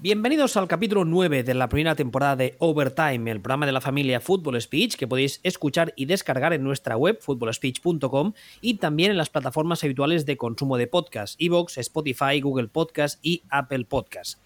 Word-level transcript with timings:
Bienvenidos 0.00 0.56
al 0.56 0.68
capítulo 0.68 1.04
9 1.04 1.42
de 1.42 1.54
la 1.54 1.68
primera 1.68 1.96
temporada 1.96 2.36
de 2.36 2.54
Overtime, 2.60 3.28
el 3.32 3.40
programa 3.40 3.66
de 3.66 3.72
la 3.72 3.80
familia 3.80 4.20
Football 4.20 4.62
Speech 4.62 4.94
que 4.94 5.08
podéis 5.08 5.40
escuchar 5.42 5.92
y 5.96 6.04
descargar 6.04 6.52
en 6.52 6.62
nuestra 6.62 6.96
web 6.96 7.18
footballspeech.com 7.20 8.32
y 8.60 8.74
también 8.74 9.10
en 9.10 9.16
las 9.16 9.28
plataformas 9.28 9.82
habituales 9.82 10.24
de 10.24 10.36
consumo 10.36 10.76
de 10.76 10.86
podcast, 10.86 11.34
Evox, 11.40 11.78
Spotify, 11.78 12.40
Google 12.40 12.68
Podcast 12.68 13.18
y 13.24 13.42
Apple 13.50 13.86
Podcast. 13.86 14.38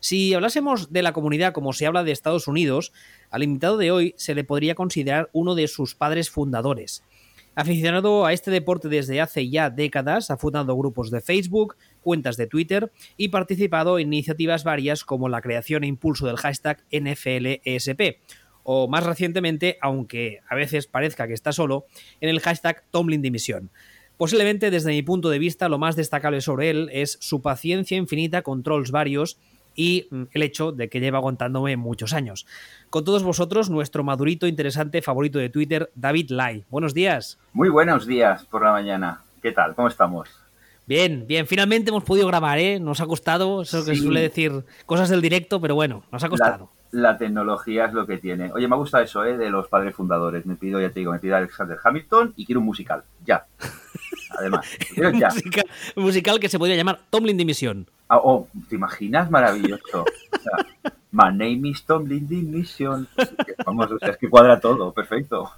Si 0.00 0.34
hablásemos 0.34 0.92
de 0.92 1.02
la 1.02 1.12
comunidad 1.12 1.52
como 1.52 1.72
se 1.72 1.86
habla 1.86 2.02
de 2.02 2.10
Estados 2.10 2.48
Unidos, 2.48 2.92
al 3.30 3.44
invitado 3.44 3.76
de 3.76 3.92
hoy 3.92 4.14
se 4.16 4.34
le 4.34 4.42
podría 4.42 4.74
considerar 4.74 5.30
uno 5.32 5.54
de 5.54 5.68
sus 5.68 5.94
padres 5.94 6.30
fundadores. 6.30 7.04
Aficionado 7.58 8.26
a 8.26 8.34
este 8.34 8.50
deporte 8.50 8.90
desde 8.90 9.22
hace 9.22 9.48
ya 9.48 9.70
décadas, 9.70 10.30
ha 10.30 10.36
fundado 10.36 10.76
grupos 10.76 11.10
de 11.10 11.22
Facebook, 11.22 11.76
cuentas 12.02 12.36
de 12.36 12.46
Twitter 12.46 12.92
y 13.16 13.28
participado 13.28 13.98
en 13.98 14.12
iniciativas 14.12 14.62
varias 14.62 15.04
como 15.04 15.30
la 15.30 15.40
creación 15.40 15.82
e 15.82 15.86
impulso 15.86 16.26
del 16.26 16.36
hashtag 16.36 16.84
NFLESP 16.92 18.18
o 18.62 18.88
más 18.88 19.06
recientemente, 19.06 19.78
aunque 19.80 20.40
a 20.46 20.54
veces 20.54 20.86
parezca 20.86 21.26
que 21.26 21.32
está 21.32 21.52
solo, 21.52 21.86
en 22.20 22.28
el 22.28 22.40
hashtag 22.40 22.84
Tomlin 22.90 23.22
Dimisión. 23.22 23.70
Posiblemente 24.18 24.70
desde 24.70 24.90
mi 24.90 25.00
punto 25.00 25.30
de 25.30 25.38
vista 25.38 25.70
lo 25.70 25.78
más 25.78 25.96
destacable 25.96 26.42
sobre 26.42 26.68
él 26.68 26.90
es 26.92 27.16
su 27.22 27.40
paciencia 27.40 27.96
infinita 27.96 28.42
con 28.42 28.62
trolls 28.62 28.90
varios 28.90 29.38
y 29.76 30.08
mm, 30.10 30.22
el 30.32 30.42
hecho 30.42 30.72
de 30.72 30.88
que 30.88 30.98
lleva 30.98 31.18
aguantándome 31.18 31.76
muchos 31.76 32.12
años. 32.12 32.46
Con 32.90 33.04
todos 33.04 33.22
vosotros, 33.22 33.70
nuestro 33.70 34.02
madurito 34.02 34.46
interesante 34.46 35.02
favorito 35.02 35.38
de 35.38 35.50
Twitter, 35.50 35.92
David 35.94 36.30
Lai. 36.30 36.64
Buenos 36.70 36.94
días. 36.94 37.38
Muy 37.52 37.68
buenos 37.68 38.06
días 38.06 38.44
por 38.46 38.64
la 38.64 38.72
mañana. 38.72 39.20
¿Qué 39.42 39.52
tal? 39.52 39.74
¿Cómo 39.74 39.88
estamos? 39.88 40.28
Bien, 40.86 41.26
bien, 41.26 41.48
finalmente 41.48 41.90
hemos 41.90 42.04
podido 42.04 42.28
grabar, 42.28 42.58
¿eh? 42.58 42.78
Nos 42.78 43.00
ha 43.00 43.06
costado, 43.06 43.62
eso 43.62 43.84
que 43.84 43.96
suele 43.96 44.20
decir 44.20 44.64
cosas 44.86 45.08
del 45.08 45.20
directo, 45.20 45.60
pero 45.60 45.74
bueno, 45.74 46.04
nos 46.12 46.22
ha 46.22 46.28
costado. 46.28 46.70
La, 46.92 47.18
tecnología 47.18 47.86
es 47.86 47.92
lo 47.92 48.06
que 48.06 48.18
tiene. 48.18 48.52
Oye, 48.52 48.68
me 48.68 48.76
gusta 48.76 49.02
eso, 49.02 49.24
¿eh? 49.24 49.36
De 49.36 49.50
los 49.50 49.66
padres 49.66 49.96
fundadores. 49.96 50.46
Me 50.46 50.54
pido, 50.54 50.80
ya 50.80 50.90
te 50.90 51.00
digo, 51.00 51.10
me 51.10 51.18
pido 51.18 51.36
Alexander 51.36 51.76
Hamilton 51.82 52.34
y 52.36 52.46
quiero 52.46 52.60
un 52.60 52.66
musical, 52.66 53.02
ya. 53.24 53.46
Además, 54.38 54.64
ya. 54.96 55.28
musical, 55.28 55.64
musical 55.96 56.40
que 56.40 56.48
se 56.48 56.58
podría 56.58 56.76
llamar 56.76 57.00
Tomlin 57.10 57.36
Dimisión. 57.36 57.88
Ah, 58.08 58.18
oh, 58.22 58.48
¿te 58.68 58.76
imaginas? 58.76 59.30
Maravilloso. 59.30 60.04
my 61.10 61.30
name 61.32 61.68
is 61.68 61.84
Tom 61.84 62.06
Lindy 62.06 62.42
Mission. 62.42 63.08
Vamos, 63.64 63.90
o 63.90 63.98
sea, 63.98 64.10
es 64.10 64.16
que 64.16 64.30
cuadra 64.30 64.60
todo, 64.60 64.92
perfecto. 64.92 65.50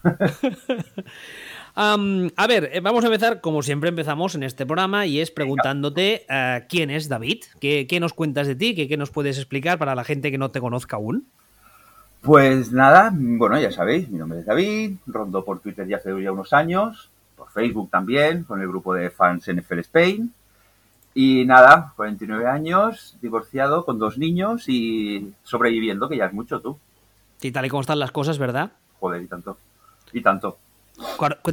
a 1.74 2.46
ver, 2.48 2.70
eh, 2.72 2.80
vamos 2.80 3.04
a 3.04 3.08
empezar 3.08 3.40
como 3.40 3.62
siempre 3.62 3.90
empezamos 3.90 4.34
en 4.34 4.44
este 4.44 4.64
programa 4.64 5.04
y 5.04 5.20
es 5.20 5.30
preguntándote 5.30 6.26
uh, 6.30 6.64
quién 6.68 6.90
es 6.90 7.08
David, 7.08 7.44
¿Qué, 7.60 7.86
¿Qué, 7.86 8.00
nos 8.00 8.14
cuentas 8.14 8.46
de 8.46 8.54
ti, 8.54 8.74
¿Qué, 8.74 8.88
¿Qué, 8.88 8.96
nos 8.96 9.10
puedes 9.10 9.36
explicar 9.36 9.78
para 9.78 9.94
la 9.94 10.04
gente 10.04 10.30
que 10.30 10.38
no 10.38 10.50
te 10.50 10.60
conozca 10.60 10.96
aún. 10.96 11.26
Pues 12.22 12.72
nada, 12.72 13.12
bueno, 13.12 13.60
ya 13.60 13.70
sabéis, 13.70 14.08
mi 14.08 14.18
nombre 14.18 14.40
es 14.40 14.46
David, 14.46 14.96
rondo 15.06 15.44
por 15.44 15.60
Twitter 15.60 15.86
ya 15.86 15.98
hace 15.98 16.10
ya 16.20 16.32
unos 16.32 16.52
años, 16.52 17.10
por 17.36 17.50
Facebook 17.50 17.90
también, 17.90 18.44
con 18.44 18.60
el 18.60 18.68
grupo 18.68 18.94
de 18.94 19.10
fans 19.10 19.48
NFL 19.52 19.80
Spain. 19.80 20.32
Y 21.20 21.44
nada, 21.46 21.94
49 21.96 22.46
años, 22.46 23.16
divorciado, 23.20 23.84
con 23.84 23.98
dos 23.98 24.18
niños 24.18 24.68
y 24.68 25.34
sobreviviendo, 25.42 26.08
que 26.08 26.16
ya 26.16 26.26
es 26.26 26.32
mucho 26.32 26.60
tú. 26.60 26.78
Y 27.42 27.50
tal 27.50 27.66
y 27.66 27.68
como 27.68 27.80
están 27.80 27.98
las 27.98 28.12
cosas, 28.12 28.38
¿verdad? 28.38 28.70
Joder, 29.00 29.22
y 29.22 29.26
tanto. 29.26 29.58
Y 30.12 30.20
tanto. 30.20 30.58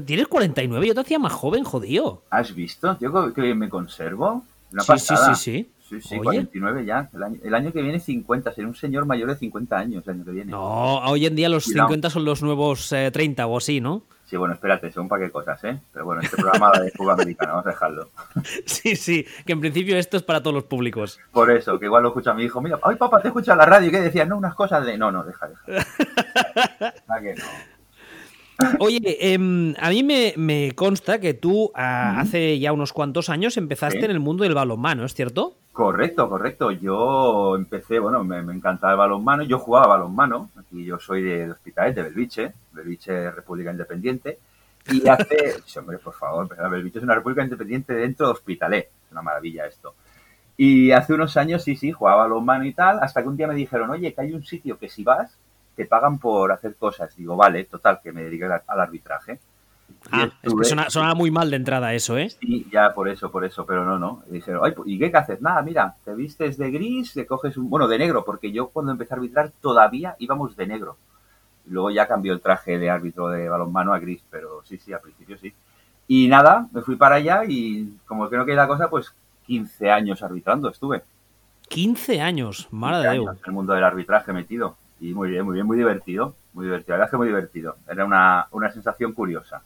¿Tienes 0.06 0.28
49? 0.28 0.86
Yo 0.86 0.94
te 0.94 1.00
hacía 1.02 1.18
más 1.18 1.34
joven, 1.34 1.64
jodido. 1.64 2.22
¿Has 2.30 2.54
visto? 2.54 2.96
Yo 3.00 3.34
que 3.34 3.56
me 3.56 3.68
conservo. 3.68 4.44
sí, 4.70 5.00
sí, 5.00 5.16
sí, 5.18 5.36
sí. 5.36 5.70
Sí, 5.90 6.00
sí, 6.00 6.18
49 6.18 6.86
ya. 6.86 7.10
El 7.42 7.56
año, 7.56 7.72
que 7.72 7.82
viene 7.82 8.00
50. 8.00 8.54
Seré 8.54 8.68
un 8.68 8.76
señor 8.76 9.08
mayor 9.08 9.30
de 9.30 9.38
50 9.38 9.76
años 9.76 10.04
el 10.06 10.14
año 10.14 10.26
que 10.26 10.32
viene. 10.32 10.52
No, 10.52 10.98
hoy 11.00 11.26
en 11.26 11.36
día 11.36 11.50
los 11.50 11.64
50 11.64 12.12
son 12.12 12.24
los 12.24 12.44
nuevos 12.44 12.90
30 12.90 13.42
eh, 13.42 13.46
o 13.46 13.58
así, 13.58 13.82
¿no? 13.82 14.04
Sí, 14.26 14.38
bueno, 14.38 14.56
espérate, 14.56 14.92
son 14.92 15.08
para 15.08 15.24
qué 15.24 15.32
cosas, 15.32 15.64
¿eh? 15.66 15.80
Pero 15.94 16.06
bueno, 16.06 16.22
este 16.22 16.36
programa 16.36 16.72
de 16.72 16.90
fútbol 16.92 17.14
americano, 17.14 17.54
vamos 17.54 17.68
a 17.68 17.70
dejarlo. 17.70 18.10
Sí, 18.66 18.96
sí, 18.96 19.26
que 19.46 19.54
en 19.54 19.60
principio 19.60 19.98
esto 19.98 20.18
es 20.18 20.24
para 20.24 20.42
todos 20.42 20.54
los 20.54 20.64
públicos. 20.64 21.20
Por 21.32 21.52
eso, 21.52 21.80
que 21.80 21.86
igual 21.86 22.04
lo 22.04 22.10
escucha 22.10 22.34
mi 22.34 22.44
hijo. 22.44 22.62
Mira, 22.62 22.80
ay 22.84 22.96
papá, 22.96 23.22
te 23.22 23.28
escucha 23.28 23.56
la 23.56 23.66
radio 23.66 23.90
y 23.90 23.92
que 23.92 24.02
decías, 24.02 24.28
no, 24.28 24.38
unas 24.38 24.56
cosas 24.56 24.86
de. 24.86 24.98
No, 24.98 25.12
no, 25.12 25.24
deja, 25.24 25.48
deja. 25.48 25.64
¿Para 27.08 27.22
que 27.22 27.36
no? 27.36 27.75
Oye, 28.80 29.34
em, 29.34 29.74
a 29.80 29.90
mí 29.90 30.04
me, 30.04 30.72
consta 30.76 31.20
que 31.20 31.34
tú 31.34 31.72
hace 31.74 32.60
ya 32.60 32.72
unos 32.72 32.94
cuantos 32.94 33.30
años 33.30 33.58
empezaste 33.58 34.06
en 34.06 34.12
el 34.12 34.20
mundo 34.20 34.44
del 34.44 34.54
balonmano, 34.54 35.06
¿es 35.06 35.14
cierto? 35.14 35.58
Correcto, 35.72 36.30
correcto. 36.30 36.72
Yo 36.72 37.56
empecé, 37.56 38.00
bueno, 38.00 38.24
me, 38.24 38.40
encantaba 38.40 38.94
el 38.94 39.00
balonmano. 39.00 39.44
Yo 39.44 39.60
jugaba 39.60 39.88
balonmano. 39.88 40.50
Aquí 40.58 40.86
yo 40.86 41.00
soy 41.00 41.22
de, 41.22 41.52
Hospitales, 41.52 41.96
de 41.96 42.04
Belviche, 42.04 42.54
Belviche 42.72 43.30
República 43.32 43.72
Independiente. 43.72 44.40
Y 44.88 45.06
hace, 45.10 45.56
hombre, 45.78 45.98
por 45.98 46.14
favor, 46.14 46.48
Belviche 46.72 47.00
es 47.00 47.04
una 47.04 47.16
república 47.16 47.44
independiente 47.44 47.94
dentro 47.94 48.28
de 48.28 48.32
Hospitalet. 48.34 48.86
Es 49.06 49.12
una 49.12 49.22
maravilla 49.22 49.66
esto. 49.66 49.96
Y 50.56 50.92
hace 50.92 51.14
unos 51.14 51.36
años, 51.36 51.64
sí, 51.64 51.76
sí, 51.76 51.92
jugaba 51.92 52.24
balonmano 52.24 52.64
y 52.64 52.74
tal, 52.74 53.00
hasta 53.02 53.22
que 53.22 53.28
un 53.28 53.36
día 53.36 53.48
me 53.48 53.56
dijeron, 53.56 53.90
oye, 53.90 54.14
que 54.14 54.22
hay 54.22 54.32
un 54.32 54.46
sitio 54.46 54.80
que 54.80 54.88
si 54.88 55.04
vas, 55.04 55.38
te 55.76 55.86
pagan 55.86 56.20
por 56.20 56.52
hacer 56.52 56.76
cosas. 56.76 57.16
Digo, 57.16 57.36
vale, 57.36 57.66
total, 57.66 58.00
que 58.02 58.12
me 58.12 58.24
dedique 58.24 58.46
al, 58.46 58.80
arbitraje. 58.80 59.40
Ah, 60.12 60.30
es 60.42 60.54
que 60.54 60.90
sonaba 60.90 61.16
muy 61.16 61.32
mal 61.32 61.50
de 61.50 61.58
entrada 61.58 61.94
eso, 61.94 62.18
¿eh? 62.18 62.30
Sí, 62.30 62.68
ya 62.72 62.94
por 62.94 63.08
eso, 63.08 63.32
por 63.32 63.46
eso, 63.46 63.66
pero 63.66 63.86
no, 63.86 64.00
no. 64.00 64.24
Dijeron, 64.28 64.74
¿y 64.86 64.98
qué 64.98 65.12
haces? 65.16 65.42
Nada, 65.42 65.62
mira, 65.62 65.96
te 66.04 66.14
vistes 66.14 66.58
de 66.58 66.72
gris, 66.72 67.14
te 67.14 67.26
coges 67.26 67.58
un. 67.58 67.70
Bueno, 67.70 67.88
de 67.88 67.98
negro, 67.98 68.24
porque 68.24 68.52
yo 68.52 68.70
cuando 68.70 68.92
empecé 68.92 69.14
a 69.14 69.18
arbitrar 69.18 69.52
todavía 69.62 70.16
íbamos 70.20 70.56
de 70.56 70.68
negro. 70.68 70.98
luego 71.68 71.92
ya 71.92 72.08
cambió 72.08 72.34
el 72.34 72.42
traje 72.42 72.78
de 72.78 72.90
árbitro 72.90 73.30
de 73.30 73.50
balonmano 73.50 73.94
a 73.94 74.00
gris, 74.00 74.24
pero 74.30 74.64
sí, 74.64 74.78
sí, 74.78 74.94
al 74.94 75.02
principio 75.02 75.38
sí. 75.38 75.54
Y 76.08 76.28
nada, 76.28 76.68
me 76.72 76.82
fui 76.82 76.96
para 76.96 77.16
allá 77.16 77.44
y 77.48 77.98
como 78.06 78.30
que 78.30 78.38
no 78.38 78.46
queda 78.46 78.68
cosa, 78.68 78.90
pues 78.90 79.14
15 79.48 79.92
años 79.92 80.22
arbitrando 80.22 80.70
estuve. 80.70 81.04
15 81.70 82.22
años, 82.22 82.68
madre 82.72 83.10
de. 83.10 83.16
En 83.16 83.38
el 83.46 83.52
mundo 83.52 83.74
del 83.74 83.84
arbitraje 83.84 84.34
metido. 84.34 84.78
Y 85.00 85.14
muy 85.14 85.30
bien, 85.30 85.46
muy 85.46 85.56
bien, 85.56 85.66
muy 85.66 85.78
divertido. 85.78 86.36
Muy 86.54 86.66
divertido, 86.66 86.94
la 86.94 86.96
verdad 86.96 87.08
es 87.08 87.12
que 87.12 87.18
muy 87.18 87.28
divertido. 87.28 87.76
Era 87.90 88.06
una, 88.06 88.72
sensación 88.72 89.12
curiosa. 89.14 89.62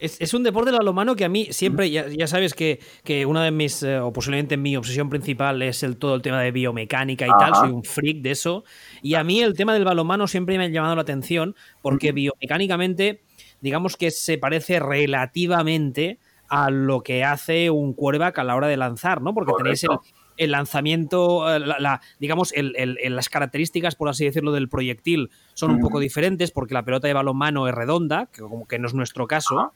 Es, 0.00 0.34
un 0.34 0.42
deporte 0.42 0.72
de 0.72 0.78
balonmano 0.78 1.14
que 1.14 1.24
a 1.24 1.28
mí 1.28 1.48
siempre, 1.50 1.90
ya, 1.90 2.26
sabes 2.26 2.54
que, 2.54 2.80
una 3.26 3.44
de 3.44 3.50
mis, 3.50 3.82
eh, 3.82 4.00
o 4.00 4.12
posiblemente 4.12 4.56
mi 4.56 4.76
obsesión 4.76 5.08
principal 5.08 5.62
es 5.62 5.82
el 5.82 5.98
todo 5.98 6.14
el 6.14 6.22
tema 6.22 6.40
de 6.40 6.50
biomecánica 6.50 7.26
y 7.26 7.30
tal, 7.38 7.54
soy 7.54 7.70
un 7.70 7.84
freak 7.84 8.22
de 8.22 8.30
eso. 8.30 8.64
Y 9.02 9.14
a 9.14 9.22
mí 9.22 9.40
el 9.40 9.54
tema 9.54 9.74
del 9.74 9.84
balonmano 9.84 10.26
siempre 10.26 10.58
me 10.58 10.64
ha 10.64 10.68
llamado 10.68 10.96
la 10.96 11.02
atención 11.02 11.54
porque 11.82 12.12
biomecánicamente, 12.12 13.22
digamos 13.60 13.96
que 13.96 14.10
se 14.10 14.38
parece 14.38 14.80
relativamente 14.80 16.18
a 16.48 16.70
lo 16.70 17.02
que 17.02 17.24
hace 17.24 17.70
un 17.70 17.92
quarterback 17.92 18.38
a 18.38 18.44
la 18.44 18.56
hora 18.56 18.68
de 18.68 18.76
lanzar, 18.76 19.20
¿no? 19.20 19.34
Porque 19.34 19.52
tenéis 19.56 19.84
el, 19.84 19.90
el 20.38 20.52
lanzamiento, 20.52 21.54
eh, 21.54 21.60
la, 21.60 22.00
digamos, 22.18 22.54
las 22.56 23.28
características, 23.28 23.94
por 23.94 24.08
así 24.08 24.24
decirlo, 24.24 24.52
del 24.52 24.68
proyectil 24.68 25.30
son 25.54 25.72
un 25.72 25.80
poco 25.80 26.00
diferentes 26.00 26.50
porque 26.50 26.74
la 26.74 26.84
pelota 26.84 27.08
de 27.08 27.14
balonmano 27.14 27.68
es 27.68 27.74
redonda, 27.74 28.26
que 28.32 28.40
como 28.40 28.66
que 28.66 28.78
no 28.78 28.86
es 28.86 28.94
nuestro 28.94 29.26
caso. 29.26 29.72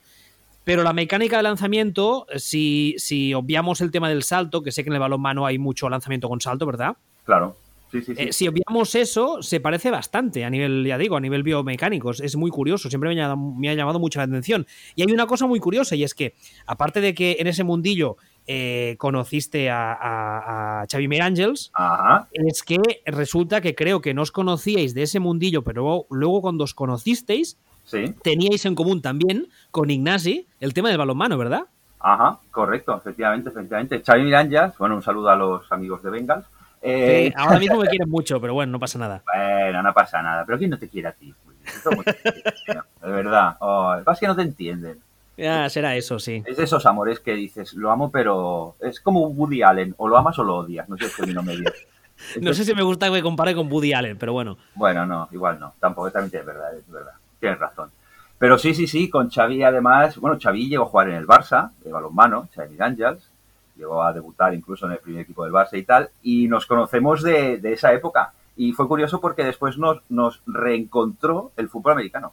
Pero 0.65 0.85
la 0.85 0.93
mecánica 0.93 1.37
de 1.39 1.43
lanzamiento, 1.43 2.27
si, 2.37 2.95
si 2.97 3.35
obviamos 3.35 3.81
el 3.81 3.91
tema 3.91 4.09
del 4.09 4.23
salto, 4.23 4.63
que 4.63 4.71
sé 4.71 4.85
que 4.85 4.91
en 4.91 4.95
el 4.95 5.01
balonmano 5.01 5.45
hay 5.45 5.59
mucho 5.59 5.89
lanzamiento 5.89 6.29
con 6.29 6.41
salto, 6.41 6.67
¿verdad? 6.67 6.97
Claro. 7.25 7.57
Sí, 7.91 8.01
sí, 8.01 8.15
sí. 8.15 8.23
Eh, 8.23 8.33
si 8.33 8.49
obviamos 8.49 8.95
eso, 8.95 9.43
se 9.43 9.61
parece 9.61 9.91
bastante 9.91 10.45
a 10.45 10.51
nivel, 10.51 10.87
ya 10.87 10.97
digo, 10.97 11.17
a 11.17 11.21
nivel 11.21 11.43
biomecánico. 11.43 12.13
Es 12.13 12.37
muy 12.37 12.51
curioso, 12.51 12.89
siempre 12.89 13.15
me 13.15 13.21
ha, 13.21 13.37
me 13.37 13.69
ha, 13.69 13.75
llamado 13.75 13.99
mucho 13.99 14.19
la 14.19 14.25
atención. 14.25 14.67
Y 14.95 15.03
hay 15.03 15.13
una 15.13 15.27
cosa 15.27 15.47
muy 15.47 15.61
curiosa, 15.61 15.95
y 15.97 16.05
es 16.05 16.15
que, 16.15 16.35
aparte 16.65 17.01
de 17.01 17.13
que 17.13 17.37
en 17.41 17.49
ese 17.49 17.65
mundillo 17.65 18.17
eh, 18.47 18.97
conociste 18.99 19.71
a, 19.71 19.93
a, 20.81 20.87
Xavi 20.91 21.09
Mirangels, 21.09 21.73
es 22.33 22.63
que 22.63 22.81
resulta 23.07 23.61
que 23.61 23.75
creo 23.75 24.01
que 24.01 24.15
no 24.15 24.23
os 24.23 24.33
conocíais 24.33 24.95
de 24.95 25.03
ese 25.03 25.21
mundillo, 25.21 25.63
pero 25.63 26.07
luego 26.11 26.41
cuando 26.43 26.65
os 26.65 26.75
conocisteis, 26.75 27.59
teníais 28.23 28.65
en 28.67 28.75
común 28.75 29.03
también 29.03 29.49
con 29.71 29.91
Ignasi 29.91 30.47
el 30.61 30.75
tema 30.75 30.89
del 30.89 30.99
balonmano, 30.99 31.39
¿verdad? 31.39 31.67
Ajá, 32.01 32.41
correcto, 32.51 32.97
efectivamente, 32.97 33.51
efectivamente. 33.51 34.03
Xavi 34.05 34.23
Mirangels, 34.23 34.77
bueno, 34.77 34.97
un 34.97 35.03
saludo 35.03 35.31
a 35.31 35.37
los 35.37 35.71
amigos 35.71 36.03
de 36.03 36.11
Bengals. 36.11 36.47
Eh, 36.83 37.33
ahora 37.37 37.61
mismo 37.61 37.79
me 37.79 37.87
quieren 37.89 38.11
mucho, 38.11 38.41
pero 38.41 38.55
bueno, 38.55 38.73
no 38.73 38.81
pasa 38.81 38.99
nada. 38.99 39.23
Bueno, 39.33 39.83
no 39.83 39.95
pasa 39.95 40.21
nada. 40.21 40.45
Pero 40.45 40.59
¿quién 40.59 40.71
no 40.71 40.79
te 40.79 40.89
quiere 40.89 41.09
a 41.09 41.13
ti? 41.13 41.33
de 43.03 43.11
verdad. 43.11 43.57
Oh, 43.61 43.95
es 43.95 44.19
que 44.19 44.27
no 44.27 44.35
te 44.35 44.43
entienden. 44.43 44.99
Ya, 45.43 45.69
será 45.69 45.97
eso, 45.97 46.21
sí. 46.21 46.43
Es 46.47 46.57
de 46.57 46.63
esos 46.63 46.87
amores 46.87 47.19
que 47.19 47.35
dices, 47.35 47.75
lo 47.75 47.91
amo, 47.91 48.13
pero 48.13 48.77
es 48.81 49.01
como 49.01 49.27
Woody 49.27 49.63
Allen, 49.63 49.93
o 49.99 50.07
lo 50.07 50.17
amas 50.17 50.39
o 50.39 50.45
lo 50.45 50.59
odias, 50.59 50.89
no 50.89 50.97
sé 50.97 51.09
término 51.17 51.43
medio. 51.43 51.69
no 52.41 52.55
sé 52.55 52.65
si 52.65 52.73
me 52.77 52.83
gusta 52.85 53.07
que 53.07 53.13
me 53.13 53.23
compare 53.23 53.53
con 53.53 53.71
Woody 53.71 53.93
Allen, 53.93 54.17
pero 54.19 54.33
bueno. 54.33 54.57
Bueno, 54.77 55.05
no, 55.05 55.29
igual 55.33 55.59
no, 55.59 55.75
tampoco, 55.81 56.13
también 56.13 56.41
es 56.41 56.47
verdad, 56.47 56.77
es 56.77 56.89
verdad, 56.89 57.15
tienes 57.41 57.59
razón. 57.59 57.91
Pero 58.39 58.57
sí, 58.57 58.73
sí, 58.73 58.87
sí, 58.87 59.11
con 59.11 59.31
Xavi 59.31 59.65
además, 59.65 60.17
bueno, 60.19 60.39
Xavi 60.41 60.69
llegó 60.69 60.85
a 60.85 60.89
jugar 60.89 61.09
en 61.09 61.17
el 61.17 61.27
Barça, 61.27 61.73
de 61.85 61.91
balonmano, 61.91 62.49
Xavi 62.55 62.77
Ángels, 62.81 63.29
llegó 63.77 64.03
a 64.03 64.13
debutar 64.13 64.55
incluso 64.55 64.87
en 64.87 64.93
el 64.93 64.99
primer 64.99 65.23
equipo 65.23 65.43
del 65.43 65.53
Barça 65.53 65.77
y 65.77 65.83
tal, 65.83 66.11
y 66.23 66.47
nos 66.47 66.67
conocemos 66.67 67.23
de, 67.23 67.61
esa 67.65 67.93
época. 67.93 68.33
Y 68.57 68.73
fue 68.75 68.87
curioso 68.87 69.21
porque 69.21 69.43
después 69.43 69.77
nos, 69.77 70.03
nos 70.09 70.41
reencontró 70.47 71.51
el 71.57 71.69
fútbol 71.69 71.95
americano. 71.95 72.33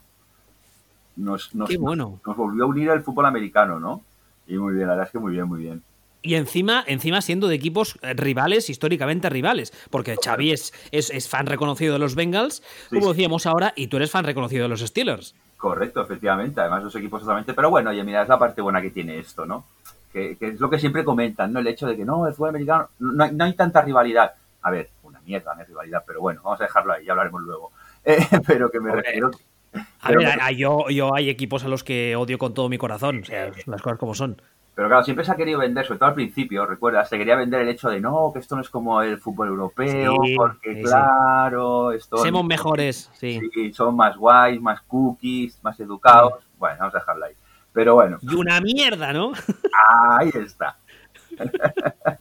Nos, 1.19 1.53
nos, 1.53 1.75
bueno. 1.77 2.21
nos 2.25 2.37
volvió 2.37 2.63
a 2.63 2.67
unir 2.67 2.89
el 2.89 3.01
fútbol 3.01 3.25
americano, 3.25 3.79
¿no? 3.79 4.01
Y 4.47 4.57
muy 4.57 4.73
bien, 4.73 4.87
la 4.87 4.93
verdad 4.93 5.07
es 5.07 5.11
que 5.11 5.19
muy 5.19 5.33
bien, 5.33 5.47
muy 5.47 5.59
bien. 5.59 5.83
Y 6.21 6.35
encima, 6.35 6.83
encima 6.87 7.21
siendo 7.21 7.47
de 7.47 7.55
equipos 7.55 7.99
eh, 8.01 8.13
rivales, 8.13 8.69
históricamente 8.69 9.29
rivales, 9.29 9.73
porque 9.89 10.15
Xavi 10.21 10.51
es, 10.51 10.73
es, 10.91 11.29
fan 11.29 11.45
reconocido 11.45 11.93
de 11.93 11.99
los 11.99 12.15
Bengals, 12.15 12.63
como 12.89 13.09
decíamos 13.09 13.45
ahora, 13.45 13.73
y 13.75 13.87
tú 13.87 13.97
eres 13.97 14.11
fan 14.11 14.25
reconocido 14.25 14.63
de 14.63 14.69
los 14.69 14.81
Steelers. 14.81 15.35
Correcto, 15.57 16.01
efectivamente, 16.01 16.61
además 16.61 16.83
los 16.83 16.95
equipos 16.95 17.21
totalmente, 17.21 17.53
pero 17.53 17.69
bueno, 17.69 17.91
y 17.91 18.01
mira, 18.03 18.23
es 18.23 18.29
la 18.29 18.39
parte 18.39 18.61
buena 18.61 18.81
que 18.81 18.91
tiene 18.91 19.19
esto, 19.19 19.45
¿no? 19.45 19.65
Que, 20.11 20.37
es 20.39 20.59
lo 20.59 20.69
que 20.69 20.79
siempre 20.79 21.03
comentan, 21.03 21.51
¿no? 21.53 21.59
El 21.59 21.67
hecho 21.67 21.85
de 21.85 21.95
que 21.95 22.05
no, 22.05 22.27
el 22.27 22.33
fútbol 22.33 22.49
americano, 22.49 22.89
no 22.99 23.23
hay, 23.23 23.31
no 23.33 23.43
hay 23.43 23.53
tanta 23.53 23.81
rivalidad. 23.81 24.33
A 24.61 24.71
ver, 24.71 24.89
una 25.03 25.21
mierda, 25.21 25.53
no 25.55 25.63
rivalidad, 25.63 26.03
pero 26.05 26.21
bueno, 26.21 26.41
vamos 26.43 26.59
a 26.59 26.63
dejarlo 26.63 26.93
ahí, 26.93 27.05
ya 27.05 27.11
hablaremos 27.11 27.41
luego. 27.41 27.71
Eh, 28.05 28.17
pero 28.47 28.71
que 28.71 28.79
me 28.79 28.93
refiero... 28.93 29.29
A 30.01 30.11
ver, 30.11 30.55
yo, 30.55 30.89
yo 30.89 31.13
hay 31.13 31.29
equipos 31.29 31.63
a 31.63 31.67
los 31.67 31.83
que 31.83 32.15
odio 32.15 32.37
con 32.37 32.53
todo 32.53 32.69
mi 32.69 32.77
corazón, 32.77 33.21
o 33.21 33.25
sea, 33.25 33.51
las 33.65 33.81
cosas 33.81 33.99
como 33.99 34.15
son. 34.15 34.41
Pero 34.79 34.87
claro, 34.87 35.03
siempre 35.03 35.25
se 35.25 35.31
ha 35.33 35.35
querido 35.35 35.59
vender, 35.59 35.85
sobre 35.85 35.99
todo 35.99 36.07
al 36.07 36.15
principio, 36.15 36.65
recuerda, 36.65 37.03
se 37.03 37.17
quería 37.17 37.35
vender 37.35 37.61
el 37.61 37.67
hecho 37.67 37.89
de 37.89 37.99
no, 37.99 38.31
que 38.31 38.39
esto 38.39 38.55
no 38.55 38.61
es 38.61 38.69
como 38.69 39.01
el 39.01 39.17
fútbol 39.17 39.49
europeo, 39.49 40.15
porque 40.37 40.81
claro, 40.81 41.91
esto. 41.91 42.17
Somos 42.17 42.45
mejores, 42.45 43.11
sí. 43.13 43.41
Sí, 43.53 43.73
son 43.73 43.97
más 43.97 44.15
guays, 44.15 44.61
más 44.61 44.81
cookies, 44.83 45.61
más 45.63 45.77
educados. 45.81 46.45
Bueno, 46.57 46.77
vamos 46.79 46.95
a 46.95 46.99
dejarlo 46.99 47.25
ahí. 47.25 47.33
Pero 47.73 47.95
bueno. 47.95 48.19
Y 48.21 48.33
una 48.35 48.61
mierda, 48.61 49.11
¿no? 49.11 49.33
Ahí 50.17 50.31
está. 50.33 50.77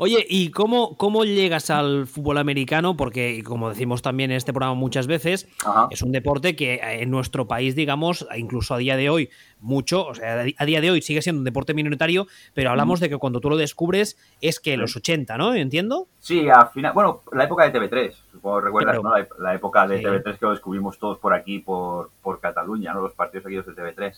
Oye, 0.00 0.24
¿y 0.28 0.52
cómo, 0.52 0.96
cómo 0.96 1.24
llegas 1.24 1.70
al 1.70 2.06
fútbol 2.06 2.38
americano? 2.38 2.96
Porque, 2.96 3.42
como 3.42 3.68
decimos 3.68 4.00
también 4.00 4.30
en 4.30 4.36
este 4.36 4.52
programa 4.52 4.76
muchas 4.76 5.08
veces, 5.08 5.48
es 5.90 6.02
un 6.02 6.12
deporte 6.12 6.54
que 6.54 6.78
en 6.80 7.10
nuestro 7.10 7.48
país, 7.48 7.74
digamos, 7.74 8.24
incluso 8.36 8.74
a 8.74 8.78
día 8.78 8.96
de 8.96 9.10
hoy, 9.10 9.28
mucho, 9.58 10.06
o 10.06 10.14
sea, 10.14 10.44
a 10.56 10.64
día 10.64 10.80
de 10.80 10.92
hoy 10.92 11.02
sigue 11.02 11.20
siendo 11.20 11.40
un 11.40 11.44
deporte 11.44 11.74
minoritario, 11.74 12.28
pero 12.54 12.70
hablamos 12.70 13.00
de 13.00 13.08
que 13.08 13.16
cuando 13.16 13.40
tú 13.40 13.50
lo 13.50 13.56
descubres 13.56 14.16
es 14.40 14.60
que 14.60 14.76
los 14.76 14.94
80, 14.94 15.36
¿no? 15.36 15.52
¿Entiendo? 15.52 16.06
Sí, 16.20 16.48
al 16.48 16.68
final, 16.68 16.92
bueno, 16.92 17.22
la 17.32 17.44
época 17.44 17.68
de 17.68 17.76
TV3, 17.76 18.12
supongo 18.30 18.60
recuerdas, 18.60 19.02
¿no? 19.02 19.12
La, 19.40 19.54
época 19.54 19.88
de 19.88 20.00
TV3 20.00 20.38
que 20.38 20.46
lo 20.46 20.52
descubrimos 20.52 20.96
todos 21.00 21.18
por 21.18 21.34
aquí, 21.34 21.58
por, 21.58 22.10
por 22.22 22.38
Cataluña, 22.38 22.94
¿no? 22.94 23.00
Los 23.00 23.14
partidos 23.14 23.42
seguidos 23.42 23.66
de 23.66 23.72
TV3. 23.72 24.14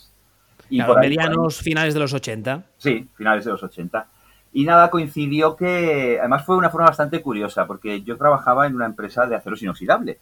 Y 0.69 0.82
por 0.82 1.00
medianos 1.00 1.56
finales 1.56 1.94
de 1.94 2.00
los 2.00 2.12
80. 2.12 2.65
Sí, 2.77 3.09
finales 3.17 3.47
de 3.47 3.53
los 3.53 3.62
80. 3.62 4.06
Y 4.52 4.64
nada, 4.64 4.91
coincidió 4.91 5.55
que, 5.55 6.19
además 6.19 6.44
fue 6.44 6.56
una 6.56 6.70
forma 6.70 6.88
bastante 6.88 7.23
curiosa, 7.23 7.67
porque 7.67 8.02
yo 8.02 8.17
trabajaba 8.17 8.67
en 8.67 8.75
una 8.75 8.87
empresa 8.87 9.26
de 9.26 9.37
aceros 9.37 9.62
inoxidables. 9.62 10.19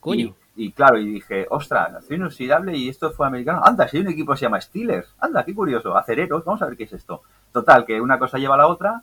Coño. 0.00 0.34
Y, 0.56 0.72
claro, 0.72 0.98
y 0.98 1.14
dije, 1.14 1.46
ostras, 1.50 1.94
acero 1.94 2.16
inoxidable 2.16 2.76
y 2.76 2.88
esto 2.88 3.10
fue 3.12 3.26
americano. 3.26 3.60
Anda, 3.64 3.88
si 3.88 3.96
hay 3.96 4.02
un 4.04 4.10
equipo 4.10 4.32
que 4.32 4.38
se 4.38 4.44
llama 4.46 4.60
Steelers. 4.60 5.12
Anda, 5.18 5.44
qué 5.44 5.54
curioso, 5.54 5.96
acereros, 5.96 6.44
vamos 6.44 6.62
a 6.62 6.66
ver 6.66 6.76
qué 6.76 6.84
es 6.84 6.92
esto. 6.92 7.22
Total, 7.52 7.84
que 7.84 8.00
una 8.00 8.18
cosa 8.18 8.38
lleva 8.38 8.54
a 8.54 8.58
la 8.58 8.68
otra, 8.68 9.02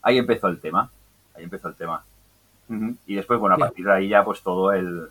ahí 0.00 0.18
empezó 0.18 0.46
el 0.48 0.60
tema. 0.60 0.90
Ahí 1.34 1.44
empezó 1.44 1.68
el 1.68 1.74
tema. 1.74 2.04
Y 3.06 3.16
después, 3.16 3.38
bueno, 3.38 3.56
a 3.56 3.58
partir 3.58 3.84
de 3.84 3.92
ahí 3.92 4.08
ya 4.08 4.24
pues 4.24 4.42
todo 4.42 4.72
el, 4.72 5.08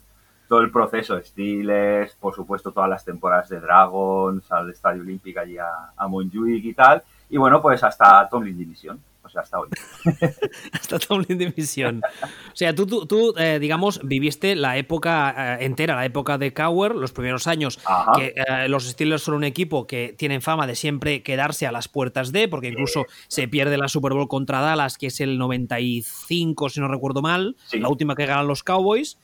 todo 0.47 0.61
el 0.61 0.71
proceso, 0.71 1.21
Steelers, 1.21 2.15
por 2.15 2.33
supuesto 2.33 2.71
todas 2.71 2.89
las 2.89 3.05
temporadas 3.05 3.49
de 3.49 3.59
Dragons, 3.59 4.51
al 4.51 4.69
Estadio 4.71 5.01
Olímpico 5.01 5.39
allí 5.39 5.57
a, 5.57 5.91
a 5.95 6.07
Montjuic 6.07 6.65
y 6.65 6.73
tal. 6.73 7.03
Y 7.31 7.37
bueno, 7.37 7.61
pues 7.61 7.81
hasta 7.83 8.27
Tomlin 8.29 8.57
División. 8.57 9.01
O 9.23 9.29
sea, 9.29 9.41
hasta 9.41 9.59
hoy. 9.59 9.69
hasta 10.73 10.99
Tomlin 10.99 11.37
División. 11.37 12.01
O 12.23 12.55
sea, 12.55 12.75
tú, 12.75 12.85
tú, 12.85 13.33
eh, 13.37 13.59
digamos, 13.59 14.01
viviste 14.03 14.55
la 14.57 14.77
época 14.77 15.55
eh, 15.55 15.65
entera, 15.65 15.95
la 15.95 16.03
época 16.03 16.37
de 16.37 16.53
Cower, 16.53 16.93
los 16.93 17.13
primeros 17.13 17.47
años, 17.47 17.79
que 18.17 18.33
eh, 18.35 18.67
los 18.67 18.89
Steelers 18.89 19.23
son 19.23 19.35
un 19.35 19.45
equipo 19.45 19.87
que 19.87 20.13
tienen 20.17 20.41
fama 20.41 20.67
de 20.67 20.75
siempre 20.75 21.23
quedarse 21.23 21.65
a 21.65 21.71
las 21.71 21.87
puertas 21.87 22.33
de, 22.33 22.49
porque 22.49 22.67
incluso 22.67 23.05
se 23.29 23.47
pierde 23.47 23.77
la 23.77 23.87
Super 23.87 24.11
Bowl 24.11 24.27
contra 24.27 24.59
Dallas, 24.59 24.97
que 24.97 25.07
es 25.07 25.21
el 25.21 25.37
95, 25.37 26.67
si 26.67 26.81
no 26.81 26.89
recuerdo 26.89 27.21
mal, 27.21 27.55
la 27.71 27.87
última 27.87 28.15
que 28.15 28.25
ganan 28.25 28.47
los 28.47 28.63
Cowboys. 28.63 29.17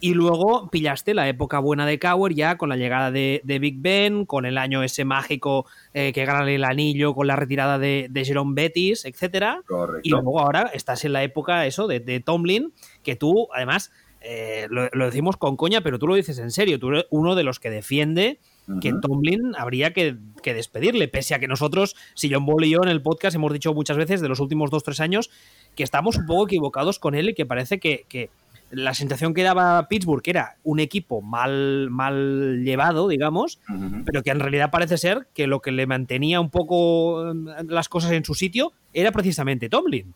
Y 0.00 0.14
luego 0.14 0.68
pillaste 0.70 1.12
la 1.12 1.28
época 1.28 1.58
buena 1.58 1.84
de 1.84 1.98
Cower 1.98 2.32
ya 2.32 2.56
con 2.56 2.68
la 2.68 2.76
llegada 2.76 3.10
de, 3.10 3.42
Big 3.44 3.80
Ben, 3.80 4.26
con 4.26 4.46
el 4.46 4.56
año 4.56 4.84
ese 4.84 5.04
mágico 5.04 5.66
eh, 5.92 6.12
que 6.12 6.24
gana 6.24 6.48
el 6.48 6.62
anillo, 6.62 7.14
con 7.14 7.26
la 7.26 7.34
retirada 7.34 7.78
de, 7.78 8.08
Jerome 8.24 8.54
Bettis, 8.54 9.04
etcétera. 9.04 9.62
Y 10.04 10.10
luego 10.10 10.38
ahora 10.38 10.70
estás 10.72 11.04
en 11.04 11.12
la 11.12 11.24
época 11.24 11.66
eso 11.66 11.88
de, 11.88 12.20
Tomlin, 12.20 12.72
que 13.02 13.16
tú, 13.16 13.48
además, 13.52 13.90
eh, 14.20 14.68
lo, 14.70 14.88
decimos 15.04 15.36
con 15.36 15.56
coña, 15.56 15.80
pero 15.80 15.98
tú 15.98 16.06
lo 16.06 16.14
dices 16.14 16.38
en 16.38 16.52
serio. 16.52 16.78
Tú 16.78 16.90
eres 16.90 17.06
uno 17.10 17.34
de 17.34 17.42
los 17.42 17.58
que 17.58 17.70
defiende 17.70 18.38
que 18.82 18.92
Tomlin 19.00 19.54
habría 19.56 19.94
que, 19.94 20.16
despedirle, 20.44 21.08
pese 21.08 21.34
a 21.34 21.38
que 21.40 21.48
nosotros, 21.48 21.96
si 22.14 22.32
John 22.32 22.44
Ball 22.44 22.66
y 22.66 22.70
yo 22.70 22.80
en 22.82 22.90
el 22.90 23.02
podcast 23.02 23.34
hemos 23.34 23.52
dicho 23.52 23.72
muchas 23.72 23.96
veces 23.96 24.20
de 24.20 24.28
los 24.28 24.40
últimos 24.40 24.70
dos, 24.70 24.84
tres 24.84 25.00
años 25.00 25.30
que 25.74 25.82
estamos 25.82 26.16
un 26.16 26.26
poco 26.26 26.44
equivocados 26.44 26.98
con 26.98 27.14
él 27.14 27.30
y 27.30 27.34
que 27.34 27.46
parece 27.46 27.80
que 27.80 28.30
la 28.70 28.94
sensación 28.94 29.34
que 29.34 29.42
daba 29.42 29.88
Pittsburgh 29.88 30.22
era 30.26 30.56
un 30.62 30.80
equipo 30.80 31.22
mal, 31.22 31.88
mal 31.90 32.62
llevado, 32.62 33.08
digamos, 33.08 33.60
pero 34.04 34.22
que 34.22 34.30
en 34.30 34.40
realidad 34.40 34.70
parece 34.70 34.98
ser 34.98 35.26
que 35.34 35.46
lo 35.46 35.60
que 35.60 35.72
le 35.72 35.86
mantenía 35.86 36.40
un 36.40 36.50
poco 36.50 37.30
eh, 37.30 37.34
las 37.66 37.88
cosas 37.88 38.12
en 38.12 38.24
su 38.24 38.34
sitio 38.34 38.72
era 38.92 39.10
precisamente 39.12 39.68
Tomlin. 39.68 40.14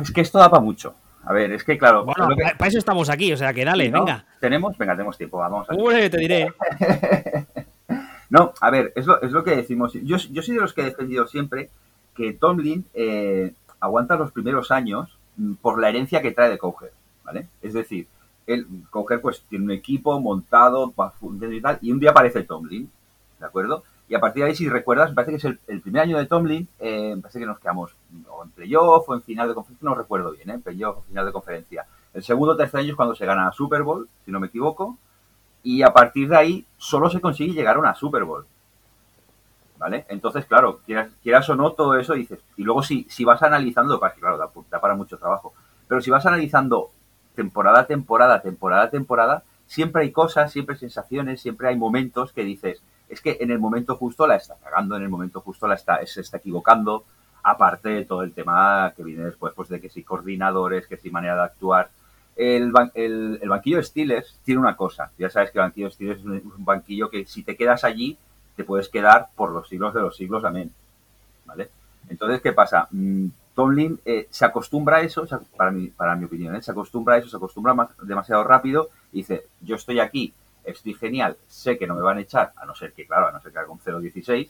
Es 0.00 0.10
que 0.10 0.22
esto 0.22 0.38
da 0.38 0.50
para 0.50 0.62
mucho. 0.62 0.94
A 1.24 1.32
ver, 1.32 1.52
es 1.52 1.64
que 1.64 1.76
claro. 1.76 2.04
Bueno, 2.04 2.28
para 2.56 2.68
eso 2.68 2.78
estamos 2.78 3.10
aquí, 3.10 3.32
o 3.32 3.36
sea 3.36 3.52
que 3.52 3.64
dale, 3.64 3.90
venga. 3.90 4.24
¿Tenemos? 4.40 4.78
Venga, 4.78 4.94
tenemos 4.94 5.18
tiempo, 5.18 5.38
vamos. 5.38 5.66
Uy, 5.76 6.08
te 6.08 6.18
diré. 6.18 6.52
no, 8.30 8.54
a 8.60 8.70
ver, 8.70 8.92
es 8.94 9.06
lo, 9.06 9.20
es 9.20 9.32
lo 9.32 9.42
que 9.42 9.56
decimos. 9.56 9.92
Yo, 9.94 10.16
yo 10.16 10.42
soy 10.42 10.54
de 10.54 10.60
los 10.60 10.72
que 10.72 10.82
he 10.82 10.84
defendido 10.84 11.26
siempre 11.26 11.68
que 12.14 12.32
Tomlin 12.32 12.86
eh, 12.94 13.52
aguanta 13.80 14.16
los 14.16 14.32
primeros 14.32 14.70
años 14.70 15.15
por 15.60 15.80
la 15.80 15.88
herencia 15.88 16.22
que 16.22 16.32
trae 16.32 16.50
de 16.50 16.58
Couger, 16.58 16.92
¿vale? 17.24 17.48
Es 17.62 17.74
decir, 17.74 18.06
el 18.46 18.66
Couger 18.90 19.20
pues 19.20 19.42
tiene 19.48 19.64
un 19.64 19.70
equipo 19.70 20.18
montado 20.20 20.92
y 21.50 21.60
tal, 21.60 21.78
y 21.82 21.92
un 21.92 22.00
día 22.00 22.10
aparece 22.10 22.42
Tomlin, 22.42 22.90
¿de 23.38 23.46
acuerdo? 23.46 23.82
Y 24.08 24.14
a 24.14 24.20
partir 24.20 24.44
de 24.44 24.50
ahí, 24.50 24.54
si 24.54 24.68
recuerdas, 24.68 25.10
me 25.10 25.16
parece 25.16 25.32
que 25.32 25.36
es 25.36 25.58
el, 25.66 25.80
primer 25.80 26.02
año 26.02 26.18
de 26.18 26.26
Tomlin, 26.26 26.68
eh, 26.78 27.14
me 27.16 27.22
parece 27.22 27.40
que 27.40 27.46
nos 27.46 27.58
quedamos 27.58 27.96
o 28.28 28.44
en 28.44 28.50
playoff 28.50 29.08
o 29.08 29.14
en 29.14 29.22
final 29.22 29.48
de 29.48 29.54
conferencia, 29.54 29.88
no 29.88 29.94
recuerdo 29.96 30.30
bien, 30.30 30.50
¿eh? 30.50 30.58
Playoff 30.58 30.98
o 30.98 31.02
final 31.02 31.26
de 31.26 31.32
conferencia. 31.32 31.86
El 32.14 32.22
segundo 32.22 32.54
o 32.54 32.56
tercer 32.56 32.80
año 32.80 32.90
es 32.90 32.96
cuando 32.96 33.14
se 33.16 33.26
gana 33.26 33.48
a 33.48 33.52
Super 33.52 33.82
Bowl, 33.82 34.08
si 34.24 34.30
no 34.30 34.38
me 34.38 34.46
equivoco, 34.46 34.96
y 35.64 35.82
a 35.82 35.92
partir 35.92 36.28
de 36.28 36.36
ahí 36.36 36.66
solo 36.78 37.10
se 37.10 37.20
consigue 37.20 37.52
llegar 37.52 37.76
a 37.76 37.80
una 37.80 37.94
Super 37.94 38.22
Bowl. 38.22 38.46
¿Vale? 39.78 40.06
Entonces, 40.08 40.46
claro, 40.46 40.80
quieras, 40.84 41.48
o 41.48 41.56
no, 41.56 41.72
todo 41.72 41.98
eso 41.98 42.14
dices. 42.14 42.40
Y 42.56 42.64
luego 42.64 42.82
si, 42.82 43.06
si 43.08 43.24
vas 43.24 43.42
analizando, 43.42 44.00
claro, 44.00 44.38
da, 44.38 44.80
para 44.80 44.94
mucho 44.94 45.18
trabajo, 45.18 45.52
pero 45.88 46.00
si 46.00 46.10
vas 46.10 46.26
analizando 46.26 46.90
temporada 47.34 47.80
a 47.80 47.86
temporada, 47.86 48.40
temporada 48.40 48.84
a 48.84 48.90
temporada, 48.90 49.42
siempre 49.66 50.02
hay 50.02 50.12
cosas, 50.12 50.52
siempre 50.52 50.74
hay 50.74 50.80
sensaciones, 50.80 51.40
siempre 51.40 51.68
hay 51.68 51.76
momentos 51.76 52.32
que 52.32 52.44
dices, 52.44 52.82
es 53.08 53.20
que 53.20 53.38
en 53.40 53.50
el 53.50 53.58
momento 53.58 53.96
justo 53.96 54.26
la 54.26 54.36
está 54.36 54.56
cagando, 54.62 54.96
en 54.96 55.02
el 55.02 55.08
momento 55.08 55.40
justo 55.40 55.66
la 55.66 55.74
está, 55.74 56.04
se 56.06 56.20
está 56.20 56.38
equivocando, 56.38 57.04
aparte 57.42 57.90
de 57.90 58.04
todo 58.04 58.22
el 58.22 58.32
tema 58.32 58.92
que 58.96 59.04
viene 59.04 59.24
después, 59.24 59.52
pues 59.54 59.68
de 59.68 59.80
que 59.80 59.88
si 59.88 60.02
coordinadores, 60.02 60.86
que 60.86 60.96
si 60.96 61.10
manera 61.10 61.36
de 61.36 61.42
actuar. 61.42 61.90
El, 62.34 62.72
el, 62.94 63.38
el 63.40 63.48
banquillo 63.48 63.78
de 63.78 63.84
Steelers 63.84 64.40
tiene 64.44 64.60
una 64.60 64.76
cosa, 64.76 65.10
ya 65.16 65.30
sabes 65.30 65.50
que 65.50 65.58
el 65.58 65.64
banquillo 65.64 65.86
de 65.86 65.92
Steelers 65.92 66.20
es 66.20 66.26
un 66.26 66.64
banquillo 66.64 67.08
que 67.08 67.24
si 67.24 67.44
te 67.44 67.56
quedas 67.56 67.84
allí, 67.84 68.18
te 68.56 68.64
puedes 68.64 68.88
quedar 68.88 69.28
por 69.36 69.50
los 69.50 69.68
siglos 69.68 69.94
de 69.94 70.00
los 70.00 70.16
siglos, 70.16 70.44
amén. 70.44 70.72
¿Vale? 71.44 71.70
Entonces, 72.08 72.40
¿qué 72.40 72.52
pasa? 72.52 72.88
Mm, 72.90 73.28
Tomlin 73.54 74.00
eh, 74.04 74.26
se 74.30 74.44
acostumbra 74.44 74.98
a 74.98 75.00
eso, 75.00 75.26
para 75.56 75.70
mi, 75.70 76.24
opinión, 76.24 76.56
¿eh? 76.56 76.62
se 76.62 76.70
acostumbra 76.70 77.14
a 77.14 77.18
eso, 77.18 77.28
se 77.28 77.36
acostumbra 77.36 77.88
demasiado 78.02 78.44
rápido 78.44 78.90
y 79.12 79.18
dice, 79.18 79.46
yo 79.60 79.76
estoy 79.76 80.00
aquí, 80.00 80.34
estoy 80.64 80.94
genial, 80.94 81.36
sé 81.48 81.78
que 81.78 81.86
no 81.86 81.94
me 81.94 82.02
van 82.02 82.18
a 82.18 82.20
echar, 82.20 82.52
a 82.56 82.66
no 82.66 82.74
ser 82.74 82.92
que, 82.92 83.06
claro, 83.06 83.28
a 83.28 83.32
no 83.32 83.40
ser 83.40 83.52
que 83.52 83.58
haga 83.58 83.70
un 83.70 83.78
0.16, 83.78 84.48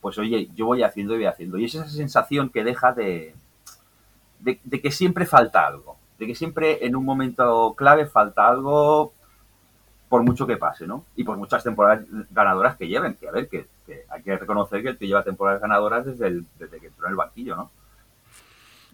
pues 0.00 0.18
oye, 0.18 0.48
yo 0.54 0.66
voy 0.66 0.82
haciendo 0.82 1.14
y 1.14 1.18
voy 1.18 1.26
haciendo. 1.26 1.58
Y 1.58 1.66
es 1.66 1.74
esa 1.74 1.88
sensación 1.88 2.50
que 2.50 2.64
deja 2.64 2.92
de, 2.92 3.34
de, 4.40 4.60
de 4.64 4.80
que 4.80 4.90
siempre 4.90 5.26
falta 5.26 5.66
algo, 5.66 5.96
de 6.18 6.26
que 6.26 6.34
siempre 6.34 6.84
en 6.84 6.96
un 6.96 7.04
momento 7.04 7.74
clave 7.76 8.06
falta 8.06 8.48
algo 8.48 9.12
por 10.08 10.22
mucho 10.22 10.46
que 10.46 10.56
pase, 10.56 10.86
¿no? 10.86 11.04
Y 11.16 11.24
por 11.24 11.36
muchas 11.36 11.62
temporadas 11.62 12.04
ganadoras 12.30 12.76
que 12.76 12.88
lleven, 12.88 13.14
que 13.14 13.28
a 13.28 13.32
ver, 13.32 13.48
que, 13.48 13.66
hay 14.10 14.22
que 14.22 14.36
reconocer 14.36 14.82
que 14.82 14.88
el 14.90 14.98
que 14.98 15.06
lleva 15.06 15.22
temporadas 15.22 15.60
ganadoras 15.60 16.06
desde, 16.06 16.42
desde 16.58 16.80
que 16.80 16.86
entró 16.86 17.06
en 17.06 17.10
el 17.10 17.16
banquillo, 17.16 17.56
¿no? 17.56 17.70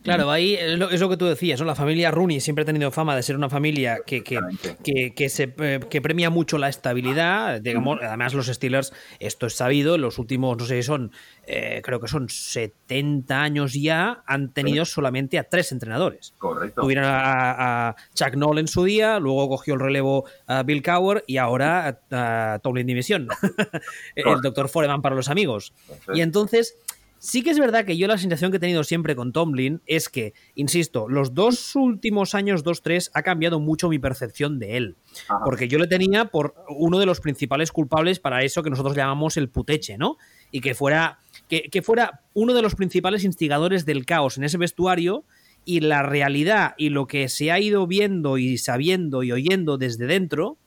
Claro, 0.04 0.30
ahí 0.30 0.54
es 0.54 1.00
lo, 1.00 1.08
que 1.08 1.16
tú 1.16 1.24
decías, 1.24 1.58
¿no? 1.58 1.64
La 1.64 1.74
familia 1.74 2.10
Rooney 2.10 2.38
siempre 2.38 2.62
ha 2.62 2.66
tenido 2.66 2.90
fama 2.90 3.16
de 3.16 3.22
ser 3.22 3.36
una 3.36 3.48
familia 3.48 4.00
que, 4.04 4.22
que, 4.22 5.28
se, 5.30 5.54
eh, 5.58 5.80
que 5.88 6.02
premia 6.02 6.28
mucho 6.28 6.58
la 6.58 6.68
estabilidad. 6.68 7.62
Digamos, 7.62 8.00
además, 8.02 8.34
los 8.34 8.46
Steelers, 8.48 8.92
esto 9.18 9.46
es 9.46 9.54
sabido, 9.54 9.94
en 9.94 10.02
los 10.02 10.18
últimos, 10.18 10.58
no 10.58 10.66
sé 10.66 10.76
si 10.76 10.82
son, 10.82 11.10
eh, 11.46 11.80
creo 11.82 12.00
que 12.00 12.08
son 12.08 12.28
70 12.28 13.40
años 13.40 13.72
ya, 13.72 14.22
han 14.26 14.52
tenido 14.52 14.84
solamente 14.84 15.38
a 15.38 15.44
tres 15.44 15.72
entrenadores. 15.72 16.34
Correcto. 16.36 16.82
Tuvieron 16.82 17.06
a, 17.06 17.96
Chuck 18.12 18.34
Noll 18.34 18.58
en 18.58 18.68
su 18.68 18.84
día, 18.84 19.18
luego 19.18 19.48
cogió 19.48 19.72
el 19.72 19.80
relevo 19.80 20.26
a 20.46 20.64
Bill 20.64 20.82
Cower 20.82 21.24
y 21.26 21.38
ahora 21.38 21.98
a, 22.10 22.58
Tomlin 22.62 22.86
División. 22.86 23.28
el 24.16 24.42
doctor 24.42 24.68
Foreman 24.68 25.00
para 25.00 25.16
los 25.16 25.30
amigos. 25.30 25.72
Y 26.12 26.20
entonces 26.20 26.76
Sí 27.24 27.42
que 27.42 27.48
es 27.48 27.58
verdad 27.58 27.86
que 27.86 27.96
yo 27.96 28.06
la 28.06 28.18
sensación 28.18 28.50
que 28.50 28.58
he 28.58 28.60
tenido 28.60 28.84
siempre 28.84 29.16
con 29.16 29.32
Tomlin 29.32 29.80
es 29.86 30.10
que, 30.10 30.34
insisto, 30.54 31.08
los 31.08 31.32
dos 31.32 31.74
últimos 31.74 32.34
años, 32.34 32.62
dos, 32.62 32.82
tres, 32.82 33.10
ha 33.14 33.22
cambiado 33.22 33.60
mucho 33.60 33.88
mi 33.88 33.98
percepción 33.98 34.58
de 34.58 34.76
él. 34.76 34.96
Porque 35.42 35.66
yo 35.66 35.78
le 35.78 35.86
tenía 35.86 36.26
por 36.26 36.54
uno 36.68 36.98
de 36.98 37.06
los 37.06 37.20
principales 37.20 37.72
culpables 37.72 38.20
para 38.20 38.42
eso 38.42 38.62
que 38.62 38.68
nosotros 38.68 38.94
llamamos 38.94 39.38
el 39.38 39.48
puteche, 39.48 39.96
¿no? 39.96 40.18
Y 40.50 40.60
que 40.60 40.74
fuera, 40.74 41.18
que, 41.48 41.70
que 41.70 41.80
fuera 41.80 42.20
uno 42.34 42.52
de 42.52 42.60
los 42.60 42.74
principales 42.74 43.24
instigadores 43.24 43.86
del 43.86 44.04
caos 44.04 44.36
en 44.36 44.44
ese 44.44 44.58
vestuario 44.58 45.24
y 45.64 45.80
la 45.80 46.02
realidad 46.02 46.74
y 46.76 46.90
lo 46.90 47.06
que 47.06 47.30
se 47.30 47.50
ha 47.50 47.58
ido 47.58 47.86
viendo 47.86 48.36
y 48.36 48.58
sabiendo 48.58 49.22
y 49.22 49.32
oyendo 49.32 49.78
desde 49.78 50.06
dentro 50.06 50.58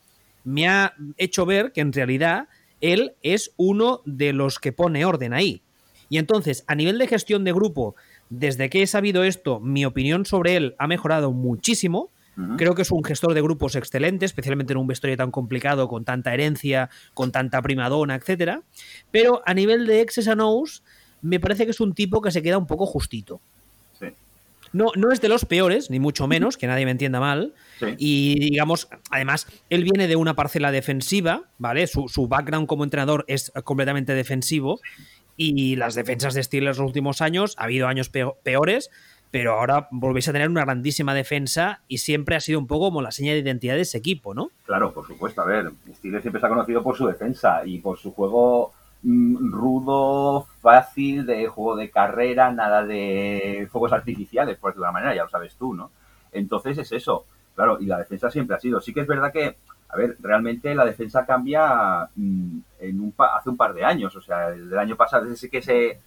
me 0.43 0.67
ha 0.67 0.95
hecho 1.17 1.45
ver 1.45 1.71
que 1.71 1.81
en 1.81 1.93
realidad 1.93 2.47
él 2.81 3.13
es 3.21 3.53
uno 3.57 4.01
de 4.05 4.33
los 4.33 4.57
que 4.57 4.71
pone 4.71 5.05
orden 5.05 5.33
ahí. 5.33 5.61
Y 6.09 6.17
entonces, 6.17 6.63
a 6.67 6.75
nivel 6.75 6.97
de 6.97 7.07
gestión 7.07 7.43
de 7.43 7.53
grupo, 7.53 7.95
desde 8.29 8.69
que 8.69 8.83
he 8.83 8.87
sabido 8.87 9.23
esto, 9.23 9.59
mi 9.59 9.85
opinión 9.85 10.25
sobre 10.25 10.55
él 10.55 10.75
ha 10.77 10.87
mejorado 10.87 11.31
muchísimo. 11.31 12.11
Creo 12.55 12.75
que 12.75 12.83
es 12.83 12.91
un 12.91 13.03
gestor 13.03 13.33
de 13.33 13.41
grupos 13.41 13.75
excelente, 13.75 14.23
especialmente 14.23 14.71
en 14.71 14.77
un 14.77 14.85
vestuario 14.85 15.17
tan 15.17 15.31
complicado, 15.31 15.87
con 15.87 16.05
tanta 16.05 16.35
herencia, 16.35 16.91
con 17.15 17.31
tanta 17.31 17.63
primadona, 17.63 18.13
etcétera. 18.13 18.61
Pero 19.09 19.41
a 19.47 19.55
nivel 19.55 19.87
de 19.87 20.01
X's 20.01 20.27
and 20.27 20.41
O's, 20.43 20.83
me 21.23 21.39
parece 21.39 21.65
que 21.65 21.71
es 21.71 21.79
un 21.79 21.95
tipo 21.95 22.21
que 22.21 22.29
se 22.29 22.43
queda 22.43 22.59
un 22.59 22.67
poco 22.67 22.85
justito. 22.85 23.41
No, 24.73 24.91
no 24.95 25.11
es 25.11 25.21
de 25.21 25.29
los 25.29 25.45
peores, 25.45 25.89
ni 25.89 25.99
mucho 25.99 26.27
menos, 26.27 26.57
que 26.57 26.67
nadie 26.67 26.85
me 26.85 26.91
entienda 26.91 27.19
mal. 27.19 27.53
Y 27.97 28.39
digamos, 28.51 28.87
además, 29.09 29.47
él 29.69 29.83
viene 29.83 30.07
de 30.07 30.15
una 30.15 30.35
parcela 30.35 30.71
defensiva, 30.71 31.43
¿vale? 31.57 31.87
Su, 31.87 32.07
su 32.07 32.27
background 32.27 32.67
como 32.67 32.83
entrenador 32.83 33.23
es 33.27 33.51
completamente 33.63 34.13
defensivo. 34.13 34.79
Y 35.37 35.75
las 35.75 35.93
defensas 35.93 36.33
de 36.33 36.43
Steelers 36.43 36.79
los 36.79 36.87
últimos 36.87 37.21
años, 37.21 37.55
ha 37.57 37.65
habido 37.65 37.87
años 37.87 38.09
peores, 38.09 38.89
pero 39.31 39.53
ahora 39.53 39.87
volvéis 39.91 40.27
a 40.29 40.33
tener 40.33 40.49
una 40.49 40.65
grandísima 40.65 41.13
defensa 41.13 41.81
y 41.87 41.99
siempre 41.99 42.35
ha 42.35 42.39
sido 42.39 42.59
un 42.59 42.67
poco 42.67 42.85
como 42.85 43.01
la 43.01 43.11
seña 43.11 43.33
de 43.33 43.39
identidad 43.39 43.75
de 43.75 43.81
ese 43.81 43.97
equipo, 43.97 44.33
¿no? 44.33 44.49
Claro, 44.65 44.93
por 44.93 45.05
supuesto. 45.05 45.41
A 45.41 45.45
ver, 45.45 45.71
Steelers 45.95 46.23
siempre 46.23 46.39
se 46.39 46.47
ha 46.47 46.49
conocido 46.49 46.81
por 46.81 46.95
su 46.95 47.05
defensa 47.05 47.65
y 47.65 47.79
por 47.79 47.97
su 47.97 48.13
juego 48.13 48.71
mm, 49.03 49.51
rudo, 49.51 50.47
fácil, 50.61 51.25
de 51.25 51.47
juego 51.47 51.75
de 51.75 51.91
carrera, 51.91 52.51
nada 52.51 52.83
de 52.83 53.67
fuegos 53.71 53.91
artificiales, 53.91 54.57
por 54.57 54.71
decirlo 54.71 54.85
de 54.85 54.87
alguna 54.87 55.03
manera, 55.03 55.15
ya 55.15 55.23
lo 55.23 55.29
sabes 55.29 55.55
tú, 55.55 55.73
¿no? 55.73 55.91
Entonces 56.31 56.77
es 56.77 56.91
eso. 56.91 57.25
Claro, 57.55 57.77
y 57.79 57.85
la 57.85 57.97
defensa 57.97 58.31
siempre 58.31 58.55
ha 58.55 58.59
sido. 58.59 58.79
Sí 58.79 58.93
que 58.93 59.01
es 59.01 59.07
verdad 59.07 59.33
que 59.33 59.57
a 59.89 59.97
ver, 59.97 60.17
realmente 60.19 60.73
la 60.75 60.85
defensa 60.85 61.25
cambia 61.25 62.09
mm, 62.15 62.59
en 62.79 62.99
un 62.99 63.13
hace 63.17 63.49
un 63.49 63.57
par 63.57 63.73
de 63.73 63.85
años, 63.85 64.15
o 64.15 64.21
sea, 64.21 64.49
el 64.49 64.69
del 64.69 64.79
año 64.79 64.95
pasado, 64.95 65.25
es 65.25 65.47
que 65.49 65.61
se, 65.61 65.99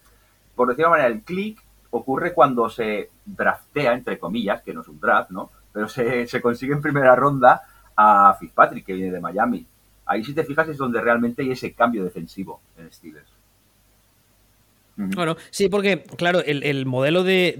por 0.55 0.67
decirlo 0.67 0.89
de 0.89 0.97
manera, 0.97 1.13
el 1.13 1.21
clic 1.21 1.61
ocurre 1.89 2.33
cuando 2.33 2.69
se 2.69 3.09
draftea, 3.25 3.93
entre 3.93 4.19
comillas, 4.19 4.61
que 4.61 4.73
no 4.73 4.81
es 4.81 4.87
un 4.87 4.99
draft, 4.99 5.31
¿no? 5.31 5.51
Pero 5.73 5.87
se 5.87 6.41
consigue 6.41 6.73
en 6.73 6.81
primera 6.81 7.15
ronda 7.15 7.61
a 7.95 8.35
Fitzpatrick, 8.39 8.85
que 8.85 8.93
viene 8.93 9.11
de 9.11 9.19
Miami. 9.19 9.65
Ahí, 10.05 10.23
si 10.23 10.33
te 10.33 10.43
fijas, 10.43 10.67
es 10.67 10.77
donde 10.77 11.01
realmente 11.01 11.41
hay 11.41 11.51
ese 11.51 11.73
cambio 11.73 12.03
defensivo 12.03 12.61
en 12.77 12.91
Steelers. 12.91 13.40
Bueno, 14.97 15.37
sí, 15.49 15.69
porque, 15.69 16.03
claro, 16.17 16.43
el, 16.45 16.85
modelo 16.85 17.23
de, 17.23 17.55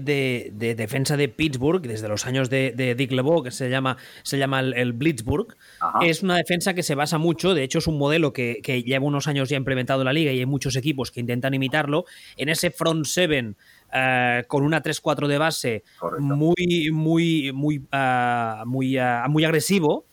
defensa 0.76 1.16
de 1.16 1.28
Pittsburgh, 1.28 1.82
desde 1.82 2.08
los 2.08 2.26
años 2.26 2.50
de, 2.50 2.94
Dick 2.96 3.10
LeBeau, 3.10 3.42
que 3.42 3.50
se 3.50 3.70
llama, 3.70 3.96
se 4.22 4.38
llama 4.38 4.60
el, 4.60 4.92
Blitzburg, 4.92 5.56
es 6.02 6.22
una 6.22 6.36
defensa 6.36 6.74
que 6.74 6.82
se 6.82 6.94
basa 6.94 7.18
mucho, 7.18 7.54
de 7.54 7.64
hecho 7.64 7.78
es 7.78 7.86
un 7.86 7.98
modelo 7.98 8.32
que, 8.32 8.60
lleva 8.84 9.04
unos 9.04 9.26
años 9.26 9.48
ya 9.48 9.56
implementado 9.56 10.02
en 10.02 10.06
la 10.06 10.12
liga 10.12 10.32
y 10.32 10.38
hay 10.40 10.46
muchos 10.46 10.76
equipos 10.76 11.10
que 11.10 11.20
intentan 11.20 11.54
imitarlo, 11.54 12.04
en 12.36 12.48
ese 12.48 12.70
front 12.70 13.06
seven 13.06 13.56
eh, 13.92 14.44
con 14.46 14.62
una 14.62 14.82
3-4 14.82 15.26
de 15.26 15.38
base 15.38 15.84
muy, 16.18 16.90
muy, 16.92 17.52
muy, 17.52 17.82
ah, 17.92 18.64
muy, 18.66 18.98
ah, 18.98 19.26
muy 19.28 19.44
agresivo, 19.44 20.04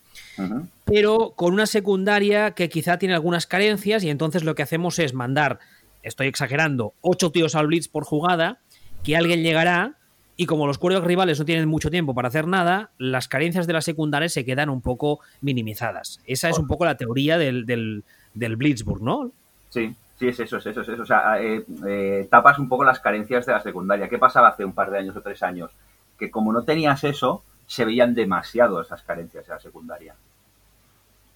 pero 0.85 1.33
con 1.35 1.53
una 1.53 1.65
secundaria 1.65 2.51
que 2.51 2.69
quizá 2.69 2.97
tiene 2.97 3.13
algunas 3.13 3.45
carencias 3.45 4.03
y 4.03 4.09
entonces 4.09 4.43
lo 4.43 4.55
que 4.55 4.63
hacemos 4.63 4.97
es 4.99 5.13
mandar 5.13 5.59
estoy 6.03 6.27
exagerando, 6.27 6.93
ocho 7.01 7.31
tíos 7.31 7.55
al 7.55 7.67
blitz 7.67 7.87
por 7.87 8.03
jugada, 8.03 8.59
que 9.03 9.15
alguien 9.15 9.43
llegará 9.43 9.95
y 10.39 10.45
como 10.45 10.67
los 10.67 10.77
cuerdos 10.77 11.03
rivales 11.03 11.37
no 11.37 11.43
tienen 11.43 11.67
mucho 11.67 11.91
tiempo 11.91 12.15
para 12.15 12.29
hacer 12.29 12.47
nada, 12.47 12.91
las 12.97 13.27
carencias 13.27 13.67
de 13.67 13.73
la 13.73 13.81
secundaria 13.81 14.29
se 14.29 14.45
quedan 14.45 14.69
un 14.69 14.81
poco 14.81 15.19
minimizadas. 15.41 16.21
Esa 16.25 16.47
es 16.47 16.57
un 16.57 16.65
poco 16.65 16.85
la 16.85 16.95
teoría 16.95 17.37
del, 17.37 17.65
del, 17.65 18.55
Blitzburg, 18.55 19.01
¿no? 19.01 19.33
Sí, 19.69 19.93
sí, 20.17 20.29
es 20.29 20.39
eso, 20.39 20.55
es 20.55 20.65
eso, 20.65 20.79
es 20.79 20.87
eso. 20.87 21.03
O 21.03 21.05
sea, 21.05 21.41
eh, 21.41 21.65
eh, 21.85 22.25
tapas 22.31 22.57
un 22.57 22.69
poco 22.69 22.85
las 22.85 23.01
carencias 23.01 23.45
de 23.45 23.51
la 23.51 23.59
secundaria. 23.59 24.07
¿Qué 24.07 24.17
pasaba 24.17 24.47
hace 24.47 24.63
un 24.63 24.71
par 24.71 24.91
de 24.91 24.99
años 24.99 25.17
o 25.17 25.21
tres 25.21 25.43
años? 25.43 25.71
Que 26.17 26.31
como 26.31 26.53
no 26.53 26.63
tenías 26.63 27.03
eso, 27.03 27.43
se 27.67 27.83
veían 27.83 28.15
demasiado 28.15 28.81
esas 28.81 29.03
carencias 29.03 29.45
de 29.45 29.53
la 29.53 29.59
secundaria. 29.59 30.15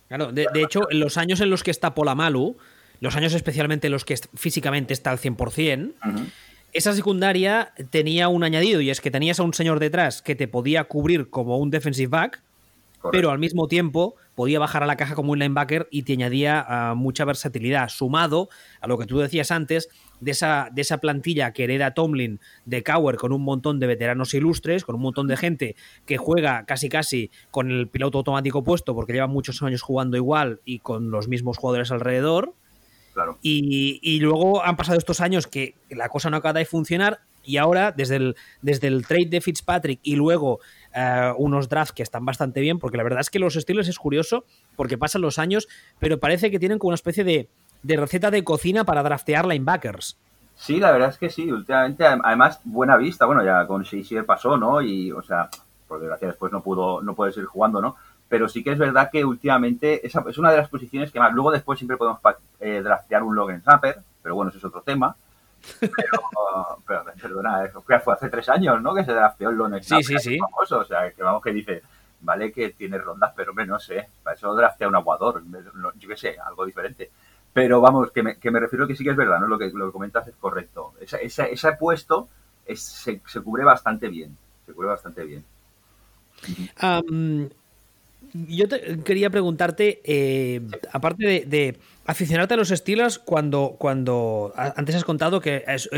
Claro, 0.08 0.32
de, 0.32 0.48
de 0.54 0.64
hecho, 0.64 0.90
en 0.90 1.02
los 1.02 1.18
años 1.18 1.42
en 1.42 1.50
los 1.50 1.62
que 1.62 1.72
está 1.72 1.94
Polamalu, 1.94 2.56
los 3.04 3.18
años 3.18 3.34
especialmente 3.34 3.90
los 3.90 4.06
que 4.06 4.16
físicamente 4.34 4.94
está 4.94 5.12
al 5.12 5.20
100%, 5.20 5.94
esa 6.72 6.94
secundaria 6.94 7.74
tenía 7.90 8.30
un 8.30 8.46
añadido 8.46 8.80
y 8.80 8.90
es 8.90 9.02
que 9.02 9.12
tenías 9.12 9.42
a 9.42 9.44
un 9.44 9.54
señor 9.54 9.80
detrás 9.80 10.22
que 10.22 10.36
te 10.36 10.48
podía 10.48 10.86
cubrir 10.86 11.30
como 11.30 11.58
un 11.58 11.70
defensive 11.70 12.08
back, 12.08 12.42
pero 13.12 13.30
al 13.32 13.40
mismo 13.40 13.68
tiempo 13.68 14.16
podía 14.36 14.58
bajar 14.58 14.84
a 14.84 14.86
la 14.86 14.96
caja 14.96 15.16
como 15.16 15.34
un 15.34 15.40
linebacker 15.40 15.90
y 15.92 16.04
te 16.04 16.14
añadía 16.14 16.66
ah, 16.66 16.96
mucha 16.96 17.26
versatilidad, 17.26 17.90
sumado 17.90 18.48
a 18.80 18.88
lo 18.88 18.98
que 18.98 19.06
tú 19.06 19.20
decías 19.20 19.52
antes 19.52 19.90
de 20.22 20.32
esa, 20.32 20.70
de 20.72 20.82
esa 20.82 21.00
plantilla 21.00 21.52
que 21.52 21.66
hereda 21.66 21.94
Tomlin 21.94 22.40
de 22.64 22.84
Cower 22.84 23.18
con 23.18 23.34
un 23.34 23.42
montón 23.42 23.82
de 23.82 23.88
veteranos 23.88 24.34
ilustres, 24.34 24.86
con 24.86 24.96
un 24.96 25.02
montón 25.02 25.28
de 25.28 25.36
gente 25.36 25.76
que 26.06 26.16
juega 26.16 26.64
casi 26.66 26.88
casi 26.88 27.32
con 27.52 27.70
el 27.70 27.90
piloto 27.90 28.20
automático 28.20 28.64
puesto 28.64 28.96
porque 28.96 29.12
lleva 29.12 29.28
muchos 29.28 29.62
años 29.62 29.82
jugando 29.82 30.16
igual 30.16 30.62
y 30.64 30.80
con 30.80 31.12
los 31.12 31.28
mismos 31.28 31.58
jugadores 31.58 31.92
alrededor. 31.92 32.56
Y, 33.42 34.20
luego 34.20 34.64
han 34.64 34.76
pasado 34.76 34.98
estos 34.98 35.22
años 35.22 35.48
que 35.48 35.76
la 35.90 36.10
cosa 36.10 36.30
no 36.30 36.38
acaba 36.38 36.60
de 36.60 36.66
funcionar 36.66 37.20
y 37.44 37.58
ahora 37.58 37.92
desde 37.92 38.16
el, 38.16 38.36
desde 38.62 38.88
el 38.88 39.06
trade 39.06 39.26
de 39.26 39.42
Fitzpatrick 39.42 40.00
y 40.04 40.16
luego 40.16 40.60
eh, 40.96 41.32
unos 41.38 41.70
drafts 41.70 41.94
que 41.94 42.04
están 42.04 42.26
bastante 42.26 42.62
bien, 42.62 42.80
porque 42.80 42.98
la 42.98 43.04
verdad 43.04 43.20
es 43.20 43.30
que 43.30 43.40
los 43.40 43.56
estilos 43.56 43.88
es 43.88 44.00
curioso 44.00 44.46
porque 44.76 44.98
pasan 44.98 45.22
los 45.22 45.40
años, 45.40 45.68
pero 46.00 46.20
parece 46.20 46.52
que 46.52 46.60
tienen 46.60 46.80
como 46.80 46.90
una 46.90 46.96
especie 46.96 47.24
de, 47.24 47.50
receta 47.84 48.32
de 48.32 48.44
cocina 48.44 48.86
para 48.86 49.04
draftear 49.04 49.46
linebackers. 49.46 50.18
Sí, 50.56 50.80
la 50.80 50.92
verdad 50.92 51.10
es 51.10 51.18
que 51.18 51.30
sí, 51.30 51.52
últimamente, 51.52 52.06
además, 52.06 52.62
buena 52.64 52.96
vista, 52.96 53.26
bueno, 53.26 53.44
ya 53.44 53.66
con 53.66 53.84
Shea 53.84 54.24
pasó, 54.24 54.56
¿no? 54.56 54.82
Y, 54.82 55.12
o 55.12 55.22
sea, 55.22 55.50
por 55.88 56.00
desgracia 56.00 56.28
después 56.28 56.52
no 56.52 56.62
pudo, 56.62 57.02
no 57.02 57.16
puede 57.16 57.34
seguir 57.34 57.48
jugando, 57.48 57.82
¿no? 57.82 57.98
Pero 58.34 58.50
sí 58.50 58.64
que 58.64 58.72
es 58.72 58.80
verdad 58.80 59.12
que 59.12 59.24
últimamente 59.24 60.08
esa 60.08 60.26
es 60.28 60.40
una 60.40 60.50
de 60.50 60.58
las 60.58 60.68
posiciones 60.68 61.12
que 61.12 61.20
más. 61.20 61.32
Luego 61.36 61.52
después 61.52 61.78
siempre 61.78 61.98
podemos 61.98 62.20
eh, 62.60 62.82
draftear 62.82 63.22
un 63.22 63.36
Logan 63.36 63.62
Snapper, 63.62 64.02
pero 64.24 64.34
bueno, 64.34 64.50
eso 64.50 64.58
es 64.58 64.66
otro 64.66 64.82
tema. 64.82 65.16
Pero, 65.80 65.92
pero 66.88 67.04
perdona, 67.22 67.70
fue 68.04 68.14
hace 68.16 68.32
tres 68.32 68.50
años, 68.50 68.82
¿no? 68.82 68.96
Que 68.96 69.06
se 69.06 69.14
drafteó 69.14 69.52
el 69.52 69.56
Logan 69.56 69.84
Snapper. 69.84 70.04
Sí, 70.04 70.18
sí, 70.18 70.32
sí. 70.32 70.40
Famoso, 70.40 70.80
o 70.80 70.84
sea, 70.84 71.12
que 71.12 71.22
vamos, 71.22 71.44
que 71.44 71.54
dice, 71.54 71.84
vale 72.22 72.52
que 72.52 72.72
tiene 72.72 72.98
rondas, 72.98 73.34
pero 73.36 73.54
menos, 73.54 73.88
¿eh? 73.92 74.10
Para 74.24 74.36
eso 74.36 74.56
draftea 74.56 74.88
un 74.88 74.96
aguador, 74.96 75.44
yo 76.00 76.10
qué 76.10 76.18
sé, 76.18 76.36
algo 76.44 76.66
diferente. 76.66 77.12
Pero 77.54 77.82
vamos, 77.82 78.10
que 78.10 78.24
me, 78.24 78.38
que 78.40 78.50
me 78.50 78.60
refiero 78.60 78.88
que 78.88 78.96
sí 78.96 79.04
que 79.04 79.12
es 79.12 79.16
verdad, 79.16 79.40
¿no? 79.40 79.46
Lo 79.46 79.60
que, 79.60 79.70
lo 79.70 79.86
que 79.86 79.92
comentas 79.92 80.28
es 80.28 80.36
correcto. 80.38 80.96
ese 81.00 81.72
puesto 81.74 82.30
se, 82.66 83.22
se, 83.28 83.42
cubre 83.44 83.64
bastante 83.64 84.08
bien. 84.08 84.36
Se 84.66 84.74
cubre 84.74 84.88
bastante 84.88 85.24
bien. 85.24 85.46
Um, 86.82 87.48
yo 88.34 88.68
quería 89.04 89.30
preguntarte, 89.30 90.02
eh, 90.04 90.62
aparte 90.92 91.46
de, 91.46 91.78
aficionarte 92.06 92.56
a 92.56 92.58
los 92.58 92.70
Steelers, 92.70 93.20
cuando, 93.20 93.76
cuando 93.78 94.54
antes 94.56 94.96
has 94.96 95.04
contado 95.04 95.40
que 95.40 95.64
es, 95.68 95.90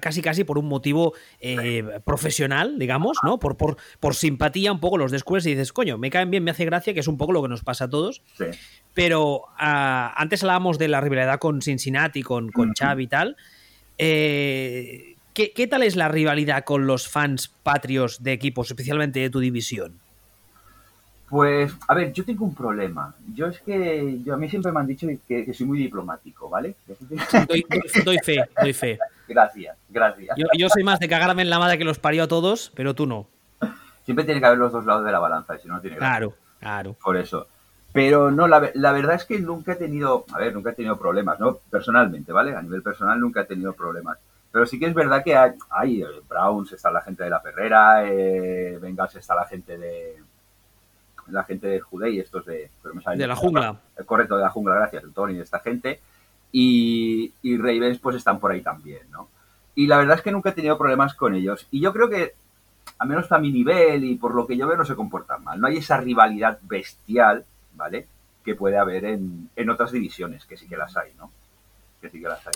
casi 0.00 0.22
casi 0.22 0.44
por 0.44 0.58
un 0.58 0.66
motivo 0.66 1.12
eh, 1.40 1.84
profesional, 2.04 2.78
digamos, 2.78 3.18
¿no? 3.22 3.38
Por, 3.38 3.56
por, 3.56 3.76
por, 4.00 4.14
simpatía 4.14 4.72
un 4.72 4.80
poco 4.80 4.98
los 4.98 5.12
descuides 5.12 5.46
y 5.46 5.50
dices, 5.50 5.72
coño, 5.72 5.98
me 5.98 6.10
caen 6.10 6.30
bien, 6.30 6.42
me 6.42 6.50
hace 6.50 6.64
gracia, 6.64 6.94
que 6.94 7.00
es 7.00 7.08
un 7.08 7.16
poco 7.16 7.32
lo 7.32 7.42
que 7.42 7.48
nos 7.48 7.62
pasa 7.62 7.84
a 7.84 7.90
todos. 7.90 8.22
Pero 8.94 9.44
ah, 9.58 10.12
antes 10.16 10.42
hablábamos 10.42 10.78
de 10.78 10.88
la 10.88 11.00
rivalidad 11.00 11.38
con 11.38 11.62
Cincinnati, 11.62 12.22
con, 12.22 12.50
con 12.50 12.72
Xavi 12.72 13.04
y 13.04 13.06
tal. 13.06 13.36
Eh, 13.98 15.16
¿qué, 15.34 15.52
¿qué 15.52 15.66
tal 15.66 15.82
es 15.82 15.96
la 15.96 16.08
rivalidad 16.08 16.64
con 16.64 16.86
los 16.86 17.08
fans 17.08 17.48
patrios 17.62 18.22
de 18.22 18.32
equipos, 18.32 18.68
especialmente 18.68 19.20
de 19.20 19.30
tu 19.30 19.40
división? 19.40 20.01
Pues, 21.32 21.74
a 21.88 21.94
ver, 21.94 22.12
yo 22.12 22.26
tengo 22.26 22.44
un 22.44 22.54
problema. 22.54 23.14
Yo 23.32 23.46
es 23.46 23.58
que 23.62 24.20
yo, 24.22 24.34
a 24.34 24.36
mí 24.36 24.50
siempre 24.50 24.70
me 24.70 24.80
han 24.80 24.86
dicho 24.86 25.06
que, 25.26 25.46
que 25.46 25.54
soy 25.54 25.64
muy 25.64 25.78
diplomático, 25.78 26.50
¿vale? 26.50 26.76
Doy, 27.48 27.64
doy- 28.04 28.18
fe, 28.22 28.44
doy 28.60 28.72
fe. 28.74 28.98
Gracias, 29.26 29.78
gracias. 29.88 30.36
Yo, 30.36 30.46
yo 30.58 30.68
soy 30.68 30.84
más 30.84 31.00
de 31.00 31.08
cagarme 31.08 31.40
en 31.40 31.48
la 31.48 31.58
madre 31.58 31.78
que 31.78 31.84
los 31.84 31.98
parió 31.98 32.24
a 32.24 32.28
todos, 32.28 32.70
pero 32.76 32.94
tú 32.94 33.06
no. 33.06 33.28
Siempre 34.04 34.26
tiene 34.26 34.40
que 34.40 34.46
haber 34.46 34.58
los 34.58 34.72
dos 34.72 34.84
lados 34.84 35.06
de 35.06 35.10
la 35.10 35.20
balanza, 35.20 35.56
si 35.56 35.68
no, 35.68 35.80
tiene 35.80 35.96
gracia. 35.96 36.10
Claro, 36.18 36.34
claro. 36.60 36.96
Por 37.02 37.16
eso. 37.16 37.46
Pero 37.94 38.30
no, 38.30 38.46
la 38.46 38.60
verdad 38.92 39.14
es 39.14 39.24
que 39.24 39.38
nunca 39.40 39.72
he 39.72 39.76
tenido, 39.76 40.26
a 40.34 40.38
ver, 40.38 40.52
nunca 40.52 40.72
he 40.72 40.74
tenido 40.74 40.98
problemas, 40.98 41.40
¿no? 41.40 41.60
Personalmente, 41.70 42.30
¿vale? 42.30 42.54
A 42.54 42.60
nivel 42.60 42.82
personal 42.82 43.18
nunca 43.18 43.40
he 43.40 43.44
tenido 43.46 43.72
problemas. 43.72 44.18
Pero 44.50 44.66
sí 44.66 44.78
que 44.78 44.84
es 44.84 44.92
verdad 44.92 45.24
que 45.24 45.34
hay, 45.34 45.52
hay, 45.70 46.02
eh, 46.02 46.06
Browns 46.28 46.72
está 46.72 46.90
la 46.90 47.00
gente 47.00 47.24
de 47.24 47.30
la 47.30 47.40
Ferrera, 47.40 48.04
eh, 48.06 48.78
Bengals 48.82 49.16
está 49.16 49.34
la 49.34 49.46
gente 49.46 49.78
de 49.78 50.16
la 51.28 51.44
gente 51.44 51.66
de 51.68 51.80
Judei, 51.80 52.18
estos 52.18 52.44
de, 52.46 52.70
pero 52.82 52.94
me 52.94 53.02
sale- 53.02 53.16
De 53.18 53.26
la 53.26 53.36
jungla. 53.36 53.80
Correcto, 54.06 54.36
de 54.36 54.42
la 54.42 54.50
jungla, 54.50 54.74
gracias, 54.74 55.04
el 55.04 55.12
Tony 55.12 55.34
de 55.34 55.42
esta 55.42 55.60
gente. 55.60 56.00
Y, 56.50 57.32
y 57.42 57.56
Ravens 57.56 57.98
pues 57.98 58.16
están 58.16 58.38
por 58.38 58.52
ahí 58.52 58.60
también, 58.60 59.00
¿no? 59.10 59.28
Y 59.74 59.86
la 59.86 59.96
verdad 59.96 60.16
es 60.16 60.22
que 60.22 60.32
nunca 60.32 60.50
he 60.50 60.52
tenido 60.52 60.76
problemas 60.76 61.14
con 61.14 61.34
ellos. 61.34 61.66
Y 61.70 61.80
yo 61.80 61.92
creo 61.94 62.10
que, 62.10 62.34
al 62.98 63.08
menos 63.08 63.30
a 63.32 63.38
mi 63.38 63.50
nivel 63.50 64.04
y 64.04 64.16
por 64.16 64.34
lo 64.34 64.46
que 64.46 64.56
yo 64.56 64.66
veo, 64.68 64.76
no 64.76 64.84
se 64.84 64.94
comportan 64.94 65.42
mal. 65.44 65.58
No 65.60 65.66
hay 65.68 65.78
esa 65.78 65.96
rivalidad 65.98 66.58
bestial, 66.62 67.44
¿vale? 67.74 68.06
Que 68.44 68.54
puede 68.54 68.76
haber 68.76 69.04
en, 69.06 69.48
en 69.56 69.70
otras 69.70 69.92
divisiones, 69.92 70.44
que 70.44 70.58
sí 70.58 70.68
que 70.68 70.76
las 70.76 70.94
hay, 70.96 71.12
¿no? 71.18 71.30
Que 72.02 72.10
sí 72.10 72.20
que 72.20 72.28
las 72.28 72.46
hay. 72.46 72.52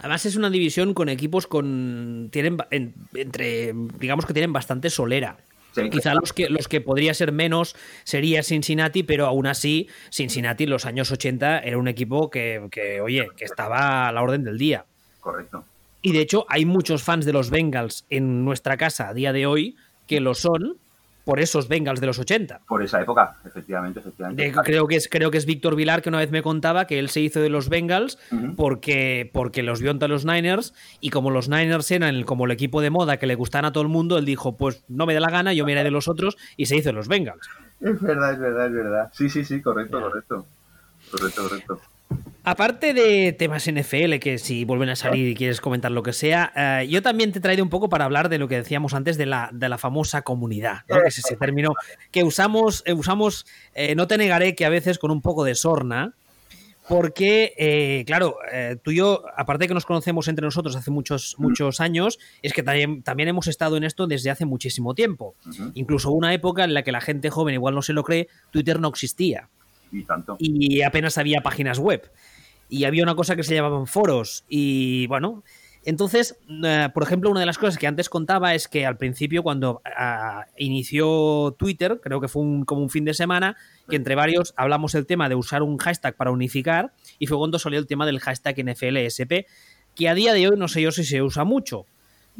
Además 0.00 0.26
es 0.26 0.34
una 0.34 0.50
división 0.50 0.94
con 0.94 1.08
equipos 1.08 1.46
con 1.46 2.28
tienen 2.32 2.56
en- 2.70 2.92
entre 3.14 3.72
digamos 4.00 4.26
que 4.26 4.32
tienen 4.32 4.52
bastante 4.52 4.90
solera. 4.90 5.36
Sí, 5.74 5.88
Quizá 5.90 6.14
los 6.14 6.32
que 6.32 6.48
los 6.50 6.68
que 6.68 6.80
podría 6.80 7.14
ser 7.14 7.32
menos 7.32 7.74
sería 8.04 8.42
Cincinnati, 8.42 9.02
pero 9.02 9.26
aún 9.26 9.46
así 9.46 9.88
Cincinnati 10.10 10.64
en 10.64 10.70
los 10.70 10.84
años 10.84 11.10
80 11.10 11.60
era 11.60 11.78
un 11.78 11.88
equipo 11.88 12.30
que, 12.30 12.68
que, 12.70 13.00
oye, 13.00 13.28
que 13.36 13.44
estaba 13.44 14.08
a 14.08 14.12
la 14.12 14.22
orden 14.22 14.44
del 14.44 14.58
día. 14.58 14.84
Correcto. 15.20 15.64
Y 16.02 16.12
de 16.12 16.20
hecho 16.20 16.44
hay 16.48 16.66
muchos 16.66 17.02
fans 17.02 17.24
de 17.24 17.32
los 17.32 17.50
Bengals 17.50 18.04
en 18.10 18.44
nuestra 18.44 18.76
casa 18.76 19.08
a 19.08 19.14
día 19.14 19.32
de 19.32 19.46
hoy 19.46 19.76
que 20.06 20.20
lo 20.20 20.34
son 20.34 20.78
por 21.24 21.40
esos 21.40 21.68
Bengals 21.68 22.00
de 22.00 22.06
los 22.06 22.18
80. 22.18 22.60
Por 22.66 22.82
esa 22.82 23.00
época, 23.00 23.36
efectivamente, 23.44 24.00
efectivamente. 24.00 24.42
De- 24.42 24.52
creo 24.52 24.86
que 24.86 24.96
es 24.96 25.08
creo 25.08 25.30
que 25.30 25.38
es 25.38 25.46
Víctor 25.46 25.76
Vilar 25.76 26.02
que 26.02 26.08
una 26.08 26.18
vez 26.18 26.30
me 26.30 26.42
contaba 26.42 26.86
que 26.86 26.98
él 26.98 27.08
se 27.10 27.20
hizo 27.20 27.40
de 27.40 27.48
los 27.48 27.68
Bengals 27.68 28.18
porque 28.56 29.30
porque 29.32 29.62
los 29.62 29.80
vio 29.80 29.90
ante 29.90 30.08
los 30.08 30.24
Niners 30.24 30.74
y 31.00 31.10
como 31.10 31.30
los 31.30 31.48
Niners 31.48 31.90
eran 31.90 32.14
el- 32.14 32.24
como 32.24 32.44
el 32.46 32.50
equipo 32.50 32.80
de 32.80 32.90
moda 32.90 33.16
que 33.18 33.26
le 33.26 33.34
gustan 33.34 33.64
a 33.64 33.72
todo 33.72 33.82
el 33.82 33.88
mundo, 33.88 34.18
él 34.18 34.24
dijo, 34.24 34.56
pues 34.56 34.84
no 34.88 35.06
me 35.06 35.14
da 35.14 35.20
la 35.20 35.30
gana, 35.30 35.52
yo 35.52 35.64
me 35.64 35.72
iré 35.72 35.84
de 35.84 35.90
los 35.90 36.08
otros 36.08 36.36
y 36.56 36.66
se 36.66 36.76
hizo 36.76 36.88
de 36.90 36.94
los 36.94 37.08
Bengals. 37.08 37.46
Es 37.80 38.00
verdad, 38.00 38.32
es 38.32 38.38
verdad, 38.38 38.66
es 38.66 38.72
verdad. 38.72 39.10
Sí, 39.12 39.28
sí, 39.28 39.44
sí, 39.44 39.60
correcto, 39.60 40.00
correcto. 40.00 40.46
Correcto, 41.10 41.42
correcto. 41.42 41.80
Aparte 42.44 42.92
de 42.92 43.32
temas 43.32 43.70
NFL, 43.70 44.18
que 44.18 44.38
si 44.38 44.64
vuelven 44.64 44.88
a 44.88 44.96
salir 44.96 45.28
y 45.28 45.34
quieres 45.34 45.60
comentar 45.60 45.92
lo 45.92 46.02
que 46.02 46.12
sea, 46.12 46.52
eh, 46.56 46.88
yo 46.88 47.00
también 47.00 47.30
te 47.30 47.38
he 47.38 47.42
traído 47.42 47.62
un 47.62 47.70
poco 47.70 47.88
para 47.88 48.04
hablar 48.04 48.28
de 48.28 48.38
lo 48.38 48.48
que 48.48 48.56
decíamos 48.56 48.94
antes 48.94 49.16
de 49.16 49.26
la, 49.26 49.50
de 49.52 49.68
la 49.68 49.78
famosa 49.78 50.22
comunidad, 50.22 50.80
¿no? 50.88 51.00
que 51.00 51.08
es 51.08 51.18
ese 51.18 51.36
término 51.36 51.74
que 52.10 52.24
usamos, 52.24 52.82
eh, 52.84 52.94
usamos 52.94 53.46
eh, 53.74 53.94
no 53.94 54.08
te 54.08 54.18
negaré 54.18 54.54
que 54.56 54.64
a 54.64 54.70
veces 54.70 54.98
con 54.98 55.12
un 55.12 55.22
poco 55.22 55.44
de 55.44 55.54
sorna, 55.54 56.14
porque, 56.88 57.54
eh, 57.56 58.04
claro, 58.06 58.38
eh, 58.52 58.76
tú 58.82 58.90
y 58.90 58.96
yo, 58.96 59.24
aparte 59.36 59.64
de 59.64 59.68
que 59.68 59.74
nos 59.74 59.86
conocemos 59.86 60.26
entre 60.28 60.44
nosotros 60.44 60.74
hace 60.74 60.90
muchos, 60.90 61.36
muchos 61.38 61.80
años, 61.80 62.18
es 62.42 62.52
que 62.52 62.62
también, 62.62 63.02
también 63.02 63.28
hemos 63.28 63.46
estado 63.46 63.76
en 63.76 63.84
esto 63.84 64.06
desde 64.06 64.30
hace 64.30 64.46
muchísimo 64.46 64.94
tiempo. 64.94 65.34
Incluso 65.74 66.10
una 66.10 66.34
época 66.34 66.64
en 66.64 66.74
la 66.74 66.82
que 66.82 66.92
la 66.92 67.00
gente 67.00 67.30
joven 67.30 67.54
igual 67.54 67.74
no 67.74 67.82
se 67.82 67.92
lo 67.92 68.02
cree, 68.02 68.28
Twitter 68.50 68.80
no 68.80 68.88
existía 68.88 69.48
Y 69.92 70.02
tanto. 70.04 70.36
y 70.38 70.82
apenas 70.82 71.18
había 71.18 71.40
páginas 71.40 71.78
web. 71.78 72.10
Y 72.72 72.84
había 72.84 73.02
una 73.02 73.14
cosa 73.14 73.36
que 73.36 73.42
se 73.42 73.54
llamaban 73.54 73.86
foros. 73.86 74.44
Y 74.48 75.06
bueno, 75.08 75.44
entonces, 75.84 76.38
eh, 76.64 76.88
por 76.94 77.02
ejemplo, 77.02 77.28
una 77.30 77.40
de 77.40 77.44
las 77.44 77.58
cosas 77.58 77.76
que 77.76 77.86
antes 77.86 78.08
contaba 78.08 78.54
es 78.54 78.66
que 78.66 78.86
al 78.86 78.96
principio, 78.96 79.42
cuando 79.42 79.82
ah, 79.84 80.46
inició 80.56 81.54
Twitter, 81.58 82.00
creo 82.02 82.18
que 82.18 82.28
fue 82.28 82.40
un- 82.40 82.64
como 82.64 82.80
un 82.80 82.88
fin 82.88 83.04
de 83.04 83.12
semana, 83.12 83.56
que 83.90 83.96
entre 83.96 84.14
varios 84.14 84.54
hablamos 84.56 84.94
el 84.94 85.04
tema 85.04 85.28
de 85.28 85.34
usar 85.34 85.62
un 85.62 85.76
hashtag 85.76 86.16
para 86.16 86.30
unificar, 86.30 86.94
y 87.18 87.26
fue 87.26 87.36
cuando 87.36 87.58
salió 87.58 87.78
el 87.78 87.86
tema 87.86 88.06
del 88.06 88.20
hashtag 88.20 88.58
NFLSP, 88.60 89.44
que 89.94 90.08
a 90.08 90.14
día 90.14 90.32
de 90.32 90.48
hoy 90.48 90.56
no 90.56 90.66
sé 90.66 90.80
yo 90.80 90.92
si 90.92 91.04
se 91.04 91.20
usa 91.20 91.44
mucho, 91.44 91.84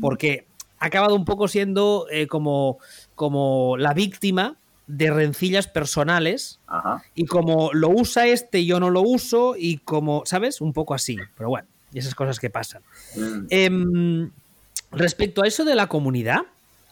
porque 0.01 0.47
ha 0.79 0.87
acabado 0.87 1.15
un 1.15 1.27
poco 1.27 1.47
siendo 1.47 2.07
eh, 2.11 2.27
como, 2.27 2.79
como 3.15 3.77
la 3.77 3.93
víctima 3.93 4.57
de 4.93 5.11
rencillas 5.11 5.69
personales 5.69 6.61
Ajá. 6.67 7.03
y 7.15 7.25
como 7.25 7.71
lo 7.73 7.89
usa 7.89 8.27
este, 8.27 8.67
yo 8.67 8.79
no 8.79 8.91
lo 8.91 9.01
uso, 9.01 9.55
y 9.57 9.79
como, 9.79 10.23
¿sabes? 10.27 10.61
Un 10.61 10.75
poco 10.75 10.93
así. 10.93 11.17
Pero 11.35 11.49
bueno, 11.49 11.67
esas 11.95 12.15
cosas 12.15 12.39
que 12.39 12.51
pasan. 12.51 12.83
Mm. 13.17 13.47
Em, 13.49 14.31
respecto 14.91 15.43
a 15.43 15.47
eso 15.47 15.65
de 15.65 15.75
la 15.75 15.87
comunidad, 15.87 16.43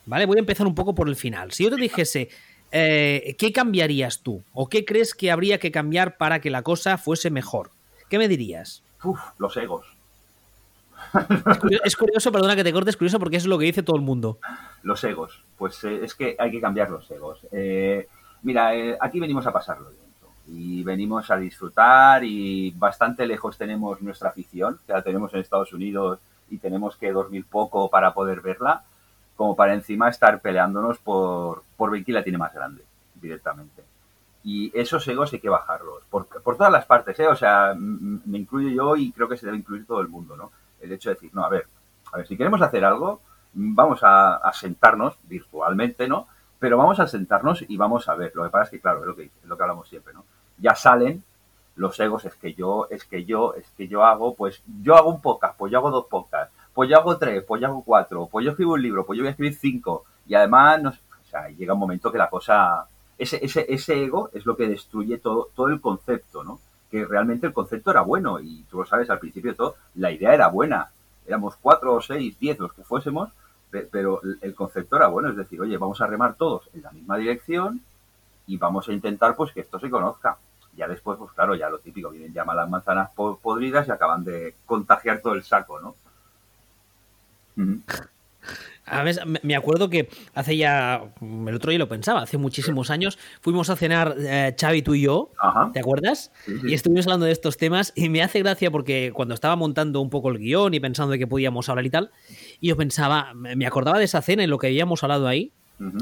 ¿vale? 0.06 0.24
Voy 0.24 0.38
a 0.38 0.40
empezar 0.40 0.66
un 0.66 0.74
poco 0.74 0.94
por 0.94 1.10
el 1.10 1.16
final. 1.16 1.52
Si 1.52 1.64
yo 1.64 1.70
te 1.70 1.76
dijese, 1.76 2.30
eh, 2.72 3.36
¿qué 3.38 3.52
cambiarías 3.52 4.20
tú? 4.20 4.42
¿O 4.54 4.70
qué 4.70 4.86
crees 4.86 5.14
que 5.14 5.30
habría 5.30 5.58
que 5.58 5.70
cambiar 5.70 6.16
para 6.16 6.40
que 6.40 6.48
la 6.48 6.62
cosa 6.62 6.96
fuese 6.96 7.28
mejor? 7.28 7.70
¿Qué 8.08 8.16
me 8.16 8.28
dirías? 8.28 8.82
Uf, 9.04 9.20
los 9.36 9.58
egos. 9.58 9.86
Es 11.84 11.96
curioso, 11.96 12.32
perdona 12.32 12.56
que 12.56 12.64
te 12.64 12.72
corte, 12.72 12.90
es 12.90 12.96
curioso 12.96 13.18
porque 13.18 13.36
es 13.36 13.46
lo 13.46 13.58
que 13.58 13.66
dice 13.66 13.82
todo 13.82 13.96
el 13.96 14.02
mundo. 14.02 14.38
Los 14.82 15.02
egos. 15.04 15.42
Pues 15.56 15.82
eh, 15.84 16.00
es 16.04 16.14
que 16.14 16.36
hay 16.38 16.50
que 16.50 16.60
cambiar 16.60 16.90
los 16.90 17.10
egos. 17.10 17.40
Eh, 17.52 18.08
mira, 18.42 18.74
eh, 18.74 18.96
aquí 19.00 19.20
venimos 19.20 19.46
a 19.46 19.52
pasarlo. 19.52 19.90
Y 20.46 20.82
venimos 20.82 21.30
a 21.30 21.36
disfrutar 21.36 22.24
y 22.24 22.72
bastante 22.72 23.24
lejos 23.26 23.56
tenemos 23.56 24.02
nuestra 24.02 24.30
afición, 24.30 24.80
que 24.84 24.92
la 24.92 25.02
tenemos 25.02 25.32
en 25.32 25.40
Estados 25.40 25.72
Unidos 25.72 26.18
y 26.48 26.58
tenemos 26.58 26.96
que 26.96 27.12
dormir 27.12 27.44
poco 27.48 27.88
para 27.88 28.12
poder 28.12 28.40
verla, 28.40 28.82
como 29.36 29.54
para 29.54 29.74
encima 29.74 30.08
estar 30.08 30.40
peleándonos 30.40 30.98
por, 30.98 31.62
por 31.76 31.92
ver 31.92 32.02
quién 32.02 32.16
la 32.16 32.24
tiene 32.24 32.38
más 32.38 32.52
grande, 32.52 32.82
directamente. 33.14 33.84
Y 34.42 34.76
esos 34.76 35.06
egos 35.06 35.32
hay 35.32 35.38
que 35.38 35.48
bajarlos, 35.48 36.02
por, 36.10 36.26
por 36.26 36.56
todas 36.56 36.72
las 36.72 36.86
partes. 36.86 37.20
O 37.20 37.36
sea, 37.36 37.74
me 37.76 38.38
incluyo 38.38 38.70
yo 38.70 38.96
y 38.96 39.12
creo 39.12 39.28
que 39.28 39.36
se 39.36 39.46
debe 39.46 39.58
incluir 39.58 39.86
todo 39.86 40.00
el 40.00 40.08
mundo, 40.08 40.36
¿no? 40.36 40.50
El 40.80 40.92
hecho 40.92 41.10
de 41.10 41.14
decir, 41.14 41.30
no, 41.34 41.44
a 41.44 41.48
ver, 41.48 41.66
a 42.12 42.18
ver, 42.18 42.26
si 42.26 42.36
queremos 42.36 42.60
hacer 42.62 42.84
algo, 42.84 43.20
vamos 43.52 44.00
a, 44.02 44.40
sentarnos 44.52 45.18
virtualmente, 45.24 46.08
¿no? 46.08 46.26
Pero 46.58 46.76
vamos 46.76 47.00
a 47.00 47.06
sentarnos 47.06 47.64
y 47.68 47.76
vamos 47.76 48.08
a 48.08 48.14
ver. 48.14 48.32
Lo 48.34 48.44
que 48.44 48.50
pasa 48.50 48.64
es 48.64 48.70
que, 48.70 48.80
claro, 48.80 49.00
es 49.00 49.06
lo 49.06 49.16
que, 49.16 49.24
es 49.24 49.44
lo 49.44 49.56
que 49.56 49.62
hablamos 49.62 49.88
siempre, 49.88 50.12
¿no? 50.12 50.24
Ya 50.58 50.74
salen 50.74 51.24
los 51.76 51.98
egos, 51.98 52.24
es 52.26 52.34
que 52.34 52.52
yo, 52.52 52.86
es 52.90 53.04
que 53.04 53.24
yo, 53.24 53.54
es 53.54 53.70
que 53.70 53.88
yo 53.88 54.04
hago, 54.04 54.34
pues 54.34 54.62
yo 54.82 54.96
hago 54.96 55.08
un 55.08 55.22
podcast, 55.22 55.56
pues 55.56 55.72
yo 55.72 55.78
hago 55.78 55.90
dos 55.90 56.06
podcasts, 56.06 56.54
pues 56.74 56.90
yo 56.90 56.98
hago 56.98 57.16
tres, 57.16 57.42
pues 57.44 57.62
yo 57.62 57.68
hago 57.68 57.82
cuatro, 57.82 58.28
pues 58.30 58.44
yo 58.44 58.50
escribo 58.50 58.74
un 58.74 58.82
libro, 58.82 59.06
pues 59.06 59.16
yo 59.16 59.22
voy 59.22 59.28
a 59.28 59.30
escribir 59.30 59.54
cinco. 59.54 60.04
Y 60.26 60.34
además, 60.34 60.82
no 60.82 60.92
sé, 60.92 61.00
o 61.22 61.24
sea, 61.24 61.48
llega 61.48 61.74
un 61.74 61.80
momento 61.80 62.12
que 62.12 62.18
la 62.18 62.28
cosa, 62.28 62.86
ese, 63.16 63.42
ese, 63.42 63.64
ese 63.72 64.04
ego 64.04 64.30
es 64.34 64.44
lo 64.44 64.56
que 64.56 64.68
destruye 64.68 65.18
todo, 65.18 65.48
todo 65.54 65.68
el 65.68 65.80
concepto, 65.80 66.44
¿no? 66.44 66.60
Que 66.90 67.05
realmente 67.05 67.46
el 67.46 67.53
concepto 67.53 67.90
era 67.90 68.00
bueno 68.03 68.40
y 68.40 68.64
tú 68.70 68.79
lo 68.79 68.87
sabes, 68.87 69.09
al 69.11 69.18
principio 69.20 69.53
de 69.53 69.57
todo, 69.57 69.76
la 69.94 70.11
idea 70.11 70.35
era 70.35 70.48
buena. 70.48 70.90
Éramos 71.26 71.55
cuatro 71.61 71.94
o 71.94 72.00
seis, 72.00 72.38
diez 72.38 72.59
los 72.59 72.72
que 72.72 72.83
fuésemos, 72.83 73.31
pe- 73.70 73.88
pero 73.90 74.20
el- 74.42 74.55
concepto 74.55 74.96
era 74.96 75.07
bueno, 75.07 75.29
es 75.31 75.37
decir, 75.37 75.61
oye, 75.61 75.76
vamos 75.79 76.00
a 76.00 76.07
remar 76.07 76.35
todos 76.35 76.68
en 76.74 76.83
la 76.83 76.90
misma 76.90 77.16
dirección 77.16 77.81
y 78.46 78.57
vamos 78.57 78.88
a 78.88 78.92
intentar 78.92 79.37
pues 79.37 79.53
que 79.53 79.61
esto 79.61 79.79
se 79.79 79.88
conozca. 79.90 80.37
Ya 80.76 80.88
después, 80.88 81.18
pues 81.18 81.31
claro, 81.33 81.55
ya 81.55 81.68
lo 81.68 81.79
típico, 81.79 82.11
vienen 82.11 82.33
ya 82.33 82.44
malas 82.44 82.68
manzanas 82.68 83.11
po- 83.14 83.38
podridas 83.38 83.87
y 83.87 83.90
acaban 83.92 84.24
de 84.24 84.55
contagiar 84.66 85.20
todo 85.20 85.35
el 85.35 85.44
saco, 85.44 85.79
¿no? 85.81 85.94
A 88.90 89.03
ver, 89.03 89.16
me- 89.42 89.57
acuerdo 89.57 89.88
que 89.88 90.09
hace 90.35 90.57
ya, 90.57 91.03
el 91.20 91.55
otro 91.55 91.70
día 91.70 91.79
lo 91.79 91.88
pensaba, 91.88 92.22
hace 92.22 92.38
muchísimos 92.38 92.90
años, 92.90 93.18
fuimos 93.40 93.70
a 93.70 93.76
cenar 93.76 94.16
eh, 94.18 94.55
Xavi, 94.59 94.83
tú 94.83 94.94
y 94.94 95.03
yo, 95.03 95.33
Ajá. 95.40 95.70
¿te 95.72 95.81
acuerdas? 95.81 96.33
Sí, 96.44 96.59
sí. 96.61 96.68
Y 96.70 96.74
estuvimos 96.74 97.07
hablando 97.07 97.26
de 97.26 97.33
estos 97.33 97.57
temas 97.57 97.92
y 97.94 98.09
me 98.09 98.22
hace 98.22 98.40
gracia 98.40 98.70
porque 98.70 99.12
cuando 99.14 99.35
estaba 99.35 99.57
montando 99.57 100.00
un 100.00 100.11
poco 100.11 100.31
el 100.31 100.38
guion 100.38 100.74
y 100.74 100.81
pensando 100.81 101.12
de 101.12 101.18
qué 101.18 101.26
podíamos 101.26 101.68
hablar 101.68 101.87
y 101.87 101.90
tal, 101.90 102.11
y 102.61 102.68
yo 102.68 102.76
pensaba, 102.76 103.33
me 103.35 103.57
me 103.57 103.66
acordaba 103.66 103.98
de 103.98 104.05
esa 104.05 104.22
cena 104.22 104.42
y 104.42 104.46
lo 104.46 104.59
que 104.59 104.66
habíamos 104.68 105.03
hablado 105.03 105.29
ahí, 105.29 105.53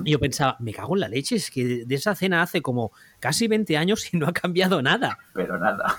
Y 0.05 0.11
yo 0.11 0.19
pensaba, 0.19 0.57
me 0.59 0.73
cago 0.73 0.97
en 0.97 1.01
la 1.01 1.09
leche, 1.09 1.37
es 1.37 1.51
que 1.51 1.85
de 1.85 1.95
esa 1.95 2.15
cena 2.17 2.43
hace 2.43 2.61
como 2.61 2.91
casi 3.21 3.47
20 3.47 3.77
años 3.77 4.13
y 4.13 4.17
no 4.17 4.27
ha 4.27 4.33
cambiado 4.33 4.83
nada. 4.83 5.19
Pero 5.33 5.59
nada. 5.59 5.95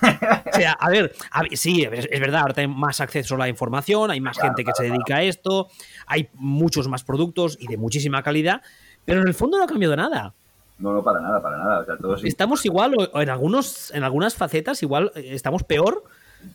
O 0.52 0.56
sea, 0.56 0.72
a 0.72 0.90
ver, 0.90 1.12
a 1.30 1.42
ver, 1.42 1.56
sí, 1.56 1.84
es, 1.90 2.20
verdad, 2.20 2.42
ahora 2.42 2.54
hay 2.58 2.68
más 2.68 3.00
acceso 3.00 3.36
a 3.36 3.38
la 3.38 3.48
información, 3.48 4.10
hay 4.10 4.20
más 4.20 4.36
Claro, 4.36 4.50
gente 4.50 4.64
que 4.64 4.72
se 4.74 4.82
claro, 4.82 4.92
dedica 4.92 5.16
a 5.16 5.22
esto, 5.22 5.68
hay 6.06 6.28
muchos 6.34 6.88
más 6.88 7.04
productos 7.04 7.56
y 7.58 7.68
de 7.68 7.76
muchísima 7.78 8.22
calidad, 8.22 8.62
pero 9.04 9.22
en 9.22 9.28
el 9.28 9.34
fondo 9.34 9.56
no 9.56 9.64
ha 9.64 9.66
cambiado 9.66 9.96
nada. 9.96 10.34
No, 10.78 10.92
no, 10.92 11.02
para 11.02 11.20
nada, 11.20 11.40
para 11.40 11.58
nada. 11.58 11.80
O 11.80 11.84
sea, 11.84 11.96
todo 11.96 12.18
sí. 12.18 12.28
Estamos 12.28 12.64
igual, 12.66 12.94
o 13.12 13.20
en, 13.20 13.30
algunos, 13.30 13.90
en 13.92 14.02
algunas 14.02 14.34
facetas, 14.34 14.82
igual 14.82 15.12
eh, 15.14 15.30
estamos 15.32 15.62
peor 15.62 16.04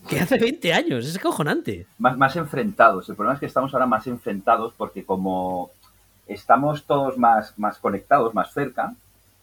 Que 0.10 0.20
hace 0.20 0.38
20 0.40 0.74
años, 0.74 1.06
es 1.06 1.20
cojonante. 1.20 1.88
Más, 2.00 2.18
más 2.18 2.36
enfrentados. 2.36 3.08
El 3.10 3.16
problema 3.16 3.36
es 3.36 3.40
que 3.40 3.46
estamos 3.46 3.74
ahora 3.74 3.86
más 3.86 4.08
enfrentados 4.08 4.74
porque 4.76 5.06
como 5.06 5.72
estamos 6.28 6.86
todos 6.86 7.18
más, 7.18 7.58
más 7.58 7.78
conectados, 7.80 8.34
más 8.34 8.54
cerca, 8.54 8.96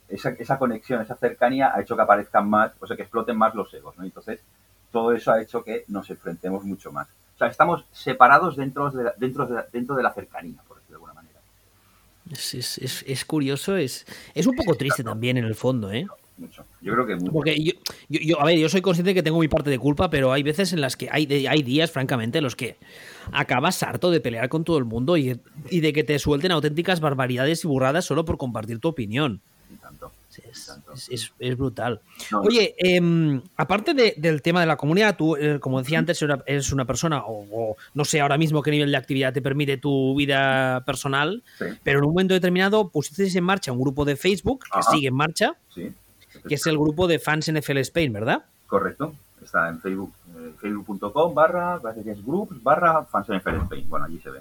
esa, 0.08 0.30
esa 0.30 0.58
conexión, 0.58 1.00
esa 1.00 1.16
cercanía 1.16 1.72
ha 1.74 1.80
hecho 1.80 1.96
que 1.96 2.02
aparezcan 2.02 2.48
más, 2.48 2.72
o 2.80 2.86
sea, 2.86 2.96
que 2.96 3.02
exploten 3.02 3.36
más 3.36 3.54
los 3.54 3.72
egos, 3.72 3.96
¿no? 3.96 4.04
Entonces, 4.04 4.40
todo 4.90 5.12
eso 5.12 5.32
ha 5.32 5.40
hecho 5.40 5.64
que 5.64 5.84
nos 5.88 6.10
enfrentemos 6.10 6.64
mucho 6.64 6.92
más. 6.92 7.08
O 7.34 7.38
sea, 7.38 7.48
estamos 7.48 7.84
separados 7.92 8.56
dentro 8.56 8.90
de 8.90 9.04
la, 9.04 9.14
dentro 9.16 9.46
de 9.46 9.54
la, 9.54 9.66
dentro 9.72 9.94
de 9.96 10.02
la 10.02 10.12
cercanía, 10.12 10.60
por 10.68 10.76
decirlo 10.78 10.98
de 10.98 11.04
alguna 11.04 11.14
manera. 11.14 11.40
Es, 12.30 12.54
es, 12.54 12.78
es, 12.78 13.04
es 13.06 13.24
curioso, 13.24 13.76
es, 13.76 14.06
es 14.34 14.46
un 14.46 14.54
poco 14.54 14.74
triste 14.74 15.02
también 15.02 15.38
en 15.38 15.44
el 15.44 15.54
fondo, 15.54 15.90
¿eh? 15.90 16.06
Mucho. 16.42 16.64
Yo 16.80 16.92
creo 16.92 17.06
que 17.06 17.14
mucho. 17.14 17.32
Porque 17.32 17.62
yo, 17.62 17.72
yo, 18.08 18.20
yo, 18.20 18.40
a 18.40 18.44
ver, 18.44 18.58
yo 18.58 18.68
soy 18.68 18.82
consciente 18.82 19.10
de 19.10 19.14
que 19.14 19.22
tengo 19.22 19.38
mi 19.38 19.46
parte 19.46 19.70
de 19.70 19.78
culpa, 19.78 20.10
pero 20.10 20.32
hay 20.32 20.42
veces 20.42 20.72
en 20.72 20.80
las 20.80 20.96
que 20.96 21.08
hay, 21.10 21.46
hay 21.46 21.62
días, 21.62 21.92
francamente, 21.92 22.38
en 22.38 22.44
los 22.44 22.56
que 22.56 22.78
acabas 23.30 23.80
harto 23.84 24.10
de 24.10 24.20
pelear 24.20 24.48
con 24.48 24.64
todo 24.64 24.78
el 24.78 24.84
mundo 24.84 25.16
y, 25.16 25.38
y 25.70 25.80
de 25.80 25.92
que 25.92 26.02
te 26.02 26.18
suelten 26.18 26.50
auténticas 26.50 26.98
barbaridades 26.98 27.64
y 27.64 27.68
burradas 27.68 28.04
solo 28.04 28.24
por 28.24 28.38
compartir 28.38 28.80
tu 28.80 28.88
opinión. 28.88 29.40
Y 29.72 29.76
tanto. 29.76 30.10
Es, 30.50 30.72
es, 30.94 31.08
es, 31.10 31.32
es 31.38 31.56
brutal. 31.58 32.00
No, 32.30 32.40
Oye, 32.40 32.74
eh, 32.78 33.40
aparte 33.56 33.92
de, 33.92 34.14
del 34.16 34.40
tema 34.40 34.60
de 34.60 34.66
la 34.66 34.76
comunidad, 34.76 35.16
tú, 35.16 35.36
eh, 35.36 35.60
como 35.60 35.80
decía 35.80 35.98
antes, 35.98 36.22
eres 36.46 36.72
una, 36.72 36.86
persona, 36.86 37.22
o, 37.24 37.46
o, 37.52 37.76
no 37.92 38.04
sé 38.04 38.20
ahora 38.20 38.38
mismo 38.38 38.62
qué 38.62 38.70
nivel 38.70 38.90
de 38.90 38.96
actividad 38.96 39.32
te 39.34 39.42
permite 39.42 39.76
tu 39.76 40.14
vida 40.16 40.82
personal, 40.86 41.42
sí. 41.58 41.66
pero 41.82 41.98
en 41.98 42.06
un 42.06 42.12
momento 42.12 42.32
determinado 42.32 42.88
pusiste 42.88 43.26
en 43.36 43.44
marcha 43.44 43.72
un 43.72 43.80
grupo 43.80 44.06
de 44.06 44.16
Facebook 44.16 44.64
que 44.72 44.82
sigue 44.82 45.08
en 45.08 45.14
marcha, 45.14 45.56
Sí. 45.74 45.90
Que 46.46 46.54
es 46.54 46.66
el 46.66 46.78
grupo 46.78 47.06
de 47.06 47.18
fans 47.18 47.50
NFL 47.52 47.78
Spain, 47.78 48.12
¿verdad? 48.12 48.44
Correcto. 48.66 49.14
Está 49.42 49.68
en 49.68 49.80
Facebook, 49.80 50.12
eh, 50.36 50.52
facebook.com 50.60 51.34
barra, 51.34 51.78
parece 51.80 52.04
que 52.04 52.12
es 52.12 52.24
groups 52.24 52.62
barra 52.62 53.04
fans 53.04 53.28
NFL 53.28 53.56
Spain. 53.62 53.88
Bueno, 53.88 54.06
allí 54.06 54.18
se 54.20 54.30
ve. 54.30 54.40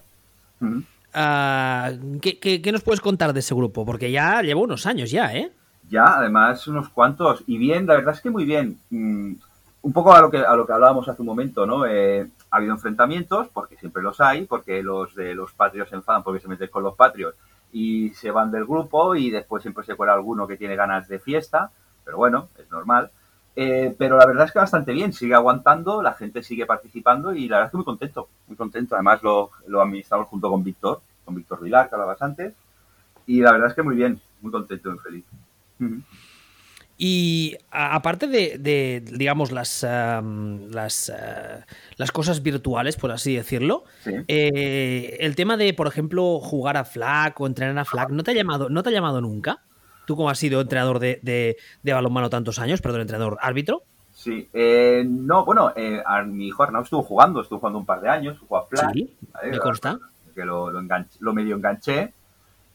Uh 0.62 0.66
-huh. 0.66 2.16
uh, 2.16 2.20
¿qué, 2.20 2.40
qué, 2.40 2.62
qué 2.62 2.72
nos 2.72 2.84
puedes 2.84 3.02
contar 3.02 3.34
de 3.34 3.40
ese 3.40 3.56
grupo? 3.56 3.86
Porque 3.86 4.12
ya 4.12 4.42
lleva 4.42 4.62
unos 4.62 4.86
años 4.86 5.10
ya, 5.10 5.34
¿eh? 5.34 5.52
Ya, 5.90 6.18
además, 6.18 6.68
unos 6.68 6.90
cuantos. 6.90 7.44
Y 7.48 7.58
bien, 7.58 7.86
la 7.86 7.96
verdad 7.96 8.14
es 8.14 8.22
que 8.22 8.30
muy 8.30 8.46
bien. 8.46 8.80
Mm, 8.90 9.34
un 9.84 9.94
poco 9.94 10.14
a 10.14 10.22
lo 10.22 10.30
que, 10.30 10.38
a 10.38 10.56
lo 10.56 10.66
que 10.66 10.74
hablábamos 10.74 11.08
hace 11.10 11.22
un 11.22 11.28
momento, 11.28 11.66
¿no? 11.66 11.86
Eh, 11.86 12.28
ha 12.52 12.58
habido 12.58 12.74
enfrentamientos, 12.74 13.48
porque 13.52 13.78
siempre 13.78 14.04
los 14.04 14.22
hay, 14.22 14.46
porque 14.46 14.84
los 14.84 15.16
de 15.16 15.34
los 15.34 15.52
patrios 15.54 15.90
se 15.90 15.96
enfadan 15.96 16.24
porque 16.24 16.40
se 16.40 16.48
meten 16.48 16.70
con 16.70 16.84
los 16.84 16.96
patrios 16.96 17.34
y 17.72 18.10
se 18.12 18.32
van 18.32 18.52
del 18.52 18.66
grupo 18.66 19.16
y 19.16 19.32
después 19.32 19.62
siempre 19.62 19.86
se 19.86 19.96
cuela 19.96 20.14
alguno 20.14 20.48
que 20.48 20.58
tiene 20.58 20.76
ganas 20.76 21.08
de 21.08 21.20
fiesta, 21.20 21.72
pero 22.12 22.18
bueno, 22.18 22.50
es 22.60 22.70
normal. 22.70 23.10
Eh, 23.56 23.96
pero 23.98 24.18
la 24.18 24.26
verdad 24.26 24.46
es 24.46 24.52
que 24.52 24.60
bastante 24.60 24.92
bien, 24.92 25.14
sigue 25.14 25.34
aguantando, 25.34 26.02
la 26.02 26.14
gente 26.14 26.44
sigue 26.44 26.66
participando 26.66 27.34
y 27.34 27.48
la 27.48 27.56
verdad 27.58 27.68
es 27.68 27.72
que 27.72 27.78
muy 27.78 27.86
contento, 27.86 28.28
muy 28.48 28.58
contento. 28.58 28.96
Además 28.96 29.24
lo, 29.24 29.52
lo 29.68 29.82
administramos 29.82 30.28
junto 30.28 30.50
con 30.50 30.62
Víctor, 30.62 31.00
con 31.24 31.36
Víctor 31.36 31.62
Vilar, 31.62 31.88
que 31.88 31.96
hablabas 31.96 32.22
antes, 32.22 32.54
y 33.26 33.40
la 33.40 33.54
verdad 33.54 33.70
es 33.70 33.76
que 33.76 33.82
muy 33.82 33.96
bien, 33.96 34.20
muy 34.42 34.52
contento 34.52 34.94
y 34.94 34.98
feliz. 35.00 35.24
Uh 35.80 35.84
-huh. 35.86 36.04
Y 36.98 37.56
aparte 37.72 38.28
de, 38.28 38.58
de, 38.60 39.02
digamos, 39.10 39.54
las, 39.54 39.84
um, 39.84 40.70
las, 40.70 41.08
uh, 41.08 41.64
las 41.96 42.12
cosas 42.12 42.44
virtuales, 42.44 42.98
por 42.98 43.12
así 43.12 43.38
decirlo, 43.38 43.86
sí. 44.04 44.12
eh, 44.28 45.18
el 45.22 45.38
tema 45.38 45.56
de, 45.56 45.74
por 45.74 45.88
ejemplo, 45.88 46.40
jugar 46.42 46.76
a 46.76 46.84
flag 46.84 47.40
o 47.40 47.48
entrenar 47.48 47.78
a 47.80 47.86
flag, 47.86 48.12
¿no 48.12 48.24
te 48.24 48.32
ha 48.32 48.34
llamado, 48.34 48.70
no 48.70 48.84
te 48.84 48.90
ha 48.90 48.92
llamado 48.92 49.22
nunca? 49.22 49.62
¿Tú 50.12 50.18
como 50.18 50.30
has 50.30 50.40
sido 50.40 50.60
entrenador 50.60 51.00
de, 51.00 51.22
de, 51.22 51.56
de 51.84 51.94
balonmano 51.94 52.30
tantos 52.30 52.60
años, 52.60 52.82
perdón, 52.82 53.00
entrenador 53.00 53.38
árbitro? 53.40 53.84
Sí, 54.12 54.50
eh, 54.52 55.06
no, 55.08 55.46
bueno, 55.46 55.72
eh, 55.74 56.04
a, 56.06 56.22
mi 56.24 56.48
hijo 56.48 56.64
Arnau 56.64 56.82
estuvo 56.84 57.02
jugando, 57.02 57.40
estuvo 57.40 57.60
jugando 57.60 57.80
un 57.80 57.86
par 57.86 58.02
de 58.02 58.10
años, 58.10 58.38
jugó 58.40 58.58
a 58.58 58.66
flag. 58.66 58.92
Sí, 58.92 59.16
¿vale? 59.32 59.52
me 59.52 59.60
consta. 59.60 59.98
Que 60.36 60.44
lo, 60.44 60.70
lo, 60.70 60.82
enganché, 60.82 61.18
lo 61.22 61.32
medio 61.32 61.56
enganché, 61.56 62.12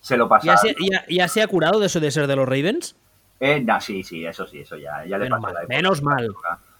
se 0.01 0.17
lo 0.17 0.31
pasé. 0.31 0.47
¿Ya 0.47 0.57
se, 0.57 0.75
ya, 0.81 1.05
¿Ya 1.11 1.29
se 1.29 1.43
ha 1.43 1.47
curado 1.47 1.79
de 1.79 1.89
eso 1.89 2.01
de 2.01 2.11
ser 2.11 2.27
de 2.27 2.37
los 2.37 2.49
Ravens? 2.49 2.97
Eh, 3.39 3.67
sí, 3.83 4.03
sí, 4.03 4.25
eso 4.25 4.47
sí, 4.47 4.61
eso 4.61 4.79
ya, 4.79 5.05
ya 5.05 5.19
le 5.19 5.29
pasó 5.29 5.43
mal, 5.43 5.55
Menos 5.69 6.03
mal. 6.03 6.35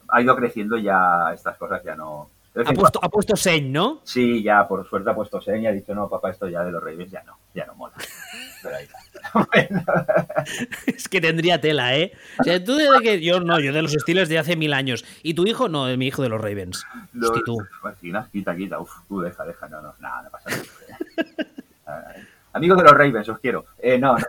Ha 0.09 0.23
ido 0.23 0.35
creciendo 0.37 0.79
ya 0.79 1.35
estas 1.35 1.59
cosas, 1.59 1.85
ya 1.85 1.95
no. 1.95 2.31
Ha 2.65 2.73
puesto, 2.73 3.01
ha 3.03 3.09
puesto 3.11 3.35
¿no? 3.65 4.01
Sí, 4.05 4.43
ya 4.43 4.67
por 4.67 4.89
suerte 4.89 5.11
ha 5.11 5.15
puesto 5.15 5.43
señ 5.43 5.63
y 5.63 5.67
ha 5.67 5.73
dicho, 5.73 5.95
no, 5.95 6.09
papá, 6.09 6.31
esto 6.31 6.49
ya 6.49 6.65
de 6.65 6.73
los 6.73 6.83
Ravens 6.83 7.11
ya 7.11 7.23
no, 7.25 7.37
ya 7.55 7.67
no 7.67 7.75
mola. 7.75 7.95
Pero 8.63 8.77
ahí 8.77 8.85
está. 8.85 8.99
es 10.87 11.09
que 11.09 11.21
tendría 11.21 11.61
tela, 11.61 11.97
¿eh? 11.97 12.13
O 12.39 12.45
sea, 12.45 12.63
tú 12.63 12.77
de 12.77 12.89
que 13.03 13.21
yo 13.21 13.41
no, 13.41 13.61
yo 13.61 13.73
de 13.73 13.83
los 13.83 13.95
estilos 13.95 14.31
de 14.31 14.39
hace 14.39 14.57
mil 14.57 14.73
años. 14.73 15.05
¿Y 15.23 15.35
tu 15.35 15.47
hijo? 15.47 15.69
No, 15.69 15.89
es 15.89 15.99
mi 15.99 16.07
hijo 16.07 16.23
de 16.23 16.31
los 16.31 16.41
Ravens. 16.41 16.87
Los, 17.13 17.31
Hosti, 17.31 17.43
tú. 17.45 17.59
Vecinas, 17.85 18.29
quita, 18.29 18.57
quita. 18.57 18.79
Uf, 18.79 18.91
tú 19.09 19.21
deja, 19.21 19.45
deja. 19.45 19.69
No, 19.69 19.83
no, 19.83 19.95
nada, 20.01 20.23
no 20.23 20.31
pasa 20.31 20.51
nada. 20.51 22.15
Amigos 22.55 22.79
de 22.79 22.85
los 22.85 22.93
Ravens, 22.93 23.29
os 23.29 23.39
quiero. 23.39 23.67
Eh, 23.79 23.99
no, 23.99 24.17
no. 24.17 24.25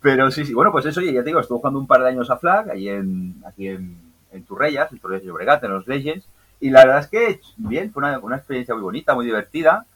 Pero 0.00 0.30
sí, 0.30 0.44
sí, 0.44 0.52
bueno, 0.54 0.70
pues 0.70 0.84
eso, 0.86 1.00
ya 1.00 1.12
te 1.12 1.22
digo, 1.22 1.40
estuve 1.40 1.58
jugando 1.58 1.80
un 1.80 1.86
par 1.86 2.02
de 2.02 2.08
años 2.08 2.30
a 2.30 2.36
Flag, 2.36 2.70
ahí 2.70 2.88
en, 2.88 3.42
aquí 3.44 3.68
en, 3.68 4.07
en 4.32 4.44
Turrellas, 4.44 4.92
en 4.92 4.98
Turrellas 4.98 5.24
de 5.24 5.30
Obregat, 5.30 5.64
en 5.64 5.70
los 5.72 5.86
Legends, 5.86 6.28
y 6.60 6.70
la 6.70 6.84
verdad 6.84 7.00
es 7.00 7.08
que, 7.08 7.40
bien, 7.56 7.92
fue 7.92 8.02
una, 8.02 8.18
una, 8.18 8.36
experiencia 8.36 8.74
muy 8.74 8.82
bonita, 8.82 9.14
muy 9.14 9.26
divertida, 9.26 9.86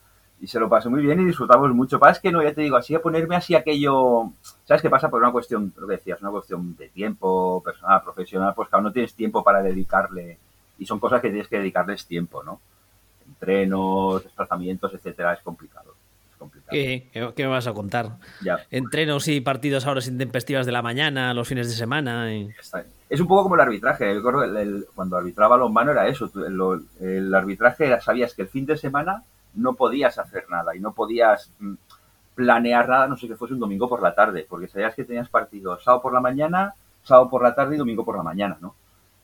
y 0.40 0.46
se 0.48 0.58
lo 0.58 0.68
pasé 0.68 0.88
muy 0.88 1.02
bien 1.02 1.20
y 1.20 1.24
disfrutamos 1.24 1.72
mucho. 1.72 1.98
Para 1.98 2.12
es 2.12 2.20
que 2.20 2.32
no, 2.32 2.42
ya 2.42 2.52
te 2.52 2.62
digo, 2.62 2.76
así 2.76 2.94
a 2.94 3.02
ponerme 3.02 3.36
así 3.36 3.54
aquello, 3.54 4.32
¿sabes 4.64 4.82
qué 4.82 4.90
pasa? 4.90 5.08
Por 5.08 5.22
una 5.22 5.32
cuestión, 5.32 5.72
lo 5.76 5.86
que 5.86 5.94
decías, 5.94 6.20
una 6.20 6.30
cuestión 6.30 6.76
de 6.76 6.88
tiempo 6.88 7.62
personal, 7.62 8.02
profesional, 8.02 8.52
pues 8.54 8.68
claro, 8.68 8.84
no 8.84 8.92
tienes 8.92 9.14
tiempo 9.14 9.44
para 9.44 9.62
dedicarle, 9.62 10.38
y 10.78 10.86
son 10.86 10.98
cosas 10.98 11.20
que 11.20 11.30
tienes 11.30 11.48
que 11.48 11.58
dedicarles 11.58 12.06
tiempo, 12.06 12.42
¿no? 12.42 12.60
Entrenos, 13.26 14.24
desplazamientos, 14.24 14.92
etcétera, 14.94 15.34
es 15.34 15.40
complicado. 15.42 15.91
¿Qué, 16.72 17.11
¿Qué, 17.37 17.42
me 17.44 17.48
vas 17.48 17.66
a 17.66 17.72
contar? 17.72 18.18
Ya. 18.42 18.58
Entrenos 18.70 19.28
y 19.28 19.40
partidos 19.40 19.87
a 19.87 19.90
horas 19.90 20.08
intempestivas 20.08 20.66
de 20.66 20.72
la 20.72 20.82
mañana, 20.82 21.32
los 21.35 21.46
fines 21.46 21.68
de 21.68 21.74
semana. 21.74 22.35
Y... 22.35 22.50
Es 23.08 23.20
un 23.20 23.26
poco 23.26 23.44
como 23.44 23.54
el 23.54 23.61
arbitraje. 23.61 24.11
El, 24.11 24.87
cuando 24.94 25.16
arbitraba 25.16 25.56
los 25.56 25.70
manos 25.70 25.92
era 25.92 26.08
eso. 26.08 26.30
El, 26.35 26.58
el, 27.06 27.35
arbitraje 27.35 27.87
era, 27.87 28.00
sabías 28.00 28.35
que 28.35 28.42
el 28.42 28.48
fin 28.48 28.66
de 28.66 28.76
semana 28.76 29.22
no 29.54 29.74
podías 29.74 30.18
hacer 30.18 30.46
nada 30.48 30.74
y 30.74 30.80
no 30.80 30.92
podías 30.92 31.52
mm, 31.58 31.74
planear 32.35 32.88
nada, 32.88 33.06
no 33.06 33.16
sé 33.16 33.28
que 33.28 33.37
fuese 33.37 33.54
un 33.54 33.61
domingo 33.61 33.88
por 33.88 34.02
la 34.02 34.14
tarde, 34.14 34.46
porque 34.48 34.68
sabías 34.68 34.94
que 34.94 35.04
tenías 35.04 35.28
partidos 35.28 35.85
sábado 35.85 36.02
por 36.02 36.14
la 36.14 36.20
mañana, 36.20 36.74
sábado 37.02 37.28
por 37.28 37.42
la 37.42 37.54
tarde 37.54 37.74
y 37.74 37.78
domingo 37.78 38.04
por 38.04 38.16
la 38.16 38.22
mañana, 38.22 38.56
¿no? 38.61 38.74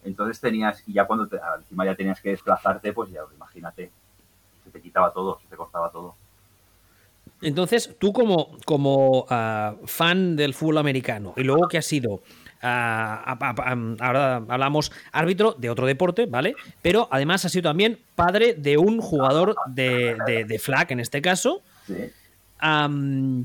Entonces 0.04 0.40
tenías, 0.40 0.82
y 0.86 0.92
ya 0.92 1.06
cuando 1.06 1.26
te, 1.26 1.40
encima 1.58 1.84
ya 1.84 1.94
tenías 1.94 2.20
que 2.20 2.30
desplazarte, 2.30 2.92
pues 2.92 3.10
ya 3.10 3.20
imagínate, 3.34 3.90
se 4.64 4.70
te 4.70 4.80
quitaba 4.80 5.12
todo, 5.12 5.38
se 5.40 5.48
te 5.48 5.56
cortaba 5.56 5.90
todo. 5.90 6.14
Entonces, 7.40 7.94
tú 7.98 8.12
como, 8.12 8.58
como 8.64 9.20
uh, 9.20 9.86
fan 9.86 10.36
del 10.36 10.54
fútbol 10.54 10.78
americano 10.78 11.34
y 11.36 11.42
luego 11.44 11.68
que 11.68 11.78
has 11.78 11.86
sido, 11.86 12.14
uh, 12.14 12.20
ahora 12.62 14.42
hablamos 14.48 14.90
árbitro 15.12 15.54
de 15.56 15.70
otro 15.70 15.86
deporte, 15.86 16.26
¿vale? 16.26 16.54
Pero 16.82 17.08
además 17.10 17.44
has 17.44 17.52
sido 17.52 17.70
también 17.70 17.98
padre 18.14 18.54
de 18.54 18.76
un 18.76 19.00
jugador 19.00 19.54
de, 19.68 20.16
de, 20.26 20.44
de 20.44 20.58
flag, 20.58 20.90
en 20.92 21.00
este 21.00 21.22
caso. 21.22 21.62
Sí. 21.86 21.94
Um, 22.60 23.44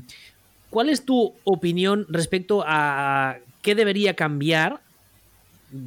¿Cuál 0.70 0.88
es 0.88 1.04
tu 1.04 1.34
opinión 1.44 2.04
respecto 2.08 2.64
a 2.66 3.36
qué 3.62 3.76
debería 3.76 4.14
cambiar 4.14 4.80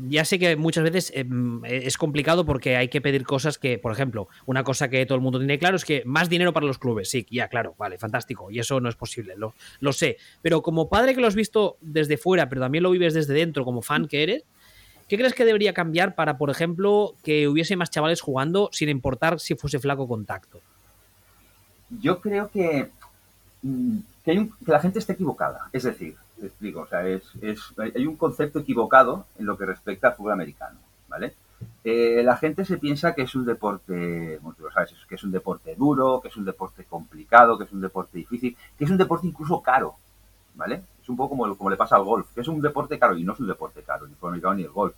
ya 0.09 0.25
sé 0.25 0.37
que 0.37 0.55
muchas 0.57 0.83
veces 0.83 1.11
eh, 1.15 1.25
es 1.63 1.97
complicado 1.97 2.45
porque 2.45 2.75
hay 2.75 2.89
que 2.89 2.99
pedir 2.99 3.23
cosas 3.25 3.57
que, 3.57 3.77
por 3.77 3.93
ejemplo, 3.93 4.27
una 4.45 4.63
cosa 4.63 4.89
que 4.89 5.05
todo 5.05 5.15
el 5.15 5.21
mundo 5.21 5.39
tiene 5.39 5.59
claro 5.59 5.77
es 5.77 5.85
que 5.85 6.03
más 6.05 6.29
dinero 6.29 6.51
para 6.51 6.65
los 6.65 6.77
clubes. 6.77 7.09
Sí, 7.09 7.25
ya, 7.29 7.47
claro, 7.47 7.73
vale, 7.77 7.97
fantástico. 7.97 8.51
Y 8.51 8.59
eso 8.59 8.81
no 8.81 8.89
es 8.89 8.95
posible, 8.95 9.35
lo, 9.37 9.93
sé. 9.93 10.17
Pero 10.41 10.61
como 10.61 10.89
padre 10.89 11.15
que 11.15 11.21
lo 11.21 11.27
has 11.27 11.35
visto 11.35 11.77
desde 11.79 12.17
fuera, 12.17 12.49
pero 12.49 12.61
también 12.61 12.83
lo 12.83 12.91
vives 12.91 13.13
desde 13.13 13.33
dentro, 13.33 13.63
como 13.63 13.81
fan 13.81 14.07
que 14.07 14.23
eres, 14.23 14.43
¿qué 15.07 15.17
crees 15.17 15.33
que 15.33 15.45
debería 15.45 15.73
cambiar 15.73 16.15
para, 16.15 16.37
por 16.37 16.49
ejemplo, 16.49 17.15
que 17.23 17.47
hubiese 17.47 17.77
más 17.77 17.89
chavales 17.89 18.19
jugando 18.19 18.69
sin 18.73 18.89
importar 18.89 19.39
si 19.39 19.55
fuese 19.55 19.79
flaco 19.79 20.07
contacto? 20.07 20.59
Yo 22.01 22.19
creo 22.19 22.51
que, 22.51 22.89
mm, 23.61 23.97
hay 24.25 24.37
un, 24.37 24.49
que 24.49 24.71
la 24.71 24.81
gente 24.81 24.99
está 24.99 25.13
equivocada. 25.13 25.69
Es 25.71 25.83
decir, 25.83 26.17
te 26.39 26.47
explico, 26.47 26.81
o 26.81 26.87
sea, 26.87 27.05
es, 27.07 27.23
es, 27.41 27.73
hay 27.77 28.05
un 28.05 28.15
concepto 28.15 28.59
equivocado 28.59 29.25
en 29.37 29.45
lo 29.45 29.57
que 29.57 29.65
respecta 29.65 30.09
al 30.09 30.15
fútbol 30.15 30.33
americano, 30.33 30.79
¿vale? 31.07 31.33
Eh, 31.83 32.21
la 32.23 32.37
gente 32.37 32.65
se 32.65 32.77
piensa 32.77 33.15
que 33.15 33.23
es 33.23 33.35
un 33.35 33.45
deporte, 33.45 34.39
bueno, 34.41 34.57
sabes, 34.73 34.93
que 35.07 35.15
es 35.15 35.23
un 35.23 35.31
deporte 35.31 35.75
duro, 35.75 36.19
que 36.21 36.27
es 36.27 36.37
un 36.37 36.45
deporte 36.45 36.85
complicado, 36.85 37.57
que 37.57 37.63
es 37.63 37.71
un 37.71 37.81
deporte 37.81 38.17
difícil, 38.17 38.55
que 38.77 38.85
es 38.85 38.91
un 38.91 38.97
deporte 38.97 39.27
incluso 39.27 39.61
caro, 39.61 39.95
¿vale? 40.55 40.83
Es 41.01 41.09
un 41.09 41.17
poco 41.17 41.29
como, 41.29 41.57
como 41.57 41.69
le 41.69 41.77
pasa 41.77 41.95
al 41.95 42.03
golf, 42.03 42.27
que 42.33 42.41
es 42.41 42.47
un 42.47 42.61
deporte 42.61 42.99
caro 42.99 43.17
y 43.17 43.23
no 43.23 43.33
es 43.33 43.39
un 43.39 43.47
deporte 43.47 43.81
caro, 43.83 44.05
ni 44.05 44.13
el 44.13 44.17
fútbol 44.17 44.31
americano 44.31 44.55
ni 44.55 44.63
el 44.63 44.71
golf, 44.71 44.95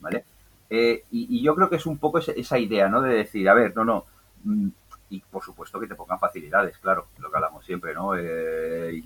¿vale? 0.00 0.24
Eh, 0.68 1.04
y, 1.10 1.38
y, 1.38 1.42
yo 1.42 1.54
creo 1.54 1.68
que 1.68 1.76
es 1.76 1.86
un 1.86 1.98
poco 1.98 2.18
esa, 2.18 2.32
esa 2.32 2.58
idea, 2.58 2.88
¿no? 2.88 3.02
De 3.02 3.14
decir, 3.14 3.48
a 3.48 3.54
ver, 3.54 3.74
no, 3.74 3.84
no, 3.84 4.04
mm, 4.44 4.68
y 5.10 5.20
por 5.20 5.42
supuesto 5.42 5.80
que 5.80 5.88
te 5.88 5.96
pongan 5.96 6.20
facilidades, 6.20 6.78
claro, 6.78 7.08
lo 7.18 7.30
que 7.30 7.36
hablamos 7.36 7.64
siempre, 7.64 7.92
¿no? 7.92 8.16
Eh, 8.16 9.02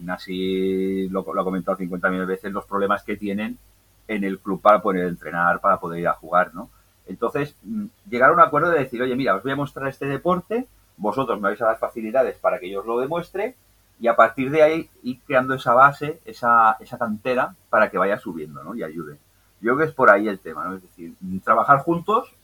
lo, 1.11 1.21
ha 1.21 1.45
comentado 1.45 1.79
50 1.79 2.11
mil 2.11 2.27
veces, 2.27 2.53
los 2.53 2.67
problemas 2.67 3.03
que 3.03 3.17
tienen 3.17 3.59
en 4.07 4.23
el 4.23 4.38
club 4.38 4.61
para 4.61 4.83
poder 4.83 5.07
entrenar, 5.07 5.61
para 5.61 5.81
poder 5.81 6.01
ir 6.01 6.09
a 6.09 6.12
jugar, 6.12 6.55
¿no? 6.55 6.69
Entonces, 7.07 7.57
mm, 7.62 7.87
llegar 8.09 8.31
a 8.31 8.35
un 8.35 8.40
acuerdo 8.40 8.71
de 8.71 8.81
decir, 8.81 9.01
oye, 9.01 9.17
mira, 9.17 9.35
os 9.35 9.43
voy 9.43 9.53
a 9.53 9.57
mostrar 9.57 9.88
este 9.88 10.07
deporte, 10.07 10.67
vosotros 10.99 11.40
me 11.40 11.49
vais 11.49 11.62
a 11.62 11.67
dar 11.67 11.79
facilidades 11.79 12.37
para 12.37 12.59
que 12.59 12.71
yo 12.71 12.81
os 12.81 12.87
lo 12.87 13.01
demuestre, 13.01 13.57
y 13.99 14.09
a 14.09 14.17
partir 14.17 14.51
de 14.51 14.62
ahí 14.62 14.90
ir 15.03 15.21
creando 15.27 15.55
esa 15.55 15.73
base, 15.73 16.21
esa, 16.27 16.77
esa 16.81 16.99
cantera 16.99 17.55
para 17.71 17.90
que 17.90 17.97
vaya 17.97 18.19
subiendo, 18.19 18.62
¿no? 18.62 18.75
Y 18.75 18.83
ayude. 18.83 19.19
Yo 19.61 19.75
creo 19.75 19.79
que 19.79 19.85
es 19.85 19.93
por 19.93 20.11
ahí 20.11 20.29
el 20.29 20.40
tema, 20.40 20.64
¿no? 20.64 20.75
Es 20.75 20.83
decir, 20.83 21.14
trabajar 21.43 21.79
juntos 21.79 22.35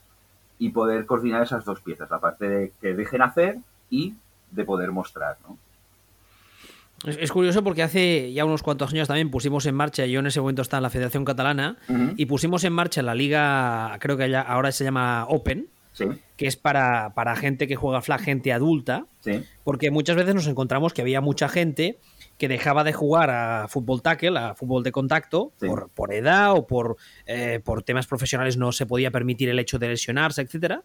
y 0.61 0.69
poder 0.69 1.07
coordinar 1.07 1.43
esas 1.43 1.65
dos 1.65 1.81
piezas, 1.81 2.09
la 2.11 2.21
parte 2.21 2.49
de 2.49 2.73
que 2.81 2.95
dejen 2.95 3.23
hacer 3.23 3.59
y 3.89 4.15
de 4.51 4.65
poder 4.65 4.93
mostrar, 4.93 5.39
¿no? 5.49 5.57
Es, 7.07 7.33
curioso 7.33 7.65
porque 7.65 7.83
hace 7.83 8.31
ya 8.35 8.45
unos 8.45 8.63
cuantos 8.63 8.93
años 8.93 9.09
también 9.09 9.31
pusimos 9.31 9.65
en 9.65 9.75
marcha, 9.75 10.05
yo 10.05 10.21
en 10.21 10.27
ese 10.27 10.39
momento 10.39 10.61
estaba 10.61 10.81
en 10.81 10.83
la 10.83 10.91
Federación 10.91 11.25
Catalana, 11.25 11.79
y 12.17 12.27
pusimos 12.27 12.63
en 12.65 12.75
marcha 12.75 13.01
la 13.01 13.15
liga, 13.15 13.97
creo 14.01 14.19
que 14.19 14.37
ahora 14.37 14.71
se 14.71 14.85
llama 14.85 15.25
Open, 15.27 15.69
que 16.37 16.47
es 16.47 16.57
para, 16.57 17.15
para, 17.15 17.37
gente 17.37 17.67
que 17.67 17.75
juega 17.75 18.03
flag, 18.03 18.21
gente 18.21 18.53
adulta, 18.53 19.07
porque 19.65 19.91
muchas 19.91 20.15
veces 20.15 20.35
nos 20.35 20.47
encontramos 20.47 20.93
que 20.93 21.01
había 21.01 21.23
mucha 21.23 21.49
gente 21.49 21.97
que 22.41 22.49
dejaba 22.49 22.85
de 22.85 22.95
jugar 22.95 23.29
a 23.29 23.69
fútbol 23.69 24.01
tackle, 24.01 24.39
a 24.39 24.55
fútbol 24.55 24.83
de 24.83 24.93
contacto, 24.93 25.53
por, 25.61 25.91
por, 25.91 26.15
edad 26.15 26.55
o 26.55 26.67
por, 26.67 26.97
eh, 27.27 27.61
por 27.63 27.83
temas 27.83 28.07
profesionales 28.07 28.57
no 28.57 28.73
se 28.73 28.87
podía 28.87 29.11
permitir 29.11 29.51
el 29.51 29.59
hecho 29.59 29.79
de 29.79 29.89
lesionarse, 29.89 30.41
etcétera. 30.41 30.83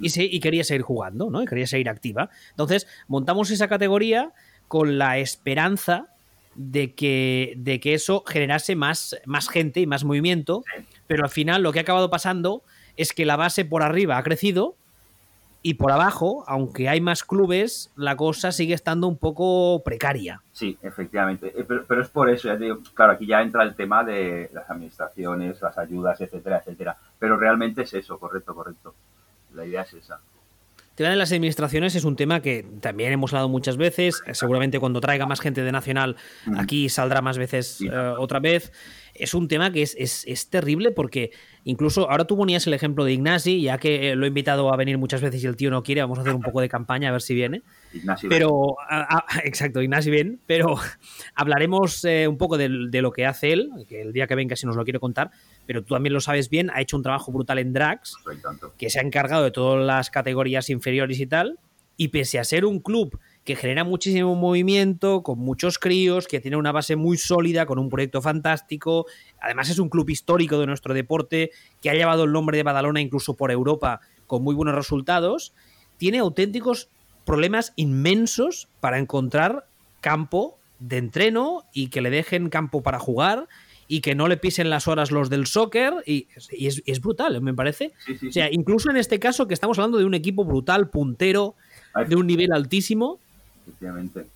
y, 0.00 0.08
y, 0.34 0.40
quería 0.40 0.64
seguir 0.64 0.80
jugando, 0.80 1.28
¿no? 1.28 1.42
Y 1.42 1.46
quería 1.46 1.66
seguir 1.66 1.90
activa. 1.90 2.30
Entonces, 2.52 2.86
montamos 3.06 3.50
esa 3.50 3.68
categoría 3.68 4.32
con 4.66 4.96
la 4.96 5.18
esperanza 5.18 6.06
de 6.54 6.94
que, 6.94 7.52
de 7.58 7.80
que 7.80 7.92
eso 7.92 8.24
generase 8.26 8.74
más, 8.74 9.14
más 9.26 9.50
gente 9.50 9.80
y 9.80 9.86
más 9.86 10.04
movimiento, 10.04 10.64
pero 11.06 11.24
al 11.24 11.30
final 11.30 11.62
lo 11.62 11.70
que 11.72 11.80
ha 11.80 11.82
acabado 11.82 12.08
pasando 12.08 12.62
es 12.96 13.12
que 13.12 13.26
la 13.26 13.36
base 13.36 13.66
por 13.66 13.82
arriba 13.82 14.16
ha 14.16 14.22
crecido 14.22 14.78
y 15.66 15.74
por 15.74 15.92
abajo, 15.92 16.44
aunque 16.46 16.90
hay 16.90 17.00
más 17.00 17.24
clubes, 17.24 17.90
la 17.96 18.16
cosa 18.16 18.52
sigue 18.52 18.74
estando 18.74 19.08
un 19.08 19.16
poco 19.16 19.82
precaria. 19.82 20.42
Sí, 20.52 20.76
efectivamente. 20.82 21.54
Eh, 21.58 21.64
pero, 21.66 22.02
es 22.02 22.08
por 22.08 22.28
eso, 22.28 22.48
ya 22.48 22.56
digo, 22.56 22.82
claro, 22.92 23.12
aquí 23.12 23.24
ya 23.24 23.40
entra 23.40 23.62
el 23.62 23.74
tema 23.74 24.04
de 24.04 24.50
las 24.52 24.68
administraciones, 24.68 25.62
las 25.62 25.78
ayudas, 25.78 26.20
etcétera, 26.20 26.58
etcétera. 26.58 26.98
Pero 27.18 27.38
realmente 27.38 27.80
es 27.80 27.94
eso, 27.94 28.18
correcto, 28.18 28.54
correcto. 28.54 28.94
La 29.54 29.64
idea 29.64 29.80
es 29.80 29.94
esa. 29.94 30.20
El 30.94 30.96
tema 30.96 31.10
de 31.10 31.16
las 31.16 31.32
administraciones 31.32 31.94
es 31.94 32.04
un 32.04 32.14
tema 32.14 32.40
que 32.40 32.64
también 32.80 33.10
hemos 33.10 33.32
hablado 33.32 33.48
muchas 33.48 33.78
veces. 33.78 34.22
Seguramente 34.32 34.78
cuando 34.78 35.00
traiga 35.00 35.26
más 35.26 35.40
gente 35.40 35.64
de 35.64 35.72
Nacional 35.72 36.14
aquí 36.58 36.90
saldrá 36.90 37.22
más 37.22 37.38
veces 37.38 37.80
eh, 37.80 37.90
otra 38.18 38.38
vez. 38.38 38.70
Es 39.14 39.32
un 39.34 39.48
tema 39.48 39.72
que 39.72 39.82
es, 39.82 39.96
es, 39.96 40.50
terrible 40.50 40.92
porque 40.92 41.32
incluso 41.64 42.10
ahora 42.10 42.24
tú 42.24 42.36
ponías 42.36 42.66
el 42.66 42.74
ejemplo 42.74 43.04
de 43.04 43.12
Ignasi, 43.12 43.62
ya 43.62 43.78
que 43.78 44.10
eh, 44.10 44.16
lo 44.16 44.24
he 44.24 44.28
invitado 44.28 44.72
a 44.72 44.76
venir 44.76 44.98
muchas 44.98 45.20
veces 45.20 45.42
y 45.42 45.46
el 45.46 45.56
tío 45.56 45.70
no 45.70 45.82
quiere, 45.82 46.00
vamos 46.00 46.18
a 46.18 46.22
hacer 46.22 46.34
un 46.34 46.42
poco 46.42 46.60
de 46.60 46.68
campaña 46.68 47.08
a 47.08 47.12
ver 47.12 47.22
si 47.22 47.34
viene. 47.34 47.62
Ignasi 47.92 48.28
pero, 48.28 48.76
exacto, 49.44 49.82
Ignasi 49.82 50.10
bien, 50.10 50.40
pero 50.46 50.76
hablaremos 51.34 52.04
eh, 52.04 52.28
un 52.28 52.38
poco 52.38 52.56
de, 52.56 52.88
de, 52.90 53.02
lo 53.02 53.12
que 53.12 53.26
hace 53.26 53.52
él, 53.52 53.70
que 53.88 54.02
el 54.02 54.12
día 54.12 54.26
que 54.26 54.34
venga 54.34 54.56
si 54.56 54.66
nos 54.66 54.76
lo 54.76 54.84
quiere 54.84 55.00
contar 55.00 55.30
pero 55.66 55.82
tú 55.82 55.94
también 55.94 56.12
lo 56.12 56.20
sabes 56.20 56.50
bien, 56.50 56.70
ha 56.70 56.80
hecho 56.80 56.96
un 56.96 57.02
trabajo 57.02 57.32
brutal 57.32 57.58
en 57.58 57.72
Drax, 57.72 58.16
que 58.76 58.90
se 58.90 58.98
ha 58.98 59.02
encargado 59.02 59.44
de 59.44 59.50
todas 59.50 59.84
las 59.84 60.10
categorías 60.10 60.70
inferiores 60.70 61.20
y 61.20 61.26
tal, 61.26 61.58
y 61.96 62.08
pese 62.08 62.38
a 62.38 62.44
ser 62.44 62.64
un 62.64 62.80
club 62.80 63.18
que 63.44 63.56
genera 63.56 63.84
muchísimo 63.84 64.34
movimiento, 64.34 65.22
con 65.22 65.38
muchos 65.38 65.78
críos, 65.78 66.26
que 66.26 66.40
tiene 66.40 66.56
una 66.56 66.72
base 66.72 66.96
muy 66.96 67.18
sólida, 67.18 67.66
con 67.66 67.78
un 67.78 67.90
proyecto 67.90 68.22
fantástico, 68.22 69.06
además 69.44 69.70
es 69.70 69.78
un 69.78 69.88
club 69.88 70.08
histórico 70.10 70.58
de 70.58 70.66
nuestro 70.66 70.94
deporte, 70.94 71.50
que 71.80 71.90
ha 71.90 71.94
llevado 71.94 72.24
el 72.24 72.32
nombre 72.32 72.56
de 72.56 72.62
Badalona 72.62 73.00
incluso 73.00 73.34
por 73.34 73.50
Europa 73.50 74.00
con 74.26 74.42
muy 74.42 74.54
buenos 74.54 74.74
resultados, 74.74 75.52
tiene 75.98 76.18
auténticos 76.18 76.88
problemas 77.24 77.72
inmensos 77.76 78.68
para 78.80 78.98
encontrar 78.98 79.66
campo 80.00 80.58
de 80.78 80.98
entreno 80.98 81.64
y 81.72 81.88
que 81.88 82.00
le 82.00 82.10
dejen 82.10 82.50
campo 82.50 82.82
para 82.82 82.98
jugar 82.98 83.48
y 83.86 84.00
que 84.00 84.14
no 84.14 84.28
le 84.28 84.36
pisen 84.36 84.70
las 84.70 84.88
horas 84.88 85.10
los 85.10 85.30
del 85.30 85.46
soccer 85.46 85.94
y, 86.06 86.26
es, 86.50 87.00
brutal, 87.00 87.40
me 87.42 87.54
parece. 87.54 87.92
O 88.26 88.32
sea, 88.32 88.48
incluso 88.50 88.90
en 88.90 88.96
este 88.96 89.18
caso 89.18 89.46
que 89.46 89.54
estamos 89.54 89.78
hablando 89.78 89.98
de 89.98 90.04
un 90.04 90.14
equipo 90.14 90.44
brutal, 90.44 90.88
puntero, 90.88 91.54
de 92.08 92.16
un 92.16 92.26
nivel 92.26 92.52
altísimo. 92.52 93.18
Efectivamente. 93.66 94.26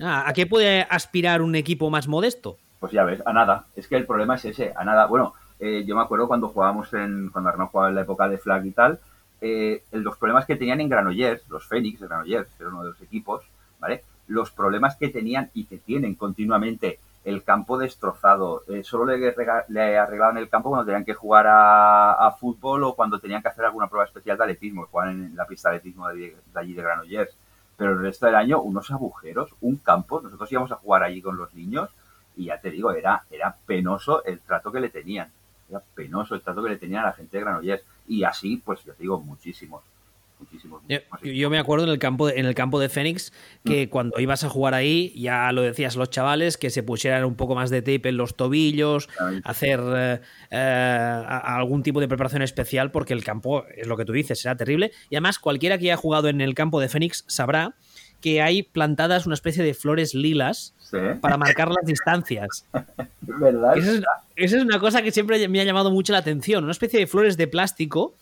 Ah, 0.00 0.24
¿A 0.26 0.32
qué 0.32 0.46
puede 0.46 0.82
aspirar 0.82 1.42
un 1.42 1.54
equipo 1.54 1.90
más 1.90 2.08
modesto? 2.08 2.58
Pues 2.80 2.92
ya 2.92 3.04
ves, 3.04 3.22
a 3.24 3.32
nada. 3.32 3.66
Es 3.76 3.86
que 3.86 3.96
el 3.96 4.06
problema 4.06 4.36
es 4.36 4.44
ese, 4.46 4.72
a 4.74 4.84
nada. 4.84 5.06
Bueno, 5.06 5.34
eh, 5.60 5.84
yo 5.86 5.94
me 5.94 6.02
acuerdo 6.02 6.26
cuando 6.26 6.48
jugábamos 6.48 6.92
en, 6.94 7.28
cuando 7.28 7.50
Arnaud 7.50 7.68
jugaba 7.68 7.90
en 7.90 7.94
la 7.94 8.00
época 8.00 8.28
de 8.28 8.38
Flag 8.38 8.64
y 8.64 8.70
tal, 8.72 8.98
eh, 9.42 9.84
los 9.92 10.16
problemas 10.16 10.46
que 10.46 10.56
tenían 10.56 10.80
en 10.80 10.88
Granollers, 10.88 11.46
los 11.48 11.66
Fénix 11.66 12.00
de 12.00 12.06
Granollers, 12.06 12.48
que 12.56 12.62
era 12.62 12.72
uno 12.72 12.82
de 12.82 12.90
los 12.90 13.02
equipos, 13.02 13.44
¿vale? 13.78 14.02
Los 14.28 14.50
problemas 14.50 14.96
que 14.96 15.08
tenían 15.08 15.50
y 15.52 15.64
que 15.64 15.76
tienen 15.76 16.14
continuamente 16.14 16.98
el 17.24 17.44
campo 17.44 17.76
destrozado. 17.76 18.62
Eh, 18.68 18.82
solo 18.82 19.04
le, 19.04 19.98
arreglaban 19.98 20.38
el 20.38 20.48
campo 20.48 20.70
cuando 20.70 20.86
tenían 20.86 21.04
que 21.04 21.12
jugar 21.12 21.46
a, 21.48 22.34
fútbol 22.40 22.84
o 22.84 22.94
cuando 22.94 23.18
tenían 23.18 23.42
que 23.42 23.48
hacer 23.48 23.66
alguna 23.66 23.88
prueba 23.88 24.06
especial 24.06 24.38
de 24.38 24.44
atletismo, 24.44 24.86
jugaban 24.86 25.26
en 25.26 25.36
la 25.36 25.46
pista 25.46 25.68
de 25.70 25.76
atletismo 25.76 26.08
de, 26.08 26.34
allí 26.54 26.72
de 26.72 26.82
Granollers. 26.82 27.36
Pero 27.76 27.92
el 27.92 28.00
resto 28.00 28.26
del 28.26 28.34
año, 28.34 28.62
unos 28.62 28.90
agujeros, 28.90 29.54
un 29.60 29.76
campo. 29.76 30.20
Nosotros 30.22 30.50
íbamos 30.50 30.72
a 30.72 30.76
jugar 30.76 31.02
allí 31.02 31.20
con 31.20 31.36
los 31.36 31.52
niños 31.54 31.90
y 32.40 32.46
ya 32.46 32.58
te 32.58 32.70
digo, 32.70 32.90
era, 32.92 33.24
era 33.30 33.54
penoso 33.66 34.24
el 34.24 34.40
trato 34.40 34.72
que 34.72 34.80
le 34.80 34.88
tenían. 34.88 35.30
Era 35.68 35.82
penoso 35.94 36.34
el 36.34 36.40
trato 36.40 36.62
que 36.62 36.70
le 36.70 36.76
tenían 36.76 37.04
a 37.04 37.08
la 37.08 37.12
gente 37.12 37.36
de 37.36 37.44
Granollers. 37.44 37.82
Y 38.08 38.24
así, 38.24 38.56
pues 38.56 38.82
ya 38.84 38.94
te 38.94 39.02
digo, 39.02 39.20
muchísimos 39.20 39.82
muchísimos. 40.40 40.82
Yo, 41.22 41.50
me 41.50 41.58
acuerdo 41.58 41.84
en 41.84 41.90
el 41.90 41.98
campo 41.98 42.26
de, 42.26 42.40
en 42.40 42.46
el 42.46 42.54
campo 42.54 42.80
de 42.80 42.88
Fénix 42.88 43.32
que 43.64 43.86
mm. 43.86 43.90
cuando 43.90 44.20
ibas 44.20 44.42
a 44.42 44.48
jugar 44.48 44.74
ahí, 44.74 45.12
ya 45.14 45.52
lo 45.52 45.62
decías 45.62 45.96
los 45.96 46.10
chavales, 46.10 46.56
que 46.56 46.70
se 46.70 46.82
pusieran 46.82 47.24
un 47.24 47.34
poco 47.34 47.54
más 47.54 47.70
de 47.70 47.82
tape 47.82 48.08
en 48.08 48.16
los 48.16 48.36
tobillos, 48.36 49.08
hacer 49.44 49.80
eh, 49.84 50.20
eh, 50.50 51.24
algún 51.26 51.82
tipo 51.82 52.00
de 52.00 52.08
preparación 52.08 52.42
especial, 52.42 52.90
porque 52.90 53.12
el 53.12 53.22
campo, 53.22 53.64
es 53.76 53.86
lo 53.86 53.96
que 53.96 54.04
tú 54.04 54.12
dices, 54.12 54.40
será 54.40 54.56
terrible. 54.56 54.92
Y 55.10 55.16
además, 55.16 55.38
cualquiera 55.38 55.78
que 55.78 55.84
haya 55.86 55.96
jugado 55.96 56.28
en 56.28 56.40
el 56.40 56.54
campo 56.54 56.80
de 56.80 56.88
Fénix 56.88 57.24
sabrá 57.28 57.74
que 58.20 58.42
hay 58.42 58.62
plantadas 58.62 59.26
una 59.26 59.34
especie 59.34 59.64
de 59.64 59.74
flores 59.74 60.14
lilas 60.14 60.74
para 61.20 61.36
marcar 61.36 61.68
las 61.68 61.84
distancias. 61.84 62.66
¿Verdad? 63.20 63.76
Esa 63.76 63.92
es, 64.36 64.52
es, 64.52 64.62
una 64.62 64.78
cosa 64.78 65.02
que 65.02 65.12
siempre 65.12 65.46
me 65.48 65.60
ha 65.60 65.64
llamado 65.64 65.90
mucho 65.90 66.12
la 66.12 66.18
atención, 66.18 66.64
una 66.64 66.72
especie 66.72 67.00
de 67.00 67.06
flores 67.06 67.36
de 67.36 67.46
plástico 67.46 68.14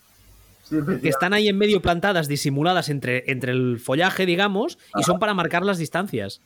que 1.01 1.09
están 1.09 1.33
ahí 1.33 1.47
en 1.47 1.57
medio 1.57 1.81
plantadas, 1.81 2.27
disimuladas 2.27 2.89
entre, 2.89 3.23
entre 3.31 3.51
el 3.51 3.79
follaje, 3.79 4.25
digamos, 4.25 4.77
y 4.95 5.03
son 5.03 5.19
para 5.19 5.33
marcar 5.33 5.65
las 5.65 5.77
distancias. 5.77 6.41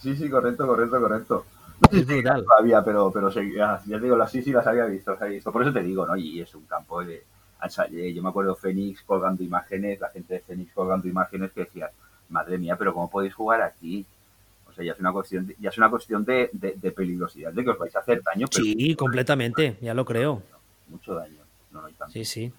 Sí, 0.00 0.16
sí, 0.16 0.28
correcto, 0.28 0.66
correcto, 0.66 1.00
correcto. 1.00 1.44
Es 1.92 2.06
brutal. 2.06 2.44
Todavía, 2.48 2.82
pero, 2.82 3.10
pero 3.12 3.30
ya, 3.30 3.80
ya, 3.86 3.98
digo, 3.98 4.16
las 4.16 4.30
sí, 4.30 4.42
sí 4.42 4.52
las 4.52 4.66
había 4.66 4.84
visto, 4.86 5.12
las 5.12 5.22
había 5.22 5.34
visto. 5.34 5.52
Por 5.52 5.62
eso 5.62 5.72
te 5.72 5.82
digo, 5.82 6.06
¿no? 6.06 6.16
Y 6.16 6.40
es 6.40 6.54
un 6.54 6.64
campo 6.64 7.04
de. 7.04 7.24
Yo 8.14 8.22
me 8.22 8.28
acuerdo 8.28 8.54
Fénix 8.54 9.02
colgando 9.02 9.42
imágenes, 9.42 10.00
la 10.00 10.10
gente 10.10 10.34
de 10.34 10.40
Fénix 10.40 10.72
colgando 10.72 11.08
imágenes 11.08 11.50
que 11.52 11.62
decía, 11.62 11.90
madre 12.28 12.58
mía, 12.58 12.76
pero 12.76 12.92
¿cómo 12.94 13.10
podéis 13.10 13.34
jugar 13.34 13.62
aquí? 13.62 14.04
O 14.68 14.72
sea, 14.72 14.84
ya 14.84 14.92
es 14.92 15.00
una 15.00 15.12
cuestión, 15.12 15.54
ya 15.58 15.70
es 15.70 15.78
una 15.78 15.90
cuestión 15.90 16.24
de, 16.24 16.50
de, 16.52 16.92
peligrosidad, 16.92 17.52
de 17.52 17.64
que 17.64 17.70
os 17.70 17.78
vais 17.78 17.94
a 17.96 18.00
hacer 18.00 18.22
daño. 18.22 18.46
sí, 18.50 18.94
completamente, 18.94 19.76
ya 19.80 19.94
lo 19.94 20.04
creo. 20.04 20.42
Mucho 20.88 21.14
daño. 21.14 21.42
No, 21.72 21.80
no 21.80 21.86
hay 21.86 21.94
tanto. 21.94 22.12
Sí, 22.12 22.24
sí. 22.24 22.52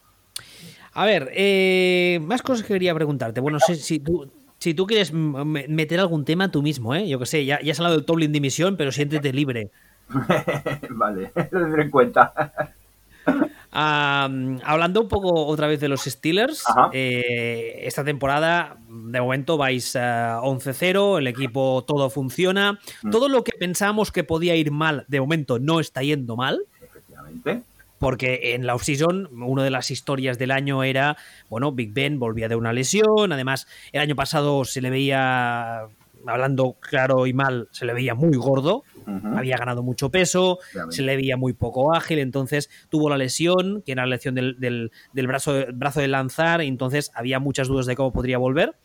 A 0.94 1.06
ver, 1.06 1.32
eh, 1.34 2.20
más 2.24 2.42
cosas 2.42 2.66
que 2.66 2.74
quería 2.74 2.94
preguntarte. 2.96 3.40
Bueno, 3.40 3.60
si, 3.60 3.76
si, 3.76 4.00
tú, 4.00 4.30
si 4.58 4.74
tú 4.74 4.86
quieres 4.86 5.14
meter 5.14 6.00
algún 6.00 6.26
tema 6.26 6.52
tú 6.52 6.62
mismo, 6.62 6.96
¿eh? 6.96 7.08
Yo 7.08 7.20
que 7.20 7.26
sé, 7.26 7.46
ya, 7.46 7.62
ya 7.62 7.72
has 7.72 7.80
hablado 7.80 7.96
del 7.96 8.06
Toblin 8.06 8.32
dimisión, 8.32 8.76
pero 8.76 8.92
siéntete 8.92 9.32
libre. 9.32 9.72
vale, 10.90 11.32
lo 11.52 11.62
tendré 11.62 11.84
en 11.84 11.92
cuenta. 11.92 12.54
hablando 13.72 15.02
un 15.02 15.08
poco 15.08 15.46
otra 15.46 15.68
vez 15.68 15.80
de 15.80 15.90
los 15.90 16.02
Steelers, 16.04 16.64
eh, 16.94 17.82
esta 17.84 18.04
temporada 18.04 18.78
de 18.88 19.22
momento 19.22 19.58
vais 19.58 19.96
11-0, 19.96 21.20
el 21.20 21.28
equipo 21.28 21.84
todo 21.86 22.10
funciona, 22.10 22.80
mm. 23.04 23.10
todo 23.12 23.30
lo 23.30 23.44
que 23.44 23.52
pensamos 23.58 24.12
que 24.12 24.24
podía 24.24 24.56
ir 24.56 24.72
mal 24.72 25.06
de 25.08 25.20
momento 25.20 25.60
no 25.60 25.80
está 25.80 26.02
yendo 26.02 26.36
mal. 26.36 26.62
Efectivamente 26.82 27.64
porque 28.00 28.54
en 28.56 28.66
la 28.66 28.76
off-season 28.76 29.30
una 29.44 29.64
de 29.64 29.70
las 29.70 29.92
historias 29.92 30.40
del 30.40 30.52
año 30.52 30.84
era, 30.84 31.18
bueno, 31.50 31.72
Big 31.74 31.94
Ben 31.94 32.18
volvía 32.18 32.48
de 32.48 32.56
una 32.56 32.74
lesión, 32.74 33.32
además 33.32 33.68
el 33.92 34.02
año 34.02 34.16
pasado 34.16 34.66
se 34.66 34.82
le 34.82 34.90
veía, 34.90 35.82
hablando 36.26 36.78
claro 36.80 37.28
y 37.28 37.34
mal, 37.34 37.68
se 37.72 37.86
le 37.86 37.94
veía 37.94 38.16
muy 38.16 38.38
gordo, 38.38 38.84
había 39.36 39.58
ganado 39.58 39.84
mucho 39.84 40.10
peso, 40.10 40.60
se 40.90 41.02
le 41.02 41.16
veía 41.16 41.38
muy 41.38 41.54
poco 41.54 41.94
ágil, 41.94 42.20
entonces 42.20 42.70
tuvo 42.90 43.10
la 43.10 43.18
lesión, 43.18 43.82
que 43.86 43.94
era 43.94 44.04
la 44.06 44.16
lesión 44.16 44.36
del, 44.36 44.92
brazo, 45.14 45.66
brazo 45.74 46.02
de 46.02 46.08
lanzar, 46.08 46.62
y 46.62 46.68
entonces 46.68 47.12
había 47.16 47.40
muchas 47.40 47.68
dudas 47.68 47.86
de 47.86 47.96
cómo 47.96 48.12
podría 48.12 48.38
volver. 48.38 48.76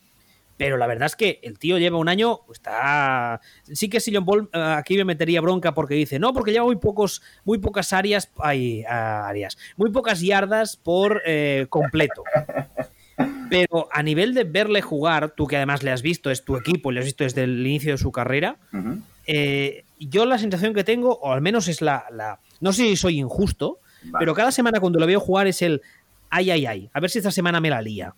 pero 0.56 0.76
la 0.76 0.86
verdad 0.86 1.06
es 1.06 1.16
que 1.16 1.40
el 1.42 1.58
tío 1.58 1.78
lleva 1.78 1.98
un 1.98 2.08
año, 2.08 2.40
está... 2.52 3.40
Sí 3.64 3.88
que 3.88 3.98
Sillon 3.98 4.24
Ball 4.24 4.48
eh, 4.52 4.74
aquí 4.76 4.96
me 4.96 5.04
metería 5.04 5.40
bronca 5.40 5.74
porque 5.74 5.94
dice, 5.94 6.18
no, 6.18 6.32
porque 6.32 6.52
lleva 6.52 6.66
muy, 6.66 6.76
pocos, 6.76 7.22
muy 7.44 7.58
pocas 7.58 7.92
áreas, 7.92 8.30
ay, 8.38 8.84
áreas, 8.86 9.58
muy 9.76 9.90
pocas 9.90 10.20
yardas 10.20 10.76
por 10.76 11.22
eh, 11.26 11.66
completo. 11.68 12.22
Pero 13.50 13.88
a 13.92 14.02
nivel 14.02 14.34
de 14.34 14.44
verle 14.44 14.82
jugar, 14.82 15.30
tú 15.30 15.46
que 15.46 15.56
además 15.56 15.82
le 15.82 15.90
has 15.92 16.02
visto, 16.02 16.30
es 16.30 16.44
tu 16.44 16.56
equipo, 16.56 16.90
le 16.90 17.00
has 17.00 17.06
visto 17.06 17.24
desde 17.24 17.44
el 17.44 17.66
inicio 17.66 17.92
de 17.92 17.98
su 17.98 18.10
carrera, 18.10 18.56
eh, 19.26 19.83
yo 19.98 20.26
la 20.26 20.38
sensación 20.38 20.74
que 20.74 20.84
tengo, 20.84 21.14
o 21.14 21.32
al 21.32 21.40
menos 21.40 21.68
es 21.68 21.82
la... 21.82 22.04
la 22.10 22.38
no 22.60 22.72
sé 22.72 22.82
si 22.82 22.96
soy 22.96 23.18
injusto, 23.18 23.78
pero 24.18 24.34
cada 24.34 24.50
semana 24.50 24.80
cuando 24.80 24.98
lo 24.98 25.06
veo 25.06 25.20
jugar 25.20 25.46
es 25.46 25.62
el, 25.62 25.82
ay, 26.30 26.50
ay, 26.50 26.66
ay, 26.66 26.90
a 26.92 27.00
ver 27.00 27.10
si 27.10 27.18
esta 27.18 27.30
semana 27.30 27.60
me 27.60 27.70
la 27.70 27.80
lía. 27.80 28.14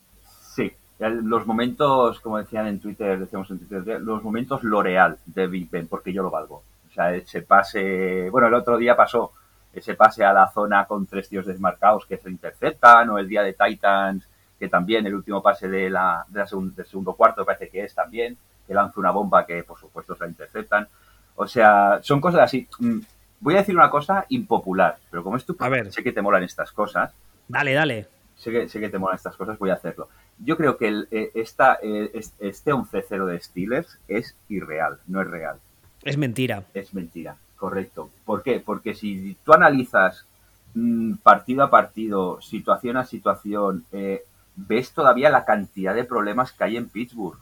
Sí, 0.55 0.73
los 0.99 1.47
momentos, 1.47 2.21
como 2.21 2.39
decían 2.39 2.67
en 2.67 2.81
Twitter, 2.81 3.19
decíamos 3.19 3.51
en 3.51 3.59
Twitter, 3.59 4.01
los 4.01 4.23
momentos 4.23 4.63
L'Oreal 4.63 5.19
de 5.27 5.47
Big 5.47 5.71
Ben, 5.71 5.87
porque 5.87 6.13
yo 6.13 6.23
lo 6.23 6.31
valgo. 6.31 6.63
O 6.89 6.93
sea, 6.95 7.15
ese 7.15 7.43
pase, 7.43 8.31
bueno, 8.31 8.49
el 8.49 8.55
otro 8.55 8.79
día 8.79 8.97
pasó, 8.97 9.33
ese 9.73 9.95
pase 9.95 10.25
a 10.25 10.33
la 10.33 10.49
zona 10.49 10.87
con 10.87 11.07
tres 11.07 11.29
tíos 11.29 11.47
desmarcados 11.47 12.07
que 12.07 12.17
se 12.17 12.31
interceptan, 12.31 13.11
o 13.11 13.19
el 13.19 13.29
día 13.29 13.43
de 13.43 13.53
Titans, 13.53 14.27
que 14.59 14.69
también 14.69 15.07
el 15.07 15.15
último 15.15 15.43
pase 15.43 15.69
de 15.69 15.91
la, 15.91 16.25
de 16.29 16.39
la 16.41 16.47
del 16.51 16.87
segundo 16.87 17.13
cuarto 17.13 17.45
parece 17.45 17.69
que 17.69 17.85
es 17.85 17.95
también, 17.95 18.37
que 18.67 18.75
lanza 18.75 18.99
una 18.99 19.11
bomba 19.11 19.45
que 19.45 19.63
por 19.63 19.79
supuesto 19.79 20.15
se 20.15 20.25
la 20.25 20.31
interceptan. 20.31 20.89
O 21.37 21.47
sea, 21.47 22.01
son 22.03 22.21
cosas 22.21 22.41
así. 22.43 22.67
Mm, 22.79 22.99
voy 23.41 23.55
a 23.55 23.59
decir 23.59 23.77
una 23.77 23.91
cosa 23.91 24.27
impopular, 24.31 24.99
pero 25.11 25.23
como 25.23 25.37
es 25.37 25.45
tu 25.45 25.57
a 25.59 25.69
ver. 25.69 25.93
sé 25.93 26.03
que 26.03 26.13
te 26.13 26.23
molan 26.23 26.43
estas 26.43 26.73
cosas. 26.73 27.13
Dale, 27.49 27.75
dale. 27.75 28.09
Sé 28.37 28.51
que, 28.51 28.69
sé 28.69 28.81
que 28.81 28.89
te 28.89 28.99
molan 28.99 29.17
estas 29.17 29.37
cosas, 29.37 29.59
voy 29.59 29.71
a 29.71 29.75
hacerlo. 29.75 30.09
Yo 30.39 30.57
creo 30.57 30.77
que 30.77 30.89
el, 30.89 31.09
eh, 31.11 31.31
esta, 31.35 31.79
eh, 31.83 32.11
este 32.41 32.73
11-0 32.73 33.27
de 33.27 33.41
Steelers 33.41 33.99
es 34.09 34.35
irreal, 34.49 34.99
no 35.07 35.23
es 35.23 35.29
real. 35.29 35.59
Es 36.03 36.17
mentira. 36.19 36.65
Es 36.75 36.93
mentira, 36.93 37.37
correcto. 37.57 38.11
¿Por 38.25 38.43
qué? 38.43 38.61
Porque 38.65 38.95
si 38.95 39.37
tú 39.45 39.53
analizas 39.53 40.27
mm, 40.75 41.15
partido 41.17 41.63
a 41.63 41.71
partido, 41.71 42.41
situación 42.43 42.97
a 42.97 43.05
situación, 43.05 43.85
eh, 43.93 44.25
ves 44.55 44.93
todavía 44.93 45.31
la 45.31 45.45
cantidad 45.45 45.95
de 45.95 46.05
problemas 46.05 46.53
que 46.53 46.65
hay 46.65 46.77
en 46.77 46.89
Pittsburgh. 46.89 47.39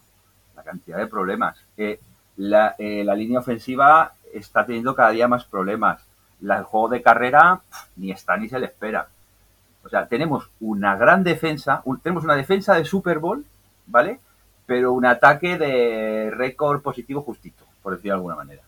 La 0.57 0.63
cantidad 0.63 0.99
de 0.99 1.07
problemas. 1.09 1.59
La, 2.37 2.75
la, 2.79 3.15
línea 3.15 3.39
ofensiva 3.39 4.13
está 4.33 4.67
teniendo 4.67 4.95
cada 4.95 5.11
día 5.11 5.29
más 5.29 5.45
problemas. 5.45 6.05
La, 6.41 6.59
el 6.59 6.65
juego 6.65 6.89
de 6.89 7.03
carrera 7.03 7.61
ni 7.97 8.11
está 8.11 8.37
ni 8.37 8.49
se 8.49 8.59
le 8.59 8.67
espera. 8.67 9.09
O 9.85 9.89
sea, 9.89 10.07
tenemos 10.07 10.51
una 10.61 10.97
gran 10.97 11.23
defensa, 11.23 11.83
tenemos 12.03 12.25
una 12.25 12.37
defensa 12.37 12.75
de 12.75 12.85
Super 12.85 13.19
Bowl, 13.19 13.45
¿vale? 13.87 14.19
Pero 14.67 14.93
un 14.93 15.05
ataque 15.05 15.59
de 15.59 16.31
récord 16.31 16.81
positivo 16.81 17.21
justito, 17.21 17.65
por 17.83 17.93
decirlo 17.93 18.15
de 18.15 18.19
alguna 18.19 18.37
manera. 18.37 18.63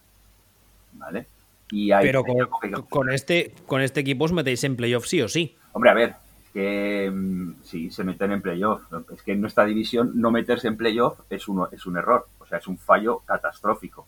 ¿Vale? 0.93 1.27
Y 1.71 1.91
Pero 1.91 2.23
con, 2.89 3.11
este, 3.11 3.55
con 3.67 3.81
este 3.81 4.01
equipo 4.01 4.25
os 4.25 4.33
metéis 4.33 4.63
en 4.65 4.77
playoff 4.77 5.07
sí 5.07 5.21
o 5.21 5.29
sí. 5.29 5.57
Hombre, 5.73 5.91
a 5.91 5.95
ver, 5.95 6.15
que 6.53 7.11
mm, 7.13 7.63
sí, 7.65 7.91
se 7.91 8.05
meten 8.05 8.33
en 8.33 8.43
playoff. 8.43 8.83
Es 9.13 9.23
que 9.23 9.33
en 9.33 9.41
nuestra 9.41 9.65
división 9.65 10.13
no 10.15 10.31
meterse 10.31 10.69
en 10.69 10.77
playoff 10.77 11.21
es, 11.29 11.49
uno, 11.49 11.69
es 11.73 11.87
un 11.87 11.97
error. 11.97 12.29
O 12.47 12.49
sea, 12.49 12.59
es 12.59 12.67
un 12.67 12.79
fallo 12.79 13.21
catastrófico. 13.27 14.07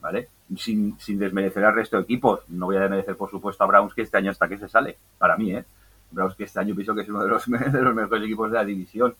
¿Vale? 0.00 0.28
Sin, 0.56 0.98
sin 0.98 1.18
desmerecer 1.18 1.64
al 1.64 1.74
resto 1.74 1.96
de 1.96 2.04
equipos. 2.04 2.40
No 2.48 2.66
voy 2.66 2.76
a 2.76 2.80
desmerecer, 2.80 3.16
por 3.16 3.30
supuesto, 3.30 3.62
a 3.64 3.66
Browns, 3.66 3.94
que 3.94 4.02
este 4.02 4.16
año 4.16 4.30
hasta 4.30 4.48
que 4.48 4.58
se 4.58 4.68
sale. 4.68 4.96
Para 5.18 5.36
mí, 5.36 5.52
¿eh? 5.52 5.64
Browns 6.10 6.34
que 6.34 6.44
este 6.44 6.60
año 6.60 6.74
pienso 6.74 6.94
que 6.94 7.02
es 7.02 7.08
uno 7.08 7.22
de 7.22 7.28
los, 7.28 7.46
de 7.72 7.82
los 7.82 7.94
mejores 7.94 8.24
equipos 8.24 8.50
de 8.50 8.56
la 8.56 8.64
división, 8.64 9.14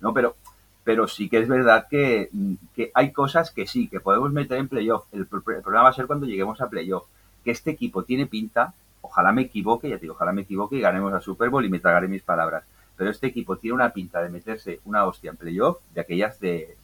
¿no? 0.00 0.12
Pero, 0.12 0.36
pero 0.84 1.08
sí 1.08 1.28
que 1.28 1.38
es 1.38 1.48
verdad 1.48 1.86
que, 1.88 2.30
que 2.74 2.90
hay 2.94 3.12
cosas 3.12 3.50
que 3.50 3.66
sí, 3.66 3.88
que 3.88 4.00
podemos 4.00 4.32
meter 4.32 4.58
en 4.58 4.68
playoff. 4.68 5.04
El, 5.12 5.26
problema 5.26 5.82
va 5.82 5.88
a 5.88 5.92
ser 5.92 6.06
cuando 6.06 6.26
lleguemos 6.26 6.60
a 6.60 6.68
playoff. 6.68 7.06
Que 7.44 7.50
este 7.52 7.70
equipo 7.70 8.04
tiene 8.04 8.26
pinta, 8.26 8.74
ojalá 9.00 9.32
me 9.32 9.42
equivoque, 9.42 9.88
ya 9.88 9.96
te 9.96 10.02
digo, 10.02 10.14
ojalá 10.14 10.32
me 10.32 10.42
equivoque 10.42 10.76
y 10.76 10.80
ganemos 10.80 11.12
a 11.12 11.20
Super 11.20 11.48
Bowl 11.48 11.64
y 11.64 11.70
me 11.70 11.78
tragaré 11.78 12.08
mis 12.08 12.22
palabras. 12.22 12.64
Pero 12.96 13.10
este 13.10 13.26
equipo 13.26 13.56
tiene 13.56 13.74
una 13.74 13.92
pinta 13.92 14.22
de 14.22 14.30
meterse 14.30 14.80
una 14.84 15.04
hostia 15.06 15.30
en 15.30 15.36
playoff 15.36 15.78
de 15.94 16.00
aquellas 16.00 16.40
de, 16.40 16.76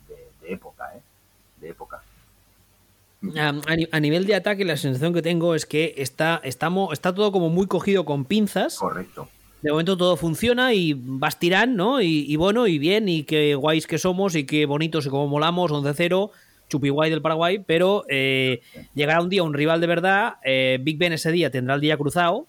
época. 0.44 0.81
A, 3.38 4.00
nivel 4.00 4.26
de 4.26 4.34
ataque, 4.34 4.64
la 4.64 4.76
sensación 4.76 5.14
que 5.14 5.22
tengo 5.22 5.54
es 5.54 5.64
que 5.64 5.94
está, 5.96 6.40
estamos, 6.42 6.92
está 6.92 7.14
todo 7.14 7.30
como 7.30 7.50
muy 7.50 7.66
cogido 7.66 8.04
con 8.04 8.24
pinzas. 8.24 8.78
Correcto 8.78 9.28
de 9.62 9.70
momento 9.70 9.96
todo 9.96 10.16
funciona 10.16 10.74
y 10.74 10.94
vas 10.94 11.38
tirando, 11.38 11.84
¿no? 11.84 12.02
Y, 12.02 12.34
bueno, 12.36 12.66
y 12.66 12.78
bien, 12.78 13.08
y 13.08 13.22
qué 13.22 13.54
guays 13.54 13.86
que 13.86 13.96
somos, 13.96 14.34
y 14.34 14.44
qué 14.44 14.66
bonitos 14.66 15.06
y 15.06 15.08
cómo 15.08 15.28
molamos, 15.28 15.70
11-0, 15.70 16.30
chupi 16.68 16.88
guay 16.88 17.10
del 17.10 17.22
Paraguay, 17.22 17.62
pero 17.64 18.04
eh, 18.08 18.60
llegará 18.94 19.22
un 19.22 19.28
día 19.28 19.44
un 19.44 19.54
rival 19.54 19.80
de 19.80 19.86
verdad, 19.86 20.34
eh, 20.44 20.78
Big 20.82 20.98
Ben 20.98 21.12
ese 21.12 21.30
día 21.30 21.50
tendrá 21.50 21.76
el 21.76 21.80
día 21.80 21.96
cruzado, 21.96 22.48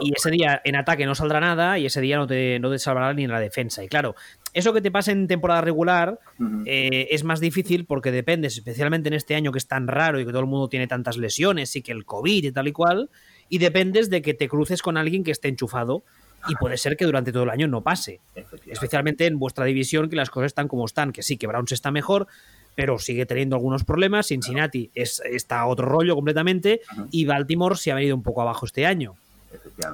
y 0.00 0.12
ese 0.14 0.30
día 0.30 0.60
en 0.64 0.76
ataque 0.76 1.06
no 1.06 1.14
saldrá 1.14 1.40
nada, 1.40 1.78
y 1.78 1.86
ese 1.86 2.00
día 2.00 2.16
no 2.16 2.26
te, 2.26 2.58
no 2.58 2.70
te 2.70 2.78
salvará 2.78 3.12
ni 3.14 3.24
en 3.24 3.30
la 3.30 3.40
defensa. 3.40 3.82
Y 3.84 3.88
claro, 3.88 4.14
eso 4.54 4.72
que 4.72 4.80
te 4.80 4.90
pasa 4.90 5.12
en 5.12 5.26
temporada 5.26 5.60
regular 5.60 6.18
eh, 6.66 7.08
es 7.10 7.24
más 7.24 7.40
difícil 7.40 7.86
porque 7.86 8.10
dependes, 8.10 8.56
especialmente 8.56 9.08
en 9.08 9.14
este 9.14 9.34
año 9.34 9.52
que 9.52 9.58
es 9.58 9.66
tan 9.66 9.86
raro 9.86 10.20
y 10.20 10.24
que 10.24 10.30
todo 10.30 10.40
el 10.40 10.46
mundo 10.46 10.68
tiene 10.68 10.86
tantas 10.86 11.16
lesiones 11.16 11.74
y 11.76 11.82
que 11.82 11.92
el 11.92 12.04
COVID 12.04 12.44
y 12.44 12.52
tal 12.52 12.68
y 12.68 12.72
cual, 12.72 13.10
y 13.48 13.58
dependes 13.58 14.10
de 14.10 14.22
que 14.22 14.34
te 14.34 14.48
cruces 14.48 14.82
con 14.82 14.96
alguien 14.96 15.24
que 15.24 15.30
esté 15.30 15.48
enchufado 15.48 16.04
y 16.48 16.54
puede 16.56 16.76
ser 16.76 16.96
que 16.96 17.04
durante 17.04 17.32
todo 17.32 17.44
el 17.44 17.50
año 17.50 17.68
no 17.68 17.82
pase. 17.82 18.20
Especialmente 18.66 19.26
en 19.26 19.38
vuestra 19.38 19.64
división, 19.64 20.08
que 20.08 20.16
las 20.16 20.30
cosas 20.30 20.46
están 20.48 20.68
como 20.68 20.84
están, 20.84 21.12
que 21.12 21.22
sí, 21.22 21.36
que 21.36 21.46
Browns 21.46 21.72
está 21.72 21.90
mejor, 21.90 22.26
pero 22.74 22.98
sigue 22.98 23.26
teniendo 23.26 23.56
algunos 23.56 23.84
problemas. 23.84 24.26
Cincinnati 24.26 24.90
es, 24.94 25.22
está 25.24 25.60
a 25.60 25.66
otro 25.66 25.86
rollo 25.86 26.14
completamente 26.14 26.80
y 27.10 27.24
Baltimore 27.26 27.76
se 27.76 27.92
ha 27.92 27.94
venido 27.94 28.16
un 28.16 28.22
poco 28.22 28.42
abajo 28.42 28.66
este 28.66 28.86
año. 28.86 29.14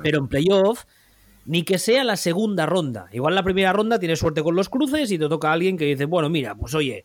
Pero 0.03 0.19
en 0.19 0.29
playoff, 0.29 0.85
ni 1.47 1.63
que 1.63 1.79
sea 1.79 2.05
la 2.05 2.17
segunda 2.17 2.67
ronda. 2.67 3.09
Igual 3.13 3.35
la 3.35 3.43
primera 3.43 3.73
ronda 3.73 3.99
tienes 3.99 4.19
suerte 4.19 4.43
con 4.43 4.55
los 4.55 4.69
cruces 4.69 5.11
y 5.11 5.19
te 5.19 5.29
toca 5.29 5.51
a 5.51 5.53
alguien 5.53 5.77
que 5.77 5.85
dice, 5.85 6.05
bueno, 6.05 6.29
mira, 6.29 6.55
pues 6.55 6.75
oye, 6.75 7.05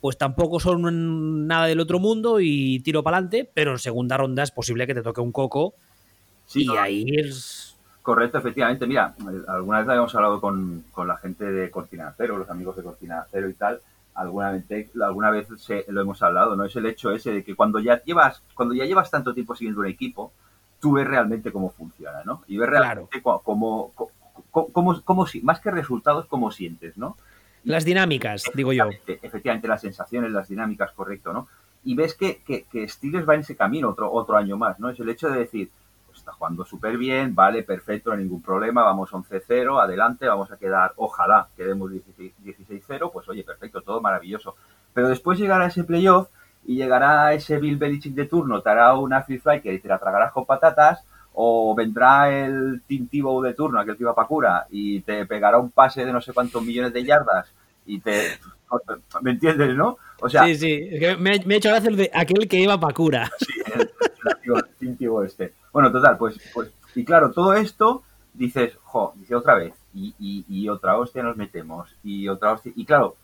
pues 0.00 0.18
tampoco 0.18 0.60
son 0.60 1.46
nada 1.46 1.66
del 1.66 1.80
otro 1.80 1.98
mundo 1.98 2.40
y 2.40 2.80
tiro 2.80 3.02
para 3.02 3.18
adelante, 3.18 3.50
pero 3.52 3.72
en 3.72 3.78
segunda 3.78 4.16
ronda 4.16 4.42
es 4.42 4.50
posible 4.50 4.86
que 4.86 4.94
te 4.94 5.02
toque 5.02 5.20
un 5.20 5.32
coco 5.32 5.74
Sí, 6.46 6.66
y 6.66 6.76
ahí 6.76 7.06
es... 7.08 7.76
Correcto, 8.02 8.38
efectivamente. 8.38 8.86
Mira, 8.86 9.14
alguna 9.48 9.78
vez 9.78 9.88
habíamos 9.88 10.14
hablado 10.14 10.40
con, 10.40 10.84
la 11.06 11.16
gente 11.16 11.50
de 11.50 11.70
Cortina 11.70 12.12
Cero, 12.16 12.36
los 12.36 12.50
amigos 12.50 12.76
de 12.76 12.82
Cortina 12.82 13.26
Cero 13.30 13.48
y 13.48 13.54
tal. 13.54 13.80
Alguna 14.14 14.52
vez, 14.52 14.90
alguna 15.02 15.30
vez 15.30 15.48
lo 15.88 16.00
hemos 16.02 16.22
hablado, 16.22 16.54
¿no? 16.54 16.64
Es 16.64 16.76
el 16.76 16.86
hecho 16.86 17.10
ese 17.12 17.32
de 17.32 17.44
que 17.44 17.56
cuando 17.56 17.80
ya 17.80 18.02
llevas, 18.04 18.42
cuando 18.54 18.74
ya 18.74 18.84
llevas 18.84 19.10
tanto 19.10 19.32
tiempo 19.32 19.56
siguiendo 19.56 19.80
un 19.80 19.86
equipo, 19.86 20.32
tú 20.84 20.92
ves 20.92 21.06
realmente 21.06 21.50
cómo 21.50 21.70
funciona, 21.70 22.22
¿no? 22.24 22.42
Y 22.46 22.58
ves 22.58 22.68
realmente 22.68 23.22
cómo, 23.22 23.94
cómo, 24.50 25.26
más 25.42 25.60
que 25.60 25.70
resultados, 25.70 26.26
cómo 26.26 26.50
sientes, 26.50 26.98
¿no? 26.98 27.16
Las 27.62 27.86
dinámicas, 27.86 28.44
digo 28.52 28.74
yo. 28.74 28.90
Efectivamente, 29.06 29.66
las 29.66 29.80
sensaciones, 29.80 30.30
las 30.30 30.46
dinámicas, 30.46 30.92
correcto, 30.92 31.32
¿no? 31.32 31.48
Y 31.84 31.94
ves 31.94 32.12
que, 32.12 32.42
que, 32.42 32.64
que 32.64 32.86
va 33.22 33.32
en 33.32 33.40
ese 33.40 33.56
camino 33.56 33.88
otro, 33.88 34.12
otro 34.12 34.36
año 34.36 34.58
más, 34.58 34.78
¿no? 34.78 34.90
Es 34.90 35.00
el 35.00 35.08
hecho 35.08 35.30
de 35.30 35.38
decir, 35.38 35.70
está 36.14 36.32
jugando 36.32 36.66
súper 36.66 36.98
bien, 36.98 37.34
vale, 37.34 37.62
perfecto, 37.62 38.10
no 38.10 38.16
hay 38.16 38.24
ningún 38.24 38.42
problema, 38.42 38.82
vamos 38.82 39.10
11-0, 39.10 39.82
adelante, 39.82 40.28
vamos 40.28 40.52
a 40.52 40.58
quedar, 40.58 40.92
ojalá 40.96 41.48
quedemos 41.56 41.90
16-0, 41.92 43.10
pues 43.10 43.26
oye, 43.30 43.42
perfecto, 43.42 43.80
todo 43.80 44.02
maravilloso. 44.02 44.54
Pero 44.92 45.08
después 45.08 45.38
llegará 45.38 45.64
ese 45.64 45.82
playoff 45.82 46.28
y 46.66 46.76
llegará 46.76 47.32
ese 47.32 47.58
Bill 47.58 47.76
Belichick 47.76 48.14
de 48.14 48.26
turno, 48.26 48.62
te 48.62 48.70
hará 48.70 48.94
una 48.94 49.22
free 49.22 49.38
fly 49.38 49.60
que 49.60 49.78
te 49.78 49.88
la 49.88 49.98
tragarás 49.98 50.32
con 50.32 50.46
patatas, 50.46 51.04
o 51.34 51.74
vendrá 51.74 52.30
el 52.30 52.82
Tintivo 52.86 53.42
de 53.42 53.54
turno, 53.54 53.80
aquel 53.80 53.96
que 53.96 54.04
iba 54.04 54.14
para 54.14 54.28
cura, 54.28 54.66
y 54.70 55.00
te 55.00 55.26
pegará 55.26 55.58
un 55.58 55.70
pase 55.70 56.04
de 56.04 56.12
no 56.12 56.20
sé 56.20 56.32
cuántos 56.32 56.62
millones 56.62 56.92
de 56.92 57.04
yardas 57.04 57.52
y 57.86 58.00
te... 58.00 58.38
¿Me 59.20 59.32
entiendes, 59.32 59.76
no? 59.76 59.98
O 60.20 60.28
sea, 60.28 60.44
sí, 60.46 60.56
sí, 60.56 60.90
me, 61.18 61.30
ha 61.30 61.56
hecho 61.56 61.68
gracia 61.68 61.90
el 61.90 61.96
de 61.96 62.10
aquel 62.12 62.48
que 62.48 62.58
iba 62.58 62.78
para 62.78 62.94
cura. 62.94 63.30
Sí, 64.42 64.50
el, 64.50 64.64
Tintivo 64.78 65.22
este. 65.22 65.52
Bueno, 65.70 65.92
total, 65.92 66.16
pues, 66.16 66.38
pues, 66.54 66.70
y 66.94 67.04
claro, 67.04 67.30
todo 67.30 67.52
esto 67.54 68.02
dices, 68.32 68.72
jo, 68.82 69.12
dice 69.16 69.34
otra 69.34 69.54
vez, 69.54 69.74
y, 69.94 70.14
y, 70.18 70.68
otra 70.68 70.98
hostia 70.98 71.22
nos 71.22 71.36
metemos, 71.36 71.94
y 72.02 72.26
otra 72.28 72.52
hostia, 72.52 72.72
y 72.74 72.84
claro, 72.84 73.16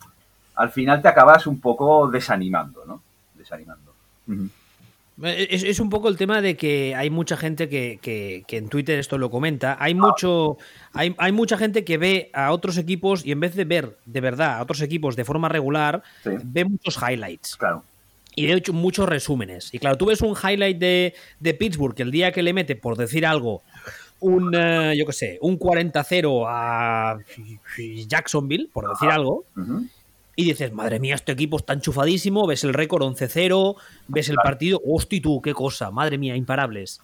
al 0.55 0.69
final 0.69 1.01
te 1.01 1.07
acabas 1.07 1.47
un 1.47 1.59
poco 1.59 2.07
desanimando, 2.07 2.85
¿no? 2.85 3.01
Desanimando. 3.41 3.93
es, 5.23 5.79
un 5.79 5.89
poco 5.89 6.09
el 6.09 6.17
tema 6.17 6.41
de 6.41 6.55
que 6.55 6.95
hay 6.95 7.09
mucha 7.09 7.37
gente 7.37 7.69
que, 7.69 7.99
que, 8.01 8.57
en 8.57 8.69
Twitter 8.69 8.99
esto 8.99 9.17
lo 9.17 9.29
comenta. 9.29 9.77
Hay 9.79 9.93
mucho, 9.93 10.57
hay, 10.93 11.15
hay, 11.17 11.31
mucha 11.31 11.57
gente 11.57 11.83
que 11.83 11.97
ve 11.97 12.29
a 12.33 12.51
otros 12.51 12.77
equipos 12.77 13.25
y 13.25 13.31
en 13.31 13.39
vez 13.39 13.55
de 13.55 13.65
ver 13.65 13.97
de 14.05 14.21
verdad 14.21 14.57
a 14.57 14.61
otros 14.61 14.81
equipos 14.81 15.15
de 15.15 15.25
forma 15.25 15.49
regular, 15.49 16.03
ve 16.25 16.65
muchos 16.65 16.97
highlights. 16.97 17.55
Claro 17.57 17.83
y 18.35 18.45
de 18.45 18.53
hecho 18.53 18.73
muchos 18.73 19.07
resúmenes. 19.07 19.73
Y 19.73 19.79
claro, 19.79 19.97
tú 19.97 20.05
ves 20.05 20.21
un 20.21 20.35
highlight 20.35 20.77
de, 20.77 21.13
de 21.39 21.53
Pittsburgh 21.53 21.93
que 21.93 22.03
el 22.03 22.11
día 22.11 22.31
que 22.31 22.41
le 22.41 22.53
mete, 22.53 22.75
por 22.75 22.97
decir 22.97 23.25
algo, 23.25 23.61
un, 24.19 24.53
eh, 24.55 24.93
yo 24.97 25.05
qué 25.05 25.13
sé, 25.13 25.37
un 25.41 25.59
40-0 25.59 26.45
a 26.47 27.17
Jacksonville, 28.07 28.69
por 28.71 28.89
decir 28.89 29.09
algo, 29.09 29.45
y 30.35 30.45
dices, 30.45 30.71
madre 30.71 30.99
mía, 30.99 31.15
este 31.15 31.31
equipo 31.31 31.57
está 31.57 31.73
enchufadísimo, 31.73 32.47
ves 32.47 32.63
el 32.63 32.73
récord 32.73 33.03
11-0, 33.03 33.75
ves 34.07 34.29
el 34.29 34.35
partido, 34.37 34.81
hostia 34.85 35.21
tú, 35.21 35.41
qué 35.41 35.53
cosa, 35.53 35.91
madre 35.91 36.17
mía, 36.17 36.35
imparables. 36.35 37.01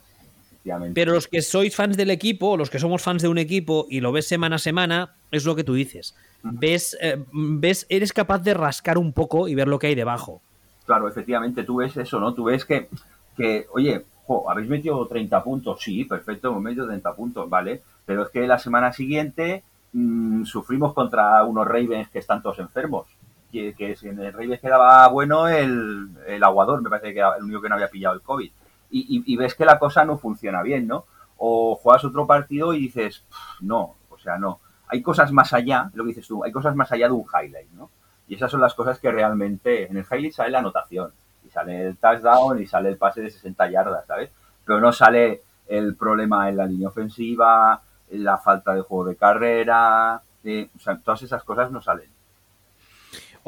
Pero 0.93 1.13
los 1.13 1.27
que 1.27 1.41
sois 1.41 1.75
fans 1.75 1.95
del 1.95 2.09
equipo, 2.09 2.57
los 2.57 2.69
que 2.69 2.79
somos 2.79 3.01
fans 3.01 3.21
de 3.21 3.27
un 3.27 3.37
equipo 3.37 3.85
y 3.89 4.01
lo 4.01 4.11
ves 4.11 4.27
semana 4.27 4.57
a 4.57 4.59
semana, 4.59 5.15
es 5.31 5.45
lo 5.45 5.55
que 5.55 5.63
tú 5.63 5.73
dices. 5.73 6.15
Ves, 6.43 6.97
eh, 7.01 7.23
ves, 7.31 7.85
eres 7.89 8.13
capaz 8.13 8.39
de 8.39 8.53
rascar 8.53 8.97
un 8.97 9.13
poco 9.13 9.47
y 9.47 9.55
ver 9.55 9.67
lo 9.67 9.79
que 9.79 9.87
hay 9.87 9.95
debajo. 9.95 10.41
Claro, 10.85 11.07
efectivamente, 11.07 11.63
tú 11.63 11.77
ves 11.77 11.95
eso, 11.97 12.19
¿no? 12.19 12.33
Tú 12.33 12.45
ves 12.45 12.65
que, 12.65 12.89
que 13.35 13.65
oye, 13.73 14.05
habéis 14.47 14.69
metido 14.69 15.05
30 15.05 15.43
puntos, 15.43 15.81
sí, 15.81 16.05
perfecto, 16.05 16.49
hemos 16.49 16.61
metido 16.61 16.87
30 16.87 17.15
puntos, 17.15 17.49
¿vale? 17.49 17.81
Pero 18.05 18.23
es 18.23 18.29
que 18.29 18.45
la 18.47 18.59
semana 18.59 18.93
siguiente 18.93 19.63
mm, 19.97 20.45
sufrimos 20.45 20.93
contra 20.93 21.43
unos 21.43 21.67
Ravens 21.67 22.09
que 22.09 22.19
están 22.19 22.41
todos 22.41 22.59
enfermos. 22.59 23.07
Que, 23.51 23.73
que 23.73 23.95
en 24.01 24.19
el 24.19 24.33
Ravens 24.33 24.59
quedaba 24.59 25.07
bueno 25.07 25.47
el, 25.47 26.09
el 26.27 26.43
aguador, 26.43 26.81
me 26.81 26.89
parece 26.89 27.13
que 27.13 27.19
era 27.19 27.37
el 27.37 27.43
único 27.43 27.61
que 27.61 27.69
no 27.69 27.75
había 27.75 27.87
pillado 27.87 28.15
el 28.15 28.21
COVID 28.21 28.51
y, 28.89 29.37
ves 29.37 29.55
que 29.55 29.65
la 29.65 29.79
cosa 29.79 30.05
no 30.05 30.17
funciona 30.17 30.61
bien, 30.61 30.87
¿no? 30.87 31.05
O 31.37 31.75
juegas 31.75 32.05
otro 32.05 32.25
partido 32.25 32.73
y 32.73 32.79
dices, 32.79 33.25
no, 33.61 33.95
o 34.09 34.17
sea, 34.17 34.37
no. 34.37 34.59
Hay 34.87 35.01
cosas 35.01 35.31
más 35.31 35.53
allá, 35.53 35.89
lo 35.93 36.03
que 36.03 36.09
dices 36.09 36.27
tú, 36.27 36.43
hay 36.43 36.51
cosas 36.51 36.75
más 36.75 36.91
allá 36.91 37.07
de 37.07 37.13
un 37.13 37.25
highlight, 37.25 37.71
¿no? 37.71 37.89
Y 38.27 38.35
esas 38.35 38.51
son 38.51 38.61
las 38.61 38.73
cosas 38.73 38.99
que 38.99 39.11
realmente, 39.11 39.89
en 39.89 39.97
el 39.97 40.05
highlight 40.09 40.33
sale 40.33 40.51
la 40.51 40.59
anotación, 40.59 41.11
y 41.45 41.49
sale 41.49 41.87
el 41.87 41.97
touchdown, 41.97 42.61
y 42.61 42.67
sale 42.67 42.89
el 42.89 42.97
pase 42.97 43.21
de 43.21 43.29
60 43.29 43.69
yardas, 43.69 44.05
¿sabes? 44.05 44.29
Pero 44.65 44.79
no 44.79 44.91
sale 44.91 45.41
el 45.67 45.95
problema 45.95 46.49
en 46.49 46.57
la 46.57 46.65
línea 46.65 46.87
ofensiva, 46.87 47.81
la 48.11 48.37
falta 48.37 48.73
de 48.73 48.81
juego 48.81 49.05
de 49.05 49.15
carrera, 49.15 50.21
eh, 50.43 50.69
o 50.75 50.79
sea, 50.79 50.99
todas 50.99 51.21
esas 51.23 51.43
cosas 51.43 51.71
no 51.71 51.81
salen. 51.81 52.09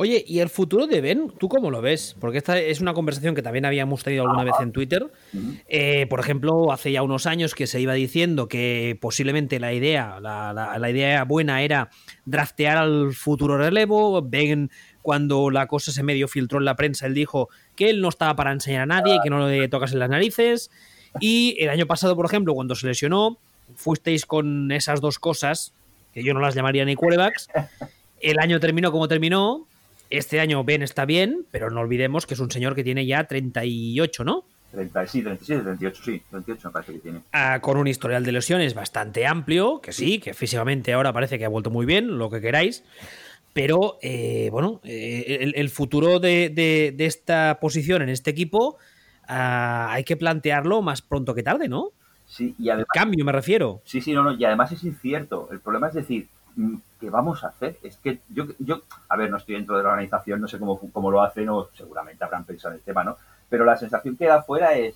Oye, 0.01 0.24
¿y 0.26 0.39
el 0.39 0.47
futuro 0.47 0.88
de 0.88 1.01
Ben? 1.01 1.30
¿Tú 1.38 1.49
cómo 1.49 1.70
lo 1.72 1.82
ves? 1.82 2.16
Porque 2.22 2.38
esta 2.38 2.57
es 2.57 2.80
una 2.80 2.93
conversación 2.93 3.36
que 3.36 3.41
también 3.41 3.66
habíamos 3.66 4.01
tenido 4.01 4.24
alguna 4.24 4.45
vez 4.45 4.53
en 4.62 4.72
Twitter. 4.72 5.12
Eh, 5.68 6.07
por 6.10 6.22
ejemplo, 6.22 6.72
hace 6.72 6.93
ya 6.93 7.03
unos 7.03 7.26
años 7.26 7.53
que 7.53 7.68
se 7.68 7.82
iba 7.82 7.91
diciendo 7.91 8.47
que 8.47 8.97
posiblemente 9.01 9.60
la 9.60 9.74
idea, 9.74 10.22
la, 10.22 10.89
idea 10.89 11.26
buena 11.26 11.64
era 11.64 11.89
draftear 12.24 12.78
al 12.78 13.12
futuro 13.12 13.57
relevo. 13.57 14.22
Ben, 14.22 14.72
cuando 15.01 15.49
la 15.49 15.68
cosa 15.68 15.91
se 15.91 16.01
medio 16.01 16.30
filtró 16.30 16.60
en 16.60 16.66
la 16.66 16.78
prensa, 16.78 17.05
él 17.05 17.14
dijo 17.14 17.49
que 17.76 17.89
él 17.89 17.99
no 17.99 18.07
estaba 18.07 18.38
para 18.38 18.53
enseñar 18.53 18.84
a 18.84 18.86
nadie, 18.86 19.16
y 19.16 19.20
que 19.22 19.30
no 19.30 19.49
le 19.49 19.68
tocas 19.68 19.91
en 19.91 19.99
las 19.99 20.10
narices. 20.10 20.72
Y 21.20 21.57
el 21.60 21.70
año 21.70 21.88
pasado, 21.88 22.16
por 22.16 22.26
ejemplo, 22.26 22.53
cuando 22.53 22.74
se 22.74 22.88
lesionó, 22.88 23.38
fuisteis 23.76 24.26
con 24.26 24.72
esas 24.72 25.01
dos 25.01 25.20
cosas, 25.20 25.74
que 26.13 26.24
yo 26.24 26.34
no 26.34 26.39
las 26.39 26.55
llamaría 26.55 26.86
ni 26.86 26.95
quarterbacks. 26.95 27.49
El 28.22 28.39
año 28.39 28.59
terminó 28.59 28.91
como 28.91 29.07
terminó, 29.07 29.65
este 30.09 30.39
año 30.39 30.63
Ben 30.63 30.82
está 30.82 31.05
bien, 31.05 31.45
pero 31.51 31.70
no 31.70 31.82
olvidemos 31.82 32.26
que 32.26 32.34
es 32.34 32.39
un 32.39 32.51
señor 32.51 32.76
que 32.76 32.84
tiene 32.84 33.05
ya 33.05 33.26
38, 33.26 34.24
¿no? 34.24 34.43
30, 34.72 35.07
sí, 35.07 35.22
37, 35.24 35.63
38, 35.63 36.01
sí, 36.03 36.22
38 36.30 36.67
me 36.67 36.72
parece 36.72 36.93
que 36.93 36.99
tiene. 36.99 37.22
Ah, 37.32 37.59
con 37.61 37.78
un 37.78 37.88
historial 37.88 38.24
de 38.24 38.32
lesiones 38.32 38.74
bastante 38.74 39.26
amplio, 39.26 39.82
que 39.82 39.91
sí, 39.91 40.20
que 40.20 40.34
físicamente 40.34 40.93
ahora 40.93 41.11
parece 41.11 41.39
que 41.39 41.45
ha 41.45 41.49
vuelto 41.49 41.72
muy 41.72 41.86
bien, 41.86 42.17
lo 42.17 42.30
que 42.30 42.41
queráis. 42.41 42.84
Pero, 43.53 43.97
eh, 44.01 44.49
bueno, 44.51 44.80
eh, 44.84 45.51
el, 45.55 45.70
futuro 45.70 46.20
de, 46.20 46.95
esta 46.99 47.57
posición 47.59 48.03
en 48.03 48.09
este 48.09 48.30
equipo 48.30 48.78
ah, 49.28 49.91
hay 49.91 50.03
que 50.03 50.17
plantearlo 50.17 50.84
más 50.84 51.01
pronto 51.01 51.34
que 51.34 51.41
tarde, 51.41 51.67
¿no? 51.67 51.91
Sí, 52.30 52.55
y 52.59 52.69
además. 52.69 52.88
cambio, 52.93 53.25
me 53.25 53.32
refiero. 53.32 53.82
Sí, 53.84 54.01
sí, 54.01 54.13
no, 54.13 54.23
no, 54.23 54.32
y 54.34 54.45
además 54.45 54.71
es 54.71 54.84
incierto. 54.84 55.49
El 55.51 55.59
problema 55.59 55.88
es 55.88 55.95
decir, 55.95 56.30
mm, 56.55 56.75
¿qué 56.99 57.09
vamos 57.09 57.43
a 57.43 57.47
hacer? 57.47 57.77
Es 57.82 57.97
que 57.97 58.19
yo, 58.30 58.45
yo, 58.59 58.84
a 59.09 59.17
ver, 59.17 59.32
no 59.32 59.38
estoy 59.38 59.55
dentro 59.55 59.75
de 59.75 59.84
la 59.84 59.89
organización, 59.89 60.39
no 60.39 60.47
sé 60.47 60.59
cómo, 60.59 60.80
cómo 60.93 61.09
lo 61.09 61.23
hacen 61.23 61.49
o 61.49 61.69
seguramente 61.73 62.23
habrán 62.23 62.45
pensado 62.45 62.73
en 62.73 62.80
el 62.80 62.86
tema, 62.86 63.03
¿no? 63.03 63.17
Pero 63.49 63.65
la 63.65 63.77
sensación 63.77 64.15
que 64.15 64.27
da 64.27 64.36
afuera 64.36 64.75
es, 64.75 64.95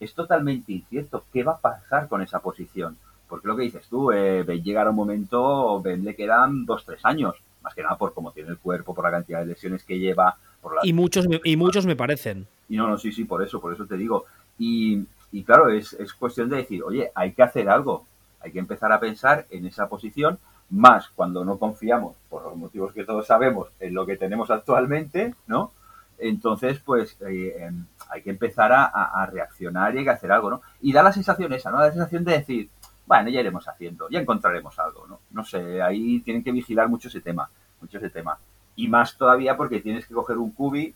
es 0.00 0.12
totalmente 0.12 0.72
incierto. 0.72 1.24
¿Qué 1.32 1.44
va 1.44 1.52
a 1.52 1.58
pasar 1.58 2.08
con 2.08 2.20
esa 2.20 2.40
posición? 2.40 2.98
Porque 3.28 3.46
lo 3.46 3.56
que 3.56 3.62
dices 3.62 3.86
tú, 3.88 4.10
eh, 4.10 4.44
llegar 4.62 4.88
a 4.88 4.90
un 4.90 4.96
momento, 4.96 5.80
Ben 5.80 6.04
le 6.04 6.16
quedan 6.16 6.66
dos, 6.66 6.84
tres 6.84 7.00
años, 7.04 7.36
más 7.62 7.74
que 7.74 7.82
nada 7.84 7.96
por 7.96 8.12
cómo 8.12 8.32
tiene 8.32 8.50
el 8.50 8.58
cuerpo, 8.58 8.92
por 8.92 9.04
la 9.04 9.12
cantidad 9.12 9.38
de 9.38 9.46
lesiones 9.46 9.84
que 9.84 10.00
lleva. 10.00 10.36
Por 10.60 10.74
y, 10.82 10.92
muchos 10.92 11.28
me, 11.28 11.40
y 11.44 11.56
muchos 11.56 11.86
me 11.86 11.94
parecen. 11.94 12.48
Y 12.68 12.76
no, 12.76 12.88
no, 12.88 12.98
sí, 12.98 13.12
sí, 13.12 13.24
por 13.24 13.40
eso, 13.42 13.60
por 13.60 13.72
eso 13.72 13.86
te 13.86 13.96
digo. 13.96 14.26
Y, 14.58 15.06
y 15.32 15.44
claro, 15.44 15.70
es, 15.70 15.94
es 15.94 16.12
cuestión 16.12 16.48
de 16.50 16.58
decir, 16.58 16.82
oye, 16.84 17.10
hay 17.14 17.32
que 17.32 17.42
hacer 17.42 17.68
algo. 17.68 18.06
Hay 18.40 18.52
que 18.52 18.58
empezar 18.58 18.92
a 18.92 19.00
pensar 19.00 19.46
en 19.50 19.66
esa 19.66 19.88
posición 19.88 20.38
más 20.70 21.08
cuando 21.10 21.44
no 21.44 21.58
confiamos, 21.58 22.16
por 22.28 22.44
los 22.44 22.56
motivos 22.56 22.92
que 22.92 23.04
todos 23.04 23.26
sabemos, 23.26 23.68
en 23.80 23.94
lo 23.94 24.06
que 24.06 24.16
tenemos 24.16 24.50
actualmente, 24.50 25.34
¿no? 25.46 25.72
Entonces, 26.18 26.78
pues 26.78 27.16
eh, 27.22 27.56
em, 27.58 27.86
hay 28.08 28.22
que 28.22 28.30
empezar 28.30 28.72
a, 28.72 29.26
reaccionar 29.26 29.94
y 29.94 29.98
hay 29.98 30.04
que 30.04 30.10
hacer 30.10 30.32
algo, 30.32 30.50
¿no? 30.50 30.62
Y 30.80 30.92
da 30.92 31.02
la 31.02 31.12
sensación 31.12 31.52
esa, 31.52 31.70
¿no? 31.70 31.78
Da 31.78 31.86
la 31.86 31.92
sensación 31.92 32.24
de 32.24 32.32
decir, 32.32 32.70
bueno, 33.06 33.28
ya 33.28 33.40
iremos 33.40 33.66
haciendo, 33.68 34.08
ya 34.08 34.20
encontraremos 34.20 34.78
algo, 34.78 35.06
¿no? 35.06 35.20
No 35.30 35.44
sé, 35.44 35.82
ahí 35.82 36.20
tienen 36.20 36.44
que 36.44 36.52
vigilar 36.52 36.88
mucho 36.88 37.08
ese 37.08 37.20
tema, 37.20 37.50
mucho 37.80 37.98
ese 37.98 38.10
tema. 38.10 38.38
Y 38.76 38.88
más 38.88 39.16
todavía 39.16 39.56
porque 39.56 39.80
tienes 39.80 40.06
que 40.06 40.14
coger 40.14 40.38
un 40.38 40.52
cubi 40.52 40.94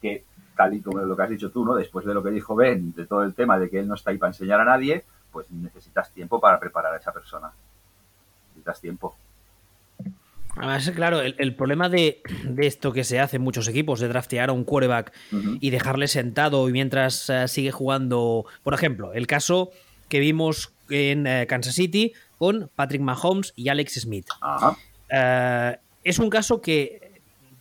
que, 0.00 0.24
tal 0.58 0.74
y 0.74 0.82
como 0.82 0.98
lo 0.98 1.16
que 1.16 1.22
has 1.22 1.30
dicho 1.30 1.50
tú, 1.50 1.64
¿no? 1.64 1.74
Después 1.74 2.04
de 2.04 2.12
lo 2.12 2.22
que 2.22 2.30
dijo 2.30 2.54
Ben, 2.54 2.92
de 2.92 3.06
todo 3.06 3.22
el 3.22 3.32
tema 3.32 3.58
de 3.58 3.70
que 3.70 3.78
él 3.78 3.88
no 3.88 3.94
está 3.94 4.10
ahí 4.10 4.18
para 4.18 4.30
enseñar 4.30 4.60
a 4.60 4.64
nadie, 4.64 5.04
pues 5.32 5.50
necesitas 5.50 6.12
tiempo 6.12 6.40
para 6.40 6.60
preparar 6.60 6.92
a 6.92 6.98
esa 6.98 7.12
persona 7.12 7.50
tiempo. 8.80 9.16
Además, 10.56 10.90
claro, 10.90 11.20
el, 11.20 11.54
problema 11.54 11.88
de, 11.88 12.20
esto 12.58 12.92
que 12.92 13.04
se 13.04 13.20
hace 13.20 13.36
en 13.36 13.42
muchos 13.42 13.68
equipos, 13.68 14.00
de 14.00 14.08
draftear 14.08 14.50
a 14.50 14.52
un 14.52 14.64
quarterback 14.64 15.12
y 15.60 15.70
dejarle 15.70 16.08
sentado 16.08 16.68
y 16.68 16.72
mientras 16.72 17.30
eh, 17.30 17.46
sigue 17.46 17.70
jugando, 17.70 18.44
por 18.64 18.74
ejemplo, 18.74 19.12
el 19.12 19.28
caso 19.28 19.70
que 20.08 20.18
vimos 20.18 20.72
en 20.90 21.26
eh, 21.26 21.46
Kansas 21.46 21.74
City 21.74 22.12
con 22.38 22.70
Patrick 22.74 23.02
Mahomes 23.02 23.52
y 23.54 23.68
Alex 23.68 24.00
Smith. 24.00 24.26
Eh, 25.10 25.76
es 26.02 26.18
un 26.18 26.28
caso 26.28 26.60
que 26.60 27.07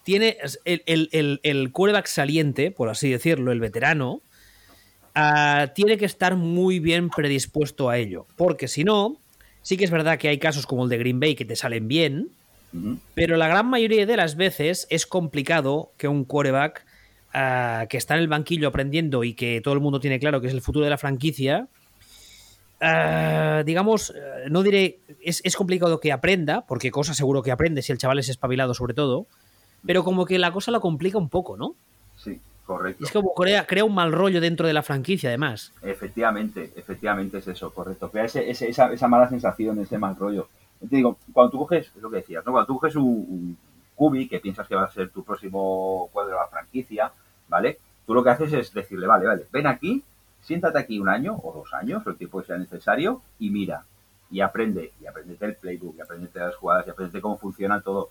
tiene 0.07 0.37
el, 0.63 1.41
el, 1.43 1.71
quarterback 1.73 2.07
saliente, 2.07 2.71
por 2.71 2.87
así 2.87 3.11
decirlo, 3.11 3.51
el 3.51 3.59
veterano, 3.59 4.21
tiene 5.75 5.97
que 5.97 6.05
estar 6.05 6.37
muy 6.37 6.79
bien 6.79 7.09
predispuesto 7.09 7.89
a 7.89 7.97
ello, 7.97 8.25
porque 8.37 8.69
si 8.69 8.85
no, 8.85 9.19
Sí 9.67 9.75
que 9.75 9.83
es 9.83 9.91
verdad 9.91 10.17
que 10.17 10.29
hay 10.29 10.37
casos 10.37 10.65
como 10.65 10.85
el 10.85 10.89
de 10.89 10.97
Green 10.97 11.19
Bay 11.19 11.35
que 11.35 11.43
te 11.43 11.57
salen 11.57 11.89
bien, 11.89 12.29
pero 13.15 13.35
la 13.35 13.49
gran 13.49 13.65
mayoría 13.67 14.05
de 14.05 14.15
las 14.15 14.37
veces 14.37 14.87
es 14.89 15.05
complicado 15.05 15.91
que 15.97 16.07
un 16.07 16.23
quarterback 16.23 16.85
ah, 17.33 17.85
que 17.89 17.97
está 17.97 18.13
en 18.13 18.21
el 18.21 18.29
banquillo 18.29 18.69
aprendiendo 18.69 19.25
y 19.25 19.33
que 19.33 19.59
todo 19.59 19.73
el 19.73 19.81
mundo 19.81 19.99
tiene 19.99 20.21
claro 20.21 20.39
que 20.39 20.47
es 20.47 20.53
el 20.53 20.61
futuro 20.61 20.85
de 20.85 20.89
la 20.89 20.97
franquicia, 20.97 21.67
ah, 22.79 23.63
digamos, 23.65 24.11
eh, 24.11 24.47
no 24.49 24.63
diré, 24.63 25.01
es, 25.21 25.41
es, 25.43 25.57
complicado 25.57 25.99
que 25.99 26.13
aprenda, 26.13 26.65
porque 26.65 26.89
cosa 26.89 27.13
seguro 27.13 27.43
que 27.43 27.51
aprende 27.51 27.81
si 27.81 27.91
el 27.91 27.97
chaval 27.97 28.19
es 28.19 28.29
espabilado 28.29 28.73
sobre 28.73 28.93
todo, 28.93 29.27
pero 29.85 30.03
como 30.03 30.25
que 30.25 30.39
la 30.39 30.51
cosa 30.51 30.71
lo 30.71 30.81
complica 30.81 31.17
un 31.17 31.29
poco, 31.29 31.57
¿no? 31.57 31.75
Sí. 32.17 32.39
Correcto. 32.67 33.05
es 33.05 33.13
como 33.13 33.33
crea, 33.33 33.65
crea 33.65 33.85
un 33.85 33.95
mal 33.95 34.11
rollo 34.11 34.41
dentro 34.41 34.67
de 34.67 34.73
la 34.73 34.83
franquicia, 34.83 35.29
además. 35.29 35.71
Efectivamente, 35.81 36.73
efectivamente 36.75 37.37
es 37.37 37.47
eso, 37.47 37.73
correcto. 37.73 38.11
Crea 38.11 38.25
esa, 38.25 38.41
esa, 38.41 39.07
mala 39.07 39.29
sensación, 39.29 39.79
ese 39.79 39.97
mal 39.97 40.17
rollo. 40.17 40.49
Te 40.81 40.97
digo, 40.97 41.17
cuando 41.31 41.51
tú 41.51 41.59
coges, 41.59 41.89
es 41.95 42.01
lo 42.01 42.09
que 42.09 42.17
decías, 42.17 42.45
¿no? 42.45 42.51
Cuando 42.51 42.67
tú 42.67 42.73
coges 42.77 42.97
un, 42.97 43.57
cubi 43.95 44.27
que 44.27 44.39
piensas 44.39 44.67
que 44.67 44.75
va 44.75 44.83
a 44.83 44.91
ser 44.91 45.09
tu 45.09 45.23
próximo 45.23 46.09
cuadro 46.11 46.33
de 46.33 46.37
la 46.37 46.47
franquicia, 46.47 47.11
¿vale? 47.47 47.79
Tú 48.05 48.13
lo 48.13 48.23
que 48.23 48.29
haces 48.29 48.51
es 48.53 48.73
decirle, 48.73 49.07
vale, 49.07 49.25
vale, 49.25 49.45
ven 49.51 49.65
aquí, 49.65 50.03
siéntate 50.41 50.77
aquí 50.77 50.99
un 50.99 51.09
año 51.09 51.35
o 51.41 51.53
dos 51.53 51.73
años, 51.73 52.05
el 52.05 52.15
tiempo 52.15 52.41
que 52.41 52.47
sea 52.47 52.57
necesario, 52.57 53.21
y 53.39 53.49
mira, 53.49 53.85
y 54.29 54.41
aprende, 54.41 54.91
y 55.01 55.07
aprendete 55.07 55.45
el 55.45 55.55
playbook, 55.55 55.95
y 55.97 56.01
aprendete 56.01 56.39
las 56.39 56.55
jugadas, 56.55 56.85
y 56.85 56.89
aprendete 56.89 57.21
cómo 57.21 57.37
funciona 57.37 57.81
todo 57.81 58.09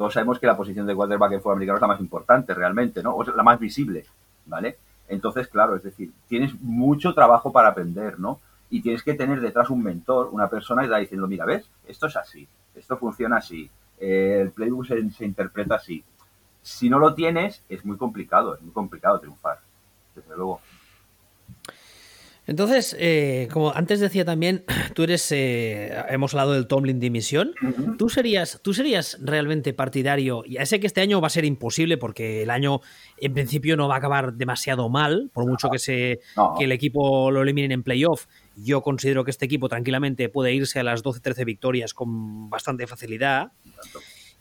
todos 0.00 0.14
sabemos 0.14 0.38
que 0.38 0.46
la 0.46 0.56
posición 0.56 0.86
de 0.86 0.94
quarterback 0.94 1.32
en 1.32 1.40
fútbol 1.42 1.56
americano 1.56 1.76
es 1.76 1.82
la 1.82 1.88
más 1.88 2.00
importante 2.00 2.54
realmente, 2.54 3.02
¿no? 3.02 3.10
O 3.10 3.22
es 3.22 3.28
la 3.36 3.42
más 3.42 3.60
visible, 3.60 4.06
¿vale? 4.46 4.78
Entonces, 5.08 5.46
claro, 5.46 5.76
es 5.76 5.82
decir, 5.82 6.10
tienes 6.26 6.58
mucho 6.58 7.12
trabajo 7.12 7.52
para 7.52 7.68
aprender, 7.68 8.18
¿no? 8.18 8.40
Y 8.70 8.80
tienes 8.80 9.02
que 9.02 9.12
tener 9.12 9.42
detrás 9.42 9.68
un 9.68 9.82
mentor, 9.82 10.30
una 10.32 10.48
persona 10.48 10.80
que 10.80 10.86
está 10.86 10.96
diciendo, 10.96 11.26
mira, 11.26 11.44
¿ves? 11.44 11.68
Esto 11.86 12.06
es 12.06 12.16
así, 12.16 12.48
esto 12.74 12.96
funciona 12.96 13.36
así, 13.36 13.70
eh, 13.98 14.38
el 14.40 14.52
playbook 14.52 14.86
se, 14.86 15.26
interpreta 15.26 15.74
así. 15.74 16.02
Si 16.62 16.88
no 16.88 16.98
lo 16.98 17.12
tienes, 17.12 17.62
es 17.68 17.84
muy 17.84 17.98
complicado, 17.98 18.54
es 18.54 18.62
muy 18.62 18.72
complicado 18.72 19.20
triunfar, 19.20 19.58
desde 20.14 20.34
luego. 20.34 20.62
Entonces, 22.50 22.96
eh, 22.98 23.46
como 23.52 23.72
antes 23.76 24.00
decía 24.00 24.24
también, 24.24 24.64
tú 24.96 25.04
eres, 25.04 25.30
eh, 25.30 25.94
hemos 26.08 26.34
hablado 26.34 26.54
del 26.54 26.66
Tomlin 26.66 26.98
dimisión, 26.98 27.52
¿Tú, 27.96 28.08
serías, 28.08 28.58
tú 28.64 28.74
serías 28.74 29.18
realmente 29.20 29.72
partidario, 29.72 30.42
ya 30.46 30.66
sé 30.66 30.80
que 30.80 30.88
este 30.88 31.00
año 31.00 31.20
va 31.20 31.28
a 31.28 31.30
ser 31.30 31.44
imposible 31.44 31.96
porque 31.96 32.42
el 32.42 32.50
año 32.50 32.80
en 33.18 33.34
principio 33.34 33.76
no 33.76 33.86
va 33.86 33.94
a 33.94 33.98
acabar 33.98 34.34
demasiado 34.34 34.88
mal, 34.88 35.30
por 35.32 35.46
mucho 35.46 35.70
que, 35.70 35.78
se, 35.78 36.18
que 36.58 36.64
el 36.64 36.72
equipo 36.72 37.30
lo 37.30 37.42
eliminen 37.42 37.70
en 37.70 37.84
playoff, 37.84 38.26
yo 38.56 38.82
considero 38.82 39.22
que 39.22 39.30
este 39.30 39.44
equipo 39.44 39.68
tranquilamente 39.68 40.28
puede 40.28 40.52
irse 40.52 40.80
a 40.80 40.82
las 40.82 41.04
12-13 41.04 41.44
victorias 41.44 41.94
con 41.94 42.50
bastante 42.50 42.88
facilidad. 42.88 43.52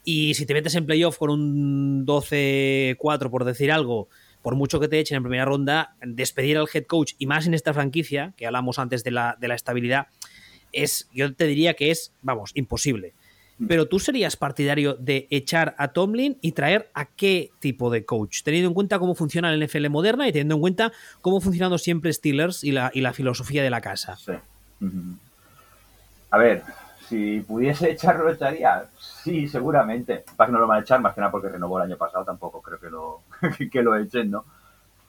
Y 0.04 0.34
si 0.34 0.48
te 0.48 0.56
metes 0.56 0.74
en 0.74 0.88
playoff 0.88 1.20
con 1.20 1.30
un 1.30 2.08
12-4, 2.08 3.30
por 3.30 3.46
decir 3.46 3.72
algo, 3.72 4.10
por 4.42 4.56
mucho 4.56 4.80
que 4.80 4.88
te 4.88 5.00
echen 5.00 5.18
en 5.18 5.24
primera 5.24 5.46
ronda, 5.46 5.96
despedir 6.02 6.58
al 6.58 6.68
head 6.74 6.86
coach 6.86 7.14
y 7.18 7.26
más 7.26 7.48
en 7.48 7.54
esta 7.54 7.74
franquicia, 7.74 8.34
que 8.38 8.46
hablamos 8.46 8.80
antes 8.80 9.04
de 9.04 9.12
la, 9.12 9.38
de 9.40 9.48
la 9.48 9.56
estabilidad, 9.56 10.08
es, 10.72 11.08
yo 11.14 11.34
te 11.34 11.46
diría 11.46 11.74
que 11.74 11.92
es, 11.92 12.14
vamos, 12.22 12.52
imposible. 12.54 13.14
Mm. 13.58 13.68
Pero 13.68 13.88
tú 13.88 14.00
serías 14.00 14.38
partidario 14.38 14.94
de 14.96 15.28
echar 15.30 15.76
a 15.78 15.90
Tomlin 15.90 16.38
y 16.42 16.54
traer 16.54 16.90
a 16.94 17.06
qué 17.06 17.52
tipo 17.60 17.90
de 17.90 18.06
coach, 18.06 18.44
teniendo 18.44 18.70
en 18.70 18.74
cuenta 18.74 19.00
cómo 19.00 19.16
funciona 19.16 19.54
la 19.54 19.66
NFL 19.66 19.90
moderna 19.90 20.28
y 20.28 20.32
teniendo 20.32 20.56
en 20.56 20.62
cuenta 20.62 20.92
cómo 21.22 21.38
ha 21.38 21.42
funcionado 21.42 21.78
siempre 21.78 22.14
Steelers 22.14 22.64
y 22.64 22.72
la, 22.72 22.92
y 22.94 23.02
la 23.02 23.14
filosofía 23.14 23.64
de 23.64 23.70
la 23.70 23.82
casa. 23.82 24.18
Sí. 24.18 24.34
A 26.32 26.38
ver, 26.38 26.64
si 27.10 27.40
pudiese 27.42 27.90
echarlo, 27.92 28.26
lo 28.26 28.32
echaría. 28.32 28.86
Sí, 29.00 29.48
seguramente. 29.48 30.24
Para 30.36 30.48
que 30.48 30.54
no 30.54 30.60
lo 30.60 30.68
van 30.68 30.80
a 30.80 30.82
echar, 30.82 31.02
más 31.02 31.16
que 31.16 31.22
nada 31.22 31.32
porque 31.32 31.50
renovó 31.50 31.80
el 31.80 31.86
año 31.86 31.98
pasado, 31.98 32.24
tampoco 32.24 32.62
creo 32.62 32.80
que 32.80 32.90
lo, 32.90 33.22
que 33.72 33.82
lo 33.82 33.96
echen, 33.96 34.30
¿no? 34.30 34.46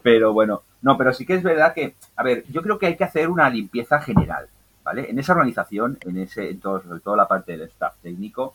Pero 0.02 0.32
bueno, 0.32 0.62
no, 0.80 0.96
pero 0.96 1.12
sí 1.12 1.26
que 1.26 1.34
es 1.34 1.42
verdad 1.42 1.74
que, 1.74 1.94
a 2.16 2.22
ver, 2.22 2.44
yo 2.48 2.62
creo 2.62 2.78
que 2.78 2.86
hay 2.86 2.96
que 2.96 3.04
hacer 3.04 3.28
una 3.28 3.50
limpieza 3.50 4.00
general, 4.00 4.48
¿vale? 4.82 5.10
En 5.10 5.18
esa 5.18 5.32
organización, 5.34 5.98
en 6.00 6.16
ese, 6.18 6.48
en 6.48 6.58
todo, 6.58 6.82
sobre 6.82 7.00
todo 7.00 7.16
la 7.16 7.28
parte 7.28 7.52
del 7.52 7.68
staff 7.68 7.96
técnico, 8.02 8.54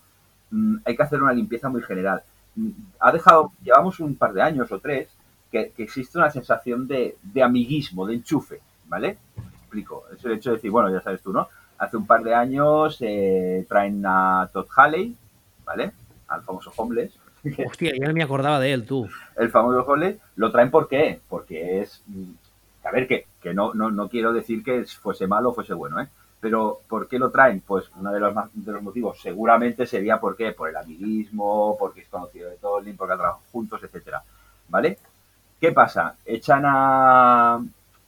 mm, 0.50 0.78
hay 0.84 0.96
que 0.96 1.04
hacer 1.04 1.22
una 1.22 1.34
limpieza 1.34 1.70
muy 1.70 1.84
general. 1.84 2.24
Mm, 2.56 2.70
ha 3.00 3.12
dejado, 3.12 3.52
llevamos 3.64 4.00
un 4.00 4.16
par 4.16 4.34
de 4.34 4.42
años 4.42 4.72
o 4.72 4.80
tres, 4.80 5.10
que, 5.52 5.72
existe 5.78 6.18
una 6.18 6.32
sensación 6.32 6.88
de, 6.88 7.18
de, 7.22 7.44
amiguismo, 7.44 8.08
de 8.08 8.16
enchufe, 8.16 8.60
¿vale? 8.88 9.20
explico. 9.76 10.06
Es 10.14 10.24
el 10.26 10.34
hecho 10.34 10.50
de 10.52 10.56
decir, 10.56 10.72
bueno, 10.72 10.90
ya 10.90 11.02
sabes 11.02 11.22
tú, 11.22 11.32
¿no? 11.32 11.48
Hace 11.78 11.98
un 11.98 12.06
par 12.06 12.24
de 12.24 12.34
años 12.34 12.98
eh, 13.02 13.66
traen 13.68 14.04
a 14.06 14.50
Todd 14.52 14.68
Haley, 14.76 15.16
¿vale? 15.66 15.92
Al 16.28 16.42
famoso 16.44 16.72
Homeless. 16.76 17.14
Hostia, 17.66 17.94
ya 18.00 18.08
no 18.08 18.14
me 18.14 18.24
acordaba 18.24 18.60
de 18.60 18.74
él, 18.74 18.86
tú. 18.86 19.08
El 19.36 19.50
famoso 19.50 19.82
Homeless, 19.82 20.18
lo 20.36 20.52
traen 20.52 20.72
¿por 20.72 20.88
qué? 20.88 21.20
Porque 21.28 21.82
es... 21.82 22.04
A 22.84 22.92
ver, 22.92 23.08
que, 23.08 23.28
que 23.42 23.54
no, 23.54 23.74
no, 23.74 23.90
no 23.90 24.10
quiero 24.10 24.32
decir 24.32 24.64
que 24.64 24.86
fuese 24.86 25.28
malo 25.28 25.50
o 25.50 25.54
fuese 25.54 25.74
bueno, 25.74 26.00
¿eh? 26.00 26.08
Pero 26.40 26.82
¿por 26.88 27.08
qué 27.08 27.18
lo 27.18 27.32
traen? 27.32 27.62
Pues 27.62 27.90
uno 27.96 28.12
de 28.12 28.20
los, 28.20 28.36
de 28.54 28.72
los 28.72 28.84
motivos 28.84 29.20
seguramente 29.20 29.88
sería 29.88 30.20
¿por 30.20 30.36
qué? 30.36 30.52
Por 30.52 30.70
el 30.70 30.76
amiguismo, 30.76 31.76
porque 31.80 32.02
es 32.02 32.08
conocido 32.08 32.50
de 32.50 32.58
Tolling, 32.58 32.96
porque 32.96 33.14
han 33.14 33.20
trabajado 33.20 33.44
juntos, 33.52 33.82
etcétera, 33.82 34.22
¿vale? 34.70 35.00
¿Qué 35.60 35.72
pasa? 35.72 36.16
Echan 36.24 36.64
a, 36.66 37.60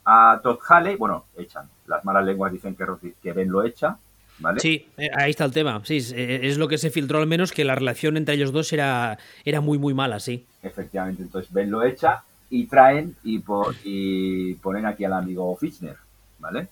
a 0.06 0.40
Todd 0.44 0.60
Haley, 0.70 0.96
bueno, 0.98 1.26
echan, 1.36 1.68
las 1.88 2.06
malas 2.06 2.26
lenguas 2.26 2.52
dicen 2.52 2.76
que, 2.76 3.14
que 3.22 3.34
Ben 3.34 3.50
lo 3.50 3.64
echa, 3.64 3.98
¿Vale? 4.40 4.60
Sí, 4.60 4.88
eh, 4.98 5.10
ahí 5.16 5.32
está 5.32 5.46
el 5.46 5.52
tema. 5.52 5.82
Sí, 5.84 5.98
eh, 6.14 6.42
es 6.44 6.58
lo 6.58 6.68
que 6.68 6.78
se 6.78 6.92
filtró 6.92 7.20
al 7.20 7.28
menos 7.28 7.52
que 7.52 7.66
la 7.66 7.76
relación 7.76 8.18
entre 8.18 8.36
ellos 8.36 8.52
dos 8.52 8.72
era, 8.72 9.18
era 9.44 9.62
muy, 9.62 9.80
muy 9.80 9.94
mala, 9.94 10.20
sí. 10.20 10.46
Efectivamente, 10.62 11.24
entonces 11.24 11.52
Ben 11.52 11.72
lo 11.72 11.84
echa 11.84 12.24
y 12.50 12.68
traen 12.68 13.16
y, 13.24 13.44
y 13.84 14.54
ponen 14.56 14.86
aquí 14.86 15.06
al 15.06 15.14
amigo 15.14 15.56
Fischner, 15.58 15.98
¿vale? 16.40 16.68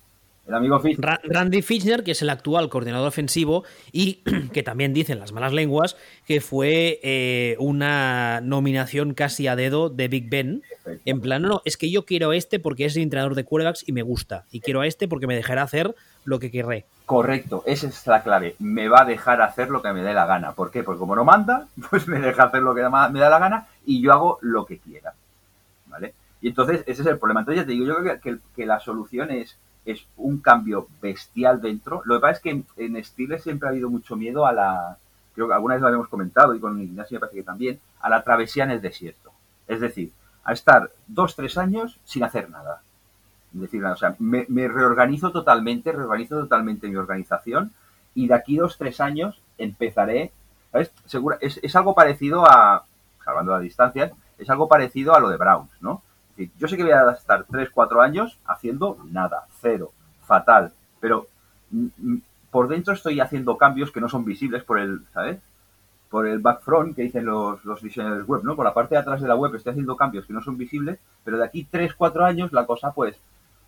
El 0.47 0.53
amigo 0.53 0.79
Randy 1.23 1.63
Fitchner, 1.63 2.03
que 2.03 2.11
es 2.11 2.21
el 2.21 2.29
actual 2.29 2.69
coordinador 2.69 3.07
ofensivo 3.07 3.63
y 3.91 4.21
que 4.53 4.61
también 4.61 4.93
dicen 4.93 5.19
las 5.19 5.31
malas 5.31 5.53
lenguas 5.53 5.97
que 6.27 6.39
fue 6.39 6.99
eh, 7.01 7.55
una 7.59 8.41
nominación 8.41 9.15
casi 9.15 9.47
a 9.47 9.55
dedo 9.55 9.89
de 9.89 10.07
Big 10.07 10.29
Ben. 10.29 10.61
En 11.05 11.19
plan, 11.19 11.41
no, 11.41 11.63
es 11.65 11.77
que 11.77 11.89
yo 11.89 12.05
quiero 12.05 12.29
a 12.29 12.35
este 12.35 12.59
porque 12.59 12.85
es 12.85 12.95
el 12.95 13.01
entrenador 13.01 13.33
de 13.33 13.43
quarterbacks 13.43 13.87
y 13.87 13.91
me 13.91 14.03
gusta. 14.03 14.45
Y 14.51 14.59
quiero 14.59 14.81
a 14.81 14.87
este 14.87 15.07
porque 15.07 15.25
me 15.25 15.35
dejará 15.35 15.63
hacer 15.63 15.95
lo 16.25 16.37
que 16.37 16.51
querré. 16.51 16.85
Correcto, 17.07 17.63
esa 17.65 17.87
es 17.87 18.05
la 18.05 18.21
clave. 18.21 18.55
Me 18.59 18.87
va 18.87 19.01
a 19.01 19.05
dejar 19.05 19.41
hacer 19.41 19.69
lo 19.69 19.81
que 19.81 19.93
me 19.93 20.03
dé 20.03 20.13
la 20.13 20.27
gana. 20.27 20.51
¿Por 20.51 20.69
qué? 20.69 20.83
Porque 20.83 20.99
como 20.99 21.15
no 21.15 21.25
manda, 21.25 21.67
pues 21.89 22.07
me 22.07 22.19
deja 22.19 22.43
hacer 22.43 22.61
lo 22.61 22.75
que 22.75 22.83
me 22.83 23.19
da 23.19 23.29
la 23.29 23.39
gana 23.39 23.67
y 23.83 23.99
yo 23.99 24.13
hago 24.13 24.37
lo 24.41 24.67
que 24.67 24.77
quiera. 24.77 25.13
¿Vale? 25.87 26.13
Y 26.39 26.49
entonces 26.49 26.83
ese 26.85 27.01
es 27.01 27.07
el 27.07 27.17
problema. 27.17 27.39
Entonces 27.39 27.63
ya 27.63 27.65
te 27.65 27.71
digo, 27.71 27.87
yo 27.87 27.95
creo 27.95 28.21
que, 28.21 28.37
que 28.55 28.65
la 28.67 28.79
solución 28.79 29.31
es 29.31 29.57
es 29.85 30.05
un 30.17 30.39
cambio 30.39 30.87
bestial 31.01 31.61
dentro. 31.61 32.01
Lo 32.05 32.15
que 32.15 32.21
pasa 32.21 32.33
es 32.33 32.39
que 32.41 32.63
en, 32.77 33.03
Steelers 33.03 33.43
siempre 33.43 33.67
ha 33.67 33.71
habido 33.71 33.89
mucho 33.89 34.15
miedo 34.15 34.45
a 34.45 34.51
la, 34.51 34.97
creo 35.33 35.47
que 35.47 35.53
alguna 35.53 35.75
vez 35.75 35.81
lo 35.81 35.87
habíamos 35.87 36.09
comentado 36.09 36.55
y 36.55 36.59
con 36.59 36.81
Ignacio 36.81 37.15
me 37.15 37.19
parece 37.19 37.37
que 37.37 37.43
también, 37.43 37.79
a 38.01 38.09
la 38.09 38.23
travesía 38.23 38.63
en 38.63 38.71
el 38.71 38.81
desierto. 38.81 39.31
Es 39.67 39.79
decir, 39.79 40.11
a 40.43 40.53
estar 40.53 40.91
dos, 41.07 41.35
tres 41.35 41.57
años 41.57 41.99
sin 42.03 42.23
hacer 42.23 42.49
nada. 42.49 42.81
Es 43.53 43.61
decir, 43.61 43.85
o 43.85 43.95
sea, 43.95 44.15
me, 44.19 44.45
reorganizo 44.67 45.31
totalmente, 45.31 45.91
reorganizo 45.91 46.39
totalmente 46.39 46.87
mi 46.87 46.95
organización 46.95 47.71
y 48.13 48.27
de 48.27 48.33
aquí 48.33 48.57
dos, 48.57 48.77
tres 48.77 48.99
años 48.99 49.41
empezaré, 49.57 50.31
¿sabes? 50.71 50.91
Es, 51.39 51.59
es 51.63 51.75
algo 51.75 51.95
parecido 51.95 52.45
a, 52.45 52.85
salvando 53.23 53.53
las 53.53 53.61
distancias, 53.61 54.11
es 54.37 54.49
algo 54.49 54.67
parecido 54.67 55.15
a 55.15 55.19
lo 55.19 55.29
de 55.29 55.37
Browns, 55.37 55.71
¿no? 55.79 56.01
Yo 56.57 56.67
sé 56.67 56.77
que 56.77 56.83
voy 56.83 56.91
a 56.91 57.11
estar 57.11 57.45
3, 57.49 57.69
4 57.73 58.01
años 58.01 58.39
haciendo 58.45 58.97
nada, 59.11 59.45
cero, 59.61 59.91
fatal, 60.25 60.73
pero 60.99 61.27
mm, 61.71 61.87
mm, 61.97 62.21
por 62.51 62.67
dentro 62.67 62.93
estoy 62.93 63.19
haciendo 63.19 63.57
cambios 63.57 63.91
que 63.91 64.01
no 64.01 64.09
son 64.09 64.25
visibles 64.25 64.63
por 64.63 64.79
el, 64.79 65.01
¿sabes? 65.13 65.39
Por 66.09 66.27
el 66.27 66.39
backfront 66.39 66.95
que 66.95 67.03
dicen 67.03 67.25
los, 67.25 67.63
los 67.65 67.81
diseñadores 67.81 68.27
web, 68.27 68.43
¿no? 68.43 68.55
Por 68.55 68.65
la 68.65 68.73
parte 68.73 68.95
de 68.95 69.01
atrás 69.01 69.21
de 69.21 69.27
la 69.27 69.35
web 69.35 69.55
estoy 69.55 69.71
haciendo 69.71 69.97
cambios 69.97 70.25
que 70.25 70.33
no 70.33 70.41
son 70.41 70.57
visibles, 70.57 70.99
pero 71.23 71.37
de 71.37 71.45
aquí 71.45 71.67
3, 71.69 71.93
4 71.95 72.25
años 72.25 72.51
la 72.53 72.65
cosa 72.65 72.91
pues 72.91 73.17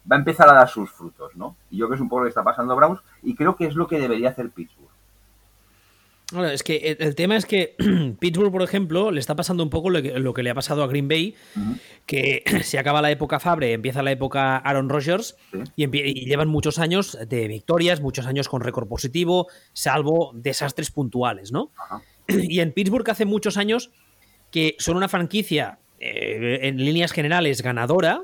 va 0.09 0.15
a 0.15 0.20
empezar 0.20 0.49
a 0.49 0.53
dar 0.53 0.70
sus 0.70 0.91
frutos, 0.91 1.36
¿no? 1.36 1.55
Y 1.70 1.78
yo 1.78 1.86
creo 1.86 1.89
que 1.89 1.95
es 1.95 2.01
un 2.01 2.09
poco 2.09 2.22
lo 2.22 2.26
que 2.26 2.30
está 2.30 2.43
pasando 2.43 2.76
Browns 2.76 3.01
y 3.24 3.36
creo 3.36 3.55
que 3.55 3.65
es 3.65 3.76
lo 3.76 3.88
que 3.88 3.99
debería 3.99 4.30
hacer 4.30 4.49
Pittsburgh. 4.49 4.86
Es 6.51 6.61
que 6.61 6.97
el, 6.99 7.15
tema 7.15 7.38
es 7.38 7.45
que 7.45 7.75
Pittsburgh, 8.19 8.51
por 8.51 8.61
ejemplo, 8.61 9.11
le 9.11 9.19
está 9.19 9.36
pasando 9.36 9.63
un 9.63 9.69
poco 9.69 9.89
lo 9.89 10.34
que, 10.34 10.43
le 10.43 10.49
ha 10.49 10.53
pasado 10.53 10.84
a 10.84 10.88
Green 10.88 11.07
Bay, 11.07 11.36
que 12.05 12.43
se 12.63 12.78
acaba 12.78 13.01
la 13.01 13.11
época 13.11 13.39
Fabre, 13.39 13.71
empieza 13.71 14.03
la 14.03 14.11
época 14.11 14.57
Aaron 14.57 14.89
Rodgers 14.89 15.38
y, 15.78 15.88
llevan 16.25 16.49
muchos 16.49 16.80
años 16.80 17.17
de 17.28 17.47
victorias, 17.47 18.01
muchos 18.01 18.25
años 18.25 18.49
con 18.49 18.61
récord 18.61 18.89
positivo, 18.89 19.47
salvo 19.71 20.32
desastres 20.34 20.91
puntuales, 20.91 21.51
¿no? 21.51 21.71
Y 22.28 22.59
en 22.59 22.73
Pittsburgh 22.73 23.09
hace 23.09 23.23
muchos 23.23 23.55
años 23.55 23.91
que 24.51 24.75
son 24.80 24.97
una 24.97 25.07
franquicia 25.07 25.80
eh, 25.99 26.59
en 26.63 26.78
líneas 26.78 27.13
generales 27.13 27.61
ganadora, 27.61 28.23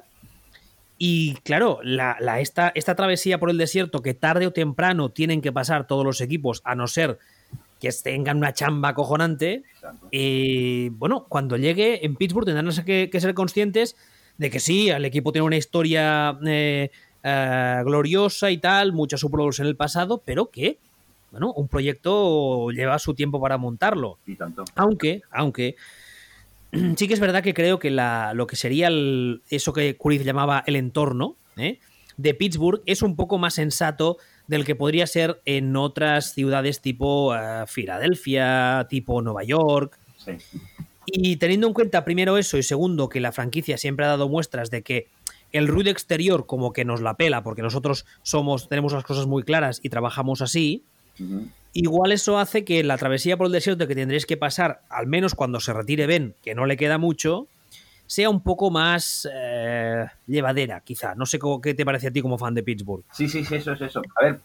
y 0.97 1.35
claro, 1.43 1.79
la, 1.83 2.17
esta, 2.39 2.71
esta 2.75 2.95
travesía 2.95 3.39
por 3.39 3.49
el 3.49 3.57
desierto 3.57 4.01
que 4.01 4.13
tarde 4.13 4.47
o 4.47 4.53
temprano 4.53 5.09
tienen 5.09 5.41
que 5.41 5.51
pasar 5.51 5.87
todos 5.87 6.05
los 6.05 6.21
equipos, 6.21 6.61
a 6.63 6.75
no 6.75 6.87
ser 6.87 7.19
que 7.83 7.91
tengan 8.01 8.37
una 8.37 8.53
chamba 8.53 8.89
acojonante. 8.89 9.63
Y 10.09 10.87
bueno, 10.89 11.25
cuando 11.27 11.57
llegue 11.57 12.05
en 12.05 12.15
Pittsburgh 12.15 12.45
tendrán 12.45 12.73
que, 12.85 13.09
ser 13.19 13.33
conscientes 13.33 13.97
de 14.37 14.49
que 14.49 14.61
sí, 14.61 14.89
el 14.89 15.03
equipo 15.03 15.33
tiene 15.33 15.45
una 15.45 15.57
historia 15.57 16.39
eh, 16.45 16.89
eh, 17.23 17.81
gloriosa 17.83 18.51
y 18.51 18.57
tal, 18.57 18.93
muchos 18.93 19.19
Super 19.19 19.41
en 19.59 19.65
el 19.65 19.75
pasado, 19.75 20.21
pero 20.23 20.49
que, 20.49 20.77
bueno, 21.31 21.51
un 21.51 21.67
proyecto 21.67 22.69
lleva 22.71 22.97
su 22.99 23.15
tiempo 23.15 23.41
para 23.41 23.57
montarlo. 23.57 24.17
Aunque, 24.75 25.21
aunque, 25.29 25.75
sí 26.95 27.07
que 27.07 27.13
es 27.13 27.19
verdad 27.19 27.43
que 27.43 27.53
creo 27.53 27.79
que 27.79 27.91
lo 27.91 28.47
que 28.47 28.55
sería 28.55 28.89
eso 29.49 29.73
que 29.73 29.97
Curiz 29.97 30.23
llamaba 30.23 30.63
el 30.65 30.77
entorno 30.77 31.35
¿eh? 31.57 31.79
de 32.15 32.33
Pittsburgh 32.33 32.81
es 32.85 33.01
un 33.01 33.17
poco 33.17 33.37
más 33.37 33.55
sensato 33.55 34.19
del 34.47 34.65
que 34.65 34.75
podría 34.75 35.07
ser 35.07 35.41
en 35.45 35.75
otras 35.75 36.33
ciudades 36.33 36.81
tipo 36.81 37.33
uh, 37.33 37.65
Filadelfia, 37.67 38.87
tipo 38.89 39.21
Nueva 39.21 39.43
York. 39.43 39.97
Y 41.05 41.35
teniendo 41.37 41.67
en 41.67 41.73
cuenta 41.73 42.05
primero 42.05 42.37
eso 42.37 42.57
y 42.57 42.63
segundo 42.63 43.09
que 43.09 43.19
la 43.19 43.31
franquicia 43.31 43.77
siempre 43.77 44.05
ha 44.05 44.09
dado 44.09 44.29
muestras 44.29 44.69
de 44.71 44.83
que 44.83 45.07
el 45.51 45.67
ruido 45.67 45.91
exterior 45.91 46.45
como 46.45 46.73
que 46.73 46.85
nos 46.85 47.01
la 47.01 47.15
pela 47.15 47.43
porque 47.43 47.61
nosotros 47.61 48.05
somos 48.23 48.69
tenemos 48.69 48.93
las 48.93 49.03
cosas 49.03 49.27
muy 49.27 49.43
claras 49.43 49.79
y 49.83 49.89
trabajamos 49.89 50.41
así. 50.41 50.83
Igual 51.73 52.11
eso 52.11 52.39
hace 52.39 52.63
que 52.65 52.83
la 52.83 52.97
travesía 52.97 53.37
por 53.37 53.47
el 53.47 53.53
desierto 53.53 53.87
que 53.87 53.95
tendréis 53.95 54.25
que 54.25 54.37
pasar, 54.37 54.81
al 54.89 55.07
menos 55.07 55.35
cuando 55.35 55.59
se 55.59 55.73
retire 55.73 56.07
Ben, 56.07 56.35
que 56.43 56.55
no 56.55 56.65
le 56.65 56.77
queda 56.77 56.97
mucho, 56.97 57.47
sea 58.13 58.29
un 58.29 58.43
poco 58.43 58.69
más 58.69 59.27
eh, 59.33 60.05
llevadera, 60.27 60.81
quizá. 60.81 61.15
No 61.15 61.25
sé 61.25 61.39
qué 61.63 61.73
te 61.73 61.83
parece 61.83 62.09
a 62.09 62.11
ti 62.11 62.21
como 62.21 62.37
fan 62.37 62.53
de 62.53 62.61
Pittsburgh. 62.61 63.03
Sí, 63.11 63.27
sí, 63.27 63.43
sí, 63.43 63.55
eso 63.55 63.71
es 63.71 63.81
eso. 63.81 64.03
A 64.21 64.25
ver, 64.25 64.39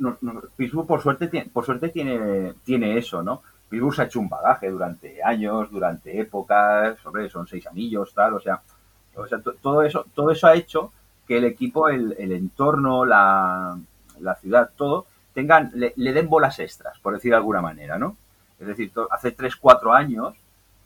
Pittsburgh 0.57 0.87
por 0.87 1.03
suerte, 1.03 1.29
tiene, 1.29 1.51
por 1.51 1.67
suerte 1.67 1.91
tiene, 1.91 2.55
tiene 2.65 2.97
eso, 2.97 3.23
¿no? 3.23 3.43
Pittsburgh 3.69 3.95
se 3.95 4.03
ha 4.03 4.05
hecho 4.07 4.21
un 4.21 4.29
bagaje 4.31 4.71
durante 4.71 5.23
años, 5.23 5.71
durante 5.71 6.19
épocas, 6.19 6.99
sobre 7.03 7.29
son 7.29 7.47
seis 7.47 7.67
anillos, 7.67 8.15
tal, 8.15 8.33
o 8.33 8.41
sea, 8.41 8.63
o 9.15 9.27
sea 9.27 9.39
todo 9.61 9.83
eso, 9.83 10.07
todo 10.15 10.31
eso 10.31 10.47
ha 10.47 10.55
hecho 10.55 10.91
que 11.27 11.37
el 11.37 11.45
equipo, 11.45 11.91
el, 11.91 12.15
entorno, 12.33 13.05
la, 13.05 13.77
ciudad, 14.41 14.71
todo, 14.77 15.05
tengan, 15.35 15.73
le, 15.75 15.93
le, 15.95 16.15
den 16.15 16.31
bolas 16.31 16.59
extras, 16.59 16.99
por 17.01 17.13
decir 17.13 17.33
de 17.33 17.37
alguna 17.37 17.61
manera, 17.61 17.99
¿no? 17.99 18.17
Es 18.59 18.67
decir, 18.67 18.91
hace 19.11 19.33
tres, 19.33 19.57
cuatro 19.57 19.93
años, 19.93 20.35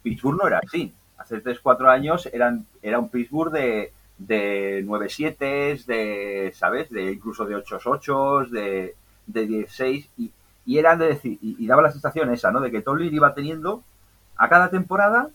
Pittsburgh 0.02 0.38
no 0.38 0.48
era 0.48 0.60
así 0.66 0.92
hace 1.22 1.40
3, 1.40 1.60
4 1.60 1.90
años 1.90 2.28
eran, 2.32 2.66
era 2.82 2.98
un 2.98 3.08
Pittsburgh 3.08 3.52
de, 3.52 3.92
de 4.18 4.84
9-7, 4.84 5.84
de, 5.86 6.52
¿sabes? 6.54 6.90
De 6.90 7.12
incluso 7.12 7.44
de 7.44 7.56
8-8, 7.56 8.48
de, 8.48 8.94
de 9.26 9.46
16 9.46 10.10
y, 10.18 10.32
y 10.64 10.78
eran 10.78 10.98
de 10.98 11.06
decir, 11.06 11.38
y, 11.40 11.66
daba 11.66 11.82
la 11.82 11.92
sensación 11.92 12.32
esa, 12.32 12.50
¿no? 12.50 12.60
De 12.60 12.70
que 12.70 12.82
Tomlin 12.82 13.14
iba 13.14 13.34
teniendo 13.34 13.82
a 14.36 14.48
cada 14.48 14.70
temporada 14.70 15.28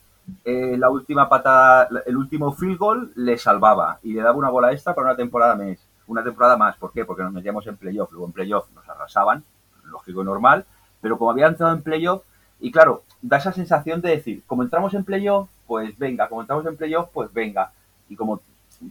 eh, 0.43 0.75
la 0.77 0.89
última 0.89 1.29
patada, 1.29 1.87
el 2.05 2.17
último 2.17 2.53
field 2.53 2.77
goal 2.77 3.11
le 3.15 3.37
salvaba 3.37 3.99
y 4.03 4.13
le 4.13 4.21
daba 4.21 4.37
una 4.37 4.49
bola 4.49 4.71
extra 4.71 4.93
para 4.93 5.07
una 5.07 5.15
temporada 5.15 5.55
más. 5.55 5.77
Una 6.07 6.23
temporada 6.23 6.55
más, 6.55 6.77
¿por 6.77 6.93
qué? 6.93 7.03
Porque 7.03 7.23
nos 7.23 7.33
metíamos 7.33 7.67
en 7.67 7.75
playoff, 7.75 8.11
luego 8.11 8.27
en 8.27 8.31
playoff 8.31 8.69
nos 8.73 8.87
arrasaban, 8.87 9.43
lógico 9.85 10.21
y 10.21 10.25
normal, 10.25 10.65
pero 11.01 11.17
como 11.17 11.31
había 11.31 11.47
entrado 11.47 11.73
en 11.73 11.81
playoff, 11.81 12.23
y 12.59 12.71
claro, 12.71 13.03
da 13.21 13.37
esa 13.37 13.51
sensación 13.51 14.01
de 14.01 14.09
decir, 14.09 14.43
como 14.47 14.63
entramos 14.63 14.93
en 14.93 15.03
playoff, 15.03 15.49
pues 15.67 15.97
venga, 15.97 16.27
como 16.27 16.41
entramos 16.41 16.65
en 16.65 16.77
playoff, 16.77 17.09
pues 17.13 17.31
venga. 17.31 17.71
Y 18.09 18.15
como 18.15 18.41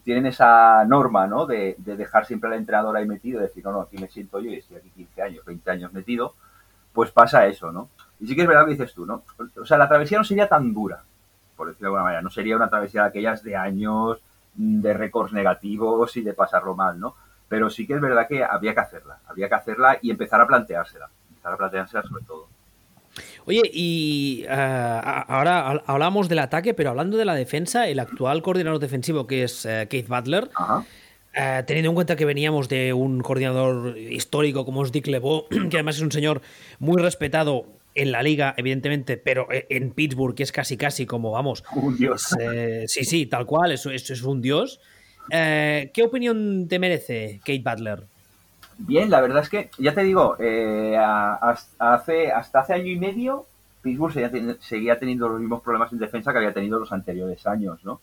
tienen 0.05 0.27
esa 0.27 0.85
norma, 0.85 1.27
¿no? 1.27 1.47
De, 1.47 1.77
dejar 1.79 2.27
siempre 2.27 2.51
al 2.51 2.57
entrenador 2.57 2.97
ahí 2.97 3.07
metido, 3.07 3.41
de 3.41 3.47
decir, 3.47 3.64
no, 3.64 3.73
no, 3.73 3.81
aquí 3.83 3.99
me 3.99 4.09
siento 4.09 4.41
yo 4.41 4.51
y 4.51 4.57
estoy 4.57 4.77
aquí 4.77 4.91
15 4.91 5.23
años, 5.23 5.45
20 5.45 5.71
años 5.71 5.93
metido, 5.93 6.35
pues 6.93 7.11
pasa 7.11 7.47
eso, 7.47 7.73
¿no? 7.73 7.89
Y 8.21 8.27
sí 8.27 8.35
que 8.35 8.43
es 8.43 8.49
verdad 8.49 8.64
que 8.64 8.73
dices 8.73 8.95
tú, 8.95 9.07
¿no? 9.07 9.23
O 9.61 9.64
sea, 9.64 9.79
la 9.79 9.89
travesía 9.89 10.19
no 10.19 10.25
sería 10.25 10.49
tan 10.49 10.73
dura, 10.73 11.03
por 11.57 11.69
decirlo 11.69 11.87
de 11.87 11.89
alguna 11.89 12.05
manera, 12.05 12.23
no 12.23 12.31
sería 12.31 12.57
una 12.57 12.71
travesía 12.71 13.03
de 13.03 13.09
aquellas 13.09 13.43
de 13.43 13.57
años, 13.57 14.21
de 14.55 14.95
récords 14.95 15.33
negativos 15.33 16.17
y 16.17 16.23
de 16.23 16.35
pasarlo 16.35 16.75
mal, 16.75 16.99
¿no? 16.99 17.14
Pero 17.49 17.71
sí 17.71 17.87
que 17.87 17.95
es 17.95 18.01
verdad 18.01 18.27
que 18.27 18.43
había 18.43 18.75
que 18.75 18.81
hacerla, 18.81 19.19
había 19.29 19.49
que 19.49 19.55
hacerla 19.55 19.99
y 20.03 20.11
empezar 20.11 20.41
a 20.41 20.47
planteársela, 20.47 21.11
empezar 21.31 21.53
a 21.53 21.57
planteársela 21.57 22.03
sobre 22.03 22.25
todo. 22.25 22.49
Oye, 23.45 23.62
y 23.73 24.45
eh, 24.45 24.49
ahora 24.49 25.83
hablamos 25.87 26.29
del 26.29 26.41
ataque, 26.41 26.75
pero 26.75 26.91
hablando 26.91 27.17
de 27.17 27.25
la 27.25 27.35
defensa, 27.35 27.89
el 27.89 27.99
actual 27.99 28.43
coordinador 28.43 28.79
defensivo 28.79 29.27
que 29.27 29.45
es 29.45 29.64
eh, 29.67 29.87
Keith 29.89 30.09
Butler, 30.09 30.49
eh, 31.35 31.62
teniendo 31.67 31.91
en 31.91 31.95
cuenta 31.95 32.17
que 32.17 32.25
veníamos 32.25 32.69
de 32.69 32.93
un 32.93 33.21
coordinador 33.21 33.97
histórico 33.99 34.64
como 34.64 34.85
es 34.85 34.93
Dick 34.93 35.07
LeBeau, 35.07 35.47
que 35.71 35.77
además 35.77 35.97
es 35.97 36.03
un 36.03 36.12
señor 36.12 36.43
muy 36.79 37.01
respetado 37.01 37.67
en 37.95 38.12
la 38.12 38.23
liga, 38.23 38.55
evidentemente, 38.59 39.17
pero 39.17 39.49
en 39.51 39.91
Pittsburgh, 39.91 40.35
que 40.35 40.43
es 40.43 40.53
casi 40.53 40.77
casi 40.77 41.07
como, 41.07 41.31
vamos, 41.31 41.64
un 41.75 41.97
dios. 41.97 42.35
sí, 42.87 43.05
sí, 43.05 43.25
tal 43.25 43.47
cual, 43.47 43.73
eso, 43.73 43.91
eso 43.91 44.12
es 44.12 44.23
un 44.23 44.43
dios. 44.43 44.81
¿Qué 45.31 46.03
opinión 46.05 46.69
te 46.69 46.79
merece 46.79 47.41
Kate 47.43 47.62
Butler? 47.64 48.07
Bien, 48.79 49.11
la 49.11 49.20
verdad 49.20 49.43
es 49.43 49.49
que, 49.49 49.70
ya 49.79 49.95
te 49.95 50.03
digo, 50.03 50.37
eh, 50.39 50.97
hasta, 50.97 51.95
hace, 51.95 52.31
hasta 52.31 52.61
hace 52.61 52.74
año 52.74 52.89
y 52.93 52.99
medio, 52.99 53.47
Pittsburgh 53.81 54.59
seguía, 54.61 54.99
teniendo 54.99 55.29
los 55.29 55.41
mismos 55.41 55.62
problemas 55.62 55.93
en 55.93 55.99
defensa 55.99 56.33
que 56.33 56.39
había 56.39 56.53
tenido 56.53 56.79
los 56.79 56.93
anteriores 56.93 57.47
años, 57.47 57.85
¿no? 57.85 58.01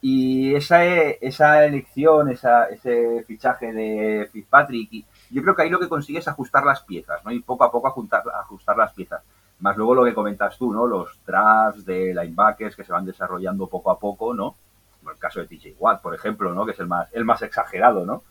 Y 0.00 0.54
esa, 0.54 0.84
esa 0.84 1.64
elección, 1.64 2.28
esa, 2.28 2.66
ese 2.66 3.24
fichaje 3.26 3.72
de 3.72 4.28
Fitzpatrick, 4.32 5.06
yo 5.30 5.42
creo 5.42 5.54
que 5.54 5.62
ahí 5.62 5.70
lo 5.70 5.80
que 5.80 5.88
consigue 5.88 6.18
es 6.18 6.28
ajustar 6.28 6.64
las 6.64 6.82
piezas, 6.82 7.24
¿no? 7.24 7.30
Y 7.30 7.40
poco 7.40 7.64
a 7.64 7.72
poco 7.72 7.88
ajustar, 7.88 8.22
ajustar 8.40 8.76
las 8.76 8.92
piezas. 8.92 9.22
Más 9.60 9.76
luego 9.76 9.94
lo 9.94 10.04
que 10.04 10.14
comentas 10.14 10.58
tú, 10.58 10.72
¿no? 10.72 10.86
Los 10.86 11.18
drafts 11.24 11.84
de 11.84 12.14
linebackers 12.14 12.76
que 12.76 12.84
se 12.84 12.92
van 12.92 13.06
desarrollando 13.06 13.68
poco 13.68 13.90
a 13.90 13.98
poco, 13.98 14.34
¿no? 14.34 14.56
Como 14.98 15.12
el 15.12 15.18
caso 15.18 15.40
de 15.40 15.46
TJ 15.46 15.76
Watt, 15.78 16.02
por 16.02 16.14
ejemplo, 16.14 16.52
¿no? 16.52 16.66
Que 16.66 16.72
es 16.72 16.80
el 16.80 16.88
más, 16.88 17.08
el 17.12 17.24
más 17.24 17.42
exagerado, 17.42 18.04
¿no? 18.04 18.22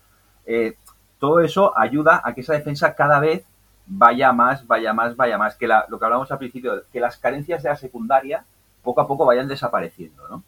Eh, 0.46 0.76
todo 1.22 1.39
eso 1.41 1.78
ayuda 1.78 2.19
a 2.24 2.34
que 2.34 2.41
esa 2.41 2.53
defensa 2.53 2.95
cada 2.95 3.19
vez 3.19 3.45
vaya 3.86 4.34
más, 4.34 4.65
vaya 4.65 4.91
más, 4.91 5.15
vaya 5.15 5.38
más. 5.38 5.55
Que 5.55 5.67
lo 5.67 5.99
que 5.99 6.05
hablamos 6.05 6.32
al 6.32 6.39
principio, 6.39 6.84
que 6.91 6.99
las 6.99 7.17
carencias 7.17 7.61
de 7.61 7.69
la 7.69 7.76
secundaria 7.76 8.43
poco 8.82 9.01
a 9.01 9.07
poco 9.07 9.24
vayan 9.24 9.47
desapareciendo, 9.47 10.28
¿no? 10.28 10.43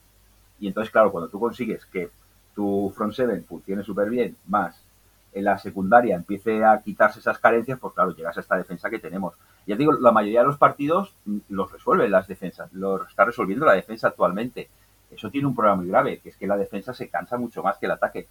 Y 0.59 0.67
entonces, 0.67 0.91
claro, 0.91 1.11
cuando 1.11 1.29
tú 1.29 1.39
consigues 1.39 1.85
que 1.85 2.09
tu 2.55 2.91
front 2.97 3.13
seven 3.13 3.45
funcione 3.45 3.83
súper 3.83 4.09
bien, 4.09 4.35
más 4.47 4.83
en 5.31 5.43
la 5.43 5.59
secundaria 5.59 6.15
empiece 6.15 6.65
a 6.65 6.81
quitarse 6.81 7.19
esas 7.19 7.37
carencias, 7.37 7.77
pues 7.77 7.93
claro, 7.93 8.15
llegas 8.15 8.37
a 8.37 8.41
esta 8.41 8.57
defensa 8.57 8.89
que 8.89 8.97
tenemos. 8.97 9.35
Ya 9.67 9.75
digo, 9.75 9.91
la 9.93 10.11
mayoría 10.11 10.39
de 10.39 10.47
los 10.47 10.57
partidos 10.57 11.13
los 11.49 11.71
resuelven 11.71 12.09
las 12.09 12.27
defensas, 12.27 12.73
lo 12.73 13.03
está 13.03 13.25
resolviendo 13.25 13.67
la 13.67 13.73
defensa 13.73 14.07
actualmente. 14.07 14.69
Eso 15.11 15.29
tiene 15.29 15.47
un 15.47 15.55
problema 15.55 15.75
muy 15.75 15.87
grave, 15.87 16.17
que 16.17 16.29
es 16.29 16.35
que 16.35 16.47
la 16.47 16.57
defensa 16.57 16.95
se 16.95 17.09
cansa 17.09 17.37
mucho 17.37 17.61
más 17.61 17.77
que 17.77 17.85
el 17.85 17.91
ataque. 17.91 18.27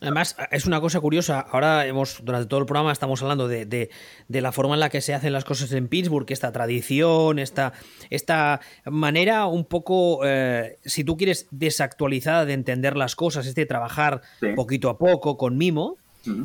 Además, 0.00 0.36
es 0.50 0.66
una 0.66 0.80
cosa 0.80 1.00
curiosa. 1.00 1.40
Ahora 1.40 1.86
hemos, 1.86 2.24
durante 2.24 2.48
todo 2.48 2.60
el 2.60 2.66
programa, 2.66 2.92
estamos 2.92 3.22
hablando 3.22 3.48
de, 3.48 3.90
la 4.28 4.52
forma 4.52 4.74
en 4.74 4.80
la 4.80 4.90
que 4.90 5.00
se 5.00 5.14
hacen 5.14 5.32
las 5.32 5.44
cosas 5.44 5.72
en 5.72 5.88
Pittsburgh, 5.88 6.26
esta 6.30 6.52
tradición, 6.52 7.38
esta, 7.38 7.72
esta 8.10 8.60
manera 8.84 9.46
un 9.46 9.64
poco, 9.64 10.20
eh, 10.24 10.78
si 10.84 11.04
tú 11.04 11.16
quieres, 11.16 11.48
desactualizada 11.50 12.44
de 12.44 12.52
entender 12.52 12.96
las 12.96 13.16
cosas, 13.16 13.46
este 13.46 13.66
trabajar 13.66 14.22
poquito 14.54 14.88
a 14.90 14.98
poco, 14.98 15.36
con 15.36 15.56
mimo. 15.56 15.96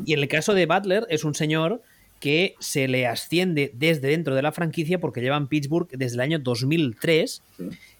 Y 0.06 0.14
en 0.14 0.20
el 0.20 0.28
caso 0.28 0.54
de 0.54 0.66
Butler, 0.66 1.06
es 1.10 1.24
un 1.24 1.34
señor 1.34 1.82
que 2.24 2.54
se 2.58 2.88
le 2.88 3.06
asciende 3.06 3.70
desde 3.74 4.08
dentro 4.08 4.34
de 4.34 4.40
la 4.40 4.50
franquicia 4.50 4.98
porque 4.98 5.20
lleva 5.20 5.36
en 5.36 5.46
Pittsburgh 5.46 5.88
desde 5.90 6.14
el 6.14 6.20
año 6.20 6.38
2003. 6.38 7.42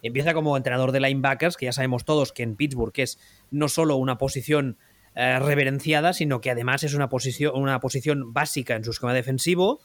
Empieza 0.03 0.33
como 0.33 0.57
entrenador 0.57 0.93
de 0.93 1.01
linebackers, 1.01 1.59
que 1.59 1.67
ya 1.67 1.73
sabemos 1.73 2.07
todos 2.07 2.33
que 2.33 2.43
en 2.43 2.57
Pittsburgh 2.57 2.95
es 2.97 3.19
no 3.51 3.69
solo 3.69 3.97
una 3.97 4.17
posición 4.17 4.79
eh, 5.17 5.39
reverenciada, 5.39 6.13
sino 6.13 6.41
que 6.41 6.51
además 6.51 6.83
es 6.83 6.95
una 6.95 7.09
posición, 7.09 7.53
una 7.55 7.79
posición 7.79 8.33
básica 8.33 8.75
en 8.75 8.83
su 8.83 8.91
esquema 8.91 9.15
defensivo. 9.15 9.81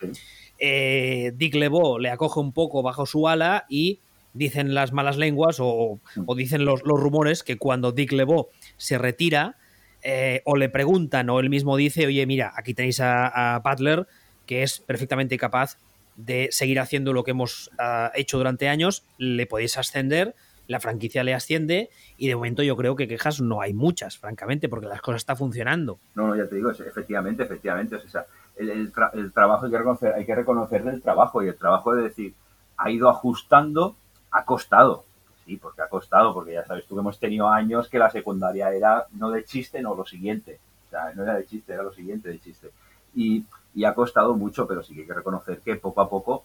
Eh, 0.58 1.34
Dick 1.36 1.54
LeBeau 1.54 2.00
le 2.00 2.10
acoge 2.10 2.40
un 2.40 2.52
poco 2.52 2.82
bajo 2.82 3.06
su 3.06 3.28
ala 3.28 3.66
y 3.70 4.00
dicen 4.34 4.74
las 4.74 4.92
malas 4.92 5.18
lenguas 5.18 5.58
o, 5.60 6.00
dicen 6.36 6.66
los, 6.66 6.82
rumores 6.82 7.44
que 7.44 7.58
cuando 7.58 7.92
Dick 7.92 8.12
LeBeau 8.12 8.50
se 8.78 8.98
retira 8.98 9.58
eh, 10.02 10.42
o 10.46 10.56
le 10.56 10.70
preguntan 10.70 11.30
o 11.30 11.40
él 11.40 11.52
mismo 11.52 11.78
dice, 11.78 12.08
oye, 12.08 12.26
mira, 12.26 12.52
aquí 12.56 12.74
tenéis 12.74 13.00
a, 13.00 13.62
Butler 13.64 14.08
que 14.48 14.64
es 14.64 14.80
perfectamente 14.80 15.38
capaz 15.38 15.78
de 16.16 16.50
seguir 16.52 16.80
haciendo 16.80 17.14
lo 17.14 17.24
que 17.24 17.32
hemos 17.32 17.70
ah, 17.78 18.12
hecho 18.16 18.40
durante 18.40 18.68
años, 18.68 19.04
le 19.20 19.46
podéis 19.46 19.78
ascender 19.78 20.36
la 20.70 20.80
franquicia 20.80 21.24
le 21.24 21.34
asciende 21.34 21.90
y 22.16 22.28
de 22.28 22.36
momento 22.36 22.62
yo 22.62 22.78
creo 22.78 22.96
que 22.96 23.08
quejas 23.08 23.42
no 23.42 23.60
hay 23.60 23.74
muchas, 23.74 24.20
francamente, 24.20 24.70
porque 24.70 24.86
las 24.86 25.02
cosas 25.02 25.24
están 25.24 25.36
funcionando. 25.36 26.00
No, 26.14 26.28
no, 26.28 26.36
ya 26.36 26.48
te 26.48 26.56
digo, 26.56 26.70
efectivamente, 26.70 27.42
efectivamente. 27.42 27.96
O 27.96 28.08
sea, 28.08 28.28
el, 28.56 28.92
trabajo 29.34 29.66
hay 29.66 29.72
que, 29.72 29.78
reconocer, 29.80 30.14
hay 30.14 30.26
que 30.28 30.36
reconocer 30.36 30.88
el 30.88 31.02
trabajo 31.02 31.42
y 31.42 31.48
el 31.48 31.56
trabajo 31.56 31.96
de 31.96 32.04
decir, 32.04 32.36
ha 32.78 32.92
ido 32.92 33.10
ajustando, 33.10 33.96
ha 34.30 34.46
costado. 34.46 35.06
Sí, 35.44 35.58
porque 35.58 35.82
ha 35.82 35.90
costado, 35.90 36.36
porque 36.36 36.54
ya 36.54 36.64
sabes 36.64 36.86
tú 36.86 36.94
que 36.94 37.02
hemos 37.02 37.20
tenido 37.20 37.50
años 37.50 37.90
que 37.90 37.98
la 37.98 38.12
secundaria 38.12 38.72
era 38.72 39.08
no 39.14 39.32
de 39.32 39.44
chiste, 39.46 39.82
no 39.82 39.96
lo 39.96 40.06
siguiente. 40.06 40.60
O 40.86 40.90
sea, 40.92 41.12
no 41.16 41.24
era 41.24 41.34
de 41.34 41.48
chiste, 41.48 41.74
era 41.74 41.82
lo 41.82 41.94
siguiente 41.94 42.30
de 42.30 42.40
chiste. 42.40 42.70
Y, 43.16 43.44
y 43.74 43.86
ha 43.86 43.96
costado 43.96 44.36
mucho, 44.36 44.68
pero 44.68 44.84
sí 44.84 44.94
que 44.94 45.02
hay 45.02 45.08
que 45.08 45.16
reconocer 45.16 45.62
que 45.62 45.78
poco 45.78 46.02
a 46.02 46.10
poco 46.12 46.44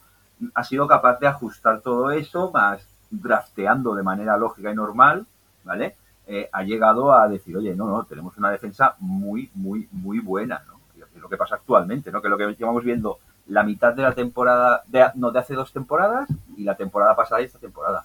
ha 0.54 0.64
sido 0.64 0.88
capaz 0.88 1.20
de 1.20 1.26
ajustar 1.26 1.82
todo 1.82 2.10
eso, 2.10 2.50
más 2.52 2.93
drafteando 3.20 3.94
de 3.94 4.02
manera 4.02 4.36
lógica 4.36 4.70
y 4.70 4.74
normal, 4.74 5.26
¿vale? 5.64 5.96
Eh, 6.26 6.48
ha 6.52 6.62
llegado 6.62 7.12
a 7.12 7.28
decir, 7.28 7.56
oye, 7.56 7.74
no, 7.74 7.86
no, 7.86 8.04
tenemos 8.04 8.36
una 8.38 8.50
defensa 8.50 8.96
muy, 8.98 9.50
muy, 9.54 9.88
muy 9.92 10.20
buena, 10.20 10.62
¿no? 10.66 10.74
es 10.96 11.20
lo 11.20 11.28
que 11.28 11.36
pasa 11.36 11.56
actualmente, 11.56 12.10
¿no? 12.10 12.20
Que 12.22 12.28
lo 12.28 12.36
que 12.36 12.54
llevamos 12.54 12.82
viendo 12.82 13.18
la 13.46 13.62
mitad 13.62 13.94
de 13.94 14.02
la 14.02 14.14
temporada, 14.14 14.82
de, 14.86 15.04
no, 15.14 15.30
de 15.30 15.38
hace 15.38 15.54
dos 15.54 15.72
temporadas 15.72 16.28
y 16.56 16.64
la 16.64 16.76
temporada 16.76 17.14
pasada 17.14 17.42
y 17.42 17.44
esta 17.44 17.58
temporada. 17.58 18.04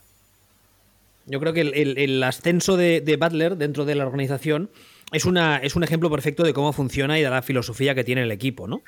Yo 1.26 1.40
creo 1.40 1.54
que 1.54 1.62
el, 1.62 2.24
ascenso 2.24 2.76
de, 2.76 3.18
Butler 3.20 3.56
dentro 3.56 3.86
de 3.86 3.94
la 3.94 4.06
organización 4.06 4.72
es, 5.12 5.26
una, 5.26 5.58
es 5.58 5.76
un 5.76 5.84
ejemplo 5.84 6.10
perfecto 6.10 6.44
de 6.44 6.54
cómo 6.54 6.74
funciona 6.74 7.20
y 7.20 7.22
de 7.22 7.30
la 7.30 7.44
filosofía 7.44 7.94
que 7.94 8.04
tiene 8.04 8.24
el 8.24 8.32
equipo, 8.32 8.68
¿no? 8.68 8.82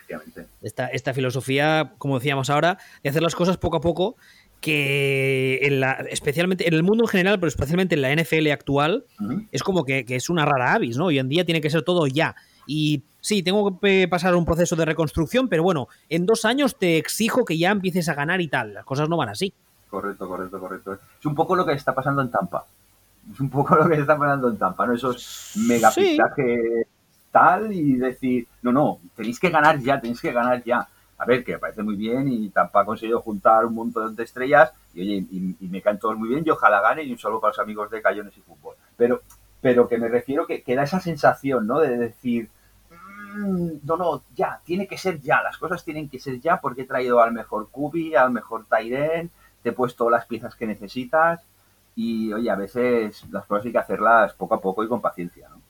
Esta, 0.63 0.88
esta 0.88 1.13
filosofía, 1.13 1.93
como 1.99 2.17
decíamos 2.17 2.49
ahora, 2.49 2.80
de 3.03 3.11
hacer 3.11 3.22
las 3.22 3.36
cosas 3.36 3.57
poco 3.57 3.78
a 3.78 3.82
poco 3.82 4.15
que 4.62 5.59
en 5.64 5.80
la, 5.80 5.93
especialmente 6.09 6.68
en 6.68 6.76
el 6.76 6.84
mundo 6.84 7.03
en 7.03 7.07
general, 7.07 7.39
pero 7.39 7.49
especialmente 7.49 7.95
en 7.95 8.01
la 8.01 8.16
NFL 8.16 8.51
actual, 8.51 9.05
es 9.51 9.64
como 9.64 9.84
que, 9.84 10.05
es 10.07 10.30
una 10.30 10.45
rara 10.45 10.74
avis, 10.74 10.97
¿no? 10.97 11.05
Hoy 11.07 11.20
en 11.20 11.28
día 11.28 11.43
tiene 11.43 11.62
que 11.62 11.70
ser 11.70 11.82
todo 11.82 12.05
ya. 12.07 12.36
Y 12.68 13.03
sí, 13.20 13.41
tengo 13.41 13.80
que 13.80 14.07
pasar 14.07 14.36
un 14.36 14.45
proceso 14.45 14.76
de 14.76 14.86
reconstrucción, 14.86 15.49
pero 15.49 15.64
bueno, 15.64 15.88
en 16.09 16.28
dos 16.28 16.45
años 16.45 16.78
te 16.78 16.97
exijo 16.97 17.43
que 17.43 17.57
ya 17.57 17.72
empieces 17.72 18.07
a 18.07 18.14
ganar 18.14 18.39
y 18.39 18.47
tal. 18.47 18.76
Las 18.76 18.86
cosas 18.86 19.09
no 19.09 19.18
van 19.18 19.30
así. 19.30 19.51
Correcto, 19.89 20.28
correcto, 20.28 20.59
correcto. 20.59 20.93
Es 20.93 21.26
un 21.26 21.34
poco 21.34 21.55
lo 21.55 21.66
que 21.66 21.74
está 21.74 21.95
pasando 21.95 22.22
en 22.22 22.30
Tampa. 22.30 22.64
Es 23.34 23.39
un 23.39 23.49
poco 23.49 23.76
lo 23.78 23.89
que 23.89 23.95
está 23.95 24.16
pasando 24.16 24.47
en 24.47 24.57
Tampa, 24.57 24.86
¿no? 24.86 24.93
Esos 24.93 25.53
mega 25.55 25.91
tal 27.32 27.72
y 27.72 27.95
decir, 27.95 28.45
no, 28.62 28.74
no, 28.74 28.99
tenéis 29.16 29.39
que 29.39 29.49
ganar 29.49 29.80
ya, 29.80 30.01
tenéis 30.01 30.20
que 30.20 30.34
ganar 30.34 30.62
ya 30.66 30.86
a 31.22 31.26
ver, 31.26 31.43
que 31.43 31.51
me 31.53 31.59
parece 31.59 31.84
muy 31.84 31.95
bien 31.95 32.28
y 32.28 32.49
Tampa 32.49 32.82
ha 32.82 32.86
conseguido 32.86 33.22
juntar 33.22 33.63
un 33.67 33.76
montón 33.76 34.15
de 34.15 34.24
estrellas 34.24 34.74
y 34.95 35.01
oye, 35.01 35.26
y, 35.30 35.67
me 35.67 35.80
caen 35.80 35.99
todos 35.99 36.17
muy 36.17 36.28
bien 36.28 36.41
y 36.43 36.49
ojalá 36.49 36.82
gane 36.82 37.03
y 37.03 37.11
un 37.11 37.19
saludo 37.19 37.41
para 37.41 37.51
los 37.51 37.59
amigos 37.59 37.91
de 37.91 38.01
Cayones 38.01 38.36
y 38.36 38.41
Fútbol. 38.41 38.74
Pero, 38.97 39.22
pero 39.61 39.88
que 39.88 39.99
me 39.99 40.07
refiero 40.07 40.47
que, 40.47 40.63
que 40.63 40.76
da 40.76 40.82
esa 40.82 40.99
sensación, 40.99 41.67
¿no? 41.67 41.80
De 41.80 41.95
decir, 41.95 42.49
mm, 43.36 43.69
no, 43.84 43.97
no, 43.97 44.24
ya, 44.36 44.61
tiene 44.65 44.88
que 44.88 44.97
ser 44.97 45.22
ya, 45.22 45.43
las 45.43 45.59
cosas 45.59 45.86
tienen 45.86 46.09
que 46.09 46.19
ser 46.19 46.39
ya 46.39 46.59
porque 46.59 46.82
he 46.82 46.88
traído 46.88 47.22
al 47.22 47.34
mejor 47.34 47.69
Kubi, 47.69 48.15
al 48.15 48.32
mejor 48.32 48.65
Tyren, 48.65 49.30
te 49.61 49.69
he 49.69 49.74
puesto 49.74 50.09
las 50.09 50.26
piezas 50.26 50.55
que 50.55 50.65
necesitas 50.65 51.39
y 51.95 52.34
oye, 52.34 52.49
a 52.49 52.55
veces 52.55 53.26
las 53.30 53.45
cosas 53.45 53.67
hay 53.67 53.74
que 53.74 53.78
hacerlas 53.78 54.34
poco 54.34 54.55
a 54.55 54.61
poco 54.61 54.84
y 54.84 54.88
con 54.88 55.01
paciencia, 55.01 55.49
¿no? 55.49 55.61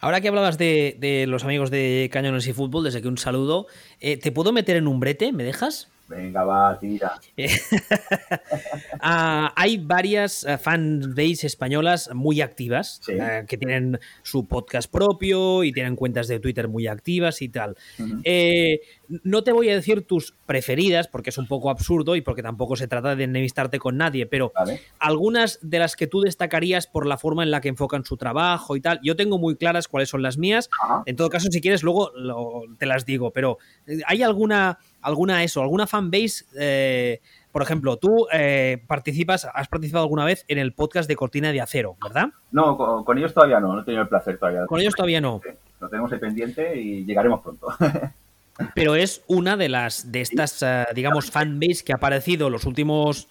Ahora 0.00 0.20
que 0.20 0.28
hablabas 0.28 0.58
de, 0.58 1.24
los 1.28 1.44
amigos 1.44 1.70
de 1.70 2.08
Cañones 2.12 2.46
y 2.46 2.52
Fútbol, 2.52 2.84
desde 2.84 3.02
que 3.02 3.08
un 3.08 3.18
saludo, 3.18 3.66
eh, 4.00 4.16
¿te 4.16 4.30
puedo 4.30 4.52
meter 4.52 4.76
en 4.76 4.86
un 4.86 5.00
brete? 5.00 5.32
¿Me 5.32 5.44
dejas? 5.44 5.88
Venga, 6.08 6.42
va, 6.44 6.78
tira. 6.78 7.12
Ah, 9.00 9.52
hay 9.56 9.78
varias 9.78 10.44
uh, 10.44 10.58
fanbase 10.58 11.46
españolas 11.46 12.10
muy 12.14 12.40
activas 12.40 13.00
Sí. 13.02 13.12
eh, 13.12 13.44
que 13.46 13.56
tienen 13.56 13.98
su 14.22 14.46
podcast 14.46 14.90
propio 14.90 15.62
y 15.64 15.72
tienen 15.72 15.94
cuentas 15.96 16.26
de 16.28 16.40
Twitter 16.40 16.68
muy 16.68 16.86
activas 16.86 17.40
y 17.42 17.48
tal. 17.48 17.76
Eh, 18.24 18.80
no 19.22 19.42
te 19.44 19.52
voy 19.52 19.68
a 19.70 19.74
decir 19.74 20.02
tus 20.02 20.34
preferidas 20.46 21.08
porque 21.08 21.30
es 21.30 21.38
un 21.38 21.46
poco 21.46 21.70
absurdo 21.70 22.16
y 22.16 22.20
porque 22.22 22.42
tampoco 22.42 22.76
se 22.76 22.88
trata 22.88 23.14
de 23.14 23.24
enemistarte 23.24 23.78
con 23.78 23.96
nadie, 23.96 24.26
pero 24.26 24.52
Vale. 24.54 24.80
algunas 24.98 25.58
de 25.62 25.78
las 25.78 25.94
que 25.96 26.06
tú 26.06 26.20
destacarías 26.20 26.86
por 26.86 27.06
la 27.06 27.18
forma 27.18 27.42
en 27.42 27.50
la 27.50 27.60
que 27.60 27.68
enfocan 27.68 28.04
su 28.04 28.16
trabajo 28.16 28.76
y 28.76 28.80
tal. 28.80 29.00
Yo 29.02 29.16
tengo 29.16 29.38
muy 29.38 29.56
claras 29.56 29.88
cuáles 29.88 30.08
son 30.08 30.22
las 30.22 30.38
mías. 30.38 30.68
En 31.06 31.16
todo 31.16 31.28
caso, 31.30 31.48
si 31.50 31.60
quieres, 31.60 31.82
luego 31.82 32.10
lo- 32.16 32.62
te 32.78 32.86
las 32.86 33.06
digo. 33.06 33.32
Pero 33.32 33.58
eh, 33.86 34.00
¿hay 34.06 34.22
alguna, 34.22 34.78
alguna 35.02 35.42
eso, 35.44 35.62
alguna 35.62 35.86
fanbase? 35.86 36.44
eh, 36.58 37.20
por 37.52 37.62
ejemplo, 37.62 37.96
tú 37.96 38.26
eh, 38.32 38.84
participas, 38.86 39.46
has 39.52 39.68
participado 39.68 40.04
alguna 40.04 40.24
vez 40.24 40.44
en 40.48 40.58
el 40.58 40.74
podcast 40.74 41.08
de 41.08 41.16
Cortina 41.16 41.50
de 41.50 41.60
Acero, 41.60 41.96
¿verdad? 42.02 42.28
No, 42.52 42.76
con, 42.76 43.04
con 43.04 43.18
ellos 43.18 43.34
todavía 43.34 43.58
no, 43.58 43.74
no 43.74 43.80
he 43.80 43.84
tenido 43.84 44.02
el 44.02 44.08
placer 44.08 44.38
todavía. 44.38 44.66
Con 44.66 44.80
ellos 44.80 44.94
todavía 44.94 45.20
no. 45.20 45.40
Sí, 45.42 45.50
Lo 45.80 45.88
tenemos 45.88 46.12
ahí 46.12 46.18
pendiente 46.18 46.80
y 46.80 47.04
llegaremos 47.04 47.40
pronto. 47.40 47.68
Pero 48.74 48.94
es 48.96 49.22
una 49.28 49.56
de 49.56 49.68
las 49.68 50.12
de 50.12 50.20
estas, 50.20 50.62
eh, 50.62 50.84
digamos, 50.94 51.30
fanbase 51.30 51.84
que 51.84 51.92
ha 51.92 51.96
aparecido 51.96 52.50
los 52.50 52.64
últimos, 52.64 53.28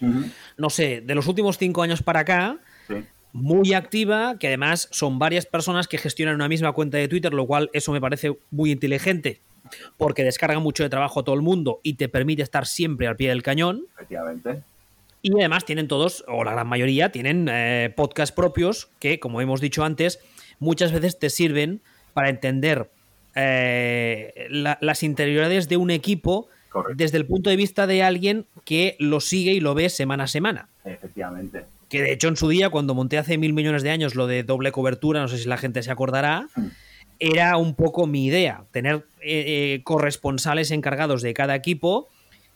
no 0.58 0.70
sé, 0.70 1.02
de 1.02 1.16
los 1.16 1.28
últimos 1.28 1.58
cinco 1.58 1.84
años 1.84 2.02
para 2.02 2.22
acá. 2.22 2.58
Sí. 2.88 3.04
muy 3.34 3.74
activa, 3.74 4.38
que 4.40 4.48
además 4.48 4.88
son 4.92 5.20
varias 5.20 5.46
personas 5.46 5.88
que 5.88 5.98
gestionan 5.98 6.36
una 6.36 6.48
misma 6.48 6.72
cuenta 6.72 6.98
de 6.98 7.08
Twitter, 7.08 7.34
lo 7.34 7.46
cual 7.46 7.70
eso 7.74 7.92
me 7.92 8.02
parece 8.02 8.38
muy 8.50 8.72
inteligente, 8.72 9.42
porque 9.98 10.24
descarga 10.24 10.60
mucho 10.60 10.84
de 10.84 10.90
trabajo 10.90 11.20
a 11.20 11.24
todo 11.24 11.36
el 11.36 11.42
mundo 11.42 11.80
y 11.84 11.94
te 11.94 12.10
permite 12.10 12.42
estar 12.44 12.66
siempre 12.66 13.08
al 13.08 13.16
pie 13.16 13.30
del 13.30 13.44
cañón. 13.44 13.84
Efectivamente. 13.96 14.62
Y 15.22 15.32
además 15.34 15.66
tienen 15.66 15.88
todos, 15.88 16.24
o 16.28 16.44
la 16.44 16.52
gran 16.52 16.68
mayoría, 16.68 17.12
tienen 17.12 17.48
eh, 17.52 17.92
podcasts 17.96 18.34
propios 18.36 18.90
que, 19.00 19.20
como 19.20 19.42
hemos 19.42 19.60
dicho 19.62 19.84
antes, 19.84 20.20
muchas 20.60 20.92
veces 20.92 21.18
te 21.20 21.30
sirven 21.30 21.82
para 22.14 22.30
entender 22.30 22.90
eh, 23.36 24.48
la- 24.50 24.78
las 24.82 25.04
interioridades 25.04 25.68
de 25.70 25.78
un 25.78 25.92
equipo 25.92 26.48
Correcto. 26.70 26.96
desde 26.98 27.18
el 27.18 27.26
punto 27.26 27.50
de 27.50 27.56
vista 27.56 27.88
de 27.88 28.04
alguien 28.04 28.46
que 28.66 28.96
lo 29.00 29.20
sigue 29.20 29.54
y 29.54 29.60
lo 29.60 29.74
ve 29.76 29.90
semana 29.90 30.26
a 30.26 30.28
semana. 30.28 30.70
Efectivamente. 30.86 31.66
Que 31.90 32.02
de 32.02 32.12
hecho 32.14 32.28
en 32.28 32.36
su 32.36 32.50
día, 32.50 32.70
cuando 32.70 32.94
monté 32.94 33.18
hace 33.18 33.38
mil 33.38 33.54
millones 33.54 33.84
de 33.84 33.92
años 33.92 34.16
lo 34.16 34.28
de 34.28 34.44
doble 34.44 34.72
cobertura, 34.72 35.22
no 35.22 35.28
sé 35.28 35.38
si 35.38 35.48
la 35.48 35.58
gente 35.58 35.82
se 35.84 35.92
acordará, 35.92 36.48
Mm. 36.56 36.68
era 37.20 37.58
un 37.58 37.76
poco 37.76 38.08
mi 38.08 38.26
idea, 38.26 38.64
tener 38.72 39.06
eh, 39.28 39.74
eh, 39.76 39.84
corresponsales 39.84 40.72
encargados 40.72 41.22
de 41.22 41.34
cada 41.34 41.56
equipo 41.56 42.10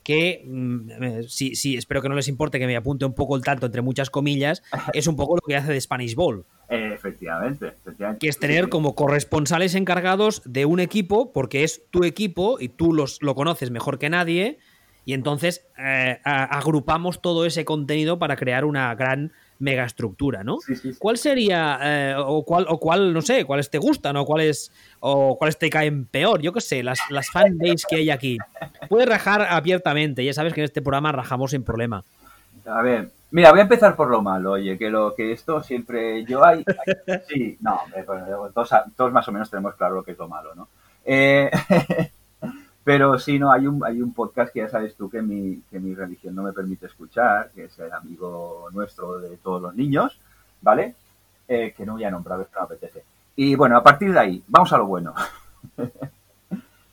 que, 0.04 0.44
mm, 0.46 0.92
eh, 1.04 1.24
sí, 1.28 1.56
sí, 1.56 1.78
espero 1.78 2.02
que 2.02 2.10
no 2.10 2.16
les 2.16 2.28
importe 2.28 2.60
que 2.60 2.68
me 2.68 2.76
apunte 2.76 3.06
un 3.06 3.14
poco 3.14 3.36
el 3.36 3.44
tanto 3.44 3.66
entre 3.66 3.82
muchas 3.82 4.10
comillas, 4.10 4.64
es 4.94 5.08
un 5.08 5.16
poco 5.16 5.36
lo 5.36 5.42
que 5.42 5.56
hace 5.56 5.72
de 5.72 5.82
Spanish 5.82 6.16
Ball, 6.16 6.46
Efectivamente. 6.70 7.68
efectivamente. 7.68 8.20
que 8.20 8.30
es 8.30 8.40
tener 8.40 8.70
como 8.70 8.96
corresponsales 8.96 9.76
encargados 9.76 10.42
de 10.46 10.66
un 10.66 10.80
equipo, 10.80 11.32
porque 11.34 11.64
es 11.64 11.84
tu 11.92 12.04
equipo 12.04 12.58
y 12.60 12.70
tú 12.70 12.94
los, 12.94 13.22
lo 13.22 13.36
conoces 13.36 13.72
mejor 13.72 14.00
que 14.00 14.10
nadie, 14.10 14.58
y 15.04 15.14
entonces 15.14 15.68
eh, 15.78 16.20
agrupamos 16.24 17.22
todo 17.22 17.46
ese 17.46 17.66
contenido 17.66 18.20
para 18.20 18.36
crear 18.36 18.66
una 18.66 18.94
gran 18.96 19.34
megaestructura, 19.62 20.44
¿no? 20.44 20.58
Sí, 20.60 20.76
sí, 20.76 20.92
sí. 20.94 21.00
¿Cuál 21.00 21.18
sería, 21.18 21.80
eh, 21.82 22.16
o 22.18 22.44
cuál, 22.44 22.66
o 22.68 22.80
cuál, 22.80 23.14
no 23.14 23.22
sé, 23.22 23.46
cuáles 23.46 23.70
te 23.70 23.78
gustan, 23.78 24.18
o 24.18 24.26
cuáles, 24.26 24.72
o 25.00 25.38
cuáles 25.38 25.58
te 25.58 25.70
caen 25.70 26.06
peor? 26.06 26.42
Yo 26.42 26.52
qué 26.52 26.62
sé, 26.62 26.84
las, 26.84 27.00
las 27.10 27.30
fanbase 27.32 27.86
que 27.90 27.96
hay 27.98 28.10
aquí. 28.10 28.38
Puedes 28.90 29.08
rajar 29.08 29.44
abiertamente, 29.44 30.26
ya 30.26 30.34
sabes 30.34 30.54
que 30.54 30.62
en 30.62 30.66
este 30.66 30.82
programa 30.82 31.12
rajamos 31.12 31.52
sin 31.52 31.64
problema. 31.64 32.04
A 32.66 32.82
ver, 32.82 33.10
mira, 33.32 33.52
voy 33.52 33.60
a 33.60 33.64
empezar 33.64 33.96
por 33.96 34.10
lo 34.10 34.22
malo, 34.22 34.52
oye, 34.52 34.78
que 34.78 34.90
lo 34.90 35.16
que 35.16 35.32
esto 35.32 35.64
siempre 35.64 36.26
yo 36.26 36.44
hay, 36.46 36.64
hay- 36.68 37.22
sí, 37.30 37.58
no, 37.62 37.80
pues, 38.06 38.22
todos, 38.54 38.70
todos 38.98 39.12
más 39.14 39.28
o 39.28 39.32
menos 39.32 39.50
tenemos 39.50 39.76
claro 39.76 39.96
lo 39.96 40.04
que 40.04 40.12
es 40.12 40.18
lo 40.18 40.28
malo, 40.28 40.54
¿no? 40.56 40.68
Eh, 41.06 41.50
pero 42.84 43.20
sí, 43.20 43.38
no, 43.38 43.52
hay 43.52 43.68
un, 43.68 43.84
hay 43.86 44.02
un 44.02 44.14
podcast 44.14 44.52
que 44.52 44.60
ya 44.60 44.70
sabes 44.70 44.96
tú 44.96 45.10
que 45.10 45.22
mi, 45.22 45.62
que 45.70 45.80
mi 45.80 45.94
religión 45.94 46.34
no 46.34 46.44
me 46.44 46.54
permite 46.54 46.88
escuchar, 46.88 47.52
que 47.52 47.66
es 47.66 47.80
el 47.80 47.92
amigo 47.94 48.70
nuestro 48.72 49.20
de 49.20 49.38
todos 49.38 49.62
los 49.62 49.76
niños, 49.76 50.20
¿vale? 50.62 50.96
Eh, 51.48 51.74
que 51.76 51.86
no 51.86 51.94
voy 51.94 52.04
a 52.06 52.12
nombrar, 52.12 52.40
pero 52.40 52.62
no 52.62 52.66
apetece. 52.66 53.04
Y 53.36 53.56
bueno, 53.56 53.78
a 53.78 53.84
partir 53.84 54.12
de 54.12 54.20
ahí, 54.20 54.44
vamos 54.48 54.72
a 54.74 54.78
lo 54.78 54.88
bueno. 54.88 55.14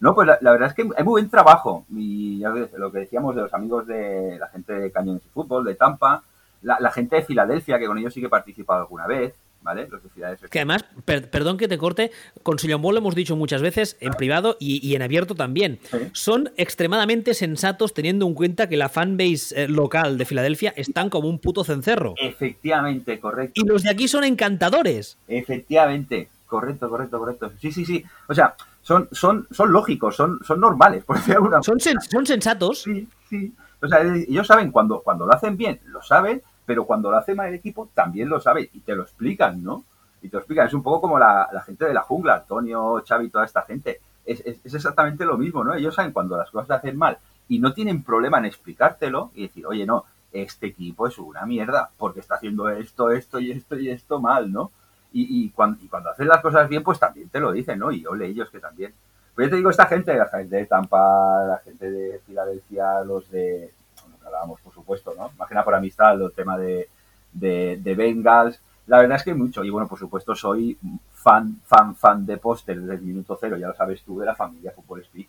No, 0.01 0.15
pues 0.15 0.29
la, 0.29 0.53
verdad 0.53 0.69
es 0.69 0.75
que 0.75 0.83
hay 0.83 1.03
muy 1.03 1.21
buen 1.21 1.29
trabajo. 1.29 1.85
Y 1.91 2.39
ya 2.39 2.51
lo 2.51 2.93
que 2.93 3.01
decíamos 3.01 3.35
de 3.35 3.43
los 3.43 3.53
amigos 3.53 3.87
de 3.87 4.39
la 4.39 4.47
gente 4.49 4.73
de 4.73 4.93
Cañones 4.93 5.25
y 5.27 5.29
Fútbol, 5.29 5.65
de 5.65 5.75
Tampa, 5.75 6.23
la, 6.63 6.79
la 6.79 6.93
gente 6.93 7.17
de 7.17 7.23
Filadelfia, 7.23 7.81
que 7.81 7.87
con 7.87 7.99
ellos 7.99 8.15
sí 8.15 8.21
que 8.21 8.27
he 8.27 8.31
participado 8.31 8.83
alguna 8.83 9.09
vez, 9.09 9.35
¿vale? 9.63 9.89
Los 9.89 10.03
de. 10.03 10.09
Que 10.51 10.59
además, 10.61 10.85
per- 11.05 11.31
perdón 11.31 11.57
que 11.57 11.69
te 11.69 11.79
corte, 11.79 12.11
con 12.43 12.59
Sillon 12.59 12.81
Ball 12.83 12.95
lo 12.95 13.01
hemos 13.01 13.15
dicho 13.15 13.37
muchas 13.37 13.63
veces, 13.63 13.97
en 14.01 14.13
privado 14.13 14.57
y, 14.61 14.87
y 14.87 14.95
en 14.95 15.03
abierto 15.03 15.35
también. 15.35 15.79
Sí. 15.91 15.99
Son 16.13 16.51
extremadamente 16.57 17.35
sensatos 17.35 17.95
teniendo 17.95 18.27
en 18.27 18.35
cuenta 18.35 18.69
que 18.69 18.77
la 18.77 18.89
fanbase 18.89 19.65
eh, 19.65 19.69
local 19.69 20.19
de 20.19 20.25
Filadelfia 20.25 20.73
están 20.77 21.11
como 21.11 21.29
un 21.29 21.39
puto 21.39 21.65
cencerro. 21.65 22.15
Efectivamente, 22.21 23.19
correcto. 23.21 23.61
Y 23.63 23.67
los 23.67 23.83
de 23.83 23.91
aquí 23.91 24.09
son 24.09 24.25
encantadores. 24.25 25.19
Efectivamente, 25.29 26.29
correcto, 26.47 26.89
correcto, 26.89 27.19
correcto. 27.19 27.53
Sí, 27.61 27.73
sí, 27.73 27.85
sí. 27.85 28.05
O 28.29 28.35
sea, 28.35 28.55
son, 28.83 29.09
son, 29.13 29.47
son 29.51 29.73
lógicos, 29.73 30.17
son, 30.17 30.39
son 30.47 30.61
normales, 30.61 31.05
por 31.07 31.17
decir 31.17 31.31
de 31.33 31.37
alguna 31.37 31.63
Son, 31.63 31.79
sen- 31.79 32.01
son 32.11 32.25
sensatos. 32.27 32.83
Sí, 32.83 33.09
sí. 33.29 33.53
O 33.81 33.87
sea, 33.87 34.01
ellos 34.03 34.47
saben 34.47 34.73
cuando, 34.73 35.01
cuando 35.03 35.25
lo 35.27 35.33
hacen 35.33 35.57
bien, 35.57 35.79
lo 35.87 36.03
saben, 36.03 36.43
pero 36.69 36.85
cuando 36.85 37.11
lo 37.11 37.17
hace 37.17 37.35
mal 37.35 37.49
el 37.49 37.55
equipo 37.55 37.89
también 37.95 38.29
lo 38.29 38.41
saben 38.41 38.69
y 38.75 38.81
te 38.81 38.95
lo 38.95 39.03
explican, 39.05 39.65
¿no? 39.65 39.85
Y 40.23 40.29
te 40.29 40.35
lo 40.37 40.41
explican. 40.41 40.67
Es 40.67 40.75
un 40.75 40.83
poco 40.83 41.01
como 41.01 41.19
la, 41.19 41.49
la 41.53 41.63
gente 41.63 41.87
de 41.87 41.95
la 41.95 42.03
jungla, 42.03 42.37
Antonio, 42.37 43.03
Xavi, 43.09 43.31
toda 43.31 43.47
esta 43.47 43.63
gente. 43.63 44.01
Es, 44.27 44.41
es- 44.47 44.61
es 44.65 44.75
exactamente 44.75 45.25
lo 45.25 45.39
mismo, 45.39 45.65
¿no? 45.65 45.75
Ellos 45.75 45.95
saben 45.95 46.13
cuando 46.13 46.37
las 46.37 46.51
cosas 46.51 46.69
se 46.69 46.75
hacen 46.75 46.99
mal 46.99 47.19
y 47.49 47.59
no 47.61 47.73
tienen 47.73 48.03
problema 48.03 48.39
en 48.39 48.45
explicártelo 48.45 49.31
y 49.35 49.45
decir, 49.45 49.67
oye, 49.67 49.87
no, 49.87 50.05
este 50.33 50.67
equipo 50.67 51.07
es 51.07 51.19
una 51.19 51.47
mierda 51.47 51.91
porque 51.97 52.21
está 52.21 52.35
haciendo 52.35 52.69
esto, 52.69 53.11
esto 53.11 53.41
y 53.41 53.53
esto 53.53 53.79
y 53.79 53.89
esto 53.91 54.21
mal, 54.21 54.53
¿no? 54.53 54.71
Y, 55.13 55.45
y, 55.47 55.51
cuando, 55.51 55.83
y 55.83 55.89
cuando 55.89 56.11
hacen 56.11 56.29
las 56.29 56.43
cosas 56.43 56.69
bien, 56.69 56.83
pues 56.85 56.99
también 57.01 57.31
te 57.31 57.41
lo 57.41 57.51
dicen, 57.53 57.79
¿no? 57.79 57.91
Y 57.93 58.05
ole 58.07 58.27
ellos 58.27 58.51
que 58.51 58.61
también. 58.61 58.93
Pues 59.35 59.47
yo 59.47 59.51
te 59.53 59.57
digo, 59.57 59.71
esta 59.71 59.87
gente, 59.87 60.15
la 60.17 60.27
gente 60.29 60.57
de 60.57 60.67
Tampa, 60.67 60.99
la 61.47 61.59
gente 61.65 61.91
de 61.91 62.19
Filadelfia, 62.27 63.01
los 63.05 63.31
de, 63.31 63.73
hablábamos, 64.29 64.61
por 64.61 64.73
supuesto, 64.73 65.15
¿no? 65.17 65.31
Más 65.37 65.49
que 65.49 65.55
nada 65.55 65.65
por 65.65 65.75
amistad, 65.75 66.21
el 66.21 66.33
tema 66.33 66.57
de, 66.57 66.89
de, 67.33 67.95
Bengals. 67.97 68.61
La 68.87 68.99
verdad 68.99 69.17
es 69.17 69.25
que 69.25 69.35
mucho. 69.35 69.65
Y 69.65 69.71
bueno, 69.71 69.89
por 69.89 69.99
supuesto, 69.99 70.35
soy 70.35 70.79
fan, 71.13 71.61
fan, 71.65 71.95
fan 71.95 72.25
de 72.25 72.39
póster 72.39 72.81
desde 72.81 72.95
el 72.95 73.03
minuto 73.03 73.37
cero, 73.41 73.57
ya 73.57 73.69
lo 73.69 73.75
sabes 73.75 74.03
tú, 74.03 74.19
de 74.19 74.27
la 74.27 74.35
familia 74.35 74.73
Fútbol 74.73 75.05
Speech. 75.05 75.29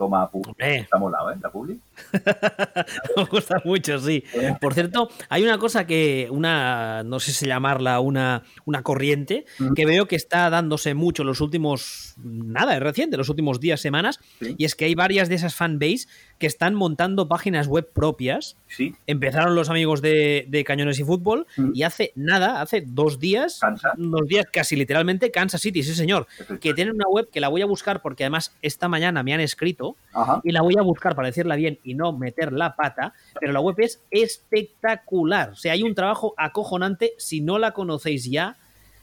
Toma, 0.00 0.30
pu- 0.30 0.40
Hombre. 0.48 0.78
está 0.78 0.96
molado, 0.96 1.30
¿eh? 1.30 1.36
La 1.42 1.50
publi. 1.50 1.78
Me 3.16 3.24
gusta 3.24 3.60
mucho, 3.66 3.98
sí. 3.98 4.24
Por 4.62 4.72
cierto, 4.72 5.10
hay 5.28 5.42
una 5.44 5.58
cosa 5.58 5.86
que, 5.86 6.28
una, 6.30 7.02
no 7.02 7.20
sé 7.20 7.32
si 7.32 7.44
llamarla 7.46 8.00
una, 8.00 8.42
una 8.64 8.82
corriente, 8.82 9.44
Ujú. 9.60 9.74
que 9.74 9.84
veo 9.84 10.06
que 10.06 10.16
está 10.16 10.48
dándose 10.48 10.94
mucho 10.94 11.22
en 11.22 11.26
los 11.28 11.42
últimos, 11.42 12.14
nada, 12.16 12.74
es 12.76 12.82
reciente, 12.82 13.18
los 13.18 13.28
últimos 13.28 13.60
días, 13.60 13.80
semanas, 13.82 14.20
Sí. 14.40 14.54
y 14.56 14.64
es 14.64 14.74
que 14.74 14.86
hay 14.86 14.94
varias 14.94 15.28
de 15.28 15.34
esas 15.34 15.54
fanbase 15.54 16.06
que 16.38 16.46
están 16.46 16.74
montando 16.74 17.28
páginas 17.28 17.66
web 17.66 17.90
propias. 17.92 18.56
Sí, 18.68 18.94
Empezaron 19.06 19.54
los 19.54 19.68
amigos 19.68 20.00
de, 20.00 20.46
de 20.48 20.64
Cañones 20.64 20.98
y 20.98 21.04
Fútbol, 21.04 21.46
Ujú. 21.58 21.72
y 21.74 21.82
hace 21.82 22.12
nada, 22.16 22.62
hace 22.62 22.82
dos 22.86 23.18
días, 23.18 23.58
Kansas. 23.60 23.92
dos 23.98 24.26
días 24.26 24.46
casi 24.50 24.76
literalmente, 24.76 25.30
Kansas 25.30 25.60
City, 25.60 25.82
sí 25.82 25.94
señor, 25.94 26.26
que 26.58 26.72
tienen 26.72 26.94
una 26.94 27.04
web 27.06 27.28
que 27.30 27.40
la 27.40 27.48
voy 27.48 27.60
a 27.60 27.66
buscar 27.66 28.00
porque 28.00 28.24
además 28.24 28.56
esta 28.62 28.88
mañana 28.88 29.22
me 29.22 29.34
han 29.34 29.40
escrito 29.40 29.89
Ajá. 30.12 30.40
y 30.42 30.52
la 30.52 30.62
voy 30.62 30.74
a 30.78 30.82
buscar 30.82 31.14
para 31.14 31.28
decirla 31.28 31.56
bien 31.56 31.78
y 31.84 31.94
no 31.94 32.12
meter 32.12 32.52
la 32.52 32.74
pata, 32.74 33.12
pero 33.38 33.52
la 33.52 33.60
web 33.60 33.76
es 33.78 34.00
espectacular. 34.10 35.50
O 35.50 35.56
sea, 35.56 35.72
hay 35.72 35.82
un 35.82 35.94
trabajo 35.94 36.34
acojonante. 36.36 37.12
Si 37.18 37.40
no 37.40 37.58
la 37.58 37.72
conocéis 37.72 38.30
ya, 38.30 38.56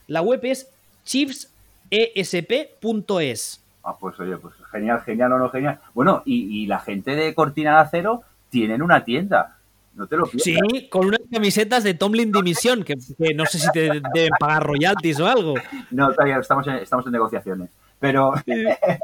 la 0.08 0.22
web 0.22 0.40
es 0.44 0.70
chipsesp.es. 1.06 3.64
Ah, 3.84 3.96
pues 3.98 4.20
oye, 4.20 4.36
pues 4.38 4.54
genial, 4.72 5.02
genial 5.02 5.32
o 5.34 5.38
no 5.38 5.50
genial. 5.50 5.80
Bueno, 5.94 6.22
y, 6.26 6.64
y 6.64 6.66
la 6.66 6.80
gente 6.80 7.16
de 7.16 7.34
Cortina 7.34 7.76
de 7.76 7.80
Acero 7.80 8.24
tienen 8.50 8.82
una 8.82 9.04
tienda. 9.06 9.54
No 9.96 10.06
te 10.06 10.16
lo 10.16 10.26
pierdas. 10.26 10.44
Sí, 10.44 10.88
con 10.90 11.08
unas 11.08 11.22
camisetas 11.32 11.84
de 11.84 11.96
Tomlin 11.96 12.32
Dimisión, 12.32 12.84
que, 12.84 12.96
que 13.18 13.34
no 13.34 13.46
sé 13.46 13.58
si 13.58 13.72
te 13.72 13.90
deben 14.14 14.30
pagar 14.40 14.64
royalties 14.64 15.20
o 15.20 15.28
algo. 15.28 15.56
No, 15.90 16.12
todavía 16.12 16.38
estamos 16.38 16.68
en, 16.68 16.76
estamos 16.76 17.06
en 17.08 17.14
negociaciones. 17.14 17.72
Pero 18.00 18.34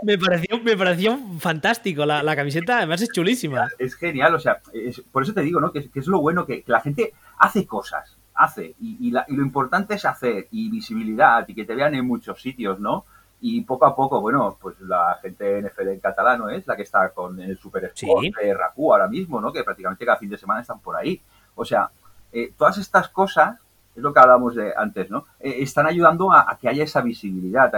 Me 0.04 0.18
pareció, 0.18 0.60
me 0.60 0.78
pareció 0.78 1.18
fantástico. 1.40 2.06
La, 2.06 2.22
la 2.22 2.36
camiseta 2.36 2.78
además 2.78 3.02
es 3.02 3.10
chulísima. 3.12 3.68
es 3.80 3.96
genial, 3.96 4.36
o 4.36 4.40
sea, 4.40 4.60
es- 4.74 5.02
por 5.12 5.24
eso 5.24 5.34
te 5.34 5.42
digo, 5.42 5.60
¿no? 5.60 5.72
Que, 5.72 5.80
es- 5.80 5.90
que 5.90 6.00
es 6.00 6.08
lo 6.08 6.22
bueno 6.22 6.46
que, 6.46 6.62
que 6.64 6.72
la 6.72 6.80
gente 6.82 7.14
hace 7.40 7.66
cosas, 7.66 8.16
hace, 8.36 8.76
y, 8.80 8.98
y 9.08 9.12
la- 9.12 9.26
y 9.28 9.36
lo 9.36 9.44
importante 9.44 9.96
es 9.96 10.06
hacer, 10.06 10.48
y 10.52 10.70
visibilidad, 10.70 11.48
y 11.48 11.56
que 11.56 11.66
te 11.66 11.74
vean 11.76 11.96
en 11.96 12.06
muchos 12.08 12.42
sitios, 12.42 12.80
¿no? 12.80 13.06
y 13.46 13.60
poco 13.60 13.86
a 13.86 13.94
poco, 13.94 14.22
bueno, 14.22 14.58
pues 14.62 14.80
la 14.80 15.20
gente 15.22 15.60
NFL 15.62 15.90
en 15.90 16.00
catalano 16.00 16.48
es 16.50 16.66
la 16.66 16.78
que 16.78 16.84
está 16.84 17.10
con 17.10 17.42
el 17.42 17.58
Super 17.58 17.84
Sport 17.94 18.28
de 18.42 18.54
Raku 18.54 18.94
ahora 18.94 19.10
mismo, 19.10 19.42
¿no? 19.42 19.52
Que 19.52 19.66
prácticamente 19.66 20.06
cada 20.06 20.18
fin 20.18 20.30
de 20.30 20.38
semana 20.38 20.62
están 20.62 20.80
por 20.80 20.96
ahí. 20.96 21.22
O 21.56 21.66
sea, 21.66 21.90
eh, 22.32 22.54
todas 22.58 22.78
estas 22.78 23.10
cosas, 23.10 23.58
es 23.96 24.02
lo 24.02 24.14
que 24.14 24.20
hablábamos 24.20 24.56
de 24.56 24.74
antes, 24.76 25.10
¿no? 25.10 25.26
Eh, 25.40 25.58
están 25.60 25.88
ayudando 25.88 26.32
a, 26.32 26.58
que 26.60 26.70
haya 26.70 26.84
esa 26.84 27.02
visibilidad. 27.02 27.72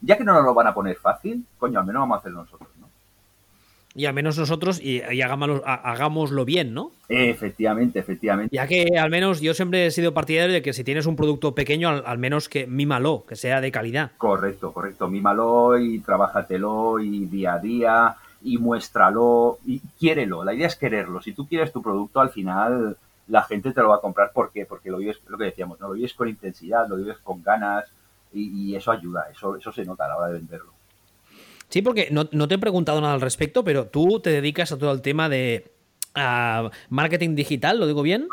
ya 0.00 0.16
que 0.16 0.24
no 0.24 0.34
nos 0.34 0.44
lo 0.44 0.54
van 0.54 0.66
a 0.66 0.74
poner 0.74 0.96
fácil, 0.96 1.44
coño, 1.58 1.80
al 1.80 1.86
menos 1.86 2.00
vamos 2.00 2.16
a 2.16 2.20
hacerlo 2.20 2.42
nosotros, 2.42 2.70
¿no? 2.78 2.82
Y 3.94 4.06
al 4.06 4.14
menos 4.14 4.38
nosotros, 4.38 4.80
y, 4.82 5.02
hagámoslo, 5.20 5.62
hagámoslo, 5.66 6.46
bien, 6.46 6.72
¿no? 6.72 6.92
Efectivamente, 7.08 7.98
efectivamente. 7.98 8.54
Ya 8.54 8.66
que 8.66 8.98
al 8.98 9.10
menos 9.10 9.42
yo 9.42 9.52
siempre 9.52 9.86
he 9.86 9.90
sido 9.90 10.14
partidario 10.14 10.54
de 10.54 10.62
que 10.62 10.72
si 10.72 10.82
tienes 10.82 11.04
un 11.04 11.14
producto 11.14 11.54
pequeño, 11.54 11.90
al, 11.90 12.18
menos 12.18 12.48
que 12.48 12.66
mímalo, 12.66 13.24
que 13.26 13.36
sea 13.36 13.60
de 13.60 13.70
calidad. 13.70 14.12
Correcto, 14.16 14.72
correcto. 14.72 15.08
Mímalo 15.08 15.78
y 15.78 15.98
trabájatelo 15.98 17.00
y 17.00 17.26
día 17.26 17.54
a 17.54 17.58
día 17.58 18.16
y 18.42 18.56
muéstralo 18.56 19.58
y 19.66 19.80
quiérelo. 19.98 20.42
La 20.42 20.54
idea 20.54 20.68
es 20.68 20.76
quererlo. 20.76 21.20
Si 21.20 21.32
tú 21.32 21.46
quieres 21.46 21.70
tu 21.70 21.82
producto, 21.82 22.20
al 22.20 22.30
final 22.30 22.96
la 23.32 23.42
gente 23.42 23.72
te 23.72 23.80
lo 23.80 23.88
va 23.88 23.96
a 23.96 24.00
comprar. 24.00 24.30
¿Por 24.32 24.52
qué? 24.52 24.66
Porque 24.66 24.90
lo 24.90 24.98
vives, 24.98 25.18
lo 25.26 25.38
que 25.38 25.44
decíamos, 25.44 25.80
¿no? 25.80 25.88
Lo 25.88 25.94
vives 25.94 26.12
con 26.12 26.28
intensidad, 26.28 26.86
lo 26.86 26.96
vives 26.96 27.16
con 27.22 27.42
ganas 27.42 27.90
y, 28.30 28.72
y 28.72 28.76
eso 28.76 28.92
ayuda, 28.92 29.26
eso, 29.32 29.56
eso 29.56 29.72
se 29.72 29.86
nota 29.86 30.04
a 30.04 30.08
la 30.08 30.16
hora 30.18 30.26
de 30.28 30.34
venderlo. 30.34 30.72
Sí, 31.70 31.80
porque 31.80 32.10
no, 32.10 32.26
te 32.26 32.54
he 32.54 32.58
preguntado 32.58 33.00
nada 33.00 33.14
al 33.14 33.22
respecto, 33.22 33.64
pero 33.64 33.86
tú 33.86 34.20
te 34.20 34.28
dedicas 34.28 34.72
a 34.72 34.78
todo 34.78 34.92
el 34.92 35.00
tema 35.00 35.30
de 35.30 35.72
marketing 36.90 37.34
digital, 37.34 37.80
¿lo 37.80 37.86
digo 37.86 38.02
bien? 38.02 38.28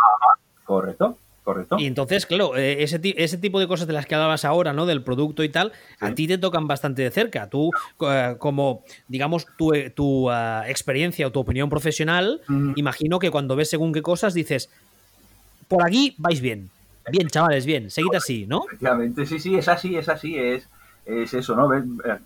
correcto. 0.65 1.17
Correcto. 1.45 1.77
Y 1.79 1.85
entonces, 1.87 2.25
claro, 2.25 2.57
eh, 2.57 2.83
ese, 2.83 2.99
ese, 3.01 3.37
tipo 3.37 3.59
de 3.59 3.67
cosas 3.67 3.87
de 3.87 3.93
las 3.93 4.05
que 4.05 4.13
hablabas 4.13 4.43
ahora, 4.43 4.73
¿no? 4.73 4.85
Del 4.85 5.01
producto 5.01 5.43
y 5.43 5.49
tal, 5.49 5.71
a 5.99 6.13
ti 6.13 6.27
te 6.27 6.37
tocan 6.37 6.67
bastante 6.67 7.01
de 7.01 7.09
cerca. 7.09 7.49
Tú, 7.49 7.71
eh, 8.01 8.35
como, 8.37 8.83
digamos, 9.07 9.47
tu, 9.57 9.71
tu 9.95 10.29
experiencia 10.29 11.25
o 11.25 11.31
tu 11.31 11.39
opinión 11.39 11.69
profesional, 11.69 12.41
imagino 12.75 13.17
que 13.19 13.31
cuando 13.31 13.55
ves 13.55 13.69
según 13.69 13.93
qué 13.93 14.01
cosas 14.01 14.33
dices, 14.33 14.69
por 15.69 15.85
aquí 15.85 16.15
vais 16.17 16.41
bien. 16.41 16.69
Bien, 17.09 17.27
chavales, 17.27 17.65
bien. 17.65 17.89
Seguid 17.89 18.15
así, 18.15 18.45
¿no? 18.45 18.65
Efectivamente, 18.67 19.25
sí, 19.25 19.39
sí, 19.39 19.55
es 19.55 19.67
así, 19.69 19.95
es 19.95 20.09
así, 20.09 20.37
es 20.37 20.67
es 21.09 21.33
eso, 21.33 21.55
¿no? 21.55 21.73
Eh, 21.73 21.83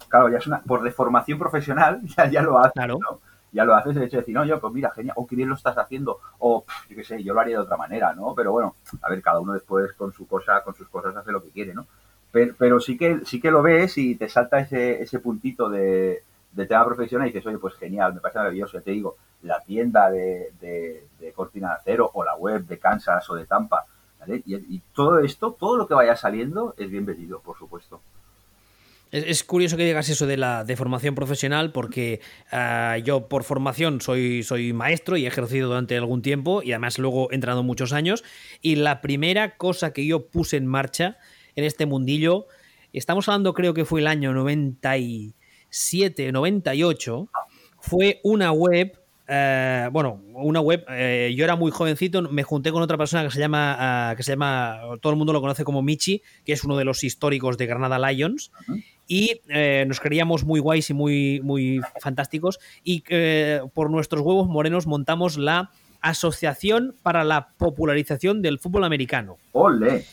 claro, 0.07 0.29
ya 0.29 0.37
es 0.37 0.47
una, 0.47 0.61
por 0.61 0.83
deformación 0.83 1.39
profesional, 1.39 2.01
ya, 2.17 2.29
ya 2.29 2.41
lo 2.41 2.59
haces, 2.59 2.87
¿no? 2.87 3.19
Ya 3.51 3.65
lo 3.65 3.75
haces 3.75 3.95
el 3.95 4.03
hecho 4.03 4.17
de 4.17 4.21
decir, 4.21 4.33
no, 4.33 4.45
yo, 4.45 4.59
pues 4.59 4.73
mira, 4.73 4.91
genial, 4.91 5.13
o 5.15 5.27
qué 5.27 5.35
bien 5.35 5.47
lo 5.47 5.55
estás 5.55 5.77
haciendo, 5.77 6.19
o 6.39 6.65
yo 6.89 6.95
qué 6.95 7.03
sé, 7.03 7.23
yo 7.23 7.35
lo 7.35 7.39
haría 7.39 7.57
de 7.57 7.63
otra 7.63 7.77
manera, 7.77 8.13
¿no? 8.13 8.33
Pero 8.35 8.51
bueno, 8.51 8.75
a 9.01 9.09
ver, 9.09 9.21
cada 9.21 9.39
uno 9.39 9.53
después 9.53 9.93
con 9.93 10.11
su 10.11 10.27
cosa, 10.27 10.63
con 10.63 10.73
sus 10.73 10.89
cosas 10.89 11.15
hace 11.15 11.31
lo 11.31 11.43
que 11.43 11.49
quiere, 11.49 11.73
¿no? 11.73 11.85
Pero, 12.31 12.55
pero 12.57 12.79
sí 12.79 12.97
que 12.97 13.19
sí 13.25 13.39
que 13.39 13.51
lo 13.51 13.61
ves 13.61 13.97
y 13.99 14.15
te 14.15 14.27
salta 14.27 14.59
ese, 14.59 15.03
ese 15.03 15.19
puntito 15.19 15.69
de, 15.69 16.23
tema 16.67 16.85
profesional 16.85 17.27
y 17.27 17.31
dices, 17.31 17.45
oye, 17.47 17.57
pues 17.57 17.75
genial, 17.75 18.13
me 18.13 18.21
parece 18.21 18.39
maravilloso, 18.39 18.77
ya 18.77 18.83
te 18.83 18.91
digo, 18.91 19.17
la 19.41 19.59
tienda 19.61 20.09
de, 20.09 20.53
de, 20.59 21.33
Cortina 21.33 21.69
de 21.69 21.73
Acero 21.75 22.09
o 22.13 22.23
la 22.23 22.35
web 22.35 22.65
de 22.65 22.77
Kansas 22.77 23.29
o 23.29 23.35
de 23.35 23.45
Tampa, 23.45 23.85
¿vale? 24.19 24.43
Y, 24.45 24.55
y 24.55 24.81
todo 24.93 25.19
esto, 25.19 25.53
todo 25.59 25.77
lo 25.77 25.87
que 25.87 25.93
vaya 25.93 26.15
saliendo 26.15 26.75
es 26.77 26.89
bienvenido, 26.89 27.41
por 27.41 27.57
supuesto. 27.57 28.01
Es, 29.13 29.43
curioso 29.43 29.77
que 29.77 29.85
digas 29.85 30.09
eso 30.09 30.25
de 30.25 30.37
la 30.37 30.63
de 30.63 30.75
formación 30.75 31.13
profesional 31.13 31.71
porque 31.71 32.19
ah, 32.51 32.97
yo 32.97 33.27
por 33.29 33.43
formación 33.43 34.01
soy, 34.01 34.41
soy 34.41 34.73
maestro 34.73 35.17
y 35.17 35.25
he 35.25 35.27
ejercido 35.27 35.67
durante 35.67 35.95
algún 35.95 36.23
tiempo 36.23 36.63
y 36.63 36.71
además 36.71 36.97
luego 36.97 37.31
he 37.31 37.35
entrado 37.35 37.61
muchos 37.61 37.93
años 37.93 38.23
y 38.63 38.73
la 38.73 39.01
primera 39.01 39.55
cosa 39.55 39.93
que 39.93 40.07
yo 40.07 40.25
puse 40.31 40.57
en 40.57 40.65
marcha 40.65 41.19
en 41.55 41.63
este 41.63 41.85
mundillo, 41.85 42.47
estamos 42.91 43.29
hablando 43.29 43.53
creo 43.53 43.75
que 43.75 43.85
fue 43.85 44.01
el 44.01 44.07
año 44.07 44.33
97, 44.33 45.35
98, 46.31 47.27
fue 47.79 48.19
una 48.23 48.51
web 48.51 48.97
eh, 49.25 49.87
bueno, 49.91 50.21
una 50.33 50.59
web. 50.59 50.85
Eh, 50.89 51.33
yo 51.35 51.45
era 51.45 51.55
muy 51.55 51.71
jovencito, 51.71 52.21
me 52.23 52.43
junté 52.43 52.71
con 52.73 52.81
otra 52.81 52.97
persona 52.97 53.23
que 53.23 53.31
se 53.31 53.39
llama, 53.39 53.75
ah, 53.79 54.15
que 54.15 54.23
se 54.23 54.33
llama, 54.33 54.81
todo 55.01 55.13
el 55.13 55.17
mundo 55.17 55.31
lo 55.31 55.39
conoce 55.39 55.63
como 55.63 55.81
Michi, 55.81 56.21
que 56.45 56.51
es 56.51 56.63
uno 56.65 56.77
de 56.77 56.83
los 56.83 57.03
históricos 57.03 57.57
de 57.57 57.65
Granada 57.65 57.97
Lions 58.11 58.51
y 59.07 59.41
eh, 59.49 59.85
nos 59.87 59.99
creíamos 59.99 60.43
muy 60.43 60.59
guays 60.59 60.89
y 60.89 60.93
muy, 60.93 61.41
muy 61.43 61.81
fantásticos 61.99 62.59
y 62.83 63.03
eh, 63.09 63.61
por 63.73 63.89
nuestros 63.89 64.21
huevos 64.21 64.47
morenos 64.47 64.87
montamos 64.87 65.37
la 65.37 65.71
Asociación 66.01 66.95
para 67.01 67.23
la 67.23 67.49
Popularización 67.57 68.41
del 68.41 68.59
Fútbol 68.59 68.83
Americano. 68.83 69.37
¡Ole! 69.53 70.05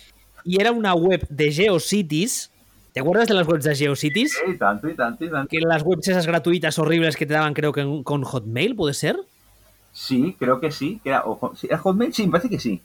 Y 0.44 0.60
era 0.60 0.70
una 0.70 0.94
web 0.94 1.26
de 1.28 1.50
GeoCities. 1.50 2.52
¿Te 2.92 3.00
acuerdas 3.00 3.28
de 3.28 3.34
las 3.34 3.46
webs 3.46 3.64
de 3.64 3.74
GeoCities? 3.74 4.32
Sí, 4.44 4.58
tanto 4.58 4.88
y 4.88 4.94
tanto 4.94 5.24
y 5.24 5.30
tanto. 5.30 5.48
Que 5.48 5.60
las 5.60 5.82
webs 5.82 6.08
esas 6.08 6.26
gratuitas 6.26 6.78
horribles 6.78 7.16
que 7.16 7.26
te 7.26 7.34
daban 7.34 7.54
creo 7.54 7.72
que 7.72 8.02
con 8.04 8.22
Hotmail, 8.22 8.74
¿puede 8.74 8.94
ser? 8.94 9.16
Sí, 9.92 10.36
creo 10.38 10.60
que 10.60 10.70
sí. 10.70 11.00
Que 11.02 11.10
era, 11.10 11.20
Hotmail? 11.22 12.12
Sí, 12.12 12.26
me 12.26 12.32
parece 12.32 12.48
que 12.48 12.58
sí. 12.58 12.80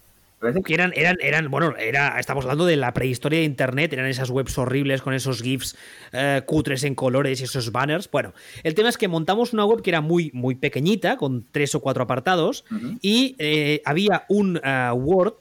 Que 0.63 0.73
eran, 0.73 0.91
eran, 0.95 1.15
eran, 1.21 1.49
bueno, 1.49 1.75
era, 1.77 2.19
estamos 2.19 2.43
hablando 2.43 2.65
de 2.65 2.75
la 2.75 2.93
prehistoria 2.93 3.39
de 3.39 3.45
Internet, 3.45 3.93
eran 3.93 4.05
esas 4.05 4.29
webs 4.29 4.57
horribles 4.57 5.01
con 5.01 5.13
esos 5.13 5.41
GIFs 5.41 5.75
eh, 6.11 6.43
cutres 6.45 6.83
en 6.83 6.93
colores 6.93 7.41
y 7.41 7.45
esos 7.45 7.71
banners. 7.71 8.11
Bueno, 8.11 8.33
el 8.61 8.75
tema 8.75 8.89
es 8.89 8.97
que 8.97 9.07
montamos 9.07 9.53
una 9.53 9.65
web 9.65 9.81
que 9.81 9.89
era 9.89 10.01
muy, 10.01 10.29
muy 10.33 10.53
pequeñita, 10.53 11.17
con 11.17 11.45
tres 11.51 11.73
o 11.73 11.79
cuatro 11.79 12.03
apartados, 12.03 12.65
y 13.01 13.35
eh, 13.39 13.81
había 13.85 14.25
un 14.29 14.59
eh, 14.63 14.91
Word. 14.93 15.35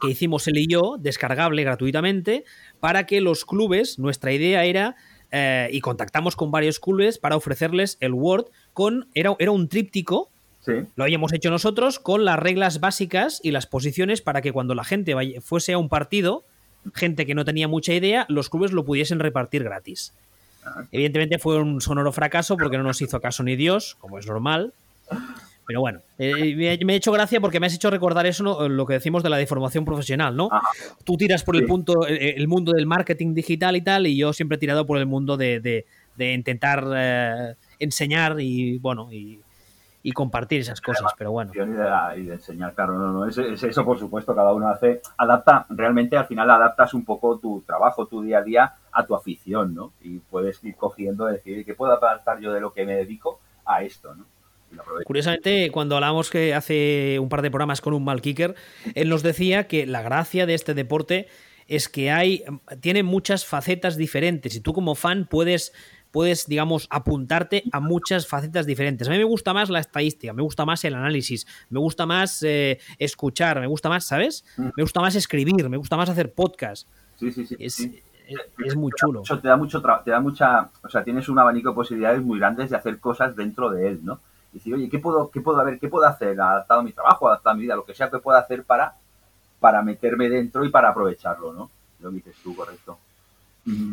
Que 0.00 0.10
hicimos 0.10 0.46
él 0.48 0.58
y 0.58 0.66
yo, 0.66 0.96
descargable 0.98 1.62
gratuitamente, 1.64 2.44
para 2.80 3.06
que 3.06 3.20
los 3.20 3.44
clubes, 3.44 3.98
nuestra 3.98 4.32
idea 4.32 4.64
era, 4.64 4.96
y 5.70 5.80
contactamos 5.80 6.36
con 6.36 6.50
varios 6.50 6.80
clubes 6.80 7.18
para 7.18 7.36
ofrecerles 7.36 7.98
el 8.00 8.14
Word 8.14 8.46
con, 8.72 9.08
era, 9.14 9.36
era 9.38 9.50
un 9.50 9.68
tríptico 9.68 10.30
lo 10.94 11.04
habíamos 11.04 11.32
hecho 11.32 11.50
nosotros 11.50 11.98
con 11.98 12.24
las 12.24 12.38
reglas 12.38 12.80
básicas 12.80 13.40
y 13.42 13.50
las 13.50 13.66
posiciones 13.66 14.20
para 14.20 14.42
que 14.42 14.52
cuando 14.52 14.74
la 14.74 14.84
gente 14.84 15.14
fuese 15.40 15.72
a 15.72 15.78
un 15.78 15.88
partido, 15.88 16.44
gente 16.94 17.26
que 17.26 17.34
no 17.34 17.44
tenía 17.44 17.68
mucha 17.68 17.92
idea, 17.94 18.26
los 18.28 18.50
clubes 18.50 18.72
lo 18.72 18.84
pudiesen 18.84 19.20
repartir 19.20 19.64
gratis. 19.64 20.12
Ah. 20.64 20.84
Evidentemente 20.90 21.38
fue 21.38 21.60
un 21.60 21.80
sonoro 21.80 22.12
fracaso 22.12 22.56
porque 22.56 22.78
no 22.78 22.82
nos 22.82 23.00
hizo 23.00 23.20
caso 23.20 23.42
ni 23.42 23.56
Dios, 23.56 23.96
como 24.00 24.18
es 24.18 24.26
normal. 24.26 24.72
Pero 25.66 25.80
bueno, 25.80 26.00
eh, 26.18 26.78
me, 26.84 26.92
ha 26.92 26.96
hecho 26.96 27.10
gracia 27.10 27.40
porque 27.40 27.58
me 27.58 27.66
has 27.66 27.74
hecho 27.74 27.90
recordar 27.90 28.24
eso, 28.26 28.68
lo 28.68 28.86
que 28.86 28.94
decimos 28.94 29.22
de 29.22 29.30
la 29.30 29.36
deformación 29.36 29.84
profesional, 29.84 30.36
¿no? 30.36 30.48
Tú 31.04 31.16
tiras 31.16 31.42
por 31.42 31.56
el 31.56 31.66
punto, 31.66 32.06
el, 32.06 32.46
mundo 32.46 32.72
del 32.72 32.86
marketing 32.86 33.34
digital 33.34 33.76
y 33.76 33.80
tal, 33.80 34.06
y 34.06 34.16
yo 34.16 34.32
siempre 34.32 34.56
he 34.56 34.58
tirado 34.58 34.86
por 34.86 34.98
el 34.98 35.06
mundo 35.06 35.36
de, 35.36 35.84
intentar 36.18 36.84
eh, 36.94 37.54
enseñar 37.80 38.40
y, 38.40 38.78
bueno, 38.78 39.12
y 39.12 39.40
y 40.06 40.12
compartir 40.12 40.60
esas 40.60 40.80
cosas, 40.80 41.12
pero 41.18 41.32
bueno. 41.32 41.50
Y 41.52 41.58
de, 41.58 42.34
enseñar, 42.34 42.74
claro, 42.76 42.96
no, 42.96 43.10
no, 43.10 43.26
es, 43.26 43.36
eso 43.38 43.84
por 43.84 43.98
supuesto, 43.98 44.36
cada 44.36 44.52
uno 44.52 44.68
hace, 44.68 45.00
adapta, 45.16 45.66
realmente 45.68 46.16
al 46.16 46.26
final 46.26 46.48
adaptas 46.48 46.94
un 46.94 47.04
poco 47.04 47.40
tu 47.40 47.62
trabajo, 47.62 48.06
tu 48.06 48.22
día 48.22 48.38
a 48.38 48.42
día 48.42 48.74
a 48.92 49.04
tu 49.04 49.16
afición, 49.16 49.74
¿no? 49.74 49.94
Y 50.00 50.20
puedes 50.20 50.62
ir 50.62 50.76
cogiendo, 50.76 51.26
decir, 51.26 51.64
¿qué 51.64 51.74
puedo 51.74 51.92
adaptar 51.92 52.38
yo 52.38 52.52
de 52.52 52.60
lo 52.60 52.72
que 52.72 52.86
me 52.86 52.94
dedico 52.94 53.40
a 53.64 53.82
esto, 53.82 54.14
¿no? 54.14 54.26
Curiosamente, 55.04 55.70
cuando 55.70 55.96
hablamos 55.96 56.30
que 56.30 56.54
hace 56.54 57.18
un 57.20 57.28
par 57.28 57.42
de 57.42 57.50
programas 57.50 57.80
con 57.80 57.94
un 57.94 58.04
mal 58.04 58.20
kicker, 58.20 58.54
él 58.94 59.08
nos 59.08 59.22
decía 59.22 59.66
que 59.66 59.86
la 59.86 60.02
gracia 60.02 60.46
de 60.46 60.54
este 60.54 60.74
deporte 60.74 61.28
es 61.68 61.88
que 61.88 62.10
hay, 62.10 62.44
tiene 62.80 63.02
muchas 63.02 63.44
facetas 63.44 63.96
diferentes 63.96 64.54
y 64.54 64.60
tú 64.60 64.72
como 64.72 64.94
fan 64.94 65.26
puedes 65.28 65.72
puedes, 66.16 66.46
digamos, 66.46 66.86
apuntarte 66.88 67.64
a 67.72 67.80
muchas 67.80 68.26
facetas 68.26 68.64
diferentes. 68.64 69.06
A 69.06 69.10
mí 69.10 69.18
me 69.18 69.24
gusta 69.24 69.52
más 69.52 69.68
la 69.68 69.80
estadística, 69.80 70.32
me 70.32 70.40
gusta 70.40 70.64
más 70.64 70.82
el 70.86 70.94
análisis, 70.94 71.46
me 71.68 71.78
gusta 71.78 72.06
más 72.06 72.42
eh, 72.42 72.78
escuchar, 72.98 73.60
me 73.60 73.66
gusta 73.66 73.90
más, 73.90 74.06
¿sabes? 74.06 74.42
Mm. 74.56 74.68
Me 74.76 74.82
gusta 74.82 75.02
más 75.02 75.14
escribir, 75.14 75.68
me 75.68 75.76
gusta 75.76 75.94
más 75.94 76.08
hacer 76.08 76.32
podcast. 76.32 76.88
Sí, 77.16 77.32
sí, 77.32 77.44
sí. 77.44 77.56
Es, 77.58 78.74
muy 78.74 78.92
chulo. 78.96 79.22
te 79.22 79.46
da 79.46 79.58
mucho, 79.58 79.82
te 80.04 80.10
da 80.10 80.20
mucha, 80.20 80.70
o 80.82 80.88
sea, 80.88 81.04
tienes 81.04 81.28
un 81.28 81.38
abanico 81.38 81.68
de 81.68 81.74
posibilidades 81.74 82.22
muy 82.22 82.38
grandes 82.38 82.70
de 82.70 82.76
hacer 82.76 82.98
cosas 82.98 83.36
dentro 83.36 83.68
de 83.68 83.88
él, 83.88 84.00
¿no? 84.02 84.20
Y 84.56 84.58
decir, 84.58 84.74
oye, 84.74 84.88
¿qué 84.88 84.98
puedo, 84.98 85.30
qué 85.30 85.42
puedo, 85.42 85.60
haber, 85.60 85.78
qué 85.78 85.88
puedo 85.88 86.06
hacer? 86.06 86.40
Adaptado 86.40 86.80
a 86.80 86.82
mi 86.82 86.92
trabajo, 86.92 87.28
adaptado 87.28 87.52
a 87.52 87.56
mi 87.56 87.64
vida, 87.64 87.76
lo 87.76 87.84
que 87.84 87.92
sea 87.92 88.08
que 88.08 88.20
pueda 88.20 88.38
hacer 88.38 88.64
para, 88.64 88.94
para 89.60 89.82
meterme 89.82 90.30
dentro 90.30 90.64
y 90.64 90.70
para 90.70 90.88
aprovecharlo, 90.88 91.52
¿no? 91.52 91.70
Lo 92.00 92.10
dices 92.10 92.36
tú, 92.42 92.56
correcto. 92.56 92.96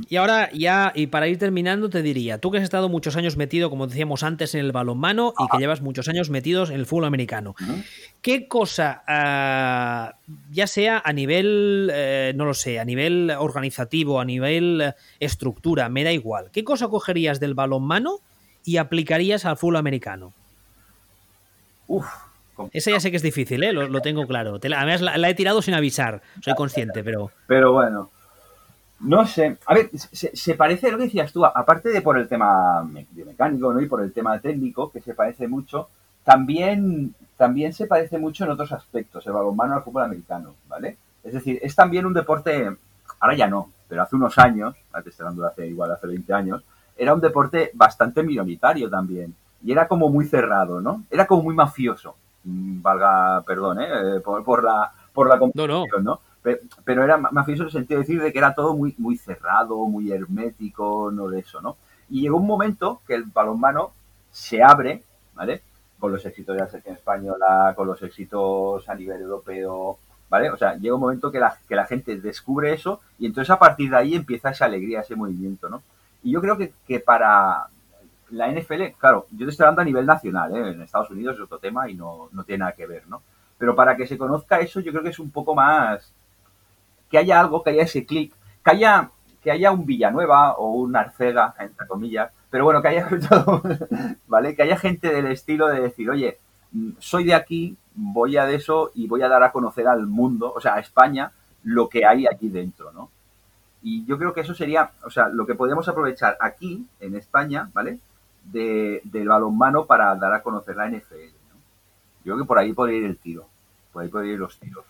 Y 0.08 0.16
ahora 0.16 0.50
ya, 0.54 0.94
y 0.96 1.08
para 1.08 1.28
ir 1.28 1.38
terminando, 1.38 1.90
te 1.90 2.02
diría, 2.02 2.38
tú 2.38 2.50
que 2.50 2.60
has 2.60 2.64
estado 2.64 2.88
muchos 2.88 3.18
años 3.18 3.36
metido, 3.36 3.70
como 3.70 3.88
decíamos 3.88 4.24
antes, 4.24 4.56
en 4.56 4.62
el 4.62 4.72
balonmano 4.72 5.34
y 5.38 5.48
que 5.52 5.58
llevas 5.58 5.82
muchos 5.82 6.08
años 6.08 6.30
metidos 6.30 6.70
en 6.70 6.76
el 6.76 6.86
fútbol 6.86 7.06
americano, 7.06 7.56
¿qué 8.22 8.48
cosa, 8.48 9.04
ah, 9.06 10.14
ya 10.50 10.68
sea 10.68 11.02
a 11.04 11.12
nivel, 11.12 11.90
eh, 11.92 12.34
no 12.38 12.46
lo 12.46 12.54
sé, 12.54 12.80
a 12.80 12.86
nivel 12.86 13.32
organizativo, 13.38 14.22
a 14.22 14.26
nivel 14.26 14.80
eh, 14.80 14.94
estructura, 15.20 15.90
me 15.90 16.06
da 16.06 16.12
igual, 16.14 16.52
¿qué 16.54 16.64
cosa 16.64 16.88
cogerías 16.88 17.42
del 17.42 17.54
balonmano 17.54 18.20
y 18.64 18.78
aplicarías 18.78 19.44
al 19.44 19.58
fútbol 19.58 19.78
americano? 19.78 20.34
Uf, 21.88 22.06
esa 22.72 22.92
ya 22.92 23.00
sé 23.00 23.10
que 23.10 23.18
es 23.18 23.24
difícil, 23.24 23.64
¿eh? 23.64 23.74
lo, 23.74 24.02
tengo 24.02 24.28
claro. 24.28 24.60
además, 24.62 25.02
la, 25.02 25.30
he 25.30 25.34
tirado 25.34 25.62
sin 25.62 25.74
avisar, 25.74 26.22
soy 26.42 26.54
consciente, 26.54 27.04
pero. 27.04 27.32
Pero 27.48 27.74
bueno, 27.74 28.10
No 29.00 29.26
sé, 29.26 29.58
a 29.66 29.74
ver, 29.74 29.90
se, 29.98 30.56
parece 30.56 30.88
a 30.88 30.92
lo 30.92 30.98
que 30.98 31.06
decías 31.06 31.34
tú, 31.34 31.44
aparte 31.44 31.90
de 31.90 32.02
por 32.02 32.18
el 32.18 32.28
tema 32.28 32.88
de 33.12 33.26
mecánico, 33.26 33.74
¿no? 33.74 33.82
Y 33.82 33.88
por 33.88 34.02
el 34.02 34.14
tema 34.14 34.40
técnico, 34.40 34.92
que 34.92 35.02
se 35.02 35.16
parece 35.16 35.48
mucho, 35.48 35.90
también, 36.24 37.14
también 37.38 37.74
se 37.74 37.88
parece 37.88 38.18
mucho 38.18 38.44
en 38.44 38.52
otros 38.52 38.72
aspectos, 38.72 39.26
el 39.26 39.34
balonmano 39.34 39.74
al 39.74 39.84
fútbol 39.84 40.04
americano, 40.04 40.56
¿vale? 40.68 40.98
Es 41.24 41.34
decir, 41.34 41.60
es 41.62 41.76
también 41.76 42.06
un 42.06 42.14
deporte, 42.14 42.70
ahora 43.20 43.36
ya 43.36 43.48
no, 43.48 43.72
pero 43.90 44.04
hace 44.04 44.16
unos 44.16 44.38
años, 44.38 44.76
te 45.04 45.10
estoy 45.10 45.24
hablando 45.24 45.44
de 45.44 45.50
hace 45.50 45.68
igual 45.68 45.92
hace 45.92 46.08
20 46.08 46.34
años, 46.34 46.64
era 46.96 47.14
un 47.14 47.22
deporte 47.22 47.72
bastante 47.74 48.22
minoritario 48.22 48.90
también. 48.90 49.36
Y 49.64 49.72
era 49.72 49.88
como 49.88 50.10
muy 50.10 50.26
cerrado, 50.26 50.82
¿no? 50.82 51.04
Era 51.10 51.26
como 51.26 51.44
muy 51.44 51.56
mafioso. 51.56 52.16
Mm, 52.44 52.82
valga, 52.82 53.42
perdón, 53.46 53.82
¿eh? 53.82 53.88
eh 54.18 54.20
por, 54.20 54.64
la, 54.64 54.92
por 55.14 55.30
la 55.30 55.40
competición, 55.40 56.04
¿no? 56.04 56.20
Pero, 56.44 57.04
era 57.04 57.18
mafioso 57.18 57.64
en 57.64 57.68
el 57.68 57.72
sentido 57.72 58.00
de 58.00 58.06
decir 58.06 58.22
de 58.22 58.34
que 58.34 58.38
era 58.38 58.54
todo 58.54 58.76
muy, 58.76 58.94
muy 58.98 59.18
cerrado, 59.18 59.78
muy 59.86 60.12
hermético, 60.12 61.10
no 61.10 61.30
de 61.30 61.40
eso, 61.40 61.62
¿no? 61.62 61.78
Y 62.10 62.22
llegó 62.22 62.38
un 62.38 62.48
momento 62.48 63.02
que 63.08 63.16
el 63.16 63.24
balonmano 63.24 63.94
se 64.30 64.62
abre, 64.62 65.04
¿vale? 65.36 65.62
Con 66.00 66.12
los 66.12 66.26
éxitos 66.26 66.56
de 66.56 66.62
la 66.62 66.68
selección 66.68 66.98
española, 66.98 67.74
con 67.78 67.88
los 67.88 68.02
éxitos 68.04 68.90
a 68.90 68.96
nivel 68.96 69.22
europeo, 69.22 69.98
¿vale? 70.30 70.50
O 70.50 70.58
sea, 70.58 70.76
llega 70.76 70.96
un 70.96 71.02
momento 71.02 71.32
que 71.32 71.40
la, 71.40 71.58
que 71.66 71.76
la 71.76 71.86
gente 71.86 72.18
descubre 72.18 72.74
eso 72.74 73.00
y 73.18 73.26
entonces 73.26 73.50
a 73.50 73.60
partir 73.60 73.90
de 73.90 73.98
ahí 73.98 74.14
empieza 74.14 74.50
esa 74.50 74.66
alegría, 74.66 75.00
ese 75.00 75.16
movimiento, 75.16 75.70
¿no? 75.70 75.82
Y 76.24 76.32
yo 76.32 76.42
creo 76.42 76.58
que, 76.58 76.74
que 76.86 77.00
para 77.00 77.68
la 78.34 78.52
NFL, 78.52 78.98
claro, 78.98 79.28
yo 79.32 79.46
te 79.46 79.52
estoy 79.52 79.66
hablando 79.66 79.82
a 79.82 79.86
nivel 79.86 80.06
nacional, 80.06 80.56
¿eh? 80.56 80.72
en 80.72 80.82
Estados 80.82 81.12
Unidos 81.12 81.36
es 81.36 81.44
otro 81.44 81.60
tema 81.60 81.90
y 81.90 81.94
no, 81.94 82.30
no 82.32 82.44
tiene 82.44 82.60
nada 82.60 82.72
que 82.72 82.88
ver, 82.88 83.08
¿no? 83.08 83.22
Pero 83.58 83.76
para 83.76 83.96
que 83.96 84.08
se 84.08 84.18
conozca 84.18 84.60
eso, 84.60 84.80
yo 84.80 84.92
creo 84.92 85.04
que 85.04 85.10
es 85.10 85.20
un 85.20 85.30
poco 85.30 85.54
más 85.54 86.12
que 87.10 87.20
haya 87.20 87.40
algo, 87.40 87.62
que 87.64 87.70
haya 87.70 87.84
ese 87.84 88.06
clic, 88.06 88.34
que 88.66 88.72
haya, 88.72 89.12
que 89.44 89.52
haya 89.52 89.72
un 89.72 89.86
Villanueva 89.86 90.54
o 90.54 90.72
un 90.72 90.96
Arcega, 90.96 91.54
entre 91.60 91.86
comillas, 91.86 92.32
pero 92.50 92.64
bueno, 92.64 92.82
que 92.82 92.88
haya 92.88 93.08
¿vale? 94.28 94.56
Que 94.56 94.64
haya 94.64 94.78
gente 94.78 95.14
del 95.14 95.28
estilo 95.28 95.68
de 95.68 95.82
decir, 95.82 96.10
oye, 96.10 96.40
mm, 96.72 96.92
soy 96.98 97.26
de 97.26 97.36
aquí, 97.36 97.78
voy 97.94 98.38
a 98.38 98.46
de 98.46 98.56
eso 98.56 98.92
y 98.96 99.08
voy 99.08 99.22
a 99.22 99.30
dar 99.30 99.44
a 99.44 99.52
conocer 99.52 99.88
al 99.88 100.08
mundo, 100.08 100.52
o 100.56 100.60
sea, 100.60 100.76
a 100.76 100.80
España, 100.80 101.32
lo 101.64 101.88
que 101.88 102.06
hay 102.06 102.26
aquí 102.26 102.50
dentro, 102.50 102.92
¿no? 102.92 103.12
Y 103.84 104.06
yo 104.06 104.18
creo 104.18 104.34
que 104.34 104.42
eso 104.42 104.56
sería, 104.56 104.92
o 105.04 105.12
sea, 105.12 105.28
lo 105.28 105.46
que 105.46 105.56
podemos 105.56 105.88
aprovechar 105.88 106.36
aquí, 106.40 106.88
en 107.00 107.16
España, 107.16 107.70
¿vale? 107.74 108.00
De, 108.44 109.02
del 109.06 109.28
balonmano 109.28 109.86
para 109.86 110.16
dar 110.16 110.34
a 110.34 110.44
conocer 110.44 110.76
la 110.76 110.90
NFL, 110.90 111.34
¿no? 111.50 111.56
Yo 112.26 112.34
creo 112.34 112.38
que 112.40 112.46
por 112.46 112.60
ahí 112.60 112.74
podría 112.74 113.00
ir 113.00 113.06
el 113.06 113.18
tiro, 113.18 113.48
por 113.92 114.04
ahí 114.04 114.10
podría 114.10 114.34
ir 114.34 114.40
los 114.40 114.58
tiros. 114.58 114.86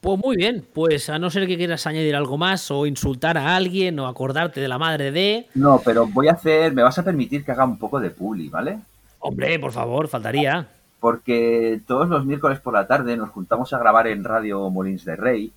Pues 0.00 0.18
muy 0.18 0.36
bien, 0.36 0.66
pues 0.74 1.08
a 1.08 1.18
no 1.18 1.30
ser 1.30 1.46
que 1.46 1.56
quieras 1.56 1.86
añadir 1.86 2.14
algo 2.14 2.36
más 2.36 2.70
o 2.70 2.86
insultar 2.86 3.38
a 3.38 3.56
alguien 3.56 3.98
o 3.98 4.06
acordarte 4.06 4.60
de 4.60 4.68
la 4.68 4.78
madre 4.78 5.10
de... 5.12 5.46
No, 5.54 5.80
pero 5.82 6.06
voy 6.06 6.28
a 6.28 6.32
hacer, 6.32 6.74
me 6.74 6.82
vas 6.82 6.98
a 6.98 7.02
permitir 7.02 7.44
que 7.44 7.52
haga 7.52 7.64
un 7.64 7.78
poco 7.78 7.98
de 7.98 8.10
publi, 8.10 8.48
¿vale? 8.48 8.80
Hombre, 9.18 9.58
por 9.58 9.72
favor, 9.72 10.08
faltaría. 10.08 10.68
Porque 11.00 11.80
todos 11.86 12.08
los 12.08 12.26
miércoles 12.26 12.60
por 12.60 12.74
la 12.74 12.86
tarde 12.86 13.16
nos 13.16 13.30
juntamos 13.30 13.72
a 13.72 13.78
grabar 13.78 14.06
en 14.08 14.24
Radio 14.24 14.68
Molins 14.68 15.04
de 15.04 15.16
Rey, 15.16 15.52